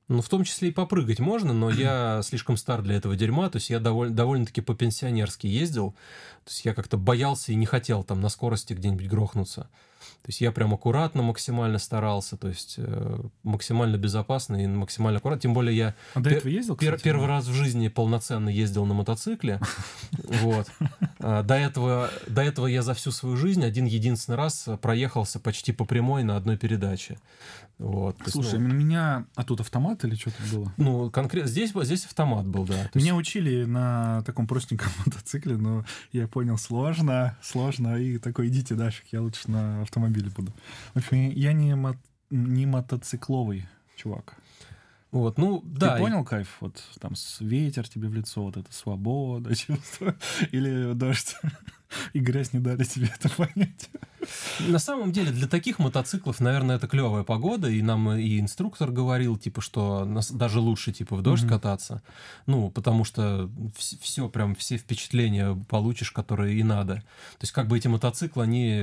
Ну, 0.08 0.20
в 0.20 0.28
том 0.28 0.44
числе 0.44 0.68
и 0.68 0.72
попрыгать 0.72 1.18
можно, 1.18 1.52
но 1.52 1.70
я 1.70 2.20
слишком 2.24 2.56
стар 2.56 2.82
для 2.82 2.96
этого 2.96 3.16
дерьма, 3.16 3.48
то 3.48 3.56
есть 3.56 3.70
я 3.70 3.80
довольно, 3.80 4.14
довольно-таки 4.14 4.60
по-пенсионерски 4.60 5.46
ездил, 5.46 5.92
то 6.44 6.50
есть 6.50 6.64
я 6.64 6.74
как-то 6.74 6.96
боялся 6.98 7.52
и 7.52 7.54
не 7.54 7.66
хотел 7.66 8.04
там 8.04 8.20
на 8.20 8.28
скорости 8.28 8.74
где-нибудь 8.74 9.08
грохнуться. 9.08 9.70
То 10.22 10.28
есть 10.28 10.40
я 10.40 10.52
прям 10.52 10.72
аккуратно 10.72 11.22
максимально 11.22 11.78
старался, 11.78 12.36
то 12.36 12.48
есть 12.48 12.76
э, 12.78 13.20
максимально 13.42 13.96
безопасно 13.96 14.62
и 14.62 14.66
максимально 14.66 15.18
аккуратно. 15.18 15.42
Тем 15.42 15.54
более 15.54 15.76
я 15.76 15.94
а 16.14 16.20
до 16.20 16.30
этого 16.30 16.48
ездил, 16.48 16.76
кстати, 16.76 17.02
первый 17.02 17.26
раз 17.26 17.46
в 17.46 17.52
жизни 17.52 17.88
полноценно 17.88 18.48
ездил 18.48 18.86
на 18.86 18.94
мотоцикле. 18.94 19.60
Вот. 20.42 20.68
А 21.20 21.42
до 21.42 21.54
этого, 21.54 22.10
до 22.26 22.42
этого 22.42 22.66
я 22.66 22.82
за 22.82 22.94
всю 22.94 23.10
свою 23.10 23.36
жизнь 23.36 23.64
один 23.64 23.84
единственный 23.86 24.36
раз 24.36 24.68
проехался 24.80 25.38
почти 25.38 25.72
по 25.72 25.84
прямой 25.84 26.22
на 26.22 26.36
одной 26.36 26.56
передаче. 26.56 27.18
Вот. 27.78 28.16
Слушай, 28.26 28.58
есть, 28.58 28.68
ну, 28.68 28.74
меня... 28.74 29.26
А 29.34 29.42
тут 29.42 29.60
автомат 29.60 30.04
или 30.04 30.14
что-то 30.14 30.36
было? 30.52 30.72
Ну, 30.76 31.10
конкретно 31.10 31.48
здесь, 31.48 31.72
здесь 31.74 32.04
автомат 32.04 32.46
был, 32.46 32.64
да. 32.64 32.88
Меня 32.94 33.06
есть... 33.06 33.18
учили 33.18 33.64
на 33.64 34.22
таком 34.22 34.46
простеньком 34.46 34.92
мотоцикле, 35.06 35.56
но 35.56 35.84
я 36.12 36.28
понял, 36.28 36.56
сложно, 36.56 37.36
сложно, 37.42 37.96
и 37.96 38.18
такой, 38.18 38.48
идите 38.48 38.74
нафиг, 38.74 39.04
я 39.10 39.20
лучше 39.20 39.50
на 39.50 39.82
автомобиле 39.94 40.30
буду. 40.30 40.52
В 40.94 40.98
общем, 40.98 41.30
я 41.30 41.52
не, 41.52 41.74
мо... 41.76 41.96
не 42.30 42.66
мотоцикловый 42.66 43.66
чувак. 43.96 44.34
Вот, 45.12 45.38
ну, 45.38 45.62
да. 45.64 45.94
Ты 45.94 46.00
понял 46.00 46.24
кайф? 46.24 46.56
Вот 46.60 46.82
там 47.00 47.12
ветер 47.38 47.88
тебе 47.88 48.08
в 48.08 48.14
лицо, 48.14 48.42
вот 48.42 48.56
это 48.56 48.72
свобода, 48.72 49.54
чувство. 49.56 50.16
Или 50.50 50.92
дождь 50.94 51.36
и 52.12 52.18
грязь 52.18 52.52
не 52.52 52.60
дали 52.60 52.84
тебе 52.84 53.10
это 53.14 53.28
понять. 53.28 53.90
На 54.60 54.78
самом 54.78 55.12
деле, 55.12 55.30
для 55.32 55.46
таких 55.46 55.78
мотоциклов, 55.78 56.40
наверное, 56.40 56.76
это 56.76 56.88
клевая 56.88 57.24
погода, 57.24 57.68
и 57.68 57.82
нам 57.82 58.12
и 58.12 58.40
инструктор 58.40 58.90
говорил, 58.90 59.36
типа, 59.36 59.60
что 59.60 60.08
даже 60.30 60.60
лучше, 60.60 60.92
типа, 60.92 61.16
в 61.16 61.22
дождь 61.22 61.44
mm-hmm. 61.44 61.48
кататься, 61.48 62.02
ну, 62.46 62.70
потому 62.70 63.04
что 63.04 63.50
все, 63.76 64.28
прям 64.28 64.54
все 64.54 64.76
впечатления 64.78 65.54
получишь, 65.68 66.10
которые 66.10 66.58
и 66.58 66.62
надо. 66.62 66.96
То 66.96 67.42
есть, 67.42 67.52
как 67.52 67.68
бы 67.68 67.76
эти 67.76 67.88
мотоциклы, 67.88 68.44
они, 68.44 68.82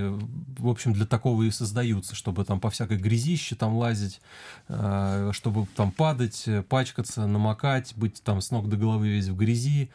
в 0.58 0.68
общем, 0.68 0.94
для 0.94 1.06
такого 1.06 1.44
и 1.44 1.52
создаются, 1.52 2.16
чтобы 2.16 2.46
там 2.46 2.60
по 2.60 2.70
всякой 2.70 2.98
грязище 2.98 3.56
там 3.56 3.76
лазить, 3.76 4.22
а, 4.68 5.32
чтобы 5.34 5.68
там 5.76 5.92
падать, 5.92 6.48
пачкаться, 6.70 7.26
намокать, 7.26 7.94
быть 7.96 8.22
там 8.24 8.42
с 8.42 8.52
ног 8.52 8.70
до 8.70 8.78
головы 8.78 9.10
весь 9.10 9.28
в 9.28 9.36
грязи, 9.36 9.90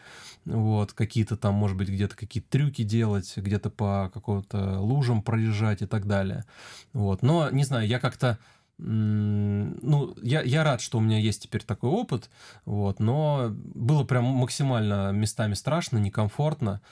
вот, 0.45 0.93
какие-то 0.93 1.37
там, 1.37 1.55
может 1.55 1.77
быть, 1.77 1.89
где-то 1.89 2.17
какие-то 2.17 2.49
трюки 2.49 2.83
делать, 2.83 3.06
где-то 3.15 3.71
по 3.71 4.11
какому-то 4.13 4.81
лужам 4.81 5.23
проезжать 5.23 5.83
и 5.83 5.87
так 5.87 6.07
далее. 6.07 6.45
Вот, 6.93 7.23
но, 7.23 7.51
не 7.51 7.65
знаю, 7.65 7.87
я 7.87 7.99
как-то 7.99 8.39
ну, 8.79 10.15
я, 10.23 10.43
я 10.43 10.63
рад, 10.63 10.83
что 10.83 10.99
у 10.99 11.01
меня 11.01 11.19
есть 11.19 11.43
теперь 11.43 11.63
такой 11.63 11.89
опыт, 11.89 12.29
вот, 12.67 13.01
но 13.01 13.49
было 13.51 14.05
прям 14.05 14.25
максимально 14.25 15.13
местами 15.13 15.55
страшно, 15.55 15.97
некомфортно, 15.97 16.83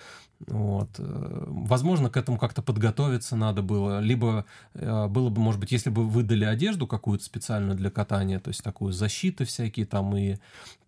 вот. 0.46 0.88
Э, 0.98 1.44
возможно, 1.46 2.10
к 2.10 2.16
этому 2.16 2.38
как-то 2.38 2.62
подготовиться 2.62 3.36
надо 3.36 3.62
было. 3.62 4.00
Либо 4.00 4.44
э, 4.74 5.06
было 5.08 5.30
бы, 5.30 5.40
может 5.40 5.60
быть, 5.60 5.72
если 5.72 5.90
бы 5.90 6.06
выдали 6.06 6.44
одежду 6.44 6.86
какую-то 6.86 7.24
специальную 7.24 7.76
для 7.76 7.90
катания, 7.90 8.38
то 8.40 8.48
есть 8.48 8.62
такую 8.62 8.92
защиты 8.92 9.44
всякие 9.44 9.86
там 9.86 10.16
и 10.16 10.36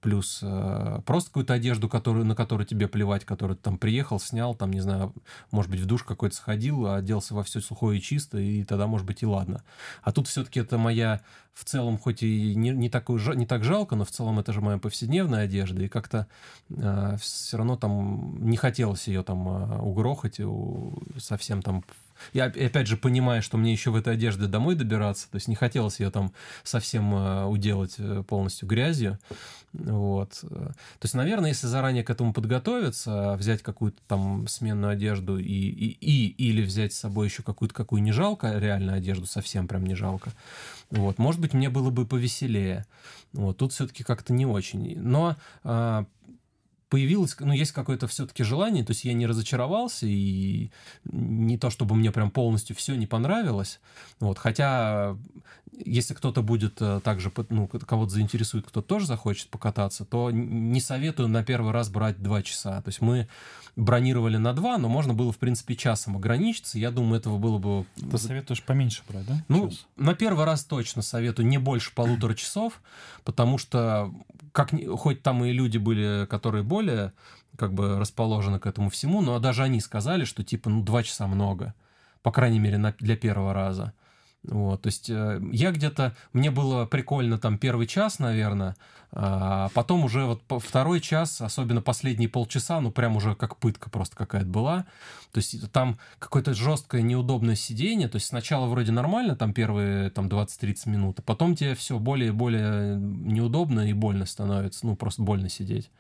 плюс 0.01 0.41
э, 0.43 1.01
просто 1.05 1.31
какую-то 1.31 1.55
одежду, 1.55 1.89
которую, 1.89 2.25
на 2.25 2.35
которую 2.35 2.67
тебе 2.67 2.87
плевать, 2.87 3.25
которую 3.25 3.57
ты 3.57 3.63
там 3.65 3.79
приехал, 3.79 4.21
снял, 4.21 4.55
там, 4.55 4.73
не 4.73 4.81
знаю, 4.81 5.13
может 5.51 5.71
быть, 5.71 5.81
в 5.81 5.87
душ 5.87 6.05
какой-то 6.05 6.37
сходил, 6.37 6.87
оделся 6.87 7.35
во 7.35 7.43
все 7.43 7.61
сухое 7.61 7.99
и 7.99 8.03
чисто, 8.03 8.39
и 8.39 8.63
тогда, 8.65 8.87
может 8.87 9.07
быть, 9.07 9.23
и 9.23 9.27
ладно. 9.27 9.65
А 10.03 10.13
тут 10.13 10.29
все-таки 10.29 10.61
это 10.61 10.79
моя 10.79 11.23
в 11.55 11.65
целом, 11.65 11.97
хоть 11.99 12.23
и 12.23 12.55
не, 12.55 12.71
не, 12.71 12.91
такой, 12.91 13.19
не 13.35 13.47
так 13.47 13.65
жалко, 13.65 13.97
но 13.97 14.05
в 14.05 14.11
целом 14.11 14.39
это 14.39 14.53
же 14.53 14.61
моя 14.61 14.77
повседневная 14.77 15.45
одежда, 15.45 15.83
и 15.83 15.89
как-то 15.89 16.27
э, 16.69 17.17
все 17.19 17.57
равно 17.57 17.77
там 17.77 18.37
не 18.47 18.59
хотелось 18.59 19.09
ее 19.09 19.23
там 19.23 19.46
э, 19.49 19.79
угрохать, 19.81 20.41
у, 20.41 20.99
совсем 21.19 21.63
там 21.63 21.85
я 22.33 22.45
опять 22.45 22.87
же 22.87 22.97
понимаю, 22.97 23.43
что 23.43 23.57
мне 23.59 23.73
еще 23.73 23.91
в 23.91 23.97
этой 23.97 24.15
одежде 24.15 24.47
домой 24.47 24.75
добираться, 24.75 25.31
то 25.31 25.37
есть 25.37 25.49
не 25.49 25.55
хотелось 25.55 26.01
ее 26.01 26.11
там 26.11 26.33
совсем 26.63 27.15
э, 27.15 27.45
уделать 27.45 27.97
э, 27.99 28.23
полностью 28.27 28.69
грязью. 28.69 29.19
Вот. 29.73 30.41
То 30.41 30.75
есть, 31.03 31.15
наверное, 31.15 31.51
если 31.51 31.67
заранее 31.67 32.03
к 32.03 32.09
этому 32.09 32.33
подготовиться, 32.33 33.37
взять 33.37 33.63
какую-то 33.63 33.99
там 34.09 34.49
сменную 34.49 34.93
одежду 34.93 35.39
и, 35.39 35.45
и, 35.45 35.91
и 36.01 36.29
или 36.49 36.63
взять 36.63 36.95
с 36.95 37.01
собой 37.01 37.27
еще 37.27 37.43
какую-то 37.43 37.75
какую 37.75 38.03
не 38.03 38.13
жалко, 38.13 38.59
реальную 38.59 38.97
одежду, 38.97 39.27
совсем 39.27 39.69
прям 39.69 39.85
не 39.85 39.95
жалко, 39.95 40.33
вот, 40.91 41.19
может 41.19 41.41
быть, 41.41 41.53
мне 41.53 41.69
было 41.69 41.91
бы 41.91 42.07
повеселее. 42.07 42.87
Вот, 43.33 43.59
тут 43.59 43.73
все-таки 43.73 44.03
как-то 44.03 44.33
не 44.33 44.47
очень. 44.47 44.99
Но 44.99 45.37
а, 45.63 46.07
появилось, 46.89 47.37
ну, 47.41 47.53
есть 47.53 47.73
какое-то 47.73 48.07
все-таки 48.07 48.45
желание, 48.45 48.85
то 48.85 48.93
есть 48.93 49.05
я 49.05 49.13
не 49.13 49.27
разочаровался, 49.27 50.07
и 50.07 50.71
не 51.05 51.59
то, 51.59 51.71
чтобы 51.71 51.95
мне 51.95 52.13
прям 52.13 52.31
полностью 52.31 52.77
все 52.77 52.95
не 52.95 53.07
понравилось, 53.07 53.81
вот, 54.21 54.39
хотя 54.39 55.17
если 55.85 56.15
кто-то 56.15 56.43
будет 56.43 56.81
э, 56.81 57.01
также, 57.03 57.31
ну, 57.51 57.69
кого-то 57.69 58.11
заинтересует, 58.11 58.67
кто 58.67 58.81
тоже 58.81 59.07
захочет 59.07 59.49
покататься, 59.49 60.05
то 60.05 60.31
не 60.31 60.81
советую 60.81 61.29
на 61.29 61.45
первый 61.45 61.73
раз 61.73 61.91
брать 61.91 62.23
два 62.23 62.43
часа, 62.43 62.81
то 62.81 62.89
есть 62.89 63.01
мы 63.01 63.29
бронировали 63.75 64.39
на 64.39 64.55
два, 64.55 64.79
но 64.79 64.89
можно 64.89 65.13
было, 65.13 65.33
в 65.33 65.39
принципе, 65.39 65.77
часом 65.77 66.17
ограничиться, 66.17 66.79
я 66.79 66.91
думаю, 66.91 67.21
этого 67.21 67.37
было 67.39 67.59
бы... 67.59 67.85
Ты 68.11 68.17
советуешь 68.17 68.63
поменьше 68.63 69.03
брать, 69.09 69.27
да? 69.27 69.45
Ну, 69.49 69.69
Час. 69.69 69.87
на 69.97 70.15
первый 70.15 70.47
раз 70.47 70.65
точно 70.65 71.03
советую 71.03 71.47
не 71.47 71.59
больше 71.59 71.95
полутора 71.95 72.35
часов, 72.35 72.81
потому 73.25 73.59
что 73.59 74.15
как, 74.53 74.71
хоть 74.97 75.23
там 75.23 75.45
и 75.45 75.53
люди 75.53 75.77
были, 75.77 76.27
которые 76.27 76.65
более 76.77 77.13
как 77.57 77.73
бы 77.73 77.99
расположены 77.99 78.59
к 78.59 78.67
этому 78.67 78.91
всему, 78.91 79.23
но 79.23 79.39
даже 79.39 79.63
они 79.63 79.81
сказали, 79.81 80.25
что 80.25 80.45
типа, 80.45 80.69
ну, 80.69 80.83
два 80.83 81.03
часа 81.03 81.27
много, 81.27 81.75
по 82.23 82.31
крайней 82.31 82.59
мере, 82.59 82.77
на, 82.77 82.93
для 82.99 83.17
первого 83.17 83.55
раза. 83.55 83.93
Вот, 84.43 84.83
то 84.83 84.89
есть 84.89 85.11
э, 85.11 85.41
я 85.53 85.73
где-то, 85.73 86.15
мне 86.33 86.51
было 86.51 86.87
прикольно 86.87 87.39
там 87.39 87.59
первый 87.59 87.87
час, 87.87 88.19
наверное, 88.19 88.77
а 89.11 89.71
потом 89.75 90.05
уже 90.05 90.25
вот 90.25 90.43
второй 90.63 91.01
час, 91.01 91.41
особенно 91.41 91.81
последние 91.81 92.29
полчаса, 92.29 92.81
ну 92.81 92.91
прям 92.93 93.17
уже 93.17 93.35
как 93.35 93.57
пытка 93.57 93.91
просто 93.91 94.15
какая-то 94.15 94.47
была. 94.47 94.85
То 95.33 95.39
есть 95.39 95.73
там 95.73 95.99
какое-то 96.19 96.55
жесткое 96.55 97.03
неудобное 97.03 97.57
сидение, 97.57 98.09
то 98.09 98.17
есть 98.17 98.29
сначала 98.29 98.67
вроде 98.67 98.93
нормально, 98.93 99.35
там 99.35 99.53
первые 99.53 100.11
там 100.11 100.29
20-30 100.29 100.91
минут, 100.91 101.19
а 101.19 101.23
потом 101.23 101.57
тебе 101.57 101.75
все 101.75 101.99
более 101.99 102.29
и 102.29 102.33
более 102.33 102.97
неудобно 102.99 103.89
и 103.89 103.95
больно 103.95 104.27
становится, 104.27 104.87
ну 104.87 104.95
просто 104.95 105.23
больно 105.23 105.49
сидеть. 105.49 105.91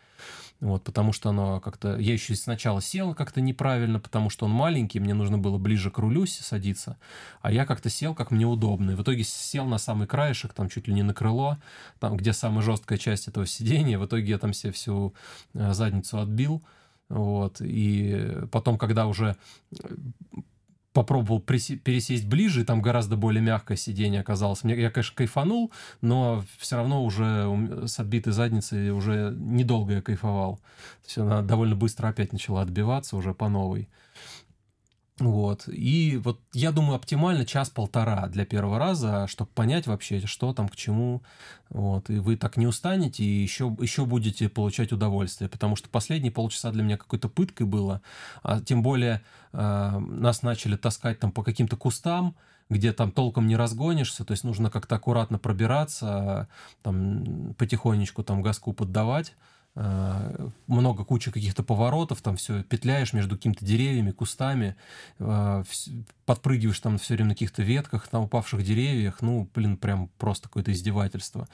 Вот, 0.61 0.85
потому 0.85 1.13
что 1.13 1.31
оно 1.31 1.61
как-то... 1.61 1.97
Я 1.99 2.15
еще 2.15 2.35
сначала 2.35 2.81
сел 2.81 3.15
как-то 3.15 3.41
неправильно, 3.41 4.01
потому 4.01 4.31
что 4.31 4.47
он 4.47 4.53
маленький, 4.53 5.01
мне 5.01 5.15
нужно 5.15 5.39
было 5.39 5.59
ближе 5.59 5.91
к 5.91 5.99
рулю 5.99 6.27
садиться, 6.27 6.99
а 7.43 7.53
я 7.53 7.67
как-то 7.67 7.91
сел, 7.91 8.15
как 8.15 8.31
мне 8.31 8.47
удобно. 8.47 8.93
И 8.93 8.95
в 8.95 9.03
итоге 9.03 9.23
сел 9.23 9.67
на 9.67 9.79
самый 9.79 10.07
краешек, 10.07 10.55
там 10.55 10.69
чуть 10.69 10.89
ли 10.89 10.95
не 10.95 11.03
на 11.03 11.15
крыло, 11.15 11.59
там, 12.01 12.17
где 12.17 12.33
самая 12.33 12.63
жесткая 12.63 12.99
часть 12.99 13.29
этого 13.29 13.47
сидения. 13.47 13.99
В 13.99 14.07
итоге 14.07 14.29
я 14.29 14.39
там 14.39 14.53
себе 14.53 14.73
всю 14.73 15.15
э, 15.55 15.73
задницу 15.75 16.19
отбил. 16.19 16.63
Вот, 17.09 17.61
и 17.61 18.39
потом, 18.51 18.79
когда 18.79 19.07
уже 19.07 19.37
попробовал 20.97 21.41
пересесть 21.41 22.27
ближе, 22.27 22.63
и 22.63 22.65
там 22.65 22.81
гораздо 22.81 23.19
более 23.19 23.43
мягкое 23.43 23.77
сиденье 23.77 24.21
оказалось. 24.23 24.65
Мне, 24.65 24.81
я, 24.81 24.91
конечно, 24.91 25.15
кайфанул, 25.15 25.71
но 26.01 26.43
все 26.57 26.77
равно 26.77 27.05
уже 27.05 27.87
с 27.87 28.01
отбитой 28.01 28.33
задницей 28.33 28.91
уже 28.93 29.37
недолго 29.37 29.93
я 29.93 30.01
кайфовал. 30.01 30.57
То 30.57 31.07
есть 31.07 31.19
она 31.19 31.43
довольно 31.43 31.77
быстро 31.77 32.09
опять 32.09 32.33
начала 32.33 32.63
отбиваться 32.63 33.15
уже 33.19 33.35
по 33.35 33.51
новой. 33.51 33.91
Вот. 35.19 35.67
И 35.69 36.21
вот 36.23 36.41
я 36.53 36.73
думаю, 36.73 36.97
оптимально 36.97 37.47
час-полтора 37.47 38.27
для 38.29 38.45
первого 38.45 38.79
раза, 38.79 39.27
чтобы 39.29 39.51
понять 39.55 39.87
вообще, 39.87 40.21
что 40.27 40.53
там, 40.53 40.69
к 40.69 40.77
чему. 40.77 41.23
Вот. 41.71 42.11
И 42.11 42.19
вы 42.19 42.37
так 42.37 42.59
не 42.59 42.67
устанете, 42.67 43.25
и 43.25 43.43
еще, 43.43 43.75
еще 43.81 44.05
будете 44.05 44.51
получать 44.51 44.93
удовольствие. 44.93 45.49
Потому 45.49 45.75
что 45.75 45.89
последние 45.89 46.33
полчаса 46.33 46.71
для 46.71 46.83
меня 46.83 46.99
какой-то 46.99 47.31
пыткой 47.31 47.67
было. 47.67 48.03
А 48.43 48.61
тем 48.61 48.83
более 48.83 49.23
э, 49.53 49.99
нас 49.99 50.43
начали 50.43 50.77
таскать 50.77 51.19
там 51.19 51.33
по 51.33 51.43
каким-то 51.43 51.77
кустам, 51.77 52.37
где 52.69 52.93
там 52.93 53.11
толком 53.11 53.47
не 53.47 53.57
разгонишься, 53.57 54.25
то 54.25 54.33
есть 54.33 54.45
нужно 54.45 54.71
как-то 54.71 54.97
аккуратно 54.97 55.39
пробираться, 55.39 56.49
там 56.83 57.55
потихонечку 57.55 58.25
там 58.25 58.43
газку 58.43 58.73
поддавать. 58.73 59.35
Э, 59.79 60.49
много 60.67 61.05
кучи 61.05 61.31
каких-то 61.31 61.63
поворотов, 61.63 62.23
там 62.23 62.37
все 62.37 62.63
петляешь 62.63 63.13
между 63.13 63.37
какими-то 63.37 63.63
деревьями, 63.63 64.11
кустами, 64.11 64.75
э, 65.19 65.65
подпрыгиваешь 66.25 66.81
там 66.81 66.97
все 66.97 67.15
время 67.15 67.29
на 67.29 67.35
каких-то 67.35 67.63
ветках, 67.63 68.11
на 68.11 68.23
упавших 68.23 68.65
деревьях, 68.65 69.21
ну, 69.21 69.51
блин, 69.55 69.77
прям 69.77 70.09
просто 70.17 70.49
какое-то 70.49 70.73
издевательство. 70.73 71.47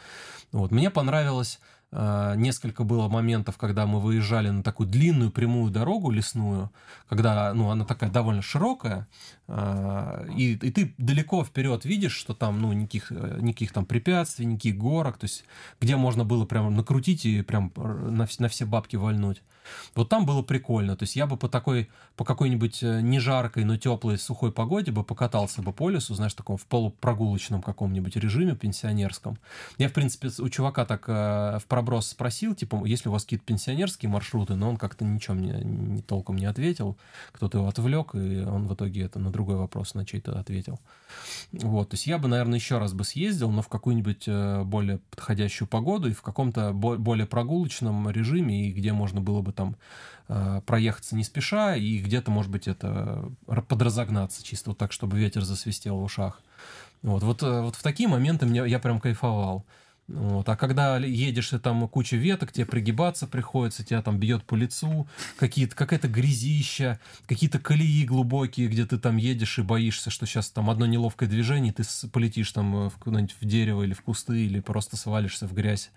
Вот. 0.53 0.71
Мне 0.71 0.89
понравилось 0.89 1.59
несколько 1.93 2.85
было 2.85 3.09
моментов, 3.09 3.59
когда 3.59 3.87
мы 3.87 4.01
выезжали 4.01 4.49
на 4.49 4.63
такую 4.63 4.89
длинную 4.89 5.31
прямую 5.31 5.71
дорогу 5.71 6.11
лесную, 6.11 6.71
когда, 7.09 7.53
ну, 7.53 7.69
она 7.69 7.85
такая 7.85 8.11
довольно 8.11 8.41
широкая, 8.41 9.07
э, 9.47 10.27
и, 10.35 10.55
и 10.55 10.71
ты 10.71 10.95
далеко 10.97 11.45
вперед 11.45 11.85
видишь, 11.85 12.15
что 12.15 12.33
там, 12.33 12.63
ну, 12.63 12.73
никаких, 12.73 13.13
э, 13.13 13.39
никаких 13.41 13.73
там 13.73 13.85
препятствий, 13.85 14.47
никаких 14.47 14.79
горок, 14.79 15.19
то 15.19 15.25
есть 15.25 15.45
где 15.81 15.97
можно 15.97 16.25
было 16.25 16.47
прям 16.47 16.75
накрутить 16.75 17.27
и 17.27 17.43
прям 17.43 17.71
на, 17.77 18.27
на 18.39 18.49
все 18.49 18.65
бабки 18.65 18.97
вальнуть. 18.97 19.43
Вот 19.95 20.09
там 20.09 20.27
было 20.27 20.43
прикольно. 20.43 20.97
То 20.97 21.05
есть 21.05 21.17
я 21.17 21.27
бы 21.27 21.37
по 21.37 21.49
такой, 21.49 21.91
по 22.17 22.25
какой-нибудь 22.25 22.83
э, 22.83 23.01
не 23.01 23.19
жаркой, 23.19 23.65
но 23.65 23.77
теплой, 23.77 24.19
сухой 24.19 24.53
погоде 24.53 24.93
бы 24.93 25.05
покатался 25.05 25.63
бы 25.63 25.73
по 25.73 25.91
лесу, 25.91 26.15
знаешь, 26.15 26.35
таком 26.35 26.57
в 26.57 26.67
полупрогулочном 26.67 27.63
каком-нибудь 27.63 28.17
режиме 28.17 28.55
пенсионерском. 28.55 29.39
Я, 29.79 29.89
в 29.89 29.93
принципе, 29.93 30.31
у 30.39 30.49
чувака 30.49 30.85
так 30.85 31.05
э, 31.09 31.59
в 31.59 31.67
проброс 31.67 32.09
спросил, 32.09 32.55
типа, 32.55 32.85
есть 32.85 33.05
ли 33.05 33.09
у 33.09 33.13
вас 33.13 33.25
какие-то 33.25 33.45
пенсионерские 33.45 34.11
маршруты, 34.11 34.55
но 34.55 34.71
он 34.71 34.77
как-то 34.77 35.05
ничем 35.05 35.37
мне 35.37 35.61
не, 35.63 36.03
толком 36.03 36.37
не 36.37 36.47
ответил. 36.47 36.99
Кто-то 37.33 37.59
его 37.59 37.69
отвлек, 37.69 38.15
и 38.15 38.45
он 38.45 38.67
в 38.67 38.75
итоге 38.75 39.03
это 39.03 39.19
на 39.19 39.31
другой 39.31 39.57
вопрос 39.57 39.95
на 39.95 40.05
чей-то 40.05 40.39
ответил. 40.39 40.81
Вот, 41.53 41.91
то 41.91 41.95
есть 41.95 42.07
я 42.07 42.19
бы, 42.19 42.29
наверное, 42.29 42.59
еще 42.59 42.79
раз 42.79 42.93
бы 42.93 43.05
съездил, 43.05 43.51
но 43.51 43.63
в 43.63 43.69
какую-нибудь 43.69 44.25
э, 44.27 44.63
более 44.65 44.99
подходящую 45.11 45.69
погоду 45.69 46.09
и 46.09 46.13
в 46.13 46.23
каком-то 46.23 46.73
более 46.73 47.27
прогулочном 47.27 48.11
режиме, 48.11 48.69
и 48.69 48.73
где 48.73 48.93
можно 48.93 49.21
было 49.21 49.43
бы 49.43 49.52
там 49.53 49.77
э, 50.29 50.61
проехаться 50.67 51.15
не 51.17 51.25
спеша, 51.25 51.77
и 51.77 51.99
где-то, 51.99 52.31
может 52.31 52.51
быть, 52.51 52.69
это 52.69 53.31
подразогнаться 53.69 54.43
чисто 54.43 54.71
вот 54.71 54.79
так, 54.79 54.93
чтобы 54.93 55.19
ветер 55.19 55.43
засвистел 55.43 55.99
в 55.99 56.03
ушах. 56.03 56.41
Вот, 57.03 57.23
вот, 57.23 57.43
э, 57.43 57.61
вот 57.61 57.77
в 57.77 57.83
такие 57.83 58.09
моменты 58.09 58.47
мне, 58.47 58.67
я 58.67 58.79
прям 58.79 59.01
кайфовал. 59.01 59.65
Вот. 60.09 60.49
А 60.49 60.57
когда 60.57 60.99
едешь, 60.99 61.53
и 61.53 61.59
там 61.59 61.89
куча 61.89 62.17
веток, 62.17 62.53
тебе 62.53 62.67
пригибаться 62.67 63.27
приходится, 63.27 63.85
тебя 63.85 64.03
там 64.03 64.19
бьет 64.19 64.45
по 64.45 64.55
лицу, 64.55 65.07
какие-то, 65.39 65.77
какая-то 65.77 66.09
грязища, 66.09 66.99
какие-то 67.27 67.59
колеи 67.59 68.05
глубокие, 68.05 68.69
где 68.69 68.85
ты 68.85 68.99
там 68.99 69.17
едешь 69.17 69.59
и 69.59 69.63
боишься, 69.63 70.11
что 70.11 70.27
сейчас 70.27 70.51
там 70.51 70.71
одно 70.71 70.87
неловкое 70.87 71.29
движение, 71.29 71.73
ты 71.73 71.85
полетишь 72.13 72.53
там 72.53 72.89
в, 72.89 72.99
куда-нибудь 72.99 73.37
в 73.41 73.45
дерево 73.45 73.85
или 73.85 73.95
в 73.95 74.03
кусты, 74.03 74.45
или 74.45 74.61
просто 74.61 74.97
свалишься 74.97 75.47
в 75.47 75.55
грязь, 75.55 75.91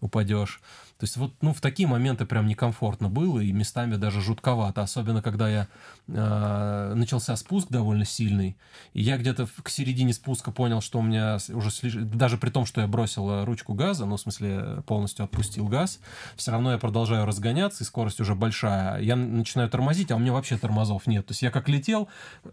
упадешь. 0.00 0.60
То 1.00 1.04
есть 1.04 1.16
вот 1.16 1.32
ну, 1.40 1.54
в 1.54 1.62
такие 1.62 1.88
моменты 1.88 2.26
прям 2.26 2.46
некомфортно 2.46 3.08
было, 3.08 3.40
и 3.40 3.52
местами 3.52 3.96
даже 3.96 4.20
жутковато, 4.20 4.82
особенно 4.82 5.22
когда 5.22 5.48
я 5.48 5.66
э, 6.08 6.92
начался 6.94 7.34
спуск 7.36 7.68
довольно 7.70 8.04
сильный, 8.04 8.54
и 8.92 9.00
я 9.00 9.16
где-то 9.16 9.48
к 9.62 9.70
середине 9.70 10.12
спуска 10.12 10.50
понял, 10.50 10.82
что 10.82 10.98
у 10.98 11.02
меня 11.02 11.38
уже 11.54 11.70
слиш... 11.70 11.94
даже 11.94 12.36
при 12.36 12.50
том, 12.50 12.66
что 12.66 12.82
я 12.82 12.86
бросил 12.86 13.30
э, 13.30 13.44
ручку 13.44 13.72
газа, 13.72 14.04
ну, 14.04 14.18
в 14.18 14.20
смысле, 14.20 14.82
полностью 14.86 15.24
отпустил 15.24 15.68
газ, 15.68 16.00
все 16.36 16.50
равно 16.50 16.72
я 16.72 16.76
продолжаю 16.76 17.24
разгоняться, 17.24 17.82
и 17.82 17.86
скорость 17.86 18.20
уже 18.20 18.34
большая. 18.34 19.00
Я 19.00 19.16
начинаю 19.16 19.70
тормозить, 19.70 20.10
а 20.10 20.16
у 20.16 20.18
меня 20.18 20.34
вообще 20.34 20.58
тормозов 20.58 21.06
нет. 21.06 21.26
То 21.26 21.30
есть 21.30 21.40
я 21.40 21.50
как 21.50 21.70
летел, 21.70 22.08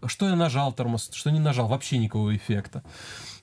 что 0.06 0.26
я 0.26 0.36
нажал 0.36 0.72
тормоз, 0.72 1.10
что 1.12 1.28
не 1.28 1.38
нажал, 1.38 1.68
вообще 1.68 1.98
никакого 1.98 2.34
эффекта. 2.34 2.82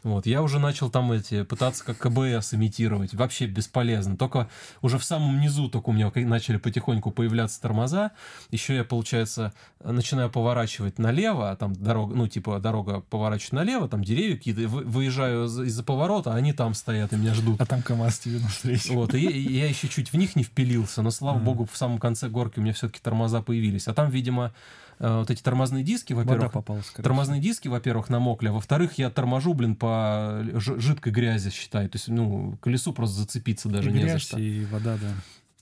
Вот, 0.05 0.27
я 0.27 0.43
уже 0.43 0.59
начал 0.59 0.91
там 0.91 1.11
эти, 1.11 1.41
пытаться 1.41 1.83
как 1.83 1.97
КБС 1.97 2.53
имитировать, 2.53 3.15
вообще 3.15 3.47
бесполезно. 3.47 4.15
Только 4.15 4.47
уже 4.83 4.99
в 4.99 5.03
самом 5.03 5.41
низу 5.41 5.67
только 5.67 5.89
у 5.89 5.93
меня 5.93 6.11
начали 6.13 6.57
потихоньку 6.57 7.09
появляться 7.09 7.59
тормоза. 7.59 8.11
Еще 8.51 8.75
я, 8.75 8.83
получается, 8.83 9.51
начинаю 9.83 10.29
поворачивать 10.29 10.99
налево, 10.99 11.49
а 11.49 11.55
там 11.55 11.73
дорога, 11.73 12.13
ну, 12.15 12.27
типа, 12.27 12.59
дорога 12.59 12.99
поворачивает 13.01 13.53
налево, 13.53 13.89
там 13.89 14.03
деревья 14.03 14.37
какие-то, 14.37 14.67
выезжаю 14.67 15.45
из-за 15.45 15.83
поворота, 15.83 16.33
а 16.33 16.35
они 16.35 16.53
там 16.53 16.75
стоят 16.75 17.11
и 17.11 17.15
меня 17.15 17.33
ждут. 17.33 17.59
А 17.59 17.65
там 17.65 17.81
КамАЗ 17.81 18.19
тебе 18.19 18.37
навстречу. 18.37 18.93
Вот, 18.93 19.15
и 19.15 19.19
я, 19.19 19.31
и 19.31 19.53
я 19.53 19.67
еще 19.67 19.87
чуть 19.87 20.13
в 20.13 20.17
них 20.17 20.35
не 20.35 20.43
впилился, 20.43 21.01
но, 21.01 21.09
слава 21.09 21.39
mm. 21.39 21.43
богу, 21.43 21.65
в 21.71 21.75
самом 21.75 21.97
конце 21.97 22.29
горки 22.29 22.59
у 22.59 22.61
меня 22.61 22.73
все-таки 22.73 22.99
тормоза 23.01 23.41
появились. 23.41 23.87
А 23.87 23.95
там, 23.95 24.11
видимо, 24.11 24.53
Э, 24.99 25.19
вот 25.19 25.31
эти 25.31 25.41
тормозные 25.41 25.83
диски, 25.83 26.13
во-первых, 26.13 26.51
попала, 26.51 26.81
тормозные 26.95 27.41
диски, 27.41 27.67
во-первых, 27.67 28.09
намокли, 28.09 28.47
а 28.47 28.53
во-вторых, 28.53 28.97
я 28.97 29.09
торможу, 29.09 29.53
блин, 29.53 29.75
по 29.75 30.41
жидкой 30.53 31.11
грази, 31.11 31.49
считай, 31.49 31.87
то 31.87 31.97
есть, 31.97 32.07
ну, 32.07 32.57
колесу 32.61 32.93
просто 32.93 33.17
зацепиться 33.17 33.69
даже 33.69 33.89
и 33.89 33.93
не 33.93 34.07
за 34.07 34.19
что. 34.19 34.39
И 34.39 34.65
вода, 34.65 34.97
да 35.01 35.09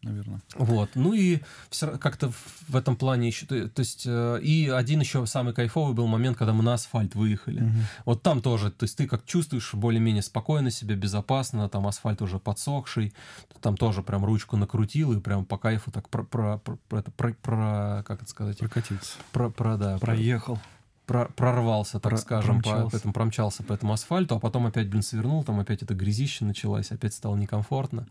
наверное. 0.04 0.42
Вот. 0.56 0.92
Ну 0.96 1.14
и 1.14 1.40
все 1.70 1.98
как-то 1.98 2.32
в 2.68 2.76
этом 2.76 2.96
плане 2.96 3.28
еще... 3.28 3.46
То, 3.46 3.80
есть, 3.80 4.04
э, 4.06 4.40
и 4.42 4.70
один 4.70 5.00
еще 5.00 5.26
самый 5.26 5.54
кайфовый 5.54 5.94
был 5.94 6.08
момент, 6.08 6.38
когда 6.38 6.54
мы 6.54 6.64
на 6.64 6.74
асфальт 6.74 7.16
выехали. 7.16 7.64
Угу. 7.64 7.72
Вот 8.06 8.24
там 8.24 8.42
тоже, 8.42 8.72
то 8.72 8.84
есть 8.84 8.98
ты 8.98 9.08
как 9.08 9.26
чувствуешь 9.26 9.74
более-менее 9.74 10.24
спокойно 10.24 10.72
себя, 10.72 10.96
безопасно, 10.96 11.70
там 11.70 11.88
асфальт 11.88 12.22
уже 12.22 12.40
подсохший, 12.40 13.14
там 13.62 13.78
тоже 13.78 14.04
прям 14.04 14.26
ручку 14.26 14.58
накрутил 14.58 15.14
и 15.14 15.20
прям 15.20 15.46
по 15.46 15.58
кайфу 15.58 15.92
так 15.92 16.10
про... 16.10 16.24
про, 16.24 16.58
про, 16.60 16.78
про, 16.90 17.02
про, 17.02 17.34
про 17.34 18.04
как 18.06 18.22
это 18.22 18.30
сказать? 18.30 18.58
Прокатиться. 18.58 19.18
Про, 19.32 19.50
про, 19.50 19.78
да. 19.78 19.98
Проехал. 19.98 20.56
Про, 20.56 20.64
прорвался, 21.06 22.00
так 22.00 22.12
Про, 22.12 22.18
скажем, 22.18 22.62
промчался. 22.62 22.90
по 22.92 22.96
этому, 22.96 23.14
промчался 23.14 23.64
по 23.64 23.74
этому 23.74 23.94
асфальту, 23.94 24.36
а 24.36 24.40
потом 24.40 24.66
опять, 24.66 24.88
блин, 24.88 25.02
свернул, 25.02 25.44
там 25.44 25.60
опять 25.60 25.84
это 25.84 25.94
грязище 25.94 26.46
началось, 26.46 26.92
опять 26.92 27.14
стало 27.14 27.36
некомфортно. 27.36 28.08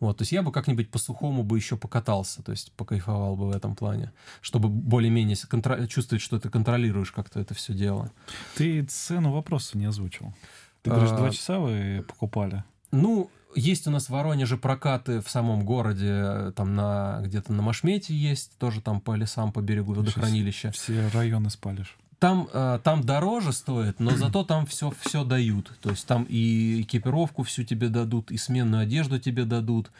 Вот, 0.00 0.18
то 0.18 0.22
есть 0.22 0.32
я 0.32 0.42
бы 0.42 0.52
как-нибудь 0.52 0.90
по-сухому 0.90 1.42
бы 1.42 1.56
еще 1.56 1.76
покатался, 1.76 2.42
то 2.42 2.52
есть 2.52 2.72
покайфовал 2.72 3.36
бы 3.36 3.48
в 3.48 3.56
этом 3.56 3.74
плане, 3.74 4.12
чтобы 4.40 4.68
более-менее 4.68 5.36
контр... 5.48 5.86
чувствовать, 5.86 6.22
что 6.22 6.38
ты 6.38 6.50
контролируешь 6.50 7.12
как-то 7.12 7.40
это 7.40 7.54
все 7.54 7.72
дело. 7.72 8.10
Ты 8.56 8.82
цену 8.84 9.32
вопроса 9.32 9.78
не 9.78 9.86
озвучил. 9.86 10.34
Ты 10.82 10.90
говоришь, 10.90 11.12
а... 11.12 11.16
два 11.16 11.30
часа 11.30 11.58
вы 11.58 12.04
покупали? 12.06 12.62
Ну, 12.92 13.30
есть 13.56 13.86
у 13.86 13.90
нас 13.90 14.06
в 14.06 14.10
Воронеже 14.10 14.56
прокаты 14.56 15.20
в 15.20 15.30
самом 15.30 15.64
городе, 15.64 16.52
там 16.52 16.74
на 16.74 17.20
где-то 17.22 17.52
на 17.52 17.62
Машмете 17.62 18.14
есть, 18.14 18.56
тоже 18.58 18.80
там 18.80 19.00
по 19.00 19.14
лесам, 19.14 19.52
по 19.52 19.60
берегу 19.60 19.94
водохранилища. 19.94 20.70
Все 20.72 21.08
районы 21.08 21.50
спалишь. 21.50 21.96
Там, 22.18 22.48
э, 22.52 22.80
там 22.82 23.02
дороже 23.04 23.52
стоит, 23.52 24.00
но 24.00 24.10
зато 24.16 24.44
там 24.44 24.66
все, 24.66 24.92
все 25.00 25.24
дают. 25.24 25.72
То 25.80 25.90
есть 25.90 26.06
там 26.06 26.24
и 26.28 26.82
экипировку 26.82 27.42
всю 27.42 27.64
тебе 27.64 27.88
дадут, 27.88 28.30
и 28.30 28.36
сменную 28.36 28.82
одежду 28.82 29.18
тебе 29.18 29.44
дадут, 29.44 29.90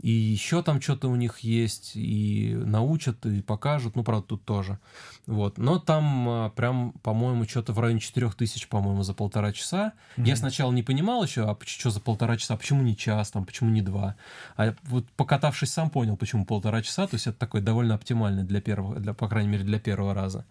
и 0.00 0.10
еще 0.10 0.62
там 0.62 0.80
что-то 0.80 1.08
у 1.08 1.16
них 1.16 1.40
есть, 1.40 1.92
и 1.96 2.54
научат, 2.54 3.26
и 3.26 3.42
покажут, 3.42 3.96
ну, 3.96 4.04
правда, 4.04 4.28
тут 4.28 4.44
тоже. 4.44 4.78
Вот. 5.26 5.58
Но 5.58 5.80
там 5.80 6.28
а, 6.28 6.50
прям, 6.50 6.92
по-моему, 7.02 7.44
что-то 7.44 7.72
в 7.72 7.80
районе 7.80 7.98
4000, 7.98 8.68
по-моему, 8.68 9.02
за 9.02 9.12
полтора 9.12 9.52
часа. 9.52 9.92
Mm-hmm. 10.16 10.24
Я 10.24 10.36
сначала 10.36 10.70
не 10.70 10.84
понимал 10.84 11.24
еще, 11.24 11.50
а 11.50 11.56
что 11.66 11.90
за 11.90 12.00
полтора 12.00 12.36
часа, 12.36 12.56
почему 12.56 12.82
не 12.82 12.96
час, 12.96 13.32
там, 13.32 13.44
почему 13.44 13.70
не 13.70 13.82
два. 13.82 14.14
А 14.56 14.74
вот 14.84 15.04
покатавшись 15.16 15.72
сам 15.72 15.90
понял, 15.90 16.16
почему 16.16 16.44
полтора 16.44 16.80
часа, 16.82 17.08
то 17.08 17.16
есть 17.16 17.26
это 17.26 17.36
такой 17.36 17.60
довольно 17.60 17.94
оптимальный 17.94 18.44
для 18.44 18.60
первого, 18.60 19.00
для, 19.00 19.14
по 19.14 19.28
крайней 19.28 19.50
мере, 19.50 19.64
для 19.64 19.80
первого 19.80 20.14
раза. 20.14 20.46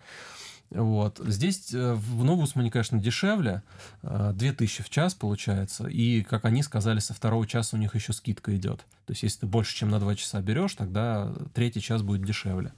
Вот. 0.70 1.22
Здесь 1.26 1.74
э, 1.74 1.93
в 1.93 2.24
Новусмане, 2.24 2.70
конечно, 2.70 2.99
дешевле. 2.99 3.63
2000 4.03 4.82
э, 4.82 4.84
в 4.84 4.89
час 4.89 5.13
получается. 5.13 5.88
И, 5.88 6.24
как 6.24 6.45
они 6.45 6.61
сказали, 6.61 6.99
со 6.99 7.13
второго 7.13 7.47
часа 7.47 7.78
у 7.78 7.80
них 7.80 7.95
еще 7.95 8.13
скидка 8.13 8.55
идет. 8.55 8.80
То 9.05 9.11
есть, 9.11 9.24
если 9.24 9.41
ты 9.41 9.45
больше, 9.45 9.76
чем 9.76 9.89
на 9.89 9.99
2 9.99 10.15
часа 10.15 10.41
берешь, 10.41 10.76
тогда 10.76 11.34
третий 11.53 11.82
час 11.82 12.01
будет 12.01 12.24
дешевле. 12.24 12.74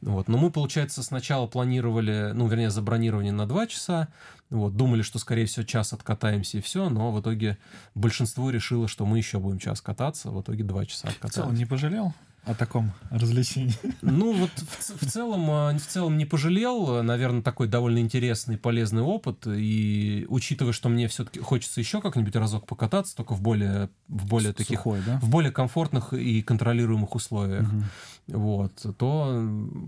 Вот. 0.00 0.28
Но 0.28 0.38
мы, 0.38 0.50
получается, 0.50 1.02
сначала 1.02 1.46
планировали, 1.46 2.30
ну, 2.32 2.46
вернее, 2.48 2.70
забронирование 2.70 3.32
на 3.32 3.46
2 3.46 3.66
часа. 3.66 4.08
Вот. 4.48 4.74
Думали, 4.74 5.02
что, 5.02 5.18
скорее 5.18 5.44
всего, 5.44 5.64
час 5.64 5.92
откатаемся 5.92 6.56
и 6.56 6.62
все. 6.62 6.88
Но 6.88 7.12
в 7.12 7.20
итоге 7.20 7.58
большинство 7.94 8.48
решило, 8.48 8.88
что 8.88 9.04
мы 9.04 9.18
еще 9.18 9.38
будем 9.38 9.58
час 9.58 9.82
кататься. 9.82 10.30
В 10.30 10.40
итоге 10.40 10.64
2 10.64 10.86
часа 10.86 11.08
откатаемся. 11.08 11.50
Он 11.50 11.54
не 11.54 11.66
пожалел? 11.66 12.14
О 12.44 12.54
таком 12.54 12.92
развлечении? 13.10 13.74
Ну, 14.02 14.32
вот 14.32 14.50
в, 14.50 15.06
в, 15.06 15.10
целом, 15.10 15.50
а, 15.50 15.72
в 15.76 15.86
целом 15.86 16.16
не 16.18 16.24
пожалел. 16.24 17.02
Наверное, 17.02 17.42
такой 17.42 17.68
довольно 17.68 17.98
интересный, 17.98 18.56
полезный 18.56 19.02
опыт. 19.02 19.46
И 19.46 20.26
учитывая, 20.28 20.72
что 20.72 20.88
мне 20.88 21.08
все-таки 21.08 21.40
хочется 21.40 21.80
еще 21.80 22.00
как-нибудь 22.00 22.34
разок 22.36 22.66
покататься, 22.66 23.16
только 23.16 23.34
в 23.34 23.42
более, 23.42 23.90
в 24.08 24.26
более 24.26 24.52
таких, 24.52 24.78
Сухой, 24.78 25.00
да? 25.04 25.18
в 25.20 25.28
более 25.28 25.52
комфортных 25.52 26.12
и 26.12 26.42
контролируемых 26.42 27.14
условиях, 27.14 27.68
угу. 27.68 27.82
Вот, 28.30 28.72
то, 28.98 29.42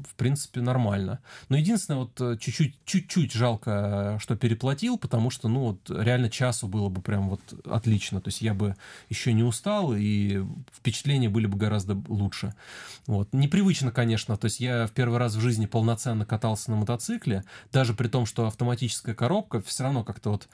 в 0.09 0.14
принципе, 0.16 0.61
нормально. 0.61 1.20
Но 1.49 1.57
единственное, 1.57 2.01
вот 2.01 2.20
э, 2.20 2.36
чуть-чуть, 2.38 2.76
чуть-чуть 2.84 3.32
жалко, 3.32 4.18
что 4.20 4.36
переплатил, 4.36 4.99
потому 4.99 5.30
что, 5.30 5.49
ну, 5.49 5.61
вот 5.61 5.90
реально 5.90 6.28
часу 6.28 6.66
было 6.66 6.88
бы 6.88 7.01
прям 7.01 7.28
вот 7.28 7.40
отлично. 7.64 8.20
То 8.20 8.28
есть 8.28 8.43
я 8.43 8.55
бы 8.55 8.76
еще 9.09 9.32
не 9.32 9.43
устал, 9.43 9.95
и 9.95 10.45
впечатления 10.72 11.28
были 11.28 11.47
бы 11.47 11.57
гораздо 11.57 12.01
лучше. 12.09 12.55
Вот. 13.07 13.28
Непривычно, 13.32 13.90
конечно, 13.90 14.36
то 14.36 14.47
есть 14.47 14.61
я 14.61 14.86
в 14.86 14.93
первый 14.93 15.18
раз 15.18 15.34
в 15.34 15.40
жизни 15.40 15.66
полноценно 15.66 16.24
катался 16.24 16.70
на 16.70 16.76
мотоцикле, 16.76 17.45
даже 17.72 17.95
при 17.95 18.09
том, 18.09 18.26
что 18.26 18.47
автоматическая 18.47 19.14
коробка 19.14 19.61
все 19.61 19.84
равно 19.84 20.05
как-то 20.05 20.30
вот 20.30 20.49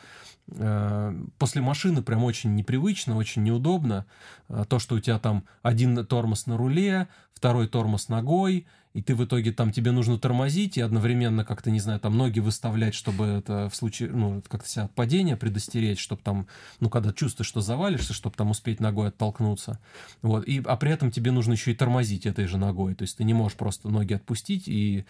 э, 0.49 1.25
после 1.39 1.61
машины 1.61 2.03
прям 2.03 2.25
очень 2.25 2.55
непривычно, 2.55 3.17
очень 3.17 3.43
неудобно. 3.43 4.07
Э, 4.49 4.65
то, 4.69 4.79
что 4.79 4.97
у 4.97 5.01
тебя 5.01 5.19
там 5.19 5.45
один 5.63 6.07
тормоз 6.07 6.47
на 6.47 6.57
руле, 6.57 7.09
второй 7.35 7.69
тормоз 7.69 7.78
ногой, 8.09 8.67
и 8.95 9.03
ты 9.03 9.15
в 9.15 9.25
итоге 9.25 9.53
там 9.53 9.71
тебе 9.71 9.91
нужно 9.91 10.19
тормозить 10.19 10.79
и 10.79 10.81
одновременно 10.81 11.45
как-то, 11.45 11.71
не 11.71 11.81
знаю, 11.81 12.01
там 12.01 12.17
ноги 12.17 12.41
выставлять, 12.41 12.95
чтобы 12.95 13.27
это 13.27 13.69
в 13.69 13.77
случае, 13.77 14.11
ну, 14.11 14.43
как-то 14.49 14.69
себя 14.69 14.85
от 14.85 14.95
падения 14.95 15.37
предостеречь, 15.37 16.01
чтобы 16.01 16.23
там, 16.23 16.47
ну, 16.81 16.89
когда 16.89 17.13
чувствуешь, 17.13 17.49
что 17.49 17.61
завалишься, 17.61 18.15
чтобы 18.15 18.37
там 18.37 18.51
успеть 18.51 18.81
ногой 18.81 19.09
оттолкнуться. 19.09 19.79
Вот. 20.23 20.47
И, 20.49 20.63
а 20.65 20.77
при 20.77 20.91
этом 20.91 21.11
тебе 21.11 21.31
нужно 21.31 21.53
еще 21.53 21.73
и 21.73 21.75
тормозить 21.75 22.27
этой 22.27 22.47
же 22.47 22.57
ногой. 22.57 22.95
То 22.95 23.03
есть 23.03 23.19
ты 23.19 23.25
не 23.25 23.35
можешь 23.35 23.57
просто 23.57 23.89
ноги 23.89 24.15
отпустить 24.15 24.65
и 24.67 25.05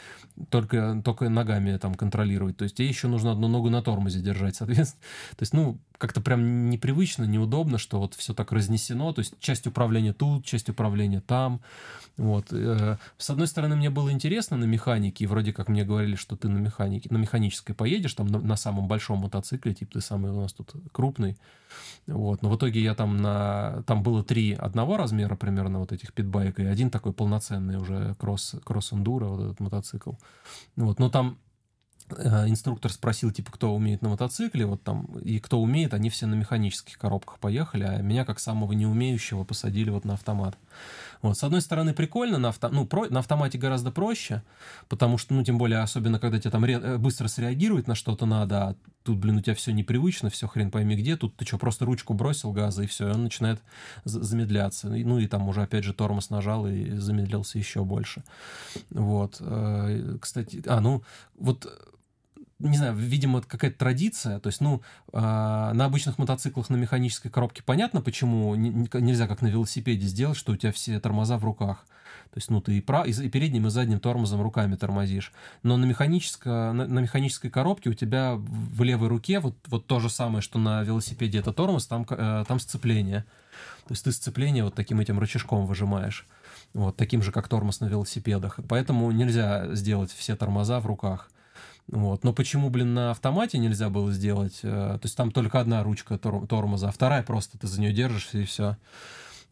только, 0.50 1.00
только 1.04 1.28
ногами 1.28 1.76
там 1.76 1.94
контролировать. 1.94 2.56
То 2.56 2.64
есть 2.64 2.76
тебе 2.76 2.88
еще 2.88 3.08
нужно 3.08 3.32
одну 3.32 3.48
ногу 3.48 3.70
на 3.70 3.82
тормозе 3.82 4.20
держать, 4.20 4.56
соответственно. 4.56 5.02
То 5.36 5.42
есть, 5.42 5.52
ну, 5.52 5.78
как-то 5.98 6.20
прям 6.20 6.70
непривычно, 6.70 7.24
неудобно, 7.24 7.78
что 7.78 7.98
вот 7.98 8.14
все 8.14 8.32
так 8.32 8.52
разнесено. 8.52 9.12
То 9.12 9.20
есть 9.20 9.34
часть 9.40 9.66
управления 9.66 10.12
тут, 10.12 10.44
часть 10.44 10.68
управления 10.68 11.20
там. 11.20 11.60
Вот. 12.16 12.52
Э, 12.52 12.98
с 13.16 13.30
одной 13.30 13.46
стороны, 13.46 13.67
мне 13.76 13.90
было 13.90 14.10
интересно 14.12 14.56
на 14.56 14.64
механике, 14.64 15.24
и 15.24 15.26
вроде 15.26 15.52
как 15.52 15.68
мне 15.68 15.84
говорили, 15.84 16.14
что 16.14 16.36
ты 16.36 16.48
на 16.48 16.58
механике, 16.58 17.08
на 17.12 17.18
механической 17.18 17.74
поедешь, 17.74 18.14
там 18.14 18.26
на, 18.26 18.40
на 18.40 18.56
самом 18.56 18.88
большом 18.88 19.18
мотоцикле, 19.18 19.74
типа 19.74 19.92
ты 19.94 20.00
самый 20.00 20.32
у 20.32 20.40
нас 20.40 20.52
тут 20.52 20.74
крупный. 20.92 21.36
Вот. 22.06 22.42
Но 22.42 22.50
в 22.50 22.56
итоге 22.56 22.80
я 22.80 22.94
там 22.94 23.16
на... 23.16 23.82
Там 23.86 24.02
было 24.02 24.24
три 24.24 24.52
одного 24.52 24.96
размера 24.96 25.36
примерно 25.36 25.78
вот 25.78 25.92
этих 25.92 26.12
питбайка, 26.12 26.62
и 26.62 26.66
один 26.66 26.90
такой 26.90 27.12
полноценный 27.12 27.76
уже 27.76 28.14
кросс, 28.18 28.54
кросс-эндуро, 28.64 29.26
вот 29.26 29.40
этот 29.44 29.60
мотоцикл. 29.60 30.12
Вот. 30.76 30.98
Но 30.98 31.10
там 31.10 31.38
инструктор 32.46 32.92
спросил, 32.92 33.30
типа, 33.30 33.52
кто 33.52 33.74
умеет 33.74 34.02
на 34.02 34.08
мотоцикле, 34.10 34.66
вот 34.66 34.82
там, 34.82 35.04
и 35.18 35.38
кто 35.38 35.60
умеет, 35.60 35.94
они 35.94 36.10
все 36.10 36.26
на 36.26 36.34
механических 36.34 36.98
коробках 36.98 37.38
поехали, 37.38 37.84
а 37.84 38.02
меня, 38.02 38.24
как 38.24 38.40
самого 38.40 38.72
неумеющего, 38.72 39.44
посадили 39.44 39.90
вот 39.90 40.04
на 40.04 40.14
автомат. 40.14 40.56
Вот, 41.22 41.36
с 41.36 41.42
одной 41.42 41.60
стороны, 41.60 41.94
прикольно, 41.94 42.38
на, 42.38 42.48
авто, 42.48 42.68
ну, 42.68 42.86
про, 42.86 43.08
на 43.08 43.20
автомате 43.20 43.58
гораздо 43.58 43.90
проще, 43.90 44.42
потому 44.88 45.18
что, 45.18 45.34
ну, 45.34 45.42
тем 45.42 45.58
более, 45.58 45.80
особенно, 45.80 46.18
когда 46.18 46.38
тебе 46.38 46.50
там 46.50 46.64
ре, 46.64 46.74
э, 46.74 46.96
быстро 46.96 47.28
среагировать 47.28 47.88
на 47.88 47.94
что-то 47.94 48.24
надо, 48.24 48.68
а 48.68 48.76
тут, 49.02 49.18
блин, 49.18 49.38
у 49.38 49.40
тебя 49.40 49.54
все 49.54 49.72
непривычно, 49.72 50.30
все 50.30 50.46
хрен 50.46 50.70
пойми 50.70 50.94
где, 50.94 51.16
тут 51.16 51.34
ты 51.36 51.44
что, 51.44 51.58
просто 51.58 51.84
ручку 51.86 52.14
бросил 52.14 52.52
газа, 52.52 52.84
и 52.84 52.86
все, 52.86 53.08
и 53.08 53.12
он 53.12 53.24
начинает 53.24 53.60
замедляться. 54.04 54.88
Ну, 54.88 55.18
и 55.18 55.26
там 55.26 55.48
уже, 55.48 55.62
опять 55.62 55.84
же, 55.84 55.92
тормоз 55.92 56.30
нажал, 56.30 56.66
и 56.68 56.96
замедлился 56.96 57.58
еще 57.58 57.84
больше. 57.84 58.22
Вот. 58.90 59.38
Э, 59.40 60.18
кстати, 60.20 60.62
а, 60.66 60.80
ну, 60.80 61.02
вот 61.36 61.66
не 62.58 62.76
знаю, 62.76 62.94
видимо, 62.94 63.40
какая-то 63.40 63.78
традиция. 63.78 64.40
То 64.40 64.48
есть, 64.48 64.60
ну, 64.60 64.82
э, 65.12 65.18
на 65.20 65.84
обычных 65.84 66.18
мотоциклах 66.18 66.70
на 66.70 66.76
механической 66.76 67.28
коробке 67.28 67.62
понятно, 67.62 68.00
почему 68.00 68.54
нельзя 68.54 69.28
как 69.28 69.42
на 69.42 69.46
велосипеде 69.46 70.06
сделать, 70.06 70.36
что 70.36 70.52
у 70.52 70.56
тебя 70.56 70.72
все 70.72 70.98
тормоза 70.98 71.38
в 71.38 71.44
руках. 71.44 71.86
То 72.30 72.38
есть, 72.38 72.50
ну, 72.50 72.60
ты 72.60 72.76
и, 72.76 72.80
прав, 72.80 73.06
и 73.06 73.28
передним, 73.30 73.68
и 73.68 73.70
задним 73.70 74.00
тормозом 74.00 74.42
руками 74.42 74.76
тормозишь. 74.76 75.32
Но 75.62 75.76
на, 75.76 75.84
механической, 75.84 76.72
на, 76.72 76.86
на 76.86 76.98
механической 76.98 77.48
коробке 77.48 77.90
у 77.90 77.94
тебя 77.94 78.34
в 78.36 78.82
левой 78.82 79.08
руке 79.08 79.38
вот, 79.38 79.56
вот 79.68 79.86
то 79.86 80.00
же 80.00 80.10
самое, 80.10 80.42
что 80.42 80.58
на 80.58 80.82
велосипеде 80.82 81.38
это 81.38 81.52
тормоз, 81.52 81.86
там, 81.86 82.04
э, 82.10 82.44
там 82.46 82.58
сцепление. 82.60 83.24
То 83.86 83.92
есть 83.92 84.04
ты 84.04 84.12
сцепление 84.12 84.64
вот 84.64 84.74
таким 84.74 85.00
этим 85.00 85.18
рычажком 85.18 85.64
выжимаешь. 85.64 86.26
Вот, 86.74 86.96
таким 86.96 87.22
же, 87.22 87.32
как 87.32 87.48
тормоз 87.48 87.80
на 87.80 87.86
велосипедах. 87.86 88.58
Поэтому 88.68 89.10
нельзя 89.10 89.74
сделать 89.74 90.12
все 90.12 90.36
тормоза 90.36 90.80
в 90.80 90.86
руках. 90.86 91.30
Вот. 91.88 92.22
Но 92.22 92.32
почему, 92.32 92.70
блин, 92.70 92.94
на 92.94 93.10
автомате 93.10 93.58
нельзя 93.58 93.88
было 93.88 94.12
сделать? 94.12 94.60
Э, 94.62 94.98
то 95.00 95.04
есть 95.04 95.16
там 95.16 95.30
только 95.30 95.58
одна 95.58 95.82
ручка 95.82 96.18
тормоза, 96.18 96.88
а 96.88 96.92
вторая 96.92 97.22
просто 97.22 97.58
ты 97.58 97.66
за 97.66 97.80
нее 97.80 97.92
держишься 97.92 98.38
и 98.38 98.44
все. 98.44 98.76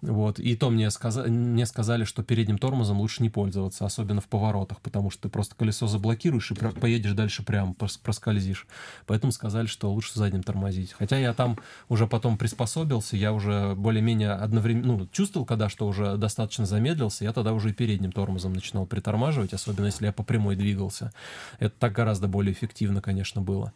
Вот. 0.03 0.39
И 0.39 0.55
то 0.57 0.69
мне, 0.71 0.91
сказа... 0.91 1.25
мне 1.25 1.65
сказали, 1.65 2.05
что 2.05 2.23
передним 2.23 2.59
тормозом 2.59 3.01
лучше 3.01 3.23
не 3.23 3.31
пользоваться, 3.31 3.87
особенно 3.87 4.21
в 4.21 4.29
поворотах, 4.29 4.81
потому 4.81 5.11
что 5.11 5.23
ты 5.23 5.29
просто 5.31 5.55
колесо 5.55 5.87
заблокируешь 5.87 6.51
и 6.51 6.55
поедешь 6.55 7.13
дальше 7.13 7.43
прямо, 7.43 7.75
проскользишь. 7.75 8.67
Поэтому 9.07 9.33
сказали, 9.33 9.67
что 9.67 9.91
лучше 9.91 10.13
задним 10.15 10.43
тормозить. 10.43 10.93
Хотя 10.93 11.17
я 11.17 11.33
там 11.33 11.59
уже 11.89 12.07
потом 12.07 12.37
приспособился, 12.37 13.17
я 13.17 13.33
уже 13.33 13.75
более-менее 13.75 14.33
одновременно, 14.33 14.99
ну, 14.99 15.07
чувствовал, 15.13 15.47
когда 15.47 15.69
что 15.69 15.87
уже 15.87 16.17
достаточно 16.17 16.67
замедлился, 16.67 17.25
я 17.25 17.33
тогда 17.33 17.55
уже 17.55 17.71
и 17.71 17.73
передним 17.73 18.13
тормозом 18.13 18.53
начинал 18.53 18.87
притормаживать, 18.87 19.55
особенно 19.55 19.87
если 19.87 20.07
я 20.07 20.13
по 20.13 20.23
прямой 20.23 20.57
двигался. 20.57 21.13
Это 21.59 21.75
так 21.79 21.93
гораздо 21.93 22.29
более 22.29 22.53
эффективно, 22.53 23.01
конечно, 23.01 23.41
было. 23.41 23.73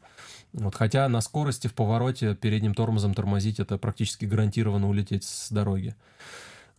Вот, 0.53 0.74
хотя 0.74 1.09
на 1.09 1.20
скорости 1.20 1.68
в 1.68 1.74
повороте 1.74 2.34
передним 2.34 2.74
тормозом 2.74 3.14
тормозить 3.14 3.61
это 3.61 3.78
практически 3.78 4.24
гарантированно 4.24 4.88
улететь 4.88 5.24
с 5.24 5.51
дороги. 5.51 5.94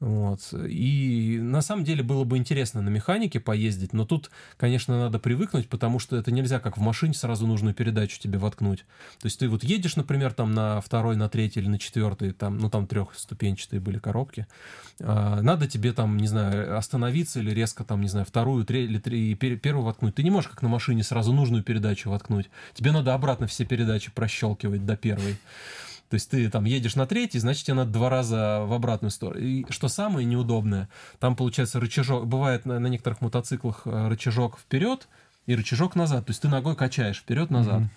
Вот. 0.01 0.51
И 0.67 1.37
на 1.39 1.61
самом 1.61 1.83
деле 1.83 2.01
было 2.01 2.23
бы 2.23 2.35
интересно 2.35 2.81
на 2.81 2.89
механике 2.89 3.39
поездить, 3.39 3.93
но 3.93 4.03
тут, 4.03 4.31
конечно, 4.57 4.97
надо 4.99 5.19
привыкнуть, 5.19 5.69
потому 5.69 5.99
что 5.99 6.17
это 6.17 6.31
нельзя 6.31 6.59
как 6.59 6.77
в 6.77 6.81
машине 6.81 7.13
сразу 7.13 7.45
нужную 7.45 7.75
передачу 7.75 8.19
тебе 8.19 8.39
воткнуть. 8.39 8.79
То 9.19 9.27
есть 9.27 9.37
ты 9.37 9.47
вот 9.47 9.63
едешь, 9.63 9.95
например, 9.95 10.33
там 10.33 10.53
на 10.53 10.81
второй, 10.81 11.15
на 11.15 11.29
третий 11.29 11.59
или 11.59 11.67
на 11.67 11.77
четвертый, 11.77 12.31
там, 12.31 12.57
ну 12.57 12.67
там 12.67 12.87
трехступенчатые 12.87 13.79
были 13.79 13.99
коробки, 13.99 14.47
а, 14.99 15.39
надо 15.43 15.67
тебе 15.67 15.93
там, 15.93 16.17
не 16.17 16.27
знаю, 16.27 16.75
остановиться 16.75 17.39
или 17.39 17.51
резко 17.51 17.83
там, 17.83 18.01
не 18.01 18.07
знаю, 18.07 18.25
вторую, 18.25 18.65
третью 18.65 18.89
или 18.89 18.99
три, 18.99 19.35
первую 19.35 19.85
воткнуть. 19.85 20.15
Ты 20.15 20.23
не 20.23 20.31
можешь 20.31 20.49
как 20.49 20.63
на 20.63 20.69
машине 20.69 21.03
сразу 21.03 21.31
нужную 21.31 21.61
передачу 21.61 22.09
воткнуть. 22.09 22.49
Тебе 22.73 22.91
надо 22.91 23.13
обратно 23.13 23.45
все 23.45 23.65
передачи 23.65 24.09
прощелкивать 24.09 24.83
до 24.83 24.97
первой. 24.97 25.37
То 26.11 26.15
есть 26.15 26.29
ты 26.29 26.49
там 26.49 26.65
едешь 26.65 26.95
на 26.95 27.07
третий, 27.07 27.39
значит, 27.39 27.65
тебе 27.65 27.75
надо 27.75 27.91
два 27.91 28.09
раза 28.09 28.65
в 28.65 28.73
обратную 28.73 29.11
сторону. 29.11 29.39
И 29.39 29.65
что 29.69 29.87
самое 29.87 30.27
неудобное, 30.27 30.89
там 31.19 31.37
получается 31.37 31.79
рычажок, 31.79 32.27
бывает 32.27 32.65
на, 32.65 32.79
на 32.79 32.87
некоторых 32.87 33.21
мотоциклах 33.21 33.83
э, 33.85 34.09
рычажок 34.09 34.59
вперед 34.59 35.07
и 35.45 35.55
рычажок 35.55 35.95
назад. 35.95 36.25
То 36.25 36.31
есть 36.31 36.41
ты 36.41 36.49
ногой 36.49 36.75
качаешь 36.75 37.19
вперед-назад. 37.19 37.83
Mm-hmm. 37.83 37.89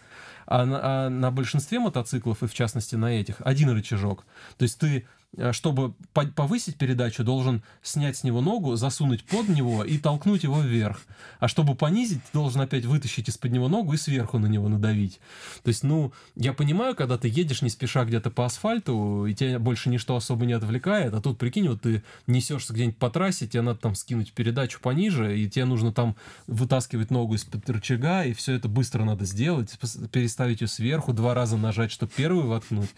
А 0.47 0.65
на, 0.65 0.81
а 0.83 1.09
на 1.09 1.33
большинстве 1.33 1.81
мотоциклов, 1.81 2.45
и 2.45 2.47
в 2.47 2.55
частности 2.55 2.95
на 2.95 3.07
этих, 3.07 3.39
один 3.41 3.71
рычажок. 3.71 4.25
То 4.59 4.63
есть 4.63 4.79
ты 4.79 5.09
чтобы 5.53 5.95
повысить 6.37 6.77
передачу, 6.77 7.25
должен 7.25 7.63
снять 7.83 8.17
с 8.17 8.25
него 8.25 8.41
ногу, 8.41 8.77
засунуть 8.77 9.25
под 9.25 9.49
него 9.49 9.85
и 9.85 9.99
толкнуть 9.99 10.45
его 10.45 10.61
вверх. 10.61 11.01
А 11.41 11.49
чтобы 11.49 11.75
понизить, 11.75 12.23
ты 12.25 12.31
должен 12.33 12.61
опять 12.61 12.85
вытащить 12.85 13.29
из-под 13.29 13.53
него 13.53 13.69
ногу 13.69 13.95
и 13.95 13.97
сверху 13.97 14.39
на 14.39 14.47
него 14.47 14.69
надавить. 14.69 15.21
То 15.63 15.69
есть, 15.69 15.83
ну, 15.83 16.13
я 16.37 16.53
понимаю, 16.53 16.95
когда 16.95 17.19
ты 17.19 17.29
едешь 17.29 17.63
не 17.63 17.71
спеша 17.71 18.05
где-то 18.05 18.31
по 18.31 18.45
асфальту, 18.45 19.27
и 19.27 19.35
тебя 19.35 19.59
больше 19.59 19.89
ничто 19.89 20.17
особо 20.17 20.47
не 20.47 20.53
отвлекает, 20.53 21.15
а 21.15 21.21
тут, 21.21 21.39
прикинь, 21.39 21.69
вот 21.69 21.83
ты 21.83 22.03
несешься 22.27 22.73
где-нибудь 22.73 22.99
по 22.99 23.11
трассе, 23.11 23.47
тебе 23.47 23.63
надо 23.63 23.79
там 23.81 23.95
скинуть 23.95 24.33
передачу 24.33 24.81
пониже, 24.81 25.39
и 25.39 25.49
тебе 25.49 25.65
нужно 25.65 25.93
там 25.93 26.17
вытаскивать 26.47 27.11
ногу 27.11 27.35
из-под 27.35 27.69
рычага, 27.69 28.25
и 28.25 28.33
все 28.35 28.55
это 28.55 28.69
быстро 28.69 29.05
надо 29.05 29.25
сделать, 29.25 29.79
переставить 30.13 30.61
ее 30.61 30.69
сверху, 30.69 31.13
два 31.13 31.35
раза 31.35 31.57
нажать, 31.57 31.91
чтобы 31.91 32.13
первую 32.15 32.49
воткнуть. 32.49 32.91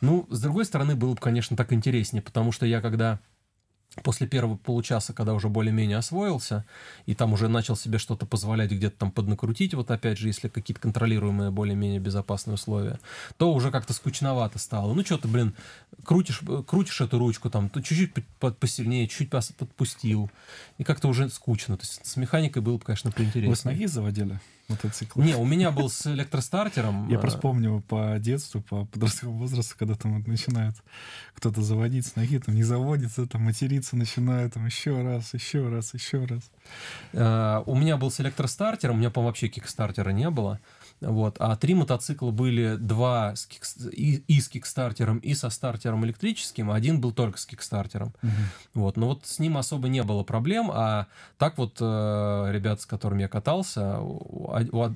Ну, 0.00 0.26
с 0.30 0.40
другой 0.40 0.64
стороны, 0.64 0.94
было 0.94 1.14
бы, 1.14 1.20
конечно, 1.20 1.56
так 1.56 1.72
интереснее, 1.72 2.22
потому 2.22 2.52
что 2.52 2.66
я 2.66 2.80
когда 2.80 3.18
после 4.02 4.26
первого 4.26 4.56
получаса, 4.56 5.14
когда 5.14 5.32
уже 5.32 5.48
более-менее 5.48 5.96
освоился, 5.96 6.66
и 7.06 7.14
там 7.14 7.32
уже 7.32 7.48
начал 7.48 7.76
себе 7.76 7.98
что-то 7.98 8.26
позволять 8.26 8.70
где-то 8.70 8.98
там 8.98 9.10
поднакрутить, 9.10 9.74
вот 9.74 9.90
опять 9.90 10.18
же, 10.18 10.28
если 10.28 10.48
какие-то 10.48 10.80
контролируемые 10.80 11.50
более-менее 11.50 12.00
безопасные 12.00 12.54
условия, 12.54 12.98
то 13.38 13.54
уже 13.54 13.70
как-то 13.70 13.94
скучновато 13.94 14.58
стало. 14.58 14.92
Ну, 14.92 15.02
что 15.04 15.18
ты, 15.18 15.28
блин, 15.28 15.54
крутишь, 16.04 16.42
крутишь 16.66 17.00
эту 17.00 17.18
ручку, 17.18 17.48
там, 17.48 17.70
то 17.70 17.82
чуть-чуть 17.82 18.12
посильнее, 18.58 19.08
чуть-чуть 19.08 19.30
подпустил, 19.30 20.30
и 20.78 20.84
как-то 20.84 21.08
уже 21.08 21.30
скучно. 21.30 21.76
То 21.76 21.84
есть 21.84 22.04
с 22.04 22.16
механикой 22.16 22.62
было 22.62 22.76
бы, 22.76 22.84
конечно, 22.84 23.10
поинтереснее. 23.12 23.50
Вы 23.50 23.56
с 23.56 23.64
ноги 23.64 23.86
заводили? 23.86 24.40
Мотоцикл. 24.68 25.20
Не, 25.20 25.36
у 25.36 25.44
меня 25.44 25.70
был 25.70 25.88
с 25.88 26.06
электростартером. 26.06 27.08
Я 27.08 27.18
просто 27.18 27.38
помню 27.38 27.82
по 27.88 28.18
детству, 28.18 28.60
по 28.60 28.84
подростковому 28.86 29.38
возрасту, 29.38 29.74
когда 29.78 29.94
там 29.94 30.22
начинает 30.26 30.74
кто-то 31.34 31.62
заводить 31.62 32.06
с 32.06 32.16
ноги, 32.16 32.38
там 32.38 32.54
не 32.54 32.62
заводится, 32.62 33.26
там 33.26 33.42
материться 33.42 33.96
начинает, 33.96 34.54
там 34.54 34.66
еще 34.66 35.02
раз, 35.02 35.34
еще 35.34 35.68
раз, 35.68 35.94
еще 35.94 36.24
раз. 36.24 36.50
Uh, 37.12 37.62
у 37.66 37.76
меня 37.76 37.96
был 37.96 38.10
с 38.10 38.20
электростартером, 38.20 38.96
у 38.96 38.98
меня, 38.98 39.10
по-моему, 39.10 39.28
вообще 39.28 39.48
кикстартера 39.48 40.10
не 40.10 40.30
было. 40.30 40.60
Вот. 41.00 41.36
А 41.38 41.56
три 41.56 41.74
мотоцикла 41.74 42.30
были 42.30 42.76
два 42.76 43.36
с 43.36 43.46
кик... 43.46 43.62
и, 43.92 44.22
и 44.26 44.40
с 44.40 44.48
кикстартером, 44.48 45.18
и 45.18 45.34
со 45.34 45.50
стартером 45.50 46.04
электрическим, 46.06 46.70
а 46.70 46.74
один 46.74 47.00
был 47.00 47.12
только 47.12 47.38
с 47.38 47.46
кикстартером. 47.46 48.14
Угу. 48.22 48.32
Вот. 48.74 48.96
Но 48.96 49.08
вот 49.08 49.26
с 49.26 49.38
ним 49.38 49.58
особо 49.58 49.88
не 49.88 50.02
было 50.02 50.22
проблем, 50.22 50.70
а 50.72 51.06
так 51.38 51.58
вот 51.58 51.76
э, 51.80 52.50
ребят, 52.52 52.80
с 52.80 52.86
которыми 52.86 53.22
я 53.22 53.28
катался, 53.28 53.98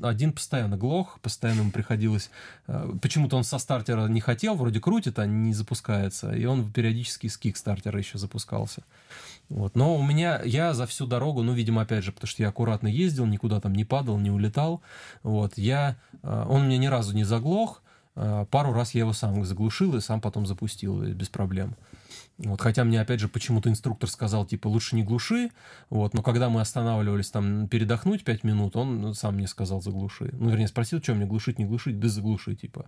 один 0.03 0.33
постоянно 0.33 0.77
глох, 0.77 1.19
постоянно 1.21 1.61
ему 1.61 1.71
приходилось... 1.71 2.31
Э, 2.67 2.91
почему-то 3.03 3.37
он 3.37 3.45
со 3.45 3.59
стартера 3.59 4.07
не 4.09 4.21
хотел, 4.21 4.55
вроде 4.55 4.81
крутит, 4.81 5.19
а 5.19 5.27
не 5.27 5.53
запускается, 5.53 6.33
и 6.33 6.45
он 6.47 6.73
периодически 6.73 7.27
с 7.27 7.37
кикстартера 7.37 7.99
еще 7.99 8.17
запускался. 8.17 8.83
Вот. 9.51 9.75
Но 9.75 9.97
у 9.97 10.03
меня, 10.03 10.41
я 10.45 10.73
за 10.73 10.87
всю 10.87 11.07
дорогу, 11.07 11.43
ну, 11.43 11.53
видимо, 11.53 11.83
опять 11.83 12.05
же, 12.05 12.13
потому 12.13 12.29
что 12.29 12.43
я 12.43 12.49
аккуратно 12.49 12.87
ездил, 12.87 13.27
никуда 13.27 13.61
там 13.61 13.75
не 13.75 13.85
падал, 13.85 14.17
не 14.19 14.31
улетал, 14.31 14.81
вот, 15.25 15.59
я, 15.59 15.97
э, 16.23 16.47
он 16.49 16.67
мне 16.67 16.79
ни 16.79 16.87
разу 16.87 17.15
не 17.15 17.25
заглох, 17.25 17.83
э, 18.15 18.47
пару 18.49 18.73
раз 18.73 18.95
я 18.95 19.01
его 19.01 19.13
сам 19.13 19.45
заглушил 19.45 19.97
и 19.97 20.01
сам 20.01 20.21
потом 20.21 20.47
запустил 20.47 21.03
без 21.03 21.29
проблем. 21.29 21.75
Вот, 22.39 22.61
хотя 22.61 22.85
мне, 22.85 23.01
опять 23.01 23.19
же, 23.19 23.29
почему-то 23.29 23.69
инструктор 23.69 24.09
сказал, 24.09 24.47
типа, 24.47 24.69
лучше 24.69 24.95
не 24.95 25.03
глуши, 25.03 25.51
вот, 25.91 26.15
но 26.15 26.23
когда 26.23 26.49
мы 26.49 26.61
останавливались 26.61 27.31
там 27.31 27.67
передохнуть 27.67 28.23
5 28.23 28.45
минут, 28.45 28.77
он 28.77 29.15
сам 29.15 29.35
мне 29.35 29.49
сказал 29.49 29.83
заглуши. 29.83 30.31
Ну, 30.33 30.49
вернее, 30.49 30.69
спросил, 30.69 31.03
что 31.03 31.15
мне 31.15 31.27
глушить, 31.27 31.59
не 31.59 31.65
глушить, 31.65 31.99
да 31.99 32.09
заглуши, 32.09 32.55
типа. 32.55 32.83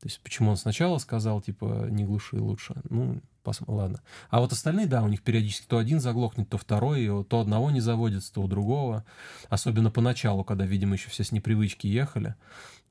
То 0.00 0.08
есть, 0.08 0.20
почему 0.22 0.50
он 0.50 0.56
сначала 0.56 0.98
сказал, 0.98 1.40
типа, 1.40 1.86
не 1.88 2.04
глуши 2.04 2.36
лучше, 2.36 2.74
ну, 2.90 3.22
Ладно. 3.66 4.00
А 4.30 4.40
вот 4.40 4.52
остальные, 4.52 4.86
да, 4.86 5.02
у 5.02 5.08
них 5.08 5.22
периодически 5.22 5.66
то 5.66 5.78
один 5.78 6.00
заглохнет, 6.00 6.48
то 6.48 6.58
второй, 6.58 7.24
то 7.24 7.40
одного 7.40 7.70
не 7.70 7.80
заводится, 7.80 8.32
то 8.32 8.42
у 8.42 8.48
другого. 8.48 9.04
Особенно 9.48 9.90
поначалу, 9.90 10.44
когда, 10.44 10.64
видимо, 10.64 10.94
еще 10.94 11.10
все 11.10 11.24
с 11.24 11.32
непривычки 11.32 11.86
ехали. 11.86 12.34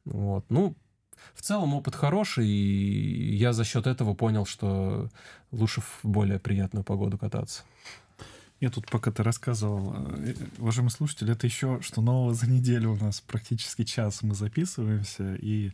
Вот. 0.05 0.45
Ну, 0.49 0.75
в 1.33 1.41
целом 1.41 1.73
опыт 1.73 1.95
хороший, 1.95 2.47
и 2.47 3.35
я 3.35 3.53
за 3.53 3.63
счет 3.63 3.87
этого 3.87 4.13
понял, 4.13 4.45
что 4.45 5.09
лучше 5.51 5.81
в 5.81 5.99
более 6.03 6.39
приятную 6.39 6.83
погоду 6.83 7.17
кататься. 7.17 7.63
Я 8.63 8.69
тут 8.69 8.89
пока 8.89 9.11
ты 9.11 9.23
рассказывал, 9.23 9.93
э, 9.93 10.35
уважаемый 10.57 10.87
слушатель, 10.87 11.29
это 11.29 11.45
еще 11.45 11.81
что 11.81 12.01
нового 12.01 12.33
за 12.33 12.49
неделю 12.49 12.91
у 12.91 12.95
нас 12.95 13.19
практически 13.19 13.83
час 13.83 14.21
мы 14.21 14.35
записываемся, 14.35 15.35
и 15.35 15.73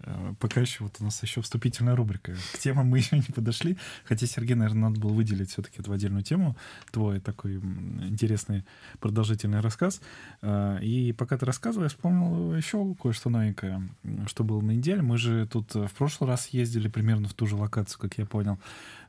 Э, 0.00 0.34
пока 0.38 0.60
еще 0.60 0.84
вот 0.84 0.96
у 1.00 1.04
нас 1.04 1.22
еще 1.22 1.40
вступительная 1.40 1.96
рубрика. 1.96 2.34
К 2.52 2.58
темам 2.58 2.88
мы 2.88 2.98
еще 2.98 3.16
не 3.16 3.32
подошли, 3.34 3.76
хотя, 4.04 4.26
Сергей, 4.26 4.54
наверное, 4.54 4.88
надо 4.88 5.00
было 5.00 5.12
выделить 5.12 5.50
все-таки 5.50 5.80
эту 5.80 5.92
отдельную 5.92 6.22
тему, 6.22 6.56
твой 6.90 7.20
такой 7.20 7.56
интересный 7.56 8.64
продолжительный 9.00 9.60
рассказ. 9.60 10.00
Э, 10.42 10.78
и 10.82 11.12
пока 11.12 11.38
ты 11.38 11.46
рассказывал, 11.46 11.84
я 11.84 11.88
вспомнил 11.88 12.54
еще 12.54 12.94
кое-что 13.00 13.30
новенькое, 13.30 13.88
что 14.26 14.44
было 14.44 14.60
на 14.60 14.72
неделе. 14.72 15.02
Мы 15.02 15.18
же 15.18 15.46
тут 15.46 15.74
в 15.74 15.92
прошлый 15.96 16.28
раз 16.28 16.48
ездили 16.48 16.88
примерно 16.88 17.28
в 17.28 17.34
ту 17.34 17.46
же 17.46 17.56
локацию, 17.56 17.98
как 18.00 18.18
я 18.18 18.26
понял. 18.26 18.58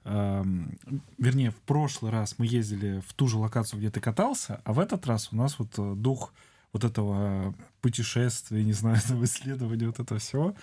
Вернее, 0.05 1.49
в 1.49 1.55
прошлый 1.61 2.11
раз 2.11 2.35
мы 2.37 2.45
ездили 2.45 3.01
в 3.07 3.13
ту 3.13 3.27
же 3.27 3.37
локацию, 3.37 3.79
где 3.79 3.89
ты 3.89 3.99
катался, 3.99 4.61
а 4.63 4.73
в 4.73 4.79
этот 4.79 5.07
раз 5.07 5.29
у 5.31 5.35
нас 5.35 5.57
вот 5.57 5.79
э, 5.79 5.93
дух 5.95 6.31
вот 6.73 6.83
этого 6.83 7.55
путешествия, 7.81 8.63
не 8.63 8.73
знаю, 8.73 8.97
этого 9.03 9.23
исследования, 9.23 9.87
вот 9.87 9.99
этого 9.99 10.19
всего 10.19 10.53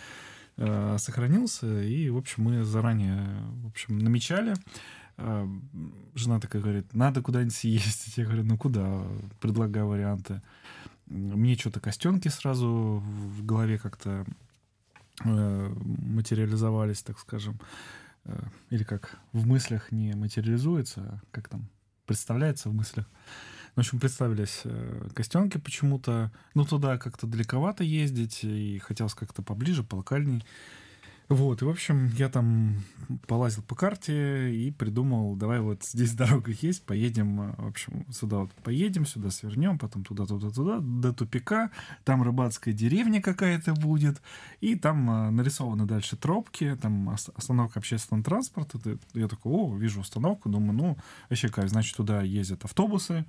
э, 0.58 0.96
сохранился. 0.98 1.82
И, 1.82 2.08
в 2.10 2.18
общем, 2.18 2.44
мы 2.44 2.62
заранее, 2.62 3.26
в 3.62 3.66
общем, 3.66 3.98
намечали. 3.98 4.54
Э, 5.16 5.48
жена 6.14 6.38
такая 6.38 6.62
говорит, 6.62 6.94
надо 6.94 7.20
куда-нибудь 7.20 7.54
съездить. 7.54 8.18
Я 8.18 8.26
говорю, 8.26 8.44
ну 8.44 8.56
куда? 8.56 9.02
Предлагаю 9.40 9.88
варианты. 9.88 10.40
Мне 11.06 11.56
что-то 11.56 11.80
костенки 11.80 12.28
сразу 12.28 13.02
в 13.04 13.44
голове 13.44 13.78
как-то 13.78 14.24
э, 15.24 15.74
материализовались, 15.78 17.02
так 17.02 17.18
скажем. 17.18 17.58
Э, 18.24 18.42
или 18.70 18.84
как 18.84 19.18
в 19.32 19.46
мыслях 19.46 19.92
не 19.92 20.14
материализуется, 20.14 21.00
а 21.00 21.20
как 21.30 21.48
там 21.48 21.68
представляется 22.06 22.68
в 22.68 22.74
мыслях. 22.74 23.08
В 23.74 23.80
общем, 23.80 24.00
представились 24.00 24.60
э, 24.64 25.08
костенки 25.14 25.58
почему-то. 25.58 26.30
Ну, 26.54 26.64
туда 26.64 26.98
как-то 26.98 27.26
далековато 27.26 27.84
ездить, 27.84 28.44
и 28.44 28.78
хотелось 28.78 29.14
как-то 29.14 29.42
поближе, 29.42 29.82
полокальней. 29.82 30.44
Вот, 31.32 31.62
и, 31.62 31.64
в 31.64 31.70
общем, 31.70 32.10
я 32.18 32.28
там 32.28 32.82
полазил 33.26 33.62
по 33.62 33.74
карте 33.74 34.54
и 34.54 34.70
придумал, 34.70 35.34
давай 35.34 35.60
вот 35.60 35.82
здесь 35.82 36.12
дорога 36.12 36.52
есть, 36.60 36.84
поедем, 36.84 37.40
э, 37.40 37.54
в 37.56 37.68
общем, 37.68 38.04
сюда 38.12 38.40
вот 38.40 38.52
поедем, 38.52 39.06
сюда 39.06 39.30
свернем, 39.30 39.78
потом 39.78 40.04
туда, 40.04 40.26
туда, 40.26 40.50
туда, 40.50 40.80
до 40.80 41.14
тупика, 41.14 41.70
там 42.04 42.22
рыбацкая 42.22 42.74
деревня 42.74 43.22
какая-то 43.22 43.72
будет, 43.72 44.20
и 44.60 44.76
там 44.76 45.10
э, 45.10 45.30
нарисованы 45.30 45.86
дальше 45.86 46.18
тропки, 46.18 46.76
там 46.82 47.08
остановка 47.08 47.78
общественного 47.78 48.22
транспорта, 48.22 48.78
я 49.14 49.26
такой, 49.26 49.52
о, 49.52 49.74
вижу 49.74 50.02
остановку, 50.02 50.50
думаю, 50.50 50.74
ну, 50.74 50.98
вообще 51.30 51.48
кайф, 51.48 51.70
значит, 51.70 51.96
туда 51.96 52.20
ездят 52.20 52.66
автобусы, 52.66 53.24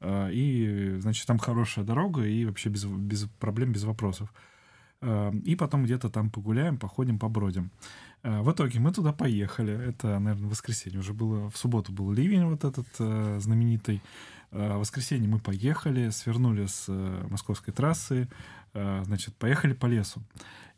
а, 0.00 0.30
и, 0.30 0.98
значит, 0.98 1.28
там 1.28 1.38
хорошая 1.38 1.84
дорога, 1.84 2.24
и 2.26 2.44
вообще 2.44 2.70
без, 2.70 2.86
без 2.86 3.28
проблем, 3.38 3.70
без 3.70 3.84
вопросов. 3.84 4.32
А, 5.00 5.32
и 5.44 5.56
потом 5.56 5.84
где-то 5.84 6.08
там 6.08 6.30
погуляем, 6.30 6.78
походим, 6.78 7.18
побродим. 7.18 7.70
А, 8.22 8.42
в 8.42 8.52
итоге 8.52 8.80
мы 8.80 8.92
туда 8.92 9.12
поехали. 9.12 9.88
Это, 9.88 10.18
наверное, 10.18 10.48
воскресенье. 10.48 11.00
Уже 11.00 11.12
было, 11.12 11.50
в 11.50 11.56
субботу 11.56 11.92
был 11.92 12.12
ливень 12.12 12.44
вот 12.46 12.64
этот 12.64 12.86
знаменитый. 13.42 14.02
В 14.50 14.78
воскресенье 14.78 15.28
мы 15.28 15.40
поехали, 15.40 16.08
свернули 16.10 16.66
с 16.66 16.86
э, 16.88 17.26
московской 17.28 17.74
трассы, 17.74 18.28
значит, 18.72 19.34
поехали 19.36 19.74
по 19.74 19.86
лесу. 19.86 20.22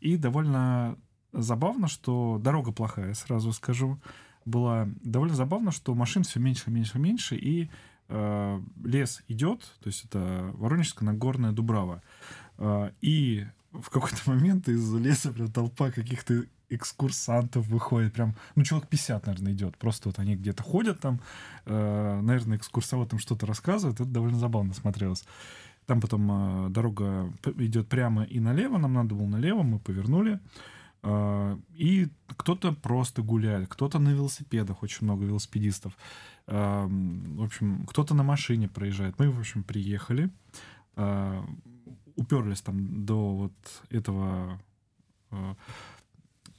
И 0.00 0.16
довольно 0.16 0.96
забавно, 1.32 1.88
что 1.88 2.40
дорога 2.42 2.72
плохая, 2.72 3.14
сразу 3.14 3.52
скажу. 3.52 3.98
Была 4.44 4.88
довольно 5.02 5.34
забавно, 5.34 5.70
что 5.70 5.94
машин 5.94 6.22
все 6.22 6.40
меньше, 6.40 6.70
меньше, 6.70 6.98
меньше, 6.98 7.36
и 7.36 7.68
э, 8.08 8.60
лес 8.82 9.22
идет, 9.28 9.60
то 9.80 9.88
есть 9.88 10.06
это 10.06 10.50
Воронежская 10.54 11.06
Нагорная 11.06 11.52
Дубрава, 11.52 12.02
э, 12.56 12.90
и 13.02 13.46
в 13.72 13.90
какой-то 13.90 14.18
момент 14.26 14.68
из 14.68 14.92
леса 14.94 15.32
прям 15.32 15.50
толпа 15.50 15.90
каких-то 15.90 16.44
экскурсантов 16.70 17.66
выходит, 17.66 18.12
прям, 18.12 18.34
ну, 18.54 18.62
человек 18.62 18.88
50, 18.88 19.26
наверное, 19.26 19.52
идет. 19.52 19.76
Просто 19.78 20.08
вот 20.08 20.18
они 20.18 20.36
где-то 20.36 20.62
ходят 20.62 21.00
там, 21.00 21.20
э, 21.64 22.20
наверное, 22.20 22.58
экскурсовод 22.58 23.10
там 23.10 23.18
что-то 23.18 23.46
рассказывает, 23.46 24.00
это 24.00 24.08
довольно 24.08 24.38
забавно 24.38 24.74
смотрелось. 24.74 25.24
Там 25.86 26.00
потом 26.00 26.66
э, 26.66 26.70
дорога 26.70 27.32
идет 27.56 27.88
прямо 27.88 28.24
и 28.24 28.40
налево, 28.40 28.78
нам 28.78 28.92
надо 28.92 29.14
было 29.14 29.26
налево, 29.26 29.62
мы 29.62 29.78
повернули. 29.78 30.40
Э, 31.02 31.56
и 31.74 32.08
кто-то 32.36 32.72
просто 32.72 33.22
гуляет, 33.22 33.68
кто-то 33.68 33.98
на 33.98 34.10
велосипедах, 34.10 34.82
очень 34.82 35.04
много 35.06 35.24
велосипедистов. 35.24 35.96
В 36.46 37.44
общем, 37.44 37.84
кто-то 37.86 38.14
на 38.14 38.22
машине 38.22 38.68
проезжает. 38.68 39.18
Мы, 39.18 39.30
в 39.30 39.38
общем, 39.38 39.62
приехали, 39.62 40.30
уперлись 42.18 42.60
там 42.60 43.04
до 43.06 43.34
вот 43.34 43.52
этого 43.90 44.60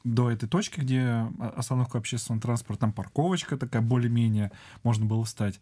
до 0.04 0.32
этой 0.32 0.48
точки, 0.48 0.80
где 0.80 1.28
остановка 1.40 1.98
общественного 1.98 2.42
транспорта, 2.42 2.82
там 2.82 2.94
парковочка 2.94 3.58
такая 3.58 3.82
более-менее, 3.82 4.52
можно 4.84 5.06
было 5.06 5.24
встать. 5.26 5.60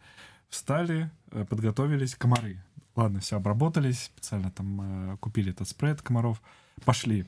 Встали, 0.49 1.11
э, 1.31 1.45
подготовились, 1.45 2.15
комары. 2.15 2.63
Ладно, 2.95 3.19
все, 3.19 3.37
обработались, 3.37 4.03
специально 4.03 4.51
там 4.51 5.13
э, 5.13 5.17
купили 5.17 5.51
этот 5.51 5.67
спрей 5.67 5.91
от 5.93 6.01
комаров, 6.01 6.41
пошли. 6.85 7.25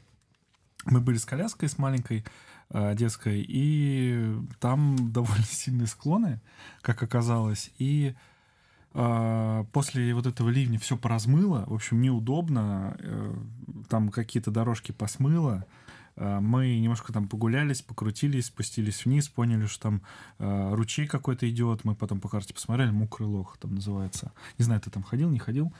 Мы 0.85 1.01
были 1.01 1.17
с 1.17 1.25
коляской, 1.25 1.67
с 1.67 1.77
маленькой, 1.77 2.23
э, 2.69 2.95
детской, 2.95 3.43
и 3.45 4.35
там 4.59 4.95
довольно 5.11 5.43
сильные 5.43 5.87
склоны, 5.87 6.39
как 6.81 7.03
оказалось, 7.03 7.71
и 7.77 8.15
э, 8.15 8.28
после 8.91 10.13
вот 10.15 10.25
этого 10.25 10.49
ливня 10.49 10.79
все 10.79 10.97
поразмыло, 10.97 11.65
в 11.67 11.73
общем, 11.73 12.01
неудобно, 12.01 12.95
э, 12.99 13.35
там 13.87 14.09
какие-то 14.09 14.51
дорожки 14.51 14.91
посмыло, 14.91 15.65
Э, 16.19 16.39
мы 16.39 16.77
немножко 16.79 17.11
там 17.13 17.27
погулялись, 17.27 17.81
покрутились, 17.81 18.47
спустились 18.47 19.05
вниз, 19.05 19.29
поняли, 19.29 19.65
что 19.65 19.83
там 19.83 20.01
э, 20.37 20.73
ручей 20.73 21.07
какой-то 21.07 21.49
идет. 21.49 21.83
Мы 21.85 21.95
потом 21.95 22.19
по 22.19 22.29
карте 22.29 22.53
посмотрели, 22.53 22.91
мокрый 22.91 23.27
лох 23.27 23.57
там 23.57 23.75
называется. 23.75 24.31
Не 24.57 24.65
знаю, 24.65 24.81
ты 24.81 24.89
там 24.89 25.03
ходил, 25.03 25.29
не 25.29 25.39
ходил. 25.39 25.73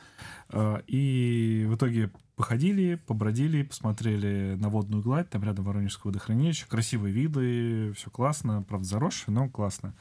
Э, 0.48 0.80
и 0.86 1.66
в 1.68 1.76
итоге 1.76 2.10
походили, 2.36 2.94
побродили, 2.94 3.62
посмотрели 3.62 4.56
на 4.58 4.70
водную 4.70 5.02
гладь, 5.02 5.28
там 5.28 5.44
рядом 5.44 5.66
Воронежское 5.66 6.10
водохранилище, 6.10 6.64
красивые 6.66 7.12
виды, 7.12 7.92
все 7.92 8.10
классно, 8.10 8.62
правда 8.62 8.86
заросшие, 8.86 9.34
но 9.34 9.48
классно. 9.50 9.94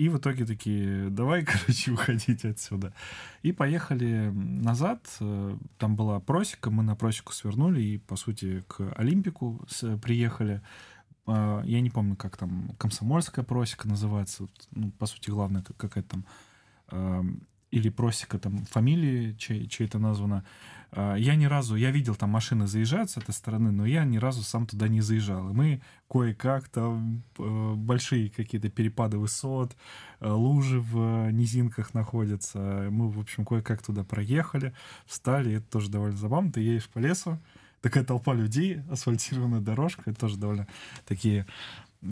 И 0.00 0.08
в 0.08 0.16
итоге 0.16 0.46
такие, 0.46 1.10
давай, 1.10 1.44
короче, 1.44 1.92
уходить 1.92 2.46
отсюда. 2.46 2.94
И 3.42 3.52
поехали 3.52 4.30
назад. 4.34 5.06
Э, 5.20 5.58
там 5.76 5.94
была 5.94 6.20
просека, 6.20 6.70
мы 6.70 6.82
на 6.82 6.96
просеку 6.96 7.34
свернули 7.34 7.82
и, 7.82 7.98
по 7.98 8.16
сути, 8.16 8.64
к 8.66 8.94
Олимпику 8.96 9.60
приехали. 10.00 10.62
А, 11.26 11.62
я 11.66 11.82
не 11.82 11.90
помню, 11.90 12.16
как 12.16 12.38
там 12.38 12.74
комсомольская 12.78 13.44
просека 13.44 13.88
называется. 13.88 14.48
Ну, 14.70 14.90
по 14.92 15.04
сути, 15.04 15.28
главное, 15.28 15.62
какая-то 15.62 16.08
там 16.08 17.40
или 17.70 17.88
просека 17.88 18.38
там 18.38 18.64
фамилии 18.64 19.34
чей- 19.38 19.68
чей-то 19.68 19.98
названа. 19.98 20.44
А, 20.92 21.14
я 21.14 21.36
ни 21.36 21.44
разу, 21.44 21.76
я 21.76 21.90
видел 21.90 22.16
там 22.16 22.30
машины 22.30 22.66
заезжают 22.66 23.10
с 23.10 23.16
этой 23.16 23.32
стороны, 23.32 23.70
но 23.70 23.86
я 23.86 24.04
ни 24.04 24.18
разу 24.18 24.42
сам 24.42 24.66
туда 24.66 24.88
не 24.88 25.00
заезжал. 25.00 25.50
И 25.50 25.52
мы 25.52 25.80
кое-как 26.08 26.68
там 26.68 27.22
э, 27.38 27.74
большие 27.76 28.30
какие-то 28.30 28.70
перепады 28.70 29.18
высот, 29.18 29.76
э, 30.20 30.28
лужи 30.28 30.80
в 30.80 31.30
низинках 31.30 31.94
находятся. 31.94 32.88
Мы, 32.90 33.08
в 33.10 33.20
общем, 33.20 33.44
кое-как 33.44 33.82
туда 33.82 34.02
проехали, 34.02 34.74
встали, 35.06 35.54
это 35.54 35.66
тоже 35.70 35.90
довольно 35.90 36.16
забавно. 36.16 36.50
Ты 36.50 36.60
едешь 36.60 36.88
по 36.88 36.98
лесу, 36.98 37.38
такая 37.82 38.02
толпа 38.02 38.34
людей, 38.34 38.80
асфальтированная 38.90 39.60
дорожка, 39.60 40.10
это 40.10 40.18
тоже 40.18 40.38
довольно 40.38 40.66
такие 41.06 41.46
э, 42.02 42.06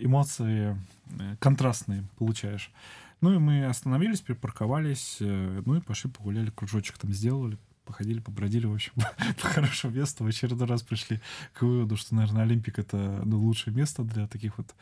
эмоции 0.00 0.78
контрастные 1.40 2.04
получаешь. 2.16 2.70
Ну 3.22 3.34
и 3.34 3.38
мы 3.38 3.64
остановились, 3.64 4.20
припарковались, 4.20 5.18
э, 5.20 5.62
ну 5.64 5.76
и 5.76 5.80
пошли 5.80 6.10
погуляли, 6.10 6.50
кружочек 6.50 6.98
там 6.98 7.12
сделали, 7.12 7.56
походили, 7.84 8.18
побродили, 8.18 8.66
в 8.66 8.74
общем, 8.74 8.92
по 9.40 9.48
хорошему 9.48 9.94
месту. 9.94 10.24
В 10.24 10.26
очередной 10.26 10.66
раз 10.66 10.82
пришли 10.82 11.20
к 11.54 11.62
выводу, 11.62 11.96
что, 11.96 12.16
наверное, 12.16 12.42
Олимпик— 12.42 12.78
это 12.80 13.22
ну, 13.24 13.40
лучшее 13.40 13.72
место 13.74 14.02
для 14.02 14.26
таких 14.26 14.58
вот 14.58 14.74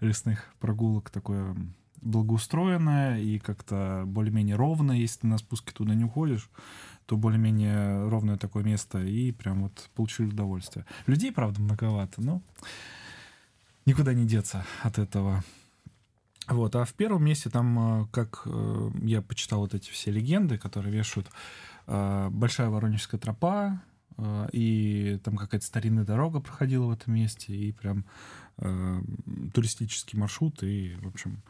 лесных 0.00 0.54
прогулок, 0.60 1.08
такое 1.08 1.56
благоустроенное 2.02 3.18
и 3.18 3.38
как-то 3.38 4.04
более-менее 4.06 4.56
ровное. 4.56 4.96
Если 4.96 5.20
ты 5.20 5.26
на 5.26 5.38
спуске 5.38 5.72
туда 5.72 5.94
не 5.94 6.04
уходишь, 6.04 6.50
то 7.06 7.16
более-менее 7.16 8.10
ровное 8.10 8.36
такое 8.36 8.62
место, 8.62 9.02
и 9.02 9.32
прям 9.32 9.62
вот 9.62 9.88
получили 9.94 10.26
удовольствие. 10.26 10.84
Людей, 11.06 11.32
правда, 11.32 11.62
многовато, 11.62 12.20
но 12.20 12.42
никуда 13.86 14.12
не 14.12 14.26
деться 14.26 14.66
от 14.82 14.98
этого. 14.98 15.42
Вот, 16.48 16.76
а 16.76 16.84
в 16.84 16.94
первом 16.94 17.24
месте 17.24 17.50
там, 17.50 18.02
э, 18.02 18.06
как 18.12 18.42
э, 18.44 18.90
я 19.02 19.20
почитал 19.20 19.60
вот 19.60 19.74
эти 19.74 19.90
все 19.90 20.12
легенды, 20.12 20.58
которые 20.58 20.92
вешают, 20.92 21.28
э, 21.86 22.28
большая 22.30 22.68
Воронежская 22.68 23.20
тропа, 23.20 23.82
и 24.50 25.20
там 25.24 25.36
какая-то 25.36 25.66
старинная 25.66 26.06
дорога 26.06 26.40
проходила 26.40 26.86
в 26.86 26.90
этом 26.90 27.12
месте, 27.12 27.54
и 27.54 27.72
прям 27.72 28.06
туристический 29.52 30.18
маршрут, 30.18 30.62
и, 30.62 30.96
в 31.02 31.08
общем, 31.08 31.42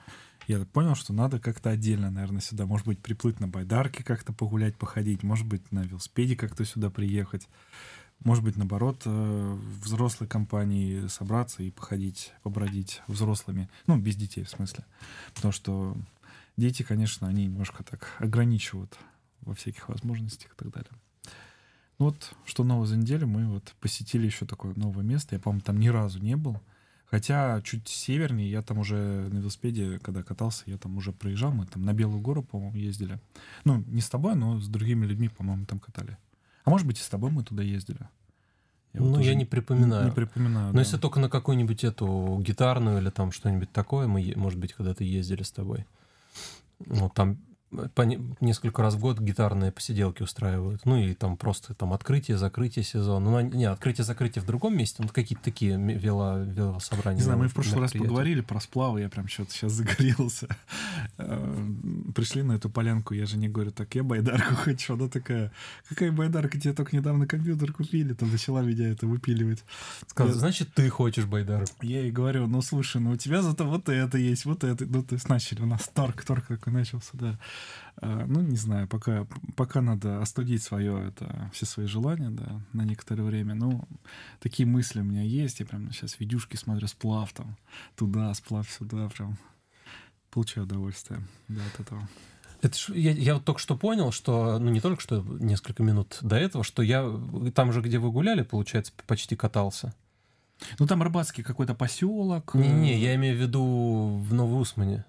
я 0.49 0.65
понял, 0.65 0.97
что 0.97 1.13
надо 1.13 1.39
как-то 1.39 1.71
отдельно, 1.71 2.11
наверное, 2.11 2.41
сюда, 2.41 2.67
может 2.67 2.85
быть, 2.85 2.99
приплыть 2.99 3.39
на 3.39 3.47
байдарке 3.47 4.03
как-то 4.03 4.33
погулять, 4.33 4.75
походить, 4.77 5.23
может 5.23 5.47
быть, 5.47 5.71
на 5.71 5.85
велосипеде 5.85 6.35
как-то 6.35 6.65
сюда 6.65 6.91
приехать. 6.91 7.49
Может 8.25 8.43
быть, 8.43 8.57
наоборот, 8.57 9.03
э, 9.05 9.59
взрослой 9.83 10.27
компании 10.27 11.07
собраться 11.07 11.63
и 11.63 11.71
походить, 11.71 12.33
побродить 12.43 13.03
взрослыми. 13.07 13.69
Ну, 13.87 13.99
без 13.99 14.17
детей, 14.17 14.43
в 14.43 14.51
смысле. 14.51 14.85
Потому 15.35 15.53
что 15.53 15.97
дети, 16.57 16.83
конечно, 16.83 17.29
они 17.29 17.47
немножко 17.47 17.85
так 17.85 18.17
ограничивают 18.19 18.99
во 19.43 19.55
всяких 19.55 19.89
возможностях 19.89 20.53
и 20.53 20.57
так 20.57 20.73
далее. 20.73 20.91
Ну 21.99 22.07
вот, 22.07 22.35
что 22.45 22.65
нового 22.65 22.87
за 22.87 22.97
неделю, 22.97 23.27
мы 23.27 23.47
вот 23.47 23.75
посетили 23.81 24.27
еще 24.27 24.45
такое 24.45 24.75
новое 24.77 25.05
место. 25.05 25.35
Я, 25.35 25.41
по-моему, 25.41 25.63
там 25.63 25.79
ни 25.79 25.89
разу 25.89 26.19
не 26.19 26.37
был. 26.37 26.61
Хотя 27.07 27.63
чуть 27.63 27.89
севернее, 27.89 28.51
я 28.51 28.63
там 28.63 28.79
уже 28.79 29.29
на 29.31 29.39
велосипеде, 29.39 29.99
когда 30.01 30.23
катался, 30.23 30.65
я 30.67 30.77
там 30.77 30.97
уже 30.97 31.13
проезжал. 31.13 31.53
Мы 31.53 31.67
там 31.67 31.85
на 31.85 31.95
Белую 31.95 32.21
гору, 32.21 32.43
по-моему, 32.43 32.77
ездили. 32.77 33.21
Ну, 33.65 33.83
не 33.87 34.01
с 34.01 34.11
тобой, 34.11 34.35
но 34.35 34.59
с 34.59 34.69
другими 34.69 35.07
людьми, 35.07 35.29
по-моему, 35.29 35.65
там 35.67 35.79
катали. 35.79 36.19
А 36.67 36.71
может 36.71 36.87
быть, 36.87 36.99
и 36.99 37.03
с 37.03 37.09
тобой 37.09 37.31
мы 37.31 37.45
туда 37.45 37.63
ездили. 37.63 38.01
Я 38.93 39.01
ну, 39.01 39.15
вот 39.15 39.21
я 39.21 39.35
не 39.35 39.45
припоминаю. 39.45 40.07
Не, 40.07 40.11
припоминаю. 40.11 40.67
Но 40.69 40.73
да. 40.73 40.81
если 40.81 40.99
только 40.99 41.21
на 41.21 41.31
какую-нибудь 41.31 41.85
эту 41.85 42.43
гитарную 42.43 42.99
или 42.99 43.09
там 43.11 43.31
что-нибудь 43.31 43.71
такое, 43.71 44.09
мы, 44.09 44.33
может 44.35 44.59
быть, 44.59 44.73
когда-то 44.73 45.05
ездили 45.05 45.45
с 45.45 45.53
тобой. 45.53 45.87
Вот 46.81 47.15
там 47.15 47.39
по 47.95 48.03
несколько 48.03 48.83
раз 48.83 48.95
в 48.95 49.01
год 49.01 49.21
гитарные 49.21 49.73
посиделки 49.73 50.23
устраивают. 50.23 50.85
Ну 50.85 50.97
и 50.97 51.15
там 51.15 51.37
просто 51.37 51.75
там 51.75 51.93
открытие, 51.93 52.39
закрытие 52.39 52.85
сезона. 52.85 53.31
Ну, 53.31 53.41
не, 53.41 53.65
открытие, 53.65 54.05
закрытие 54.05 54.43
в 54.43 54.47
другом 54.47 54.77
месте. 54.77 55.03
Ну, 55.03 55.09
какие-то 55.09 55.45
такие 55.45 55.77
вело, 55.77 56.39
велособрания. 56.39 57.19
Не 57.19 57.25
знаю, 57.25 57.39
мы 57.39 57.49
в 57.49 57.55
прошлый 57.55 57.81
раз 57.81 57.93
поговорили 57.93 58.41
про 58.41 58.61
сплавы, 58.61 59.01
я 59.01 59.09
прям 59.09 59.29
что-то 59.29 59.53
сейчас 59.53 59.73
загорелся. 59.73 60.49
Э, 61.19 61.67
пришли 62.15 62.43
на 62.43 62.53
эту 62.53 62.69
полянку, 62.69 63.15
я 63.15 63.27
же 63.27 63.39
не 63.39 63.49
говорю, 63.49 63.71
так, 63.71 63.95
я 63.95 64.03
байдарку 64.03 64.55
хочу. 64.57 64.95
Она 64.95 65.09
такая, 65.09 65.51
какая 65.89 66.13
байдарка, 66.13 66.59
тебе 66.61 66.75
только 66.75 66.95
недавно 66.95 67.27
компьютер 67.27 67.73
купили, 67.73 68.13
там 68.13 68.31
начала 68.31 68.63
меня 68.63 68.91
это 68.91 69.07
выпиливать. 69.07 69.65
Сказал, 70.07 70.35
значит, 70.35 70.75
ты 70.75 70.89
хочешь 70.89 71.25
байдарку. 71.25 71.75
Я 71.83 72.03
ей 72.03 72.11
говорю, 72.11 72.47
ну, 72.47 72.61
слушай, 72.63 73.01
ну, 73.01 73.13
у 73.13 73.17
тебя 73.17 73.43
зато 73.43 73.65
вот 73.65 73.89
это 73.89 74.19
есть, 74.19 74.45
вот 74.45 74.65
это. 74.65 74.85
Ну, 74.87 75.03
то 75.03 75.15
есть 75.15 75.29
начали, 75.29 75.63
у 75.63 75.67
нас 75.67 75.89
торг, 75.93 76.25
торг 76.25 76.47
такой 76.47 76.73
начался, 76.73 77.11
да. 77.15 77.39
А, 77.97 78.25
ну, 78.27 78.41
не 78.41 78.57
знаю, 78.57 78.89
пока, 78.89 79.27
пока 79.57 79.81
надо 79.81 80.21
остудить 80.21 80.63
свое, 80.63 81.09
это, 81.09 81.51
все 81.53 81.67
свои 81.67 81.87
желания, 81.87 82.31
да, 82.31 82.61
на 82.73 82.83
некоторое 82.83 83.23
время. 83.23 83.55
Ну, 83.55 83.87
такие 84.41 84.67
мысли 84.67 85.01
у 85.01 85.05
меня 85.05 85.23
есть. 85.23 85.61
Я 85.61 85.67
прям 85.67 85.91
сейчас 85.93 86.21
видюшки 86.21 86.57
смотрю, 86.57 86.87
сплав 86.89 87.33
там, 87.33 87.57
туда, 87.97 88.33
сплав 88.35 88.71
сюда, 88.71 89.09
прям 89.09 89.39
получаю 90.31 90.67
удовольствие, 90.67 91.21
да, 91.49 91.63
от 91.75 91.81
этого. 91.81 92.09
Это 92.63 92.77
ж, 92.77 92.89
я, 92.95 93.13
я 93.13 93.35
вот 93.35 93.45
только 93.45 93.61
что 93.61 93.77
понял, 93.77 94.13
что, 94.13 94.59
ну 94.59 94.71
не 94.71 94.81
только 94.81 95.01
что 95.01 95.23
несколько 95.41 95.83
минут 95.83 96.19
до 96.23 96.37
этого, 96.37 96.65
что 96.65 96.83
я 96.83 97.11
там 97.55 97.73
же, 97.73 97.81
где 97.81 97.99
вы 97.99 98.11
гуляли, 98.11 98.43
получается, 98.43 98.93
почти 99.07 99.37
катался. 99.37 99.95
Ну 100.79 100.87
там 100.87 101.03
рыбацкий 101.03 101.45
какой-то 101.45 101.75
поселок. 101.75 102.55
Не-не, 102.55 102.95
э, 102.95 102.99
я 102.99 103.15
имею 103.17 103.37
в 103.37 103.41
виду 103.41 104.23
в 104.23 104.33
Новоусмане. 104.33 105.05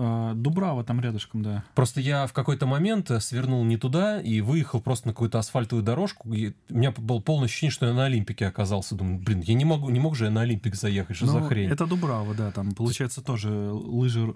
А, 0.00 0.34
Дубрава 0.34 0.84
там 0.84 1.00
рядышком, 1.00 1.42
да. 1.42 1.64
Просто 1.74 2.00
я 2.00 2.26
в 2.26 2.32
какой-то 2.32 2.66
момент 2.66 3.10
свернул 3.20 3.64
не 3.64 3.76
туда 3.76 4.20
и 4.20 4.40
выехал 4.40 4.80
просто 4.80 5.08
на 5.08 5.12
какую-то 5.12 5.38
асфальтовую 5.38 5.84
дорожку. 5.84 6.32
И 6.32 6.52
у 6.70 6.74
меня 6.74 6.92
было 6.92 7.18
полное 7.18 7.46
ощущение, 7.46 7.72
что 7.72 7.86
я 7.86 7.92
на 7.92 8.04
Олимпике 8.04 8.46
оказался. 8.46 8.94
Думаю, 8.94 9.18
блин, 9.18 9.40
я 9.40 9.54
не 9.54 9.64
могу, 9.64 9.90
не 9.90 9.98
мог 9.98 10.14
же 10.14 10.26
я 10.26 10.30
на 10.30 10.42
Олимпик 10.42 10.76
заехать, 10.76 11.16
что 11.16 11.26
ну, 11.26 11.32
за 11.32 11.42
хрень? 11.42 11.68
Это 11.68 11.86
Дубрава, 11.86 12.34
да, 12.34 12.52
там 12.52 12.72
получается 12.72 13.22
тоже 13.22 13.50
лыжи, 13.50 14.34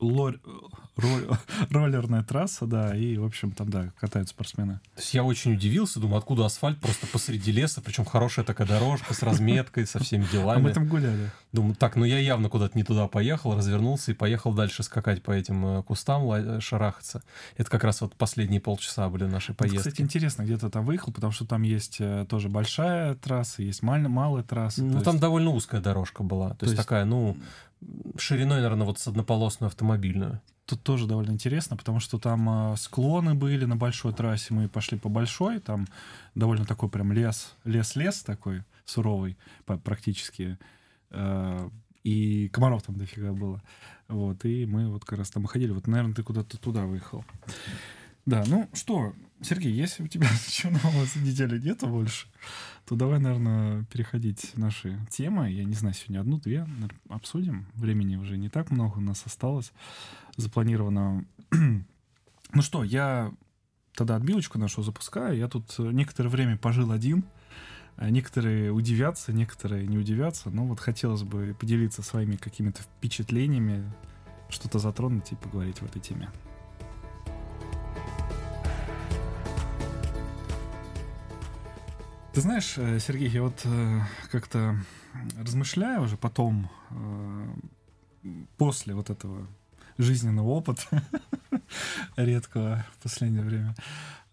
лор, 0.00 0.40
роль, 0.96 1.28
роллерная 1.70 2.22
трасса, 2.22 2.66
да, 2.66 2.96
и, 2.96 3.16
в 3.16 3.24
общем, 3.24 3.52
там, 3.52 3.68
да, 3.68 3.92
катаются 3.98 4.34
спортсмены. 4.34 4.80
То 4.94 5.00
есть 5.00 5.12
я 5.12 5.24
очень 5.24 5.54
удивился, 5.54 6.00
думаю, 6.00 6.18
откуда 6.18 6.46
асфальт 6.46 6.80
просто 6.80 7.06
посреди 7.06 7.52
леса, 7.52 7.82
причем 7.82 8.04
хорошая 8.04 8.44
такая 8.44 8.66
дорожка 8.66 9.12
с 9.12 9.22
разметкой, 9.22 9.86
со 9.86 9.98
всеми 9.98 10.24
делами. 10.32 10.60
А 10.60 10.62
мы 10.62 10.72
там 10.72 10.88
гуляли. 10.88 11.30
Думаю, 11.52 11.74
так, 11.74 11.96
ну 11.96 12.04
я 12.04 12.18
явно 12.18 12.48
куда-то 12.48 12.76
не 12.76 12.84
туда 12.84 13.06
поехал, 13.06 13.54
развернулся 13.54 14.12
и 14.12 14.14
поехал 14.14 14.52
дальше 14.54 14.82
скакать 14.94 15.24
по 15.24 15.32
этим 15.32 15.66
э, 15.66 15.82
кустам, 15.82 16.30
э, 16.30 16.60
шарахаться. 16.60 17.22
Это 17.56 17.68
как 17.68 17.82
раз 17.82 18.00
вот 18.00 18.14
последние 18.14 18.60
полчаса 18.60 19.08
были 19.08 19.24
нашей 19.24 19.52
поездки. 19.52 19.80
Это, 19.80 19.90
кстати, 19.90 20.02
интересно, 20.02 20.44
где 20.44 20.56
ты 20.56 20.70
там 20.70 20.84
выехал, 20.84 21.12
потому 21.12 21.32
что 21.32 21.44
там 21.44 21.62
есть 21.62 21.96
э, 21.98 22.26
тоже 22.28 22.48
большая 22.48 23.16
трасса, 23.16 23.62
есть 23.62 23.82
малая, 23.82 24.08
малая 24.08 24.44
трасса. 24.44 24.84
Ну, 24.84 25.00
там 25.02 25.14
есть... 25.14 25.20
довольно 25.20 25.50
узкая 25.50 25.80
дорожка 25.80 26.22
была. 26.22 26.50
То, 26.50 26.58
то 26.58 26.66
есть, 26.66 26.76
есть 26.76 26.86
такая, 26.86 27.04
ну, 27.04 27.36
шириной, 28.16 28.56
наверное, 28.56 28.86
вот 28.86 29.00
с 29.00 29.08
однополосную 29.08 29.66
автомобильную. 29.68 30.40
тут 30.64 30.80
тоже 30.84 31.08
довольно 31.08 31.32
интересно, 31.32 31.76
потому 31.76 31.98
что 31.98 32.20
там 32.20 32.76
склоны 32.76 33.34
были 33.34 33.64
на 33.64 33.76
большой 33.76 34.14
трассе, 34.14 34.54
мы 34.54 34.68
пошли 34.68 34.96
по 34.96 35.08
большой, 35.08 35.58
там 35.58 35.88
довольно 36.36 36.64
такой 36.66 36.88
прям 36.88 37.12
лес, 37.12 37.52
лес-лес 37.64 38.22
такой 38.22 38.62
суровый 38.84 39.36
практически, 39.66 40.56
и 42.04 42.48
комаров 42.48 42.82
там 42.82 42.96
дофига 42.96 43.32
было. 43.32 43.62
Вот, 44.08 44.44
и 44.44 44.66
мы 44.66 44.88
вот 44.88 45.04
как 45.04 45.18
раз 45.18 45.30
там 45.30 45.46
ходили. 45.46 45.72
Вот, 45.72 45.86
наверное, 45.86 46.14
ты 46.14 46.22
куда-то 46.22 46.58
туда 46.58 46.86
выехал. 46.86 47.24
Да, 48.26 48.42
ну 48.46 48.70
что, 48.72 49.12
Сергей, 49.42 49.72
если 49.72 50.02
у 50.02 50.08
тебя 50.08 50.28
ничего 50.46 50.72
нового 50.72 51.04
за 51.04 51.18
неделю 51.20 51.60
нету 51.60 51.86
больше, 51.86 52.26
то 52.86 52.96
давай, 52.96 53.20
наверное, 53.20 53.84
переходить 53.84 54.52
наши 54.56 54.98
темы. 55.10 55.50
Я 55.50 55.64
не 55.64 55.74
знаю, 55.74 55.94
сегодня 55.94 56.20
одну-две 56.20 56.66
обсудим. 57.08 57.66
Времени 57.74 58.16
уже 58.16 58.36
не 58.36 58.48
так 58.48 58.70
много 58.70 58.98
у 58.98 59.02
нас 59.02 59.22
осталось 59.26 59.72
запланировано. 60.36 61.24
ну 61.50 62.62
что, 62.62 62.84
я 62.84 63.32
тогда 63.94 64.16
отбилочку 64.16 64.58
нашу 64.58 64.82
запускаю. 64.82 65.36
Я 65.36 65.48
тут 65.48 65.78
некоторое 65.78 66.28
время 66.28 66.56
пожил 66.56 66.90
один. 66.90 67.24
А 67.96 68.10
некоторые 68.10 68.72
удивятся, 68.72 69.32
некоторые 69.32 69.86
не 69.86 69.98
удивятся. 69.98 70.50
Но 70.50 70.64
вот 70.64 70.80
хотелось 70.80 71.22
бы 71.22 71.54
поделиться 71.58 72.02
своими 72.02 72.36
какими-то 72.36 72.82
впечатлениями, 72.82 73.84
что-то 74.48 74.78
затронуть 74.78 75.32
и 75.32 75.36
поговорить 75.36 75.78
в 75.78 75.84
этой 75.84 76.00
теме. 76.00 76.30
Ты 82.32 82.40
знаешь, 82.40 82.74
э, 82.78 82.98
Сергей, 82.98 83.28
я 83.28 83.42
вот 83.42 83.60
э, 83.64 84.00
как-то 84.32 84.76
размышляю 85.38 86.02
уже 86.02 86.16
потом, 86.16 86.68
э, 86.90 87.54
после 88.56 88.94
вот 88.94 89.08
этого 89.08 89.46
жизненного 89.98 90.48
опыта 90.48 90.82
редкого 92.16 92.84
в 92.98 93.02
последнее 93.04 93.44
время, 93.44 93.76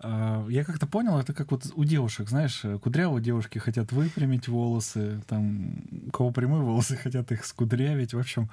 я 0.03 0.63
как-то 0.65 0.87
понял, 0.87 1.19
это 1.19 1.33
как 1.33 1.51
вот 1.51 1.71
у 1.75 1.83
девушек, 1.83 2.29
знаешь, 2.29 2.63
кудрявые 2.81 3.21
девушки 3.21 3.59
хотят 3.59 3.91
выпрямить 3.91 4.47
волосы, 4.47 5.21
там, 5.27 5.83
у 6.07 6.11
кого 6.11 6.31
прямые 6.31 6.63
волосы 6.63 6.97
хотят 7.03 7.31
их 7.31 7.45
скудрявить, 7.45 8.13
в 8.13 8.19
общем, 8.19 8.49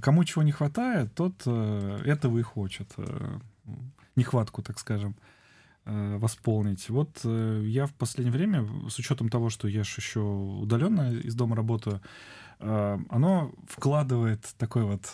кому 0.00 0.24
чего 0.24 0.42
не 0.42 0.52
хватает, 0.52 1.14
тот 1.14 1.46
этого 1.46 2.38
и 2.38 2.42
хочет, 2.42 2.88
нехватку, 4.16 4.62
так 4.62 4.78
скажем. 4.78 5.14
Э, 5.86 6.16
восполнить. 6.16 6.88
Вот 6.88 7.20
э, 7.24 7.62
я 7.66 7.84
в 7.84 7.92
последнее 7.92 8.32
время, 8.32 8.66
с 8.88 8.98
учетом 8.98 9.28
того, 9.28 9.50
что 9.50 9.68
я 9.68 9.84
же 9.84 9.96
еще 9.98 10.20
удаленно 10.20 11.12
из 11.12 11.34
дома 11.34 11.54
работаю, 11.56 11.96
э, 11.96 12.00
оно 12.58 13.52
вкладывает 13.68 14.54
такой 14.58 14.84
вот 14.84 15.12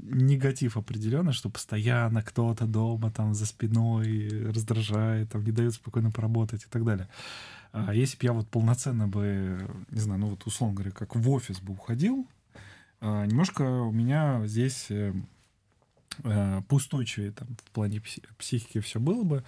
негатив 0.00 0.76
определенный, 0.76 1.32
что 1.32 1.50
постоянно 1.50 2.22
кто-то 2.22 2.66
дома 2.66 3.10
там 3.10 3.34
за 3.34 3.46
спиной 3.46 4.50
раздражает, 4.50 5.30
там 5.30 5.44
не 5.44 5.52
дает 5.52 5.74
спокойно 5.74 6.10
поработать 6.10 6.64
и 6.64 6.68
так 6.68 6.84
далее. 6.84 7.08
А 7.72 7.94
если 7.94 8.16
бы 8.16 8.24
я 8.24 8.32
вот 8.32 8.48
полноценно 8.48 9.06
бы, 9.06 9.68
не 9.90 10.00
знаю, 10.00 10.20
ну 10.20 10.28
вот 10.28 10.46
условно 10.46 10.74
говоря, 10.74 10.90
как 10.90 11.14
в 11.14 11.30
офис 11.30 11.60
бы 11.60 11.74
уходил, 11.74 12.26
немножко 13.00 13.62
у 13.62 13.92
меня 13.92 14.46
здесь 14.46 14.88
поустойчивее 16.68 17.30
там 17.30 17.48
в 17.64 17.70
плане 17.70 18.02
психики 18.38 18.80
все 18.80 18.98
было 18.98 19.22
бы. 19.22 19.44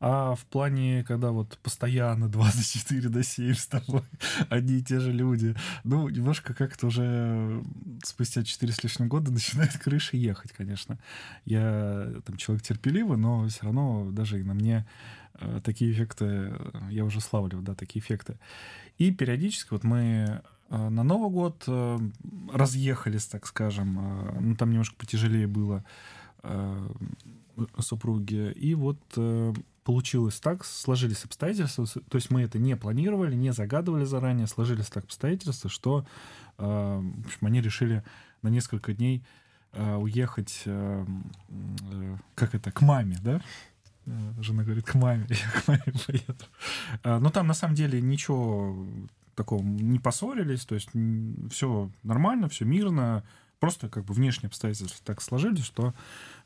А 0.00 0.34
в 0.34 0.44
плане, 0.46 1.04
когда 1.04 1.30
вот 1.30 1.58
постоянно 1.62 2.28
24 2.28 3.08
до 3.08 3.22
7 3.22 3.54
с 3.54 3.66
тобой 3.66 4.02
одни 4.48 4.78
и 4.78 4.82
те 4.82 5.00
же 5.00 5.12
люди, 5.12 5.54
ну, 5.84 6.08
немножко 6.08 6.52
как-то 6.52 6.88
уже 6.88 7.62
спустя 8.02 8.42
4 8.42 8.72
с 8.72 8.82
лишним 8.82 9.08
года 9.08 9.32
начинает 9.32 9.76
крыша 9.78 10.16
ехать, 10.16 10.52
конечно. 10.52 10.98
Я 11.44 12.12
там 12.24 12.36
человек 12.36 12.64
терпеливый, 12.64 13.16
но 13.16 13.48
все 13.48 13.62
равно 13.62 14.10
даже 14.10 14.40
и 14.40 14.44
на 14.44 14.54
мне 14.54 14.86
э, 15.34 15.60
такие 15.64 15.92
эффекты, 15.92 16.24
э, 16.26 16.80
я 16.90 17.04
уже 17.04 17.20
славлю, 17.20 17.62
да, 17.62 17.74
такие 17.74 18.02
эффекты. 18.04 18.38
И 18.98 19.10
периодически 19.12 19.68
вот 19.70 19.84
мы 19.84 20.42
э, 20.70 20.88
на 20.88 21.02
Новый 21.02 21.30
год 21.30 21.66
разъехались, 22.52 23.26
так 23.26 23.46
скажем, 23.46 24.34
ну, 24.40 24.56
там 24.56 24.70
немножко 24.70 24.96
потяжелее 24.96 25.46
было 25.46 25.84
супруги, 27.78 28.52
и 28.52 28.74
вот 28.74 28.98
получилось 29.84 30.40
так, 30.40 30.64
сложились 30.64 31.24
обстоятельства, 31.24 31.86
то 31.86 32.16
есть 32.16 32.30
мы 32.30 32.42
это 32.42 32.58
не 32.58 32.74
планировали, 32.76 33.34
не 33.34 33.52
загадывали 33.52 34.04
заранее, 34.04 34.46
сложились 34.46 34.86
так 34.86 35.04
обстоятельства, 35.04 35.70
что 35.70 36.06
э, 36.58 36.64
в 36.64 37.26
общем, 37.26 37.46
они 37.46 37.60
решили 37.60 38.02
на 38.42 38.48
несколько 38.48 38.94
дней 38.94 39.22
э, 39.72 39.94
уехать, 39.96 40.62
э, 40.64 41.06
как 42.34 42.54
это, 42.54 42.72
к 42.72 42.80
маме, 42.80 43.18
да? 43.22 43.40
Жена 44.40 44.64
говорит, 44.64 44.84
к 44.84 44.94
маме, 44.94 45.26
я 45.30 45.60
к 45.60 45.68
маме 45.68 45.94
поеду. 46.06 46.44
Но 47.04 47.30
там 47.30 47.46
на 47.46 47.54
самом 47.54 47.74
деле 47.74 48.00
ничего 48.00 48.86
такого 49.34 49.62
не 49.62 49.98
поссорились, 49.98 50.64
то 50.64 50.74
есть 50.74 50.90
все 51.50 51.90
нормально, 52.02 52.48
все 52.48 52.64
мирно, 52.64 53.24
просто 53.60 53.88
как 53.88 54.04
бы 54.04 54.14
внешние 54.14 54.48
обстоятельства 54.48 55.00
так 55.04 55.22
сложились, 55.22 55.64
что 55.64 55.94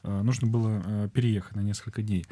э, 0.02 0.22
нужно 0.22 0.46
было 0.46 0.82
э, 0.84 1.08
переехать 1.12 1.56
на 1.56 1.60
несколько 1.60 2.02
дней. 2.02 2.26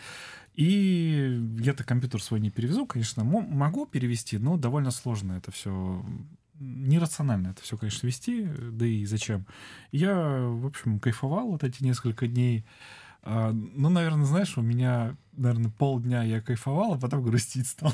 И 0.55 1.41
я-то 1.61 1.85
компьютер 1.85 2.23
свой 2.23 2.41
не 2.41 2.51
перевезу, 2.51 2.87
конечно, 2.87 3.25
могу 3.25 3.87
перевести, 3.87 4.39
но 4.39 4.57
довольно 4.57 4.91
сложно 4.91 5.35
это 5.35 5.51
все 5.51 6.05
нерационально 6.59 7.49
это 7.49 7.63
все, 7.63 7.77
конечно, 7.77 8.07
вести, 8.07 8.45
да 8.45 8.87
и 8.87 9.05
зачем. 9.05 9.47
Я, 9.93 10.15
в 10.15 10.67
общем, 10.67 10.99
кайфовал 11.01 11.49
вот 11.49 11.65
эти 11.65 11.83
несколько 11.83 12.27
дней. 12.27 12.65
А, 13.23 13.53
ну, 13.53 13.89
наверное, 13.89 14.25
знаешь, 14.25 14.57
у 14.57 14.63
меня, 14.63 15.17
наверное, 15.33 15.71
полдня 15.71 16.23
я 16.23 16.41
кайфовал, 16.41 16.95
а 16.95 16.99
потом 16.99 17.23
грустить 17.23 17.67
стал. 17.67 17.93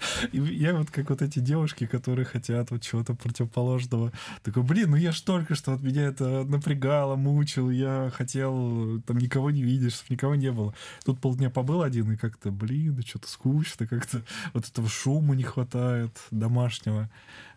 Я 0.32 0.74
вот 0.74 0.90
как 0.90 1.10
вот 1.10 1.22
эти 1.22 1.38
девушки, 1.38 1.86
которые 1.86 2.24
хотят 2.24 2.70
вот 2.70 2.82
чего-то 2.82 3.14
противоположного. 3.14 4.12
Такой, 4.42 4.62
блин, 4.62 4.90
ну 4.90 4.96
я 4.96 5.12
ж 5.12 5.20
только 5.20 5.54
что 5.54 5.72
от 5.74 5.82
меня 5.82 6.02
это 6.02 6.44
напрягало, 6.44 7.16
мучил, 7.16 7.70
я 7.70 8.10
хотел 8.14 9.00
там 9.02 9.18
никого 9.18 9.50
не 9.50 9.62
видеть, 9.62 9.94
чтобы 9.94 10.14
никого 10.14 10.34
не 10.34 10.52
было. 10.52 10.74
Тут 11.04 11.20
полдня 11.20 11.50
побыл 11.50 11.82
один, 11.82 12.12
и 12.12 12.16
как-то, 12.16 12.50
блин, 12.50 12.94
да 12.94 13.02
что-то 13.02 13.28
скучно, 13.28 13.86
как-то 13.86 14.22
вот 14.54 14.68
этого 14.68 14.88
шума 14.88 15.34
не 15.34 15.42
хватает 15.42 16.16
домашнего. 16.30 17.10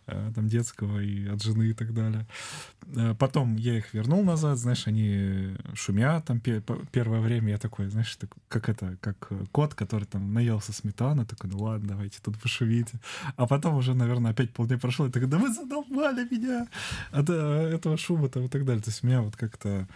Э, 0.05 0.31
там 0.35 0.49
детского 0.49 0.99
и 0.99 1.27
от 1.27 1.41
жены 1.41 1.69
и 1.69 1.73
так 1.73 1.93
далее. 1.93 2.25
Э, 2.93 3.15
потом 3.17 3.55
я 3.55 3.77
их 3.77 3.93
вернул 3.93 4.21
назад, 4.21 4.57
знаешь, 4.57 4.85
они 4.85 5.55
шумят 5.75 6.25
там 6.25 6.41
первое 6.41 7.21
время, 7.21 7.51
я 7.51 7.57
такой, 7.57 7.87
знаешь, 7.87 8.13
так, 8.17 8.29
как 8.49 8.67
это, 8.67 8.97
как 8.99 9.29
кот, 9.53 9.75
который 9.75 10.03
там 10.03 10.33
наелся 10.33 10.73
сметаны, 10.73 11.25
такой, 11.25 11.49
ну 11.49 11.59
ладно, 11.59 11.87
давайте 11.87 12.19
тут 12.21 12.37
пошумите. 12.37 12.99
А 13.37 13.47
потом 13.47 13.75
уже, 13.77 13.93
наверное, 13.93 14.31
опять 14.31 14.51
полдня 14.51 14.77
прошло, 14.77 15.07
и 15.07 15.09
такой, 15.09 15.29
да 15.29 15.37
вы 15.37 15.53
задолбали 15.53 16.27
меня 16.29 16.67
от 17.11 17.29
э, 17.29 17.71
этого 17.73 17.95
шума 17.95 18.27
там 18.27 18.43
и 18.43 18.49
так 18.49 18.65
далее. 18.65 18.83
То 18.83 18.89
есть 18.89 19.03
меня 19.03 19.21
вот 19.21 19.37
как-то 19.37 19.87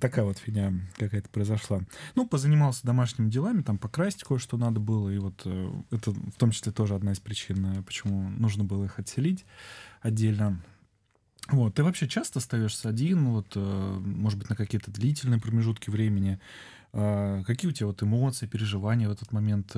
такая 0.00 0.24
вот 0.24 0.38
фигня 0.38 0.72
какая-то 0.96 1.28
произошла. 1.28 1.80
Ну, 2.14 2.26
позанимался 2.26 2.86
домашними 2.86 3.30
делами, 3.30 3.62
там 3.62 3.78
покрасить 3.78 4.24
кое-что 4.24 4.56
надо 4.56 4.80
было, 4.80 5.08
и 5.10 5.18
вот 5.18 5.42
э, 5.44 5.72
это 5.90 6.10
в 6.10 6.36
том 6.38 6.50
числе 6.50 6.72
тоже 6.72 6.94
одна 6.94 7.12
из 7.12 7.20
причин, 7.20 7.64
э, 7.66 7.82
почему 7.82 8.28
нужно 8.30 8.64
было 8.64 8.84
их 8.84 8.98
отселить 8.98 9.44
отдельно. 10.00 10.60
Вот, 11.48 11.74
ты 11.74 11.82
вообще 11.82 12.08
часто 12.08 12.38
остаешься 12.38 12.88
один, 12.88 13.30
вот, 13.30 13.52
э, 13.54 13.60
может 13.60 14.38
быть, 14.38 14.50
на 14.50 14.56
какие-то 14.56 14.90
длительные 14.90 15.40
промежутки 15.40 15.90
времени? 15.90 16.40
Какие 16.92 17.68
у 17.68 17.72
тебя 17.72 17.86
вот 17.86 18.02
эмоции, 18.02 18.48
переживания 18.48 19.08
в 19.08 19.12
этот 19.12 19.30
момент? 19.30 19.76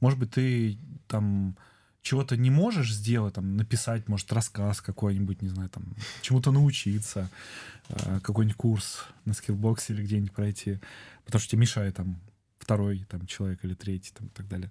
Может 0.00 0.18
быть, 0.18 0.32
ты 0.32 0.76
там 1.08 1.56
чего-то 2.04 2.36
не 2.36 2.50
можешь 2.50 2.92
сделать, 2.92 3.34
там, 3.34 3.56
написать, 3.56 4.08
может, 4.08 4.30
рассказ 4.32 4.82
какой-нибудь, 4.82 5.40
не 5.40 5.48
знаю, 5.48 5.70
там, 5.70 5.84
чему-то 6.20 6.52
научиться, 6.52 7.30
э, 7.88 8.20
какой-нибудь 8.20 8.56
курс 8.56 9.06
на 9.24 9.32
скиллбоксе 9.32 9.94
или 9.94 10.02
где-нибудь 10.02 10.32
пройти, 10.32 10.80
потому 11.24 11.40
что 11.40 11.50
тебе 11.50 11.62
мешает 11.62 11.96
там 11.96 12.20
второй 12.58 13.06
там 13.08 13.26
человек 13.26 13.64
или 13.64 13.72
третий 13.72 14.12
там 14.12 14.26
и 14.26 14.30
так 14.30 14.46
далее. 14.48 14.70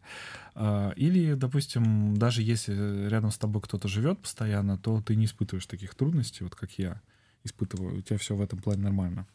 А, 0.54 0.92
или, 0.96 1.34
допустим, 1.34 2.16
даже 2.18 2.44
если 2.44 3.08
рядом 3.08 3.32
с 3.32 3.38
тобой 3.40 3.64
кто-то 3.64 3.88
живет 3.88 4.20
постоянно, 4.20 4.78
то 4.78 5.02
ты 5.02 5.16
не 5.16 5.26
испытываешь 5.26 5.66
таких 5.66 5.96
трудностей, 5.96 6.44
вот 6.44 6.54
как 6.54 6.78
я 6.78 7.02
испытываю. 7.44 7.98
У 7.98 8.02
тебя 8.02 8.20
все 8.20 8.36
в 8.36 8.42
этом 8.42 8.60
плане 8.60 8.84
нормально. 8.84 9.26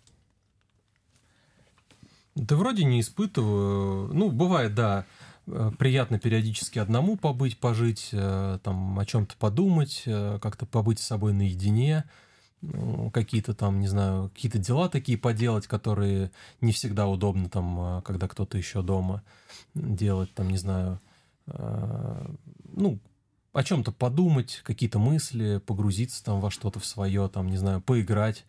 Да 2.36 2.54
вроде 2.54 2.84
не 2.84 3.00
испытываю. 3.00 4.14
Ну, 4.14 4.30
бывает, 4.30 4.74
да, 4.74 5.04
приятно 5.78 6.18
периодически 6.18 6.78
одному 6.78 7.16
побыть, 7.16 7.58
пожить, 7.58 8.10
э, 8.12 8.58
там 8.62 8.98
о 8.98 9.04
чем-то 9.04 9.36
подумать, 9.36 10.02
э, 10.06 10.38
как-то 10.40 10.66
побыть 10.66 10.98
с 10.98 11.06
собой 11.06 11.32
наедине, 11.32 12.04
ну, 12.60 13.10
какие-то 13.10 13.54
там, 13.54 13.80
не 13.80 13.86
знаю, 13.86 14.30
какие-то 14.34 14.58
дела 14.58 14.88
такие 14.88 15.16
поделать, 15.16 15.66
которые 15.66 16.30
не 16.60 16.72
всегда 16.72 17.06
удобно 17.06 17.48
там, 17.48 18.02
когда 18.02 18.26
кто-то 18.26 18.58
еще 18.58 18.82
дома 18.82 19.22
делать, 19.74 20.34
там, 20.34 20.50
не 20.50 20.58
знаю, 20.58 21.00
ну, 21.46 22.98
о 23.52 23.62
чем-то 23.62 23.92
подумать, 23.92 24.60
какие-то 24.64 24.98
мысли, 24.98 25.62
погрузиться 25.64 26.24
там 26.24 26.40
во 26.40 26.50
что-то 26.50 26.80
в 26.80 26.84
свое, 26.84 27.28
там, 27.28 27.48
не 27.48 27.56
знаю, 27.56 27.80
поиграть 27.80 28.44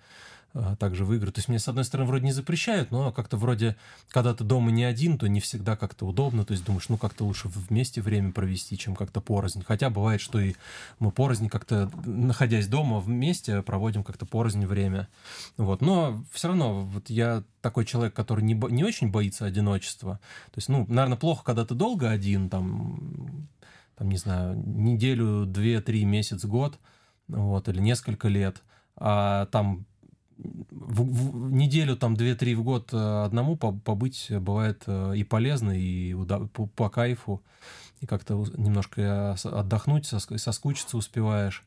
также 0.80 1.06
в 1.06 1.14
игры. 1.14 1.32
То 1.32 1.40
есть 1.40 1.48
мне, 1.48 1.60
с 1.60 1.68
одной 1.68 1.84
стороны, 1.84 2.08
вроде 2.08 2.26
не 2.26 2.32
запрещают, 2.32 2.92
но 2.92 3.12
как-то 3.12 3.38
вроде, 3.38 3.76
когда 4.10 4.34
ты 4.34 4.44
дома 4.44 4.72
не 4.72 4.84
один, 4.84 5.18
то 5.18 5.28
не 5.28 5.40
всегда 5.40 5.76
как-то 5.76 6.08
удобно. 6.08 6.44
То 6.44 6.54
есть 6.54 6.66
думаешь, 6.66 6.90
ну 6.90 6.98
как-то 6.98 7.26
лучше 7.26 7.50
вместе 7.50 8.02
время 8.02 8.32
провести, 8.32 8.78
чем 8.78 8.96
как-то 8.96 9.22
порознь. 9.22 9.64
Хотя 9.66 9.90
бывает, 9.90 10.22
что 10.22 10.40
и 10.40 10.56
мы 10.98 11.12
порознь 11.12 11.50
как-то, 11.50 11.92
находясь 12.06 12.68
дома 12.68 13.00
вместе, 13.00 13.62
проводим 13.62 14.04
как-то 14.04 14.26
порознь 14.26 14.66
время. 14.66 15.08
Вот. 15.58 15.82
Но 15.82 16.24
все 16.32 16.48
равно 16.48 16.82
вот 16.82 17.10
я 17.10 17.44
такой 17.62 17.86
человек, 17.86 18.16
который 18.16 18.44
не, 18.44 18.54
не 18.54 18.84
очень 18.84 19.12
боится 19.12 19.46
одиночества. 19.46 20.20
То 20.46 20.58
есть, 20.58 20.70
ну, 20.70 20.86
наверное, 20.88 21.18
плохо, 21.18 21.44
когда 21.44 21.66
ты 21.66 21.76
долго 21.76 22.10
один, 22.10 22.50
там, 22.50 23.48
там 23.96 24.10
не 24.10 24.18
знаю, 24.18 24.56
неделю, 24.56 25.46
две, 25.46 25.80
три, 25.82 26.06
месяц, 26.06 26.44
год, 26.46 26.80
вот, 27.28 27.70
или 27.70 27.80
несколько 27.80 28.30
лет. 28.30 28.64
А 28.96 29.46
там 29.48 29.86
в, 30.72 31.48
в 31.48 31.52
неделю, 31.52 31.96
там, 31.96 32.14
2-3 32.14 32.56
в 32.56 32.64
год 32.64 32.90
э, 32.94 33.24
одному 33.26 33.58
побыть 33.58 34.28
бывает 34.32 34.84
э, 34.88 35.14
и 35.16 35.24
полезно, 35.24 35.72
и 35.72 36.14
по, 36.54 36.68
по 36.68 36.90
кайфу, 36.90 37.44
и 38.00 38.06
как-то 38.06 38.46
немножко 38.56 39.34
отдохнуть, 39.44 40.06
соскучиться 40.06 40.98
успеваешь. 40.98 41.64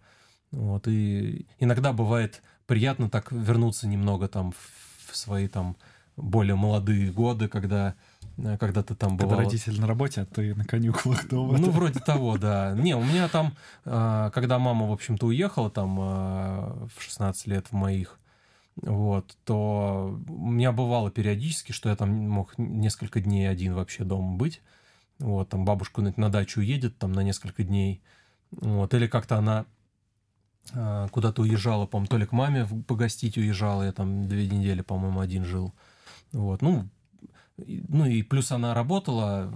Вот, 0.51 0.87
и 0.87 1.47
иногда 1.59 1.93
бывает 1.93 2.43
приятно 2.67 3.09
так 3.09 3.33
вернуться 3.33 3.89
немного 3.89 4.29
там 4.29 4.53
в 4.53 5.17
свои 5.17 5.49
там 5.49 5.77
более 6.17 6.57
молодые 6.57 7.11
годы, 7.11 7.49
когда 7.49 7.95
э, 8.39 8.57
когда 8.59 8.83
ты 8.83 8.95
там 8.95 9.17
бывал... 9.17 9.37
Когда 9.37 9.45
родители 9.45 9.81
на 9.81 9.87
работе, 9.87 10.23
а 10.23 10.27
ты 10.27 10.55
на 10.55 10.65
каникулах 10.65 11.29
дома. 11.29 11.59
Ну, 11.59 11.71
вроде 11.73 12.01
того, 12.01 12.39
да. 12.39 12.73
Не, 12.73 12.97
у 12.97 13.03
меня 13.03 13.29
там, 13.29 13.55
когда 13.85 14.59
мама, 14.59 14.89
в 14.89 14.93
общем-то, 14.93 15.27
уехала 15.27 15.71
там 15.71 15.97
в 15.97 16.93
16 16.99 17.47
лет 17.47 17.67
в 17.71 17.73
моих, 17.73 18.19
вот, 18.77 19.37
то 19.45 20.19
у 20.29 20.51
меня 20.51 20.73
бывало 20.73 21.11
периодически, 21.11 21.73
что 21.73 21.91
я 21.91 21.97
там 21.97 22.11
мог 22.29 22.57
несколько 22.57 23.21
дней 23.21 23.49
один 23.49 23.75
вообще 23.75 24.05
дома 24.05 24.37
быть. 24.37 24.63
Вот, 25.19 25.51
там 25.51 25.65
бабушка 25.65 26.01
на, 26.01 26.31
дачу 26.31 26.61
уедет 26.61 26.99
там 26.99 27.13
на 27.13 27.21
несколько 27.21 27.65
дней. 27.65 28.03
Вот, 28.51 28.95
или 28.95 29.07
как-то 29.07 29.37
она 29.37 29.67
э, 30.73 31.09
куда-то 31.11 31.43
уезжала, 31.43 31.87
по-моему, 31.87 32.09
то 32.09 32.17
ли 32.17 32.27
к 32.27 32.33
маме 32.33 32.67
погостить 32.87 33.37
уезжала, 33.37 33.83
я 33.83 33.93
там 33.93 34.27
две 34.27 34.49
недели, 34.49 34.81
по-моему, 34.81 35.21
один 35.21 35.45
жил. 35.45 35.75
Вот, 36.33 36.63
ну, 36.63 36.89
ну 37.59 38.07
и 38.07 38.23
плюс 38.23 38.53
она 38.53 38.75
работала, 38.75 39.53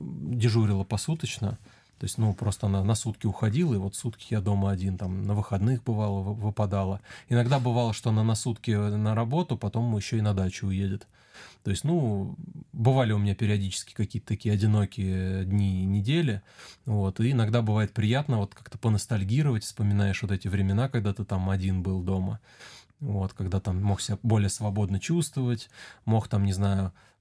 дежурила 0.00 0.84
посуточно. 0.84 1.58
То 2.02 2.06
есть, 2.06 2.18
ну, 2.18 2.34
просто 2.34 2.66
она 2.66 2.82
на 2.82 2.96
сутки 2.96 3.28
уходила, 3.28 3.74
и 3.74 3.78
вот 3.78 3.94
сутки 3.94 4.26
я 4.30 4.40
дома 4.40 4.72
один, 4.72 4.98
там, 4.98 5.22
на 5.22 5.34
выходных 5.34 5.84
бывало, 5.84 6.20
выпадала. 6.32 7.00
Иногда 7.28 7.60
бывало, 7.60 7.92
что 7.92 8.10
она 8.10 8.24
на 8.24 8.34
сутки 8.34 8.72
на 8.72 9.14
работу, 9.14 9.56
потом 9.56 9.96
еще 9.96 10.18
и 10.18 10.20
на 10.20 10.34
дачу 10.34 10.66
уедет. 10.66 11.06
То 11.62 11.70
есть, 11.70 11.84
ну, 11.84 12.34
бывали 12.72 13.12
у 13.12 13.18
меня 13.18 13.36
периодически 13.36 13.94
какие-то 13.94 14.26
такие 14.26 14.52
одинокие 14.52 15.44
дни 15.44 15.84
и 15.84 15.86
недели, 15.86 16.42
вот, 16.86 17.20
и 17.20 17.30
иногда 17.30 17.62
бывает 17.62 17.92
приятно 17.92 18.38
вот 18.38 18.52
как-то 18.52 18.78
поностальгировать, 18.78 19.62
вспоминаешь 19.62 20.22
вот 20.22 20.32
эти 20.32 20.48
времена, 20.48 20.88
когда 20.88 21.14
ты 21.14 21.24
там 21.24 21.50
один 21.50 21.84
был 21.84 22.02
дома, 22.02 22.40
вот, 22.98 23.32
когда 23.32 23.60
там 23.60 23.80
мог 23.80 24.00
себя 24.00 24.18
более 24.24 24.48
свободно 24.48 24.98
чувствовать, 24.98 25.70
мог 26.04 26.26
там, 26.26 26.44
не 26.46 26.52
знаю, 26.52 26.92
Э, 26.92 27.11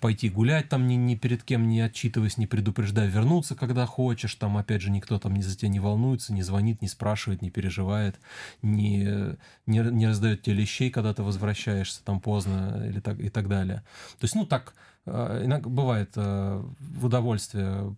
пойти 0.00 0.28
гулять 0.28 0.68
там 0.68 0.86
ни, 0.86 0.94
ни 0.94 1.14
перед 1.14 1.42
кем 1.42 1.68
не 1.68 1.80
отчитываясь, 1.80 2.36
не 2.36 2.46
предупреждая, 2.46 3.08
вернуться, 3.08 3.54
когда 3.54 3.86
хочешь, 3.86 4.34
там 4.34 4.56
опять 4.58 4.82
же 4.82 4.90
никто 4.90 5.18
там 5.18 5.40
за 5.40 5.56
тебя 5.56 5.70
не 5.70 5.80
волнуется, 5.80 6.34
не 6.34 6.42
звонит, 6.42 6.82
не 6.82 6.88
спрашивает, 6.88 7.40
не 7.40 7.50
переживает, 7.50 8.20
не, 8.62 9.36
не, 9.66 9.78
не 9.78 10.06
раздает 10.06 10.42
тебе 10.42 10.56
лещей, 10.56 10.90
когда 10.90 11.14
ты 11.14 11.22
возвращаешься 11.22 12.04
там 12.04 12.20
поздно 12.20 12.84
или 12.86 13.00
так, 13.00 13.18
и 13.18 13.30
так 13.30 13.48
далее. 13.48 13.82
То 14.18 14.24
есть, 14.24 14.34
ну 14.34 14.44
так, 14.44 14.74
э, 15.06 15.42
иногда 15.44 15.68
бывает 15.68 16.12
э, 16.16 16.62
в 16.78 17.06
удовольствие 17.06 17.96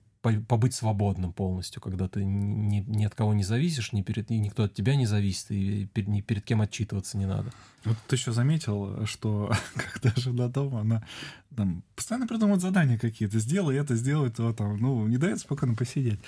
побыть 0.48 0.74
свободным 0.74 1.32
полностью, 1.32 1.80
когда 1.82 2.08
ты 2.08 2.24
ни, 2.24 2.80
ни 2.80 3.04
от 3.04 3.14
кого 3.14 3.34
не 3.34 3.44
зависишь, 3.44 3.92
ни 3.92 4.02
перед, 4.02 4.30
и 4.30 4.38
никто 4.38 4.64
от 4.64 4.74
тебя 4.74 4.96
не 4.96 5.06
зависит, 5.06 5.50
и 5.50 5.86
перед, 5.86 6.08
ни 6.08 6.20
перед 6.20 6.44
кем 6.44 6.60
отчитываться 6.60 7.18
не 7.18 7.26
надо. 7.26 7.52
Вот 7.84 7.96
ты 8.08 8.16
еще 8.16 8.32
заметил, 8.32 9.06
что 9.06 9.52
когда 9.92 10.12
жена 10.16 10.48
дома, 10.48 10.80
она 10.80 11.06
там, 11.56 11.82
постоянно 11.94 12.26
придумывает 12.26 12.60
задания 12.60 12.98
какие-то. 12.98 13.38
Сделай 13.38 13.76
это, 13.76 13.94
сделай 13.94 14.30
то, 14.30 14.52
там, 14.52 14.76
ну, 14.76 15.06
не 15.06 15.16
дает 15.16 15.38
спокойно 15.38 15.74
посидеть. 15.74 16.20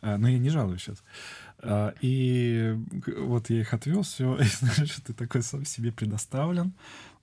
А, 0.00 0.18
но 0.18 0.28
я 0.28 0.38
не 0.38 0.50
жалуюсь 0.50 0.82
сейчас. 0.82 1.02
А, 1.62 1.94
и 2.00 2.76
вот 3.18 3.50
я 3.50 3.60
их 3.60 3.72
отвез, 3.72 4.08
все, 4.08 4.36
и 4.40 4.44
знаешь, 4.44 4.96
ты 5.04 5.12
такой 5.12 5.42
сам 5.42 5.64
себе 5.64 5.92
предоставлен. 5.92 6.72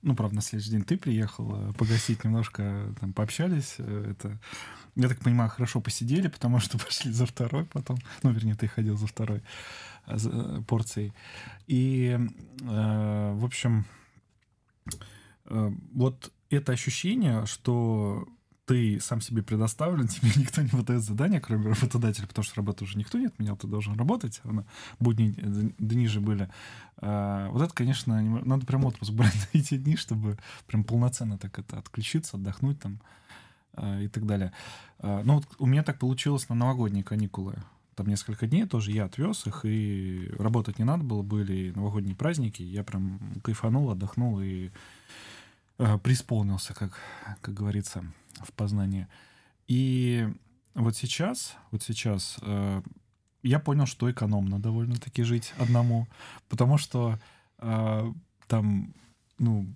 Ну, 0.02 0.16
правда, 0.16 0.36
на 0.36 0.42
следующий 0.42 0.70
день 0.70 0.82
ты 0.82 0.96
приехал 0.96 1.54
э, 1.54 1.72
погасить 1.74 2.24
немножко, 2.24 2.94
там, 2.98 3.12
пообщались. 3.12 3.74
Э, 3.78 4.12
это 4.12 4.38
я 4.96 5.08
так 5.08 5.20
понимаю, 5.20 5.50
хорошо 5.50 5.80
посидели, 5.80 6.28
потому 6.28 6.58
что 6.58 6.78
пошли 6.84 7.12
за 7.12 7.26
второй 7.26 7.66
потом. 7.66 7.98
Ну, 8.22 8.30
вернее, 8.30 8.54
ты 8.54 8.66
ходил 8.66 8.96
за 8.96 9.06
второй 9.06 9.42
э, 10.06 10.16
за, 10.16 10.30
э, 10.30 10.62
порцией. 10.66 11.12
И, 11.66 12.18
э, 12.62 13.32
в 13.34 13.44
общем, 13.44 13.84
э, 15.44 15.70
вот 15.92 16.32
это 16.48 16.72
ощущение, 16.72 17.44
что 17.44 18.26
ты 18.70 19.00
сам 19.00 19.20
себе 19.20 19.42
предоставлен, 19.42 20.08
тебе 20.08 20.30
никто 20.36 20.62
не 20.62 20.68
выдает 20.68 21.02
задания, 21.02 21.40
кроме 21.40 21.70
работодателя, 21.70 22.26
потому 22.26 22.44
что 22.44 22.56
работы 22.56 22.84
уже 22.84 22.98
никто 22.98 23.18
не 23.18 23.26
отменял, 23.26 23.56
ты 23.56 23.66
должен 23.66 23.96
работать, 23.96 24.40
она, 24.44 24.64
будни 24.98 25.34
дни 25.78 26.06
же 26.06 26.20
были. 26.20 26.48
А, 26.98 27.48
вот 27.50 27.62
это, 27.62 27.74
конечно, 27.74 28.20
надо 28.22 28.66
прям 28.66 28.84
отпуск 28.84 29.12
брать 29.12 29.34
на 29.34 29.48
эти 29.58 29.76
дни, 29.76 29.96
чтобы 29.96 30.38
прям 30.66 30.84
полноценно 30.84 31.38
так 31.38 31.58
это 31.58 31.78
отключиться, 31.78 32.36
отдохнуть 32.36 32.80
там, 32.80 33.00
Э, 33.74 34.02
и 34.02 34.08
так 34.08 34.26
далее. 34.26 34.52
Ну, 35.02 35.34
вот 35.34 35.46
у 35.58 35.66
меня 35.66 35.82
так 35.82 35.98
получилось 35.98 36.48
на 36.48 36.54
новогодние 36.54 37.02
каникулы. 37.02 37.56
Там 37.94 38.06
несколько 38.06 38.46
дней 38.46 38.66
тоже 38.66 38.92
я 38.92 39.04
отвез 39.06 39.46
их, 39.46 39.64
и 39.64 40.30
работать 40.38 40.78
не 40.78 40.84
надо 40.84 41.04
было, 41.04 41.22
были 41.22 41.72
новогодние 41.74 42.14
праздники. 42.14 42.62
Я 42.62 42.84
прям 42.84 43.18
кайфанул, 43.42 43.90
отдохнул 43.90 44.40
и 44.40 44.70
э, 45.80 45.98
преисполнился, 45.98 46.74
как, 46.74 46.92
как 47.40 47.54
говорится, 47.54 48.04
в 48.40 48.52
Познании. 48.52 49.08
И 49.66 50.28
вот 50.74 50.96
сейчас, 50.96 51.56
вот 51.70 51.82
сейчас 51.82 52.38
э, 52.42 52.82
я 53.42 53.58
понял, 53.58 53.86
что 53.86 54.10
экономно 54.10 54.60
довольно-таки 54.60 55.22
жить 55.22 55.54
одному, 55.58 56.06
потому 56.48 56.78
что 56.78 57.18
э, 57.58 58.12
там, 58.46 58.94
ну, 59.38 59.66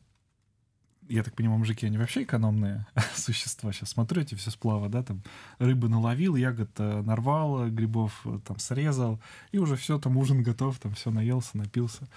я 1.09 1.23
так 1.23 1.35
понимаю, 1.35 1.59
мужики, 1.59 1.87
они 1.87 1.99
вообще 1.99 2.23
экономные 2.23 2.87
существа. 3.15 3.73
Сейчас 3.73 3.91
смотрю, 3.91 4.23
эти 4.23 4.35
все 4.35 4.51
сплава, 4.51 4.89
да, 4.89 5.03
там 5.03 5.23
рыбы 5.59 5.89
наловил, 5.89 6.37
ягод 6.37 6.71
э, 6.79 7.03
нарвал, 7.03 7.69
грибов 7.69 8.21
э, 8.25 8.39
там 8.45 8.59
срезал, 8.59 9.21
и 9.53 9.59
уже 9.59 9.77
все, 9.77 9.99
там 9.99 10.17
ужин 10.17 10.43
готов, 10.43 10.79
там 10.79 10.93
все 10.95 11.11
наелся, 11.11 11.57
напился, 11.57 12.09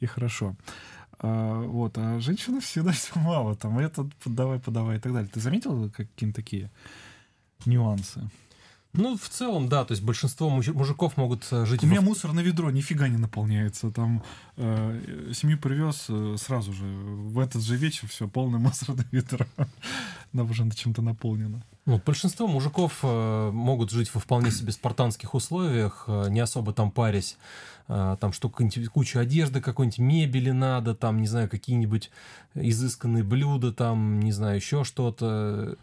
и 0.00 0.06
хорошо. 0.06 0.56
А, 1.22 1.62
вот, 1.62 1.98
а 1.98 2.18
женщины 2.20 2.60
всегда 2.60 2.92
все 2.92 3.18
мало, 3.18 3.54
там 3.54 3.78
это 3.78 4.08
подавай, 4.24 4.58
подавай 4.58 4.96
и 4.96 5.00
так 5.00 5.12
далее. 5.12 5.30
Ты 5.32 5.40
заметил 5.40 5.90
какие-то 5.90 6.34
такие 6.34 6.70
нюансы? 7.66 8.28
Ну, 8.92 9.16
в 9.16 9.28
целом, 9.28 9.68
да, 9.68 9.84
то 9.84 9.92
есть 9.92 10.02
большинство 10.02 10.50
мужиков 10.50 11.16
могут 11.16 11.46
э, 11.52 11.64
жить... 11.64 11.82
У 11.84 11.86
во... 11.86 11.92
меня 11.92 12.00
мусор 12.00 12.32
на 12.32 12.40
ведро 12.40 12.70
нифига 12.70 13.06
не 13.06 13.18
наполняется. 13.18 13.92
Там 13.92 14.24
э, 14.56 15.30
семью 15.32 15.58
привез 15.58 16.06
э, 16.08 16.36
сразу 16.38 16.72
же, 16.72 16.84
в 16.84 17.38
этот 17.38 17.62
же 17.62 17.76
вечер 17.76 18.08
все, 18.08 18.28
мусор 18.58 18.96
на 18.96 19.04
ведро. 19.12 19.46
Она 20.32 20.42
уже 20.42 20.68
чем-то 20.70 21.02
наполнена. 21.02 21.62
Ну, 21.86 22.00
большинство 22.04 22.48
мужиков 22.48 22.98
э, 23.02 23.50
могут 23.52 23.90
жить 23.90 24.12
во 24.12 24.20
вполне 24.20 24.50
себе 24.50 24.72
спартанских 24.72 25.34
условиях, 25.34 26.04
э, 26.08 26.26
не 26.28 26.40
особо 26.40 26.72
там 26.72 26.90
парясь. 26.90 27.36
Э, 27.86 28.16
там 28.20 28.32
что 28.32 28.48
куча 28.48 29.20
одежды 29.20 29.60
какой-нибудь, 29.60 29.98
мебели 29.98 30.50
надо, 30.50 30.96
там, 30.96 31.20
не 31.20 31.28
знаю, 31.28 31.48
какие-нибудь 31.48 32.10
изысканные 32.54 33.22
блюда, 33.22 33.72
там, 33.72 34.20
не 34.20 34.32
знаю, 34.32 34.56
еще 34.56 34.82
что-то. 34.82 35.76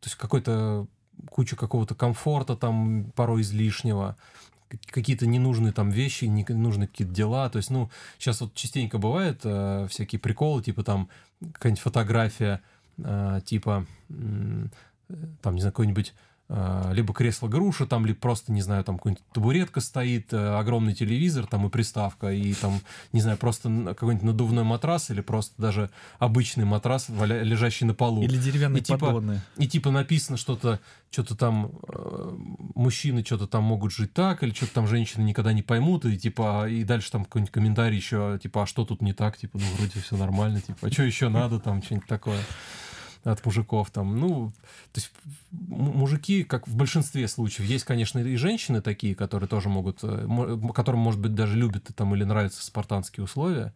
То 0.00 0.06
есть 0.06 0.16
какой-то 0.16 0.86
куча 1.28 1.56
какого-то 1.56 1.94
комфорта 1.94 2.56
там 2.56 3.12
порой 3.14 3.42
излишнего, 3.42 4.16
какие-то 4.86 5.26
ненужные 5.26 5.72
там 5.72 5.90
вещи, 5.90 6.24
ненужные 6.26 6.88
какие-то 6.88 7.12
дела. 7.12 7.50
То 7.50 7.56
есть, 7.56 7.70
ну, 7.70 7.90
сейчас 8.18 8.40
вот 8.40 8.54
частенько 8.54 8.98
бывает 8.98 9.40
э, 9.44 9.86
всякие 9.90 10.18
приколы, 10.18 10.62
типа 10.62 10.82
там 10.84 11.08
какая-нибудь 11.52 11.82
фотография, 11.82 12.60
э, 12.98 13.40
типа, 13.44 13.86
э, 14.08 14.66
там, 15.42 15.54
не 15.54 15.60
знаю, 15.60 15.72
какой-нибудь 15.72 16.14
э, 16.50 16.90
либо 16.92 17.14
кресло-груша, 17.14 17.86
там, 17.86 18.04
либо 18.04 18.18
просто, 18.18 18.52
не 18.52 18.60
знаю, 18.60 18.84
там 18.84 18.98
какая-нибудь 18.98 19.24
табуретка 19.32 19.80
стоит, 19.80 20.32
э, 20.32 20.58
огромный 20.58 20.94
телевизор 20.94 21.46
там 21.46 21.66
и 21.66 21.70
приставка, 21.70 22.32
и 22.32 22.52
там, 22.54 22.80
не 23.12 23.20
знаю, 23.20 23.38
просто 23.38 23.68
какой-нибудь 23.94 24.24
надувной 24.24 24.64
матрас 24.64 25.10
или 25.10 25.20
просто 25.20 25.54
даже 25.58 25.90
обычный 26.18 26.64
матрас, 26.64 27.08
валя, 27.08 27.42
лежащий 27.42 27.84
на 27.84 27.94
полу. 27.94 28.22
Или 28.22 28.36
деревянные 28.36 28.80
и, 28.80 28.84
типа, 28.84 28.98
поддоны. 28.98 29.40
И 29.56 29.68
типа 29.68 29.90
написано 29.90 30.36
что-то, 30.36 30.80
что-то 31.10 31.36
там 31.36 31.70
э, 31.88 32.36
мужчины 32.74 33.24
что-то 33.24 33.46
там 33.46 33.64
могут 33.64 33.92
жить 33.92 34.12
так, 34.12 34.42
или 34.42 34.52
что-то 34.52 34.74
там 34.74 34.88
женщины 34.88 35.22
никогда 35.22 35.52
не 35.52 35.62
поймут, 35.62 36.04
и 36.04 36.18
типа, 36.18 36.68
и 36.68 36.82
дальше 36.84 37.12
там 37.12 37.24
какой-нибудь 37.24 37.52
комментарий 37.52 37.96
еще, 37.96 38.38
типа, 38.42 38.64
а 38.64 38.66
что 38.66 38.84
тут 38.84 39.02
не 39.02 39.12
так, 39.12 39.36
типа, 39.36 39.58
ну 39.58 39.64
вроде 39.78 40.00
все 40.00 40.16
нормально, 40.16 40.60
типа, 40.60 40.88
а 40.88 40.90
что 40.90 41.04
еще 41.04 41.28
надо, 41.28 41.60
там, 41.60 41.82
что-нибудь 41.82 42.08
такое 42.08 42.40
от 43.24 43.44
мужиков 43.44 43.90
там. 43.90 44.16
Ну, 44.16 44.52
то 44.92 45.00
есть 45.00 45.12
мужики, 45.50 46.44
как 46.44 46.66
в 46.66 46.76
большинстве 46.76 47.28
случаев, 47.28 47.68
есть, 47.68 47.84
конечно, 47.84 48.18
и 48.18 48.36
женщины 48.36 48.80
такие, 48.80 49.14
которые 49.14 49.48
тоже 49.48 49.68
могут, 49.68 49.98
э, 50.02 50.58
которым, 50.74 51.00
может 51.00 51.20
быть, 51.20 51.34
даже 51.34 51.56
любят 51.56 51.88
там 51.94 52.14
или 52.14 52.24
нравятся 52.24 52.64
спартанские 52.64 53.24
условия, 53.24 53.72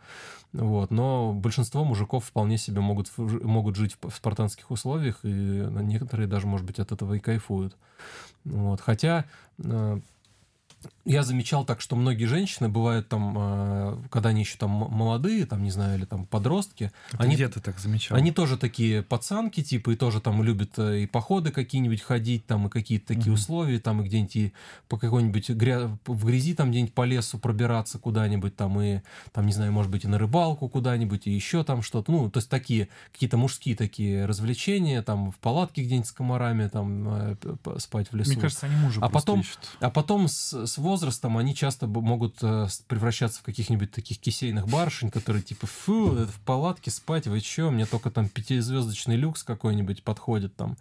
вот, 0.53 0.91
но 0.91 1.33
большинство 1.33 1.85
мужиков 1.85 2.25
вполне 2.25 2.59
себе 2.59 2.81
могут, 2.81 3.11
могут 3.17 3.77
жить 3.77 3.97
в 4.01 4.15
спартанских 4.15 4.71
условиях, 4.71 5.21
и 5.25 5.29
некоторые 5.29 6.27
даже, 6.27 6.47
может 6.47 6.67
быть, 6.67 6.79
от 6.79 6.93
этого 6.93 7.15
и 7.15 7.19
кайфуют. 7.19 7.77
Вот, 8.45 8.81
хотя 8.81 9.25
э, 9.59 10.01
я 11.05 11.23
замечал 11.23 11.65
так, 11.65 11.81
что 11.81 11.97
многие 11.97 12.25
женщины 12.25 12.69
бывают 12.69 13.09
там, 13.09 13.35
э, 13.37 13.99
когда 14.11 14.31
они 14.31 14.41
еще 14.41 14.57
там 14.57 14.71
молодые, 14.71 15.47
там, 15.47 15.63
не 15.63 15.71
знаю, 15.71 15.99
или 15.99 16.05
там 16.05 16.27
подростки. 16.27 16.93
Это 17.13 17.23
они, 17.23 17.35
где 17.35 17.49
ты 17.49 17.61
так 17.61 17.79
замечал? 17.79 18.17
Они 18.17 18.33
тоже 18.33 18.57
такие 18.57 19.03
пацанки, 19.03 19.63
типа, 19.63 19.91
и 19.91 19.97
тоже 19.97 20.21
там 20.21 20.43
любят 20.43 20.79
э, 20.79 21.03
и 21.03 21.07
походы 21.07 21.51
какие-нибудь 21.51 22.01
ходить, 22.01 22.47
там, 22.47 22.67
и 22.67 22.71
какие-то 22.71 23.09
такие 23.09 23.33
угу. 23.33 23.35
условия, 23.35 23.79
там, 23.81 24.03
и 24.03 24.05
где-нибудь 24.05 24.53
по 24.89 24.97
какой-нибудь 24.99 25.51
гря... 25.51 25.99
в 26.07 26.27
грязи 26.27 26.55
там 26.55 26.71
где-нибудь 26.71 26.95
по 26.95 27.05
лесу 27.05 27.39
пробираться 27.39 27.99
куда-нибудь, 27.99 28.57
там, 28.57 28.81
и, 28.81 29.01
там, 29.33 29.47
не 29.47 29.53
знаю, 29.53 29.73
может 29.73 29.91
быть, 29.91 30.05
и 30.05 30.09
на 30.09 30.19
рыбалку 30.19 30.69
куда-нибудь, 30.69 31.27
и 31.27 31.31
еще 31.31 31.65
там 31.65 31.83
что-то. 31.83 32.11
Ну, 32.13 32.31
то 32.31 32.39
есть 32.39 32.49
такие, 32.49 32.89
какие-то 33.13 33.37
мужские 33.37 33.77
такие 33.77 34.27
развлечения, 34.27 35.03
там, 35.03 35.31
в 35.31 35.39
палатке 35.39 35.83
где-нибудь 35.83 36.09
с 36.09 36.13
комарами, 36.13 36.69
там, 36.69 37.09
э, 37.09 37.37
спать 37.79 38.11
в 38.11 38.17
лесу. 38.17 38.33
Мне 38.33 38.41
кажется, 38.41 38.67
они 38.67 38.77
мужа 38.77 39.01
а 39.03 39.09
потом, 39.09 39.41
ищут. 39.41 39.59
А 39.81 39.91
потом 39.91 40.29
с, 40.29 40.67
с 40.75 40.79
возрастом 40.79 41.39
они 41.39 41.55
часто 41.55 41.87
могут 41.87 42.39
э, 42.43 42.67
превращаться 42.89 43.39
в 43.39 43.43
каких-нибудь 43.45 43.93
таких 43.93 44.19
кисейных 44.19 44.67
барышень, 44.67 45.09
которые 45.09 45.41
типа, 45.41 45.69
фу, 45.69 46.27
в 46.27 46.41
палатке 46.45 46.91
спать, 46.91 47.29
вы 47.29 47.41
чё, 47.41 47.71
мне 47.71 47.87
только 47.87 48.11
там 48.11 48.29
пятизвездочный 48.29 49.15
люкс 49.15 49.45
какой-нибудь 49.45 50.03
подходит 50.03 50.57
там 50.57 50.77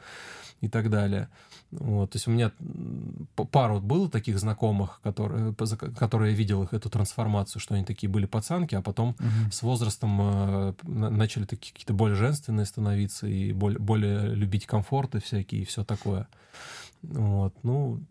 и 0.61 0.67
так 0.67 0.89
далее. 0.89 1.29
Вот, 1.69 2.09
то 2.09 2.15
есть 2.15 2.27
у 2.27 2.31
меня 2.31 2.51
пару 3.51 3.81
было 3.81 4.09
таких 4.09 4.39
знакомых, 4.39 4.99
которые, 5.03 5.53
которые 5.95 6.31
я 6.31 6.37
видел 6.37 6.63
их 6.63 6.73
эту 6.73 6.89
трансформацию, 6.89 7.61
что 7.61 7.75
они 7.75 7.85
такие 7.85 8.09
были 8.09 8.25
пацанки, 8.25 8.73
а 8.73 8.81
потом 8.81 9.09
угу. 9.09 9.51
с 9.51 9.61
возрастом 9.61 10.19
э, 10.21 10.73
начали 10.87 11.45
такие 11.45 11.71
какие-то 11.71 11.93
более 11.93 12.15
женственные 12.15 12.65
становиться 12.65 13.27
и 13.27 13.53
более, 13.53 13.79
более 13.79 14.33
любить 14.33 14.65
комфорты 14.65 15.19
всякие 15.19 15.61
и 15.61 15.65
все 15.65 15.83
такое. 15.83 16.27
Вот, 17.03 17.53
ну, 17.61 18.01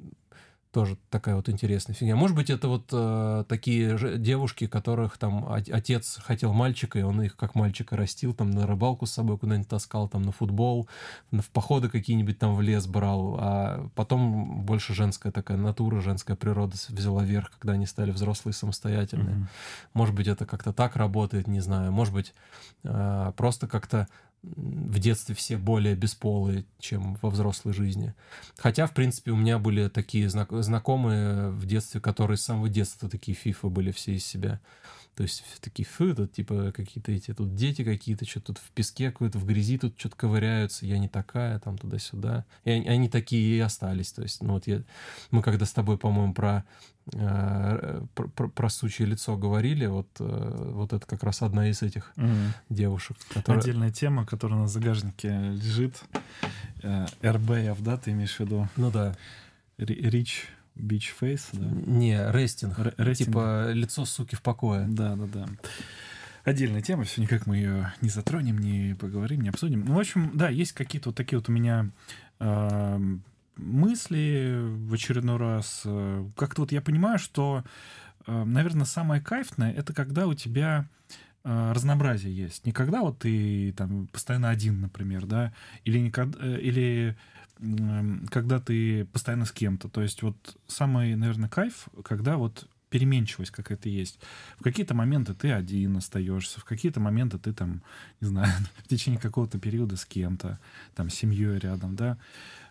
тоже 0.72 0.96
такая 1.10 1.36
вот 1.36 1.50
интересная 1.50 1.94
фигня. 1.94 2.16
Может 2.16 2.34
быть, 2.34 2.48
это 2.48 2.66
вот 2.66 2.88
э, 2.92 3.44
такие 3.46 3.98
же 3.98 4.16
девушки, 4.16 4.66
которых 4.66 5.18
там 5.18 5.46
отец 5.52 6.18
хотел 6.24 6.54
мальчика, 6.54 6.98
и 6.98 7.02
он 7.02 7.20
их 7.20 7.36
как 7.36 7.54
мальчика 7.54 7.94
растил, 7.94 8.32
там 8.32 8.50
на 8.50 8.66
рыбалку 8.66 9.04
с 9.04 9.12
собой 9.12 9.36
куда-нибудь 9.36 9.68
таскал, 9.68 10.08
там 10.08 10.22
на 10.22 10.32
футбол, 10.32 10.88
в 11.30 11.50
походы 11.50 11.90
какие-нибудь 11.90 12.38
там 12.38 12.54
в 12.54 12.62
лес 12.62 12.86
брал, 12.86 13.36
а 13.38 13.88
потом 13.94 14.62
больше 14.62 14.94
женская 14.94 15.30
такая 15.30 15.58
натура, 15.58 16.00
женская 16.00 16.36
природа 16.36 16.74
взяла 16.88 17.22
верх, 17.22 17.50
когда 17.58 17.74
они 17.74 17.84
стали 17.84 18.10
взрослые 18.10 18.54
самостоятельные. 18.54 19.36
Mm-hmm. 19.36 19.46
Может 19.92 20.14
быть, 20.14 20.26
это 20.26 20.46
как-то 20.46 20.72
так 20.72 20.96
работает, 20.96 21.48
не 21.48 21.60
знаю. 21.60 21.92
Может 21.92 22.14
быть, 22.14 22.32
э, 22.84 23.32
просто 23.36 23.68
как-то 23.68 24.08
в 24.43 24.98
детстве 24.98 25.35
все 25.35 25.56
более 25.56 25.94
бесполые, 25.94 26.64
чем 26.78 27.16
во 27.23 27.31
взрослой 27.31 27.73
жизни. 27.73 28.14
Хотя, 28.56 28.86
в 28.86 28.94
принципе, 28.94 29.31
у 29.31 29.36
меня 29.36 29.59
были 29.59 29.89
такие 29.89 30.28
знакомые 30.28 31.51
в 31.51 31.64
детстве, 31.64 32.01
которые 32.01 32.36
с 32.36 32.43
самого 32.43 32.69
детства 32.69 33.09
такие 33.09 33.36
фифы 33.36 33.69
были 33.69 33.93
все 33.93 34.14
из 34.14 34.27
себя. 34.27 34.60
То 35.14 35.24
есть 35.24 35.44
такие 35.60 35.86
фу, 35.86 36.14
тут 36.14 36.32
типа 36.32 36.73
какие-то 36.74 37.12
эти 37.12 37.35
тут 37.35 37.55
дети 37.55 37.85
какие-то, 37.85 38.24
что-то 38.24 38.55
тут 38.55 38.59
в 38.59 38.70
песке 38.70 39.10
какой-то, 39.10 39.39
в 39.39 39.44
грязи 39.44 39.77
тут 39.77 39.94
что-то 39.98 40.16
ковыряются, 40.16 40.86
я 40.86 40.98
не 40.98 41.09
такая, 41.09 41.59
там 41.60 41.77
туда-сюда. 41.77 42.47
И 42.64 42.70
они, 42.70 42.89
они 42.89 43.09
такие 43.10 43.56
и 43.56 43.60
остались. 43.60 44.10
То 44.12 44.23
есть, 44.23 44.43
ну 44.43 44.55
вот 44.55 44.66
я, 44.66 44.82
мы 45.31 45.43
когда 45.43 45.66
с 45.66 45.73
тобой, 45.73 45.98
по-моему, 45.98 46.32
про 46.32 46.64
про, 47.10 48.28
про, 48.34 48.48
про 48.48 48.68
сучье 48.68 49.06
лицо 49.06 49.36
говорили, 49.36 49.86
вот, 49.86 50.08
э, 50.20 50.70
вот 50.72 50.92
это 50.92 51.04
как 51.06 51.22
раз 51.24 51.42
одна 51.42 51.68
из 51.68 51.82
этих 51.82 52.12
mm. 52.16 52.50
девушек. 52.68 53.16
Которая... 53.34 53.60
Отдельная 53.60 53.90
тема, 53.90 54.24
которая 54.24 54.60
на 54.60 54.68
загажнике 54.68 55.28
лежит. 55.28 56.00
Э, 56.82 57.06
РБФ, 57.22 57.80
да, 57.82 57.96
ты 57.96 58.12
имеешь 58.12 58.36
в 58.36 58.40
виду? 58.40 58.68
Ну 58.76 58.90
да. 58.90 59.16
Рич 59.78 60.48
Beach 60.76 61.10
Face, 61.20 61.48
да? 61.52 61.66
Не, 61.66 62.30
рестинг. 62.30 62.78
Р- 62.78 62.94
рестинг. 62.96 63.28
Типа 63.28 63.72
лицо 63.72 64.04
суки 64.04 64.36
в 64.36 64.42
покое. 64.42 64.86
Да, 64.88 65.16
да, 65.16 65.26
да. 65.26 65.48
Отдельная 66.44 66.82
тема, 66.82 67.04
все 67.04 67.20
никак 67.20 67.46
мы 67.46 67.56
ее 67.56 67.92
не 68.00 68.08
затронем, 68.08 68.58
не 68.58 68.94
поговорим, 68.94 69.42
не 69.42 69.48
обсудим. 69.48 69.84
Ну, 69.84 69.94
в 69.94 69.98
общем, 69.98 70.30
да, 70.34 70.48
есть 70.48 70.72
какие-то 70.72 71.10
вот 71.10 71.16
такие 71.16 71.38
вот 71.38 71.48
у 71.48 71.52
меня 71.52 71.90
э, 72.40 73.16
мысли 73.56 74.58
в 74.60 74.94
очередной 74.94 75.36
раз. 75.36 75.82
Как-то 76.36 76.62
вот 76.62 76.72
я 76.72 76.80
понимаю, 76.80 77.18
что, 77.18 77.64
э, 78.26 78.44
наверное, 78.44 78.86
самое 78.86 79.20
кайфное 79.20 79.72
это 79.72 79.92
когда 79.92 80.26
у 80.26 80.34
тебя 80.34 80.88
э, 81.44 81.72
разнообразие 81.72 82.34
есть. 82.34 82.66
Не 82.66 82.72
когда 82.72 83.00
вот 83.00 83.20
ты 83.20 83.72
там 83.72 84.06
постоянно 84.08 84.50
один, 84.50 84.80
например, 84.80 85.26
да, 85.26 85.52
или, 85.84 85.98
никогда, 85.98 86.38
э, 86.40 86.60
или 86.60 87.16
когда 88.30 88.58
ты 88.58 89.04
постоянно 89.06 89.44
с 89.44 89.52
кем-то. 89.52 89.88
То 89.88 90.02
есть 90.02 90.22
вот 90.22 90.56
самый, 90.66 91.14
наверное, 91.14 91.48
кайф, 91.48 91.88
когда 92.04 92.36
вот 92.36 92.68
переменчивость 92.93 93.51
какая-то 93.51 93.89
есть. 93.89 94.20
В 94.59 94.62
какие-то 94.62 94.94
моменты 94.94 95.32
ты 95.32 95.51
один 95.51 95.97
остаешься, 95.97 96.60
в 96.60 96.64
какие-то 96.64 97.01
моменты 97.01 97.39
ты 97.39 97.55
там, 97.55 97.82
не 98.20 98.28
знаю, 98.28 98.52
в 98.85 98.89
течение 98.89 99.19
какого-то 99.19 99.59
периода 99.59 99.97
с 99.97 100.05
кем-то, 100.05 100.60
там, 100.94 101.09
с 101.09 101.14
семьей 101.14 101.59
рядом, 101.59 101.97
да. 101.97 102.19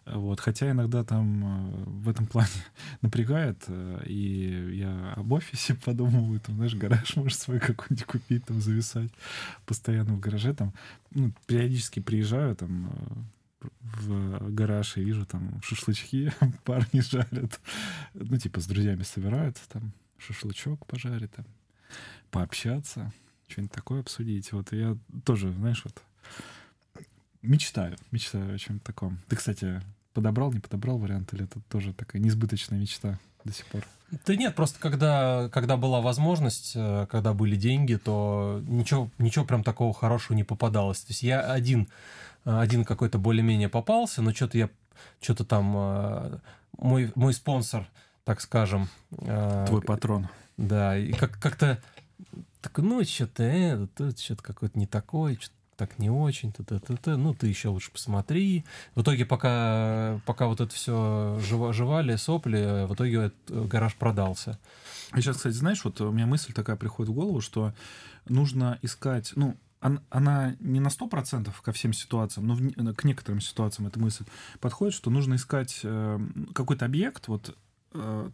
Вот, 0.06 0.40
хотя 0.40 0.72
иногда 0.72 1.04
там 1.04 1.44
э, 1.44 1.84
в 1.86 2.10
этом 2.10 2.28
плане 2.28 2.50
напрягает, 3.02 3.64
э, 3.68 4.04
и 4.06 4.78
я 4.78 5.14
об 5.14 5.32
офисе 5.32 5.76
подумываю, 5.86 6.40
там, 6.40 6.56
знаешь, 6.56 6.76
гараж 6.76 7.16
может 7.16 7.40
свой 7.40 7.60
какой-нибудь 7.60 8.06
купить, 8.06 8.46
там, 8.46 8.62
зависать 8.62 9.12
постоянно 9.66 10.14
в 10.14 10.20
гараже, 10.20 10.54
там, 10.54 10.74
ну, 11.12 11.34
периодически 11.48 12.00
приезжаю, 12.00 12.56
там, 12.56 12.92
э, 13.62 13.68
в 13.84 14.54
гараж 14.54 14.98
и 14.98 15.04
вижу 15.04 15.26
там 15.26 15.62
шашлычки, 15.64 16.32
парни 16.64 17.00
жарят. 17.02 17.60
Ну, 18.14 18.38
типа, 18.38 18.60
с 18.60 18.66
друзьями 18.66 19.04
собираются, 19.04 19.64
там, 19.70 19.94
шашлычок 20.22 20.86
пожарить, 20.86 21.32
там, 21.32 21.46
пообщаться, 22.30 23.12
что-нибудь 23.48 23.74
такое 23.74 24.02
обсудить. 24.02 24.52
Вот 24.52 24.72
я 24.72 24.98
тоже, 25.26 25.52
знаешь, 25.52 25.84
вот 25.84 26.02
мечтаю, 27.42 27.98
мечтаю 28.12 28.56
о 28.56 28.58
чем-то 28.58 28.86
таком. 28.86 29.20
Ты, 29.28 29.36
кстати, 29.36 29.82
подобрал, 30.14 30.54
не 30.54 30.60
подобрал 30.60 30.98
вариант, 30.98 31.34
или 31.34 31.46
это 31.46 31.60
тоже 31.70 31.94
такая 31.94 32.22
несбыточная 32.22 32.80
мечта 32.80 33.20
до 33.44 33.54
сих 33.54 33.66
пор? 33.68 33.84
Да 34.26 34.36
нет, 34.36 34.56
просто 34.56 34.80
когда, 34.80 35.50
когда 35.54 35.78
была 35.78 36.02
возможность, 36.02 36.74
э, 36.76 37.08
когда 37.10 37.34
были 37.34 37.56
деньги, 37.56 37.96
то 37.96 38.62
ничего, 38.68 39.10
ничего 39.18 39.46
прям 39.46 39.64
такого 39.64 39.94
хорошего 39.94 40.36
не 40.36 40.44
попадалось. 40.44 41.00
То 41.02 41.12
есть 41.12 41.24
я 41.24 41.42
один 41.42 41.88
один 42.44 42.86
какой-то 42.86 43.20
более-менее 43.20 43.70
попался, 43.70 44.22
но 44.22 44.34
что-то 44.34 44.58
я, 44.58 44.70
что-то 45.20 45.46
там, 45.46 45.74
э, 45.76 46.40
мой, 46.78 47.12
мой 47.16 47.34
спонсор, 47.34 47.88
так 48.24 48.42
скажем... 48.42 48.88
Э, 49.12 49.66
Твой 49.68 49.82
патрон. 49.82 50.28
Да, 50.58 50.98
и 50.98 51.12
как- 51.14 51.40
как-то, 51.40 51.82
так, 52.62 52.78
ну, 52.78 53.04
что-то 53.04 53.44
это, 53.44 53.88
тут 53.88 54.20
что-то 54.20 54.44
какое-то 54.44 54.78
не 54.78 54.88
такое, 54.88 55.36
что-то 55.36 55.56
так 55.82 55.98
не 55.98 56.12
очень, 56.12 56.52
т 56.52 56.62
-т 56.62 56.80
-т 56.80 57.02
-т, 57.02 57.16
ну 57.16 57.34
ты 57.34 57.48
еще 57.48 57.70
лучше 57.70 57.92
посмотри. 57.92 58.66
В 58.94 59.02
итоге, 59.02 59.26
пока, 59.26 60.22
пока 60.28 60.46
вот 60.46 60.62
это 60.62 60.72
все 60.72 61.40
жевали, 61.42 62.18
сопли, 62.18 62.86
в 62.88 62.94
итоге 62.94 63.18
этот 63.26 63.68
гараж 63.68 63.96
продался. 63.96 64.60
А 65.10 65.20
сейчас, 65.20 65.38
кстати, 65.38 65.56
знаешь, 65.56 65.84
вот 65.84 66.00
у 66.02 66.12
меня 66.12 66.28
мысль 66.28 66.54
такая 66.54 66.76
приходит 66.76 67.10
в 67.10 67.16
голову, 67.16 67.42
что 67.42 67.74
нужно 68.30 68.78
искать, 68.84 69.34
ну, 69.36 69.58
она 70.12 70.56
не 70.60 70.80
на 70.80 70.90
100% 70.90 71.52
ко 71.64 71.72
всем 71.72 71.94
ситуациям, 71.94 72.46
но 72.46 72.54
в, 72.54 72.94
к 72.94 73.04
некоторым 73.04 73.42
ситуациям 73.42 73.88
эта 73.88 74.00
мысль 74.00 74.26
подходит, 74.60 74.94
что 74.94 75.10
нужно 75.10 75.34
искать 75.34 75.80
э, 75.84 76.20
какой-то 76.54 76.86
объект, 76.86 77.28
вот 77.28 77.50
э, 77.50 77.54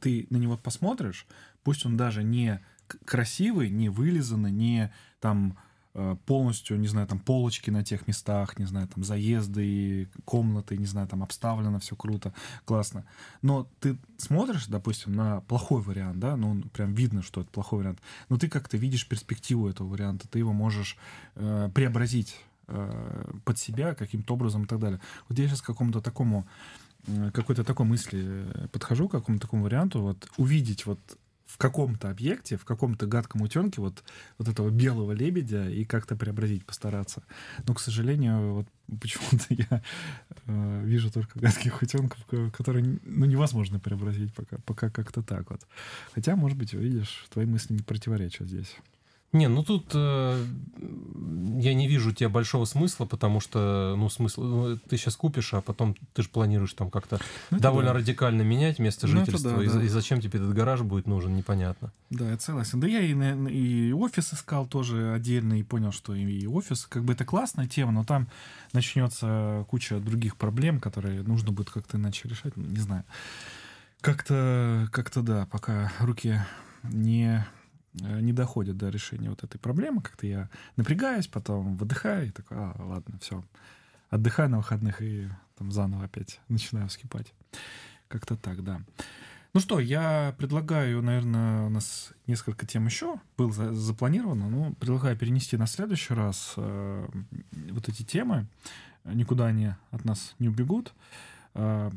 ты 0.02 0.28
на 0.30 0.38
него 0.38 0.58
посмотришь, 0.58 1.26
пусть 1.64 1.86
он 1.86 1.98
даже 1.98 2.24
не 2.24 2.62
красивый, 3.06 3.70
не 3.70 3.90
вылизанный, 3.90 4.52
не 4.52 4.92
там 5.20 5.58
э, 5.94 6.16
полностью, 6.26 6.80
не 6.80 6.88
знаю, 6.88 7.08
там 7.08 7.20
полочки 7.20 7.70
на 7.70 7.84
тех 7.84 8.08
местах, 8.08 8.58
не 8.60 8.66
знаю, 8.66 8.88
там 8.88 9.04
заезды, 9.04 10.10
комнаты, 10.26 10.78
не 10.78 10.86
знаю, 10.86 11.08
там 11.08 11.24
обставлено 11.24 11.80
все 11.80 11.96
круто, 11.96 12.34
классно. 12.66 13.06
Но 13.42 13.68
ты 13.80 13.98
смотришь, 14.18 14.68
допустим, 14.68 15.14
на 15.14 15.42
плохой 15.42 15.82
вариант, 15.82 16.20
да, 16.20 16.36
ну, 16.36 16.62
прям 16.74 16.94
видно, 16.94 17.22
что 17.22 17.42
это 17.42 17.50
плохой 17.50 17.80
вариант, 17.80 18.00
но 18.30 18.38
ты 18.38 18.48
как-то 18.48 18.78
видишь 18.78 19.08
перспективу 19.08 19.68
этого 19.70 19.88
варианта, 19.88 20.28
ты 20.28 20.40
его 20.40 20.54
можешь 20.54 20.98
э, 21.36 21.70
преобразить 21.74 22.36
э, 22.68 23.34
под 23.44 23.60
себя 23.60 23.96
каким-то 23.96 24.34
образом 24.34 24.64
и 24.64 24.68
так 24.68 24.80
далее. 24.80 25.02
Вот 25.28 25.38
я 25.38 25.48
сейчас 25.48 25.62
к 25.62 25.66
какому-то 25.66 26.02
такому 26.02 26.48
какой-то 27.34 27.64
такой 27.64 27.86
мысли 27.86 28.24
э, 28.26 28.68
подхожу, 28.72 29.08
к 29.08 29.12
какому-то 29.12 29.48
такому 29.48 29.64
варианту, 29.64 30.02
вот 30.02 30.30
увидеть 30.38 30.86
вот 30.86 31.00
в 31.46 31.58
каком-то 31.58 32.10
объекте, 32.10 32.58
в 32.58 32.66
каком-то 32.66 33.08
гадком 33.08 33.42
утенке 33.42 33.80
вот, 33.80 34.04
вот 34.38 34.48
этого 34.50 34.70
белого 34.70 35.14
лебедя 35.14 35.70
и 35.70 35.86
как-то 35.86 36.16
преобразить, 36.16 36.66
постараться. 36.66 37.24
Но, 37.66 37.74
к 37.74 37.80
сожалению, 37.80 38.54
вот 38.54 38.68
почему-то 39.00 39.46
я 39.50 39.82
э, 40.46 40.82
вижу 40.84 41.12
только 41.12 41.40
гадких 41.40 41.82
утенков, 41.82 42.20
которые 42.52 43.00
ну, 43.04 43.26
невозможно 43.26 43.80
преобразить 43.80 44.34
пока, 44.34 44.58
пока 44.66 44.90
как-то 44.90 45.24
так 45.24 45.50
вот. 45.50 45.62
Хотя, 46.14 46.36
может 46.36 46.58
быть, 46.58 46.74
увидишь, 46.74 47.26
твои 47.30 47.46
мысли 47.46 47.74
не 47.74 47.82
противоречат 47.82 48.48
здесь. 48.48 48.76
Не, 49.34 49.49
ну 49.49 49.62
тут 49.62 49.91
э, 49.94 50.45
я 51.60 51.74
не 51.74 51.88
вижу 51.88 52.14
тебе 52.14 52.30
большого 52.30 52.64
смысла, 52.64 53.06
потому 53.06 53.41
что, 53.41 53.95
ну, 53.98 54.10
смысл, 54.10 54.41
ну, 54.41 54.78
ты 54.78 54.95
сейчас 54.95 55.18
купишь, 55.18 55.54
а 55.54 55.60
потом 55.60 55.95
ты 56.14 56.24
же 56.24 56.30
планируешь 56.30 56.72
там 56.74 56.90
как-то 56.90 57.20
ну, 57.52 57.60
довольно 57.60 57.91
да. 57.91 57.98
радикально 57.98 58.44
менять 58.44 58.80
место 58.80 59.06
ну, 59.06 59.20
жительства, 59.20 59.58
да, 59.58 59.64
и, 59.64 59.68
да. 59.68 59.84
и 59.84 59.88
зачем 59.90 60.22
тебе 60.22 60.40
этот 60.40 60.54
гараж 60.54 60.82
будет 60.82 61.08
нужен, 61.08 61.36
непонятно. 61.36 61.91
Да, 62.10 62.30
я 62.30 62.40
согласен. 62.40 62.80
Да 62.80 62.88
я 62.88 63.02
и, 63.02 63.14
и 63.52 63.91
офис 63.91 64.34
искал 64.34 64.66
тоже 64.66 65.14
отдельно, 65.14 65.60
и 65.60 65.64
понял, 65.64 65.91
что 65.91 66.16
и 66.16 66.48
офис, 66.48 66.86
как 66.86 67.04
бы 67.04 67.12
это 67.12 67.26
классная 67.26 67.68
тема, 67.68 67.91
но 67.91 68.06
там 68.06 68.30
начнется 68.72 69.66
куча 69.70 69.99
других 69.99 70.38
проблем, 70.38 70.80
которые 70.80 71.24
нужно 71.24 71.52
будет 71.52 71.70
как-то 71.70 71.98
иначе 71.98 72.30
решать, 72.30 72.56
не 72.56 72.80
знаю. 72.80 73.04
Как-то, 73.99 74.88
как-то 74.94 75.22
да, 75.22 75.48
пока 75.52 75.91
руки 75.99 76.40
не 76.84 77.45
не 78.02 78.34
доходит 78.34 78.78
до 78.78 78.90
решения 78.90 79.30
вот 79.30 79.44
этой 79.44 79.57
проблемы. 79.57 80.02
Как-то 80.02 80.28
я 80.28 80.49
напрягаюсь, 80.76 81.28
потом 81.28 81.78
выдыхаю 81.78 82.28
и 82.28 82.32
такой, 82.32 82.57
а, 82.57 82.76
ладно, 82.80 83.18
все. 83.19 83.44
Отдыхаю 84.10 84.49
на 84.49 84.57
выходных 84.57 85.02
и 85.02 85.28
там 85.57 85.72
заново 85.72 86.06
опять 86.06 86.40
начинаю 86.48 86.88
вскипать. 86.88 87.34
Как-то 88.07 88.36
так, 88.36 88.64
да. 88.64 88.82
Ну 89.53 89.60
что, 89.60 89.80
я 89.80 90.36
предлагаю, 90.38 91.02
наверное, 91.02 91.65
у 91.65 91.69
нас 91.69 92.14
несколько 92.28 92.65
тем 92.65 92.86
еще 92.86 93.19
было 93.38 93.52
запланировано, 93.74 94.49
но 94.49 94.74
предлагаю 94.74 95.18
перенести 95.18 95.57
на 95.57 95.65
следующий 95.65 96.14
раз 96.14 96.53
э, 96.57 97.07
вот 97.72 97.90
эти 97.90 98.03
темы. 98.03 98.45
Никуда 99.03 99.48
они 99.48 99.72
от 99.90 100.06
нас 100.06 100.36
не 100.38 100.48
убегут. 100.48 100.94
Э, 101.56 101.90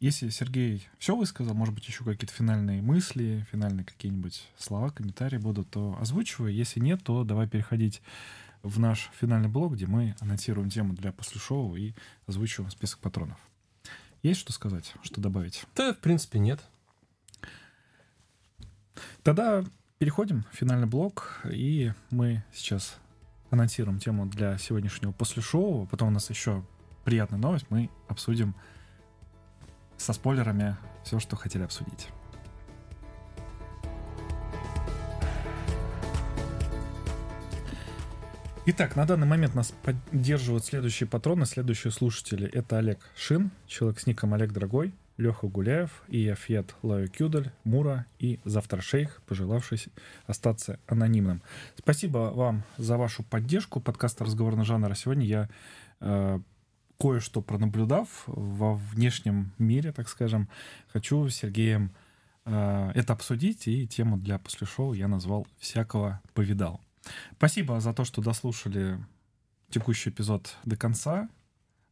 если 0.00 0.28
Сергей 0.28 0.88
все 0.98 1.16
высказал, 1.16 1.54
может 1.54 1.74
быть, 1.74 1.86
еще 1.86 2.04
какие-то 2.04 2.32
финальные 2.32 2.82
мысли, 2.82 3.46
финальные 3.50 3.84
какие-нибудь 3.84 4.46
слова, 4.58 4.90
комментарии 4.90 5.38
будут, 5.38 5.70
то 5.70 5.96
озвучиваю. 6.00 6.52
Если 6.52 6.80
нет, 6.80 7.02
то 7.02 7.24
давай 7.24 7.48
переходить 7.48 8.02
в 8.62 8.78
наш 8.78 9.10
финальный 9.18 9.48
блок, 9.48 9.74
где 9.74 9.86
мы 9.86 10.14
анонсируем 10.20 10.70
тему 10.70 10.92
для 10.94 11.12
после 11.12 11.40
шоу 11.40 11.76
и 11.76 11.94
озвучиваем 12.26 12.70
список 12.70 13.00
патронов. 13.00 13.38
Есть 14.22 14.40
что 14.40 14.52
сказать, 14.52 14.92
что 15.02 15.20
добавить? 15.20 15.64
Да, 15.74 15.94
в 15.94 15.98
принципе, 15.98 16.38
нет. 16.38 16.60
Тогда 19.22 19.64
переходим 19.98 20.44
в 20.52 20.56
финальный 20.56 20.86
блок, 20.86 21.40
и 21.44 21.92
мы 22.10 22.44
сейчас 22.52 22.98
анонсируем 23.50 23.98
тему 23.98 24.26
для 24.26 24.58
сегодняшнего 24.58 25.12
после 25.12 25.42
шоу. 25.42 25.86
Потом 25.86 26.08
у 26.08 26.10
нас 26.10 26.28
еще 26.30 26.64
приятная 27.04 27.38
новость. 27.38 27.66
Мы 27.70 27.90
обсудим 28.08 28.54
со 29.96 30.12
спойлерами 30.12 30.76
все, 31.04 31.18
что 31.18 31.36
хотели 31.36 31.62
обсудить. 31.62 32.08
Итак, 38.68 38.96
на 38.96 39.06
данный 39.06 39.28
момент 39.28 39.54
нас 39.54 39.72
поддерживают 39.84 40.64
следующие 40.64 41.08
патроны, 41.08 41.46
следующие 41.46 41.92
слушатели. 41.92 42.48
Это 42.48 42.78
Олег 42.78 42.98
Шин, 43.14 43.52
человек 43.68 44.00
с 44.00 44.06
ником 44.08 44.34
Олег 44.34 44.52
Дорогой, 44.52 44.92
Леха 45.18 45.46
Гуляев, 45.46 46.02
и 46.08 46.28
Афет 46.28 46.74
Лаю 46.82 47.08
Кюдель, 47.08 47.52
Мура 47.62 48.06
и 48.18 48.40
Завтра 48.44 48.80
Шейх, 48.80 49.22
пожелавший 49.28 49.84
остаться 50.26 50.80
анонимным. 50.88 51.42
Спасибо 51.78 52.32
вам 52.34 52.64
за 52.76 52.96
вашу 52.96 53.22
поддержку 53.22 53.80
подкаста 53.80 54.24
«Разговор 54.24 54.56
на 54.56 54.64
жанр». 54.64 54.96
Сегодня 54.96 55.24
я 55.24 55.48
э, 56.00 56.40
кое-что 56.98 57.42
пронаблюдав 57.42 58.08
во 58.26 58.74
внешнем 58.74 59.52
мире, 59.58 59.92
так 59.92 60.08
скажем, 60.08 60.48
хочу 60.88 61.28
с 61.28 61.34
Сергеем 61.34 61.94
э, 62.44 62.92
это 62.94 63.12
обсудить, 63.12 63.68
и 63.68 63.86
тему 63.86 64.16
для 64.16 64.38
после 64.38 64.66
шоу 64.66 64.92
я 64.92 65.08
назвал 65.08 65.46
«Всякого 65.58 66.20
повидал». 66.34 66.80
Спасибо 67.36 67.80
за 67.80 67.92
то, 67.92 68.04
что 68.04 68.22
дослушали 68.22 68.98
текущий 69.70 70.10
эпизод 70.10 70.56
до 70.64 70.76
конца. 70.76 71.28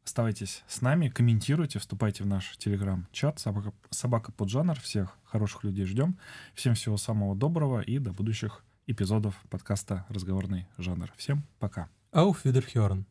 Оставайтесь 0.05 0.65
с 0.69 0.83
нами, 0.83 1.09
комментируйте, 1.09 1.79
вступайте 1.79 2.25
в 2.25 2.27
наш 2.27 2.57
телеграм-чат 2.59 3.39
«Собака, 3.41 3.73
«Собака 3.91 4.33
под 4.33 4.51
жанр». 4.51 4.79
Всех 4.81 5.17
хороших 5.25 5.65
людей 5.65 5.87
ждем. 5.87 6.19
Всем 6.55 6.75
всего 6.75 6.97
самого 6.97 7.35
доброго 7.35 7.81
и 7.81 7.99
до 7.99 8.13
будущих 8.13 8.65
эпизодов 8.87 9.35
подкаста 9.49 10.05
«Разговорный 10.09 10.67
жанр». 10.77 11.11
Всем 11.17 11.45
пока. 11.59 11.89
Auf 12.13 12.45
Wiederhören. 12.45 13.07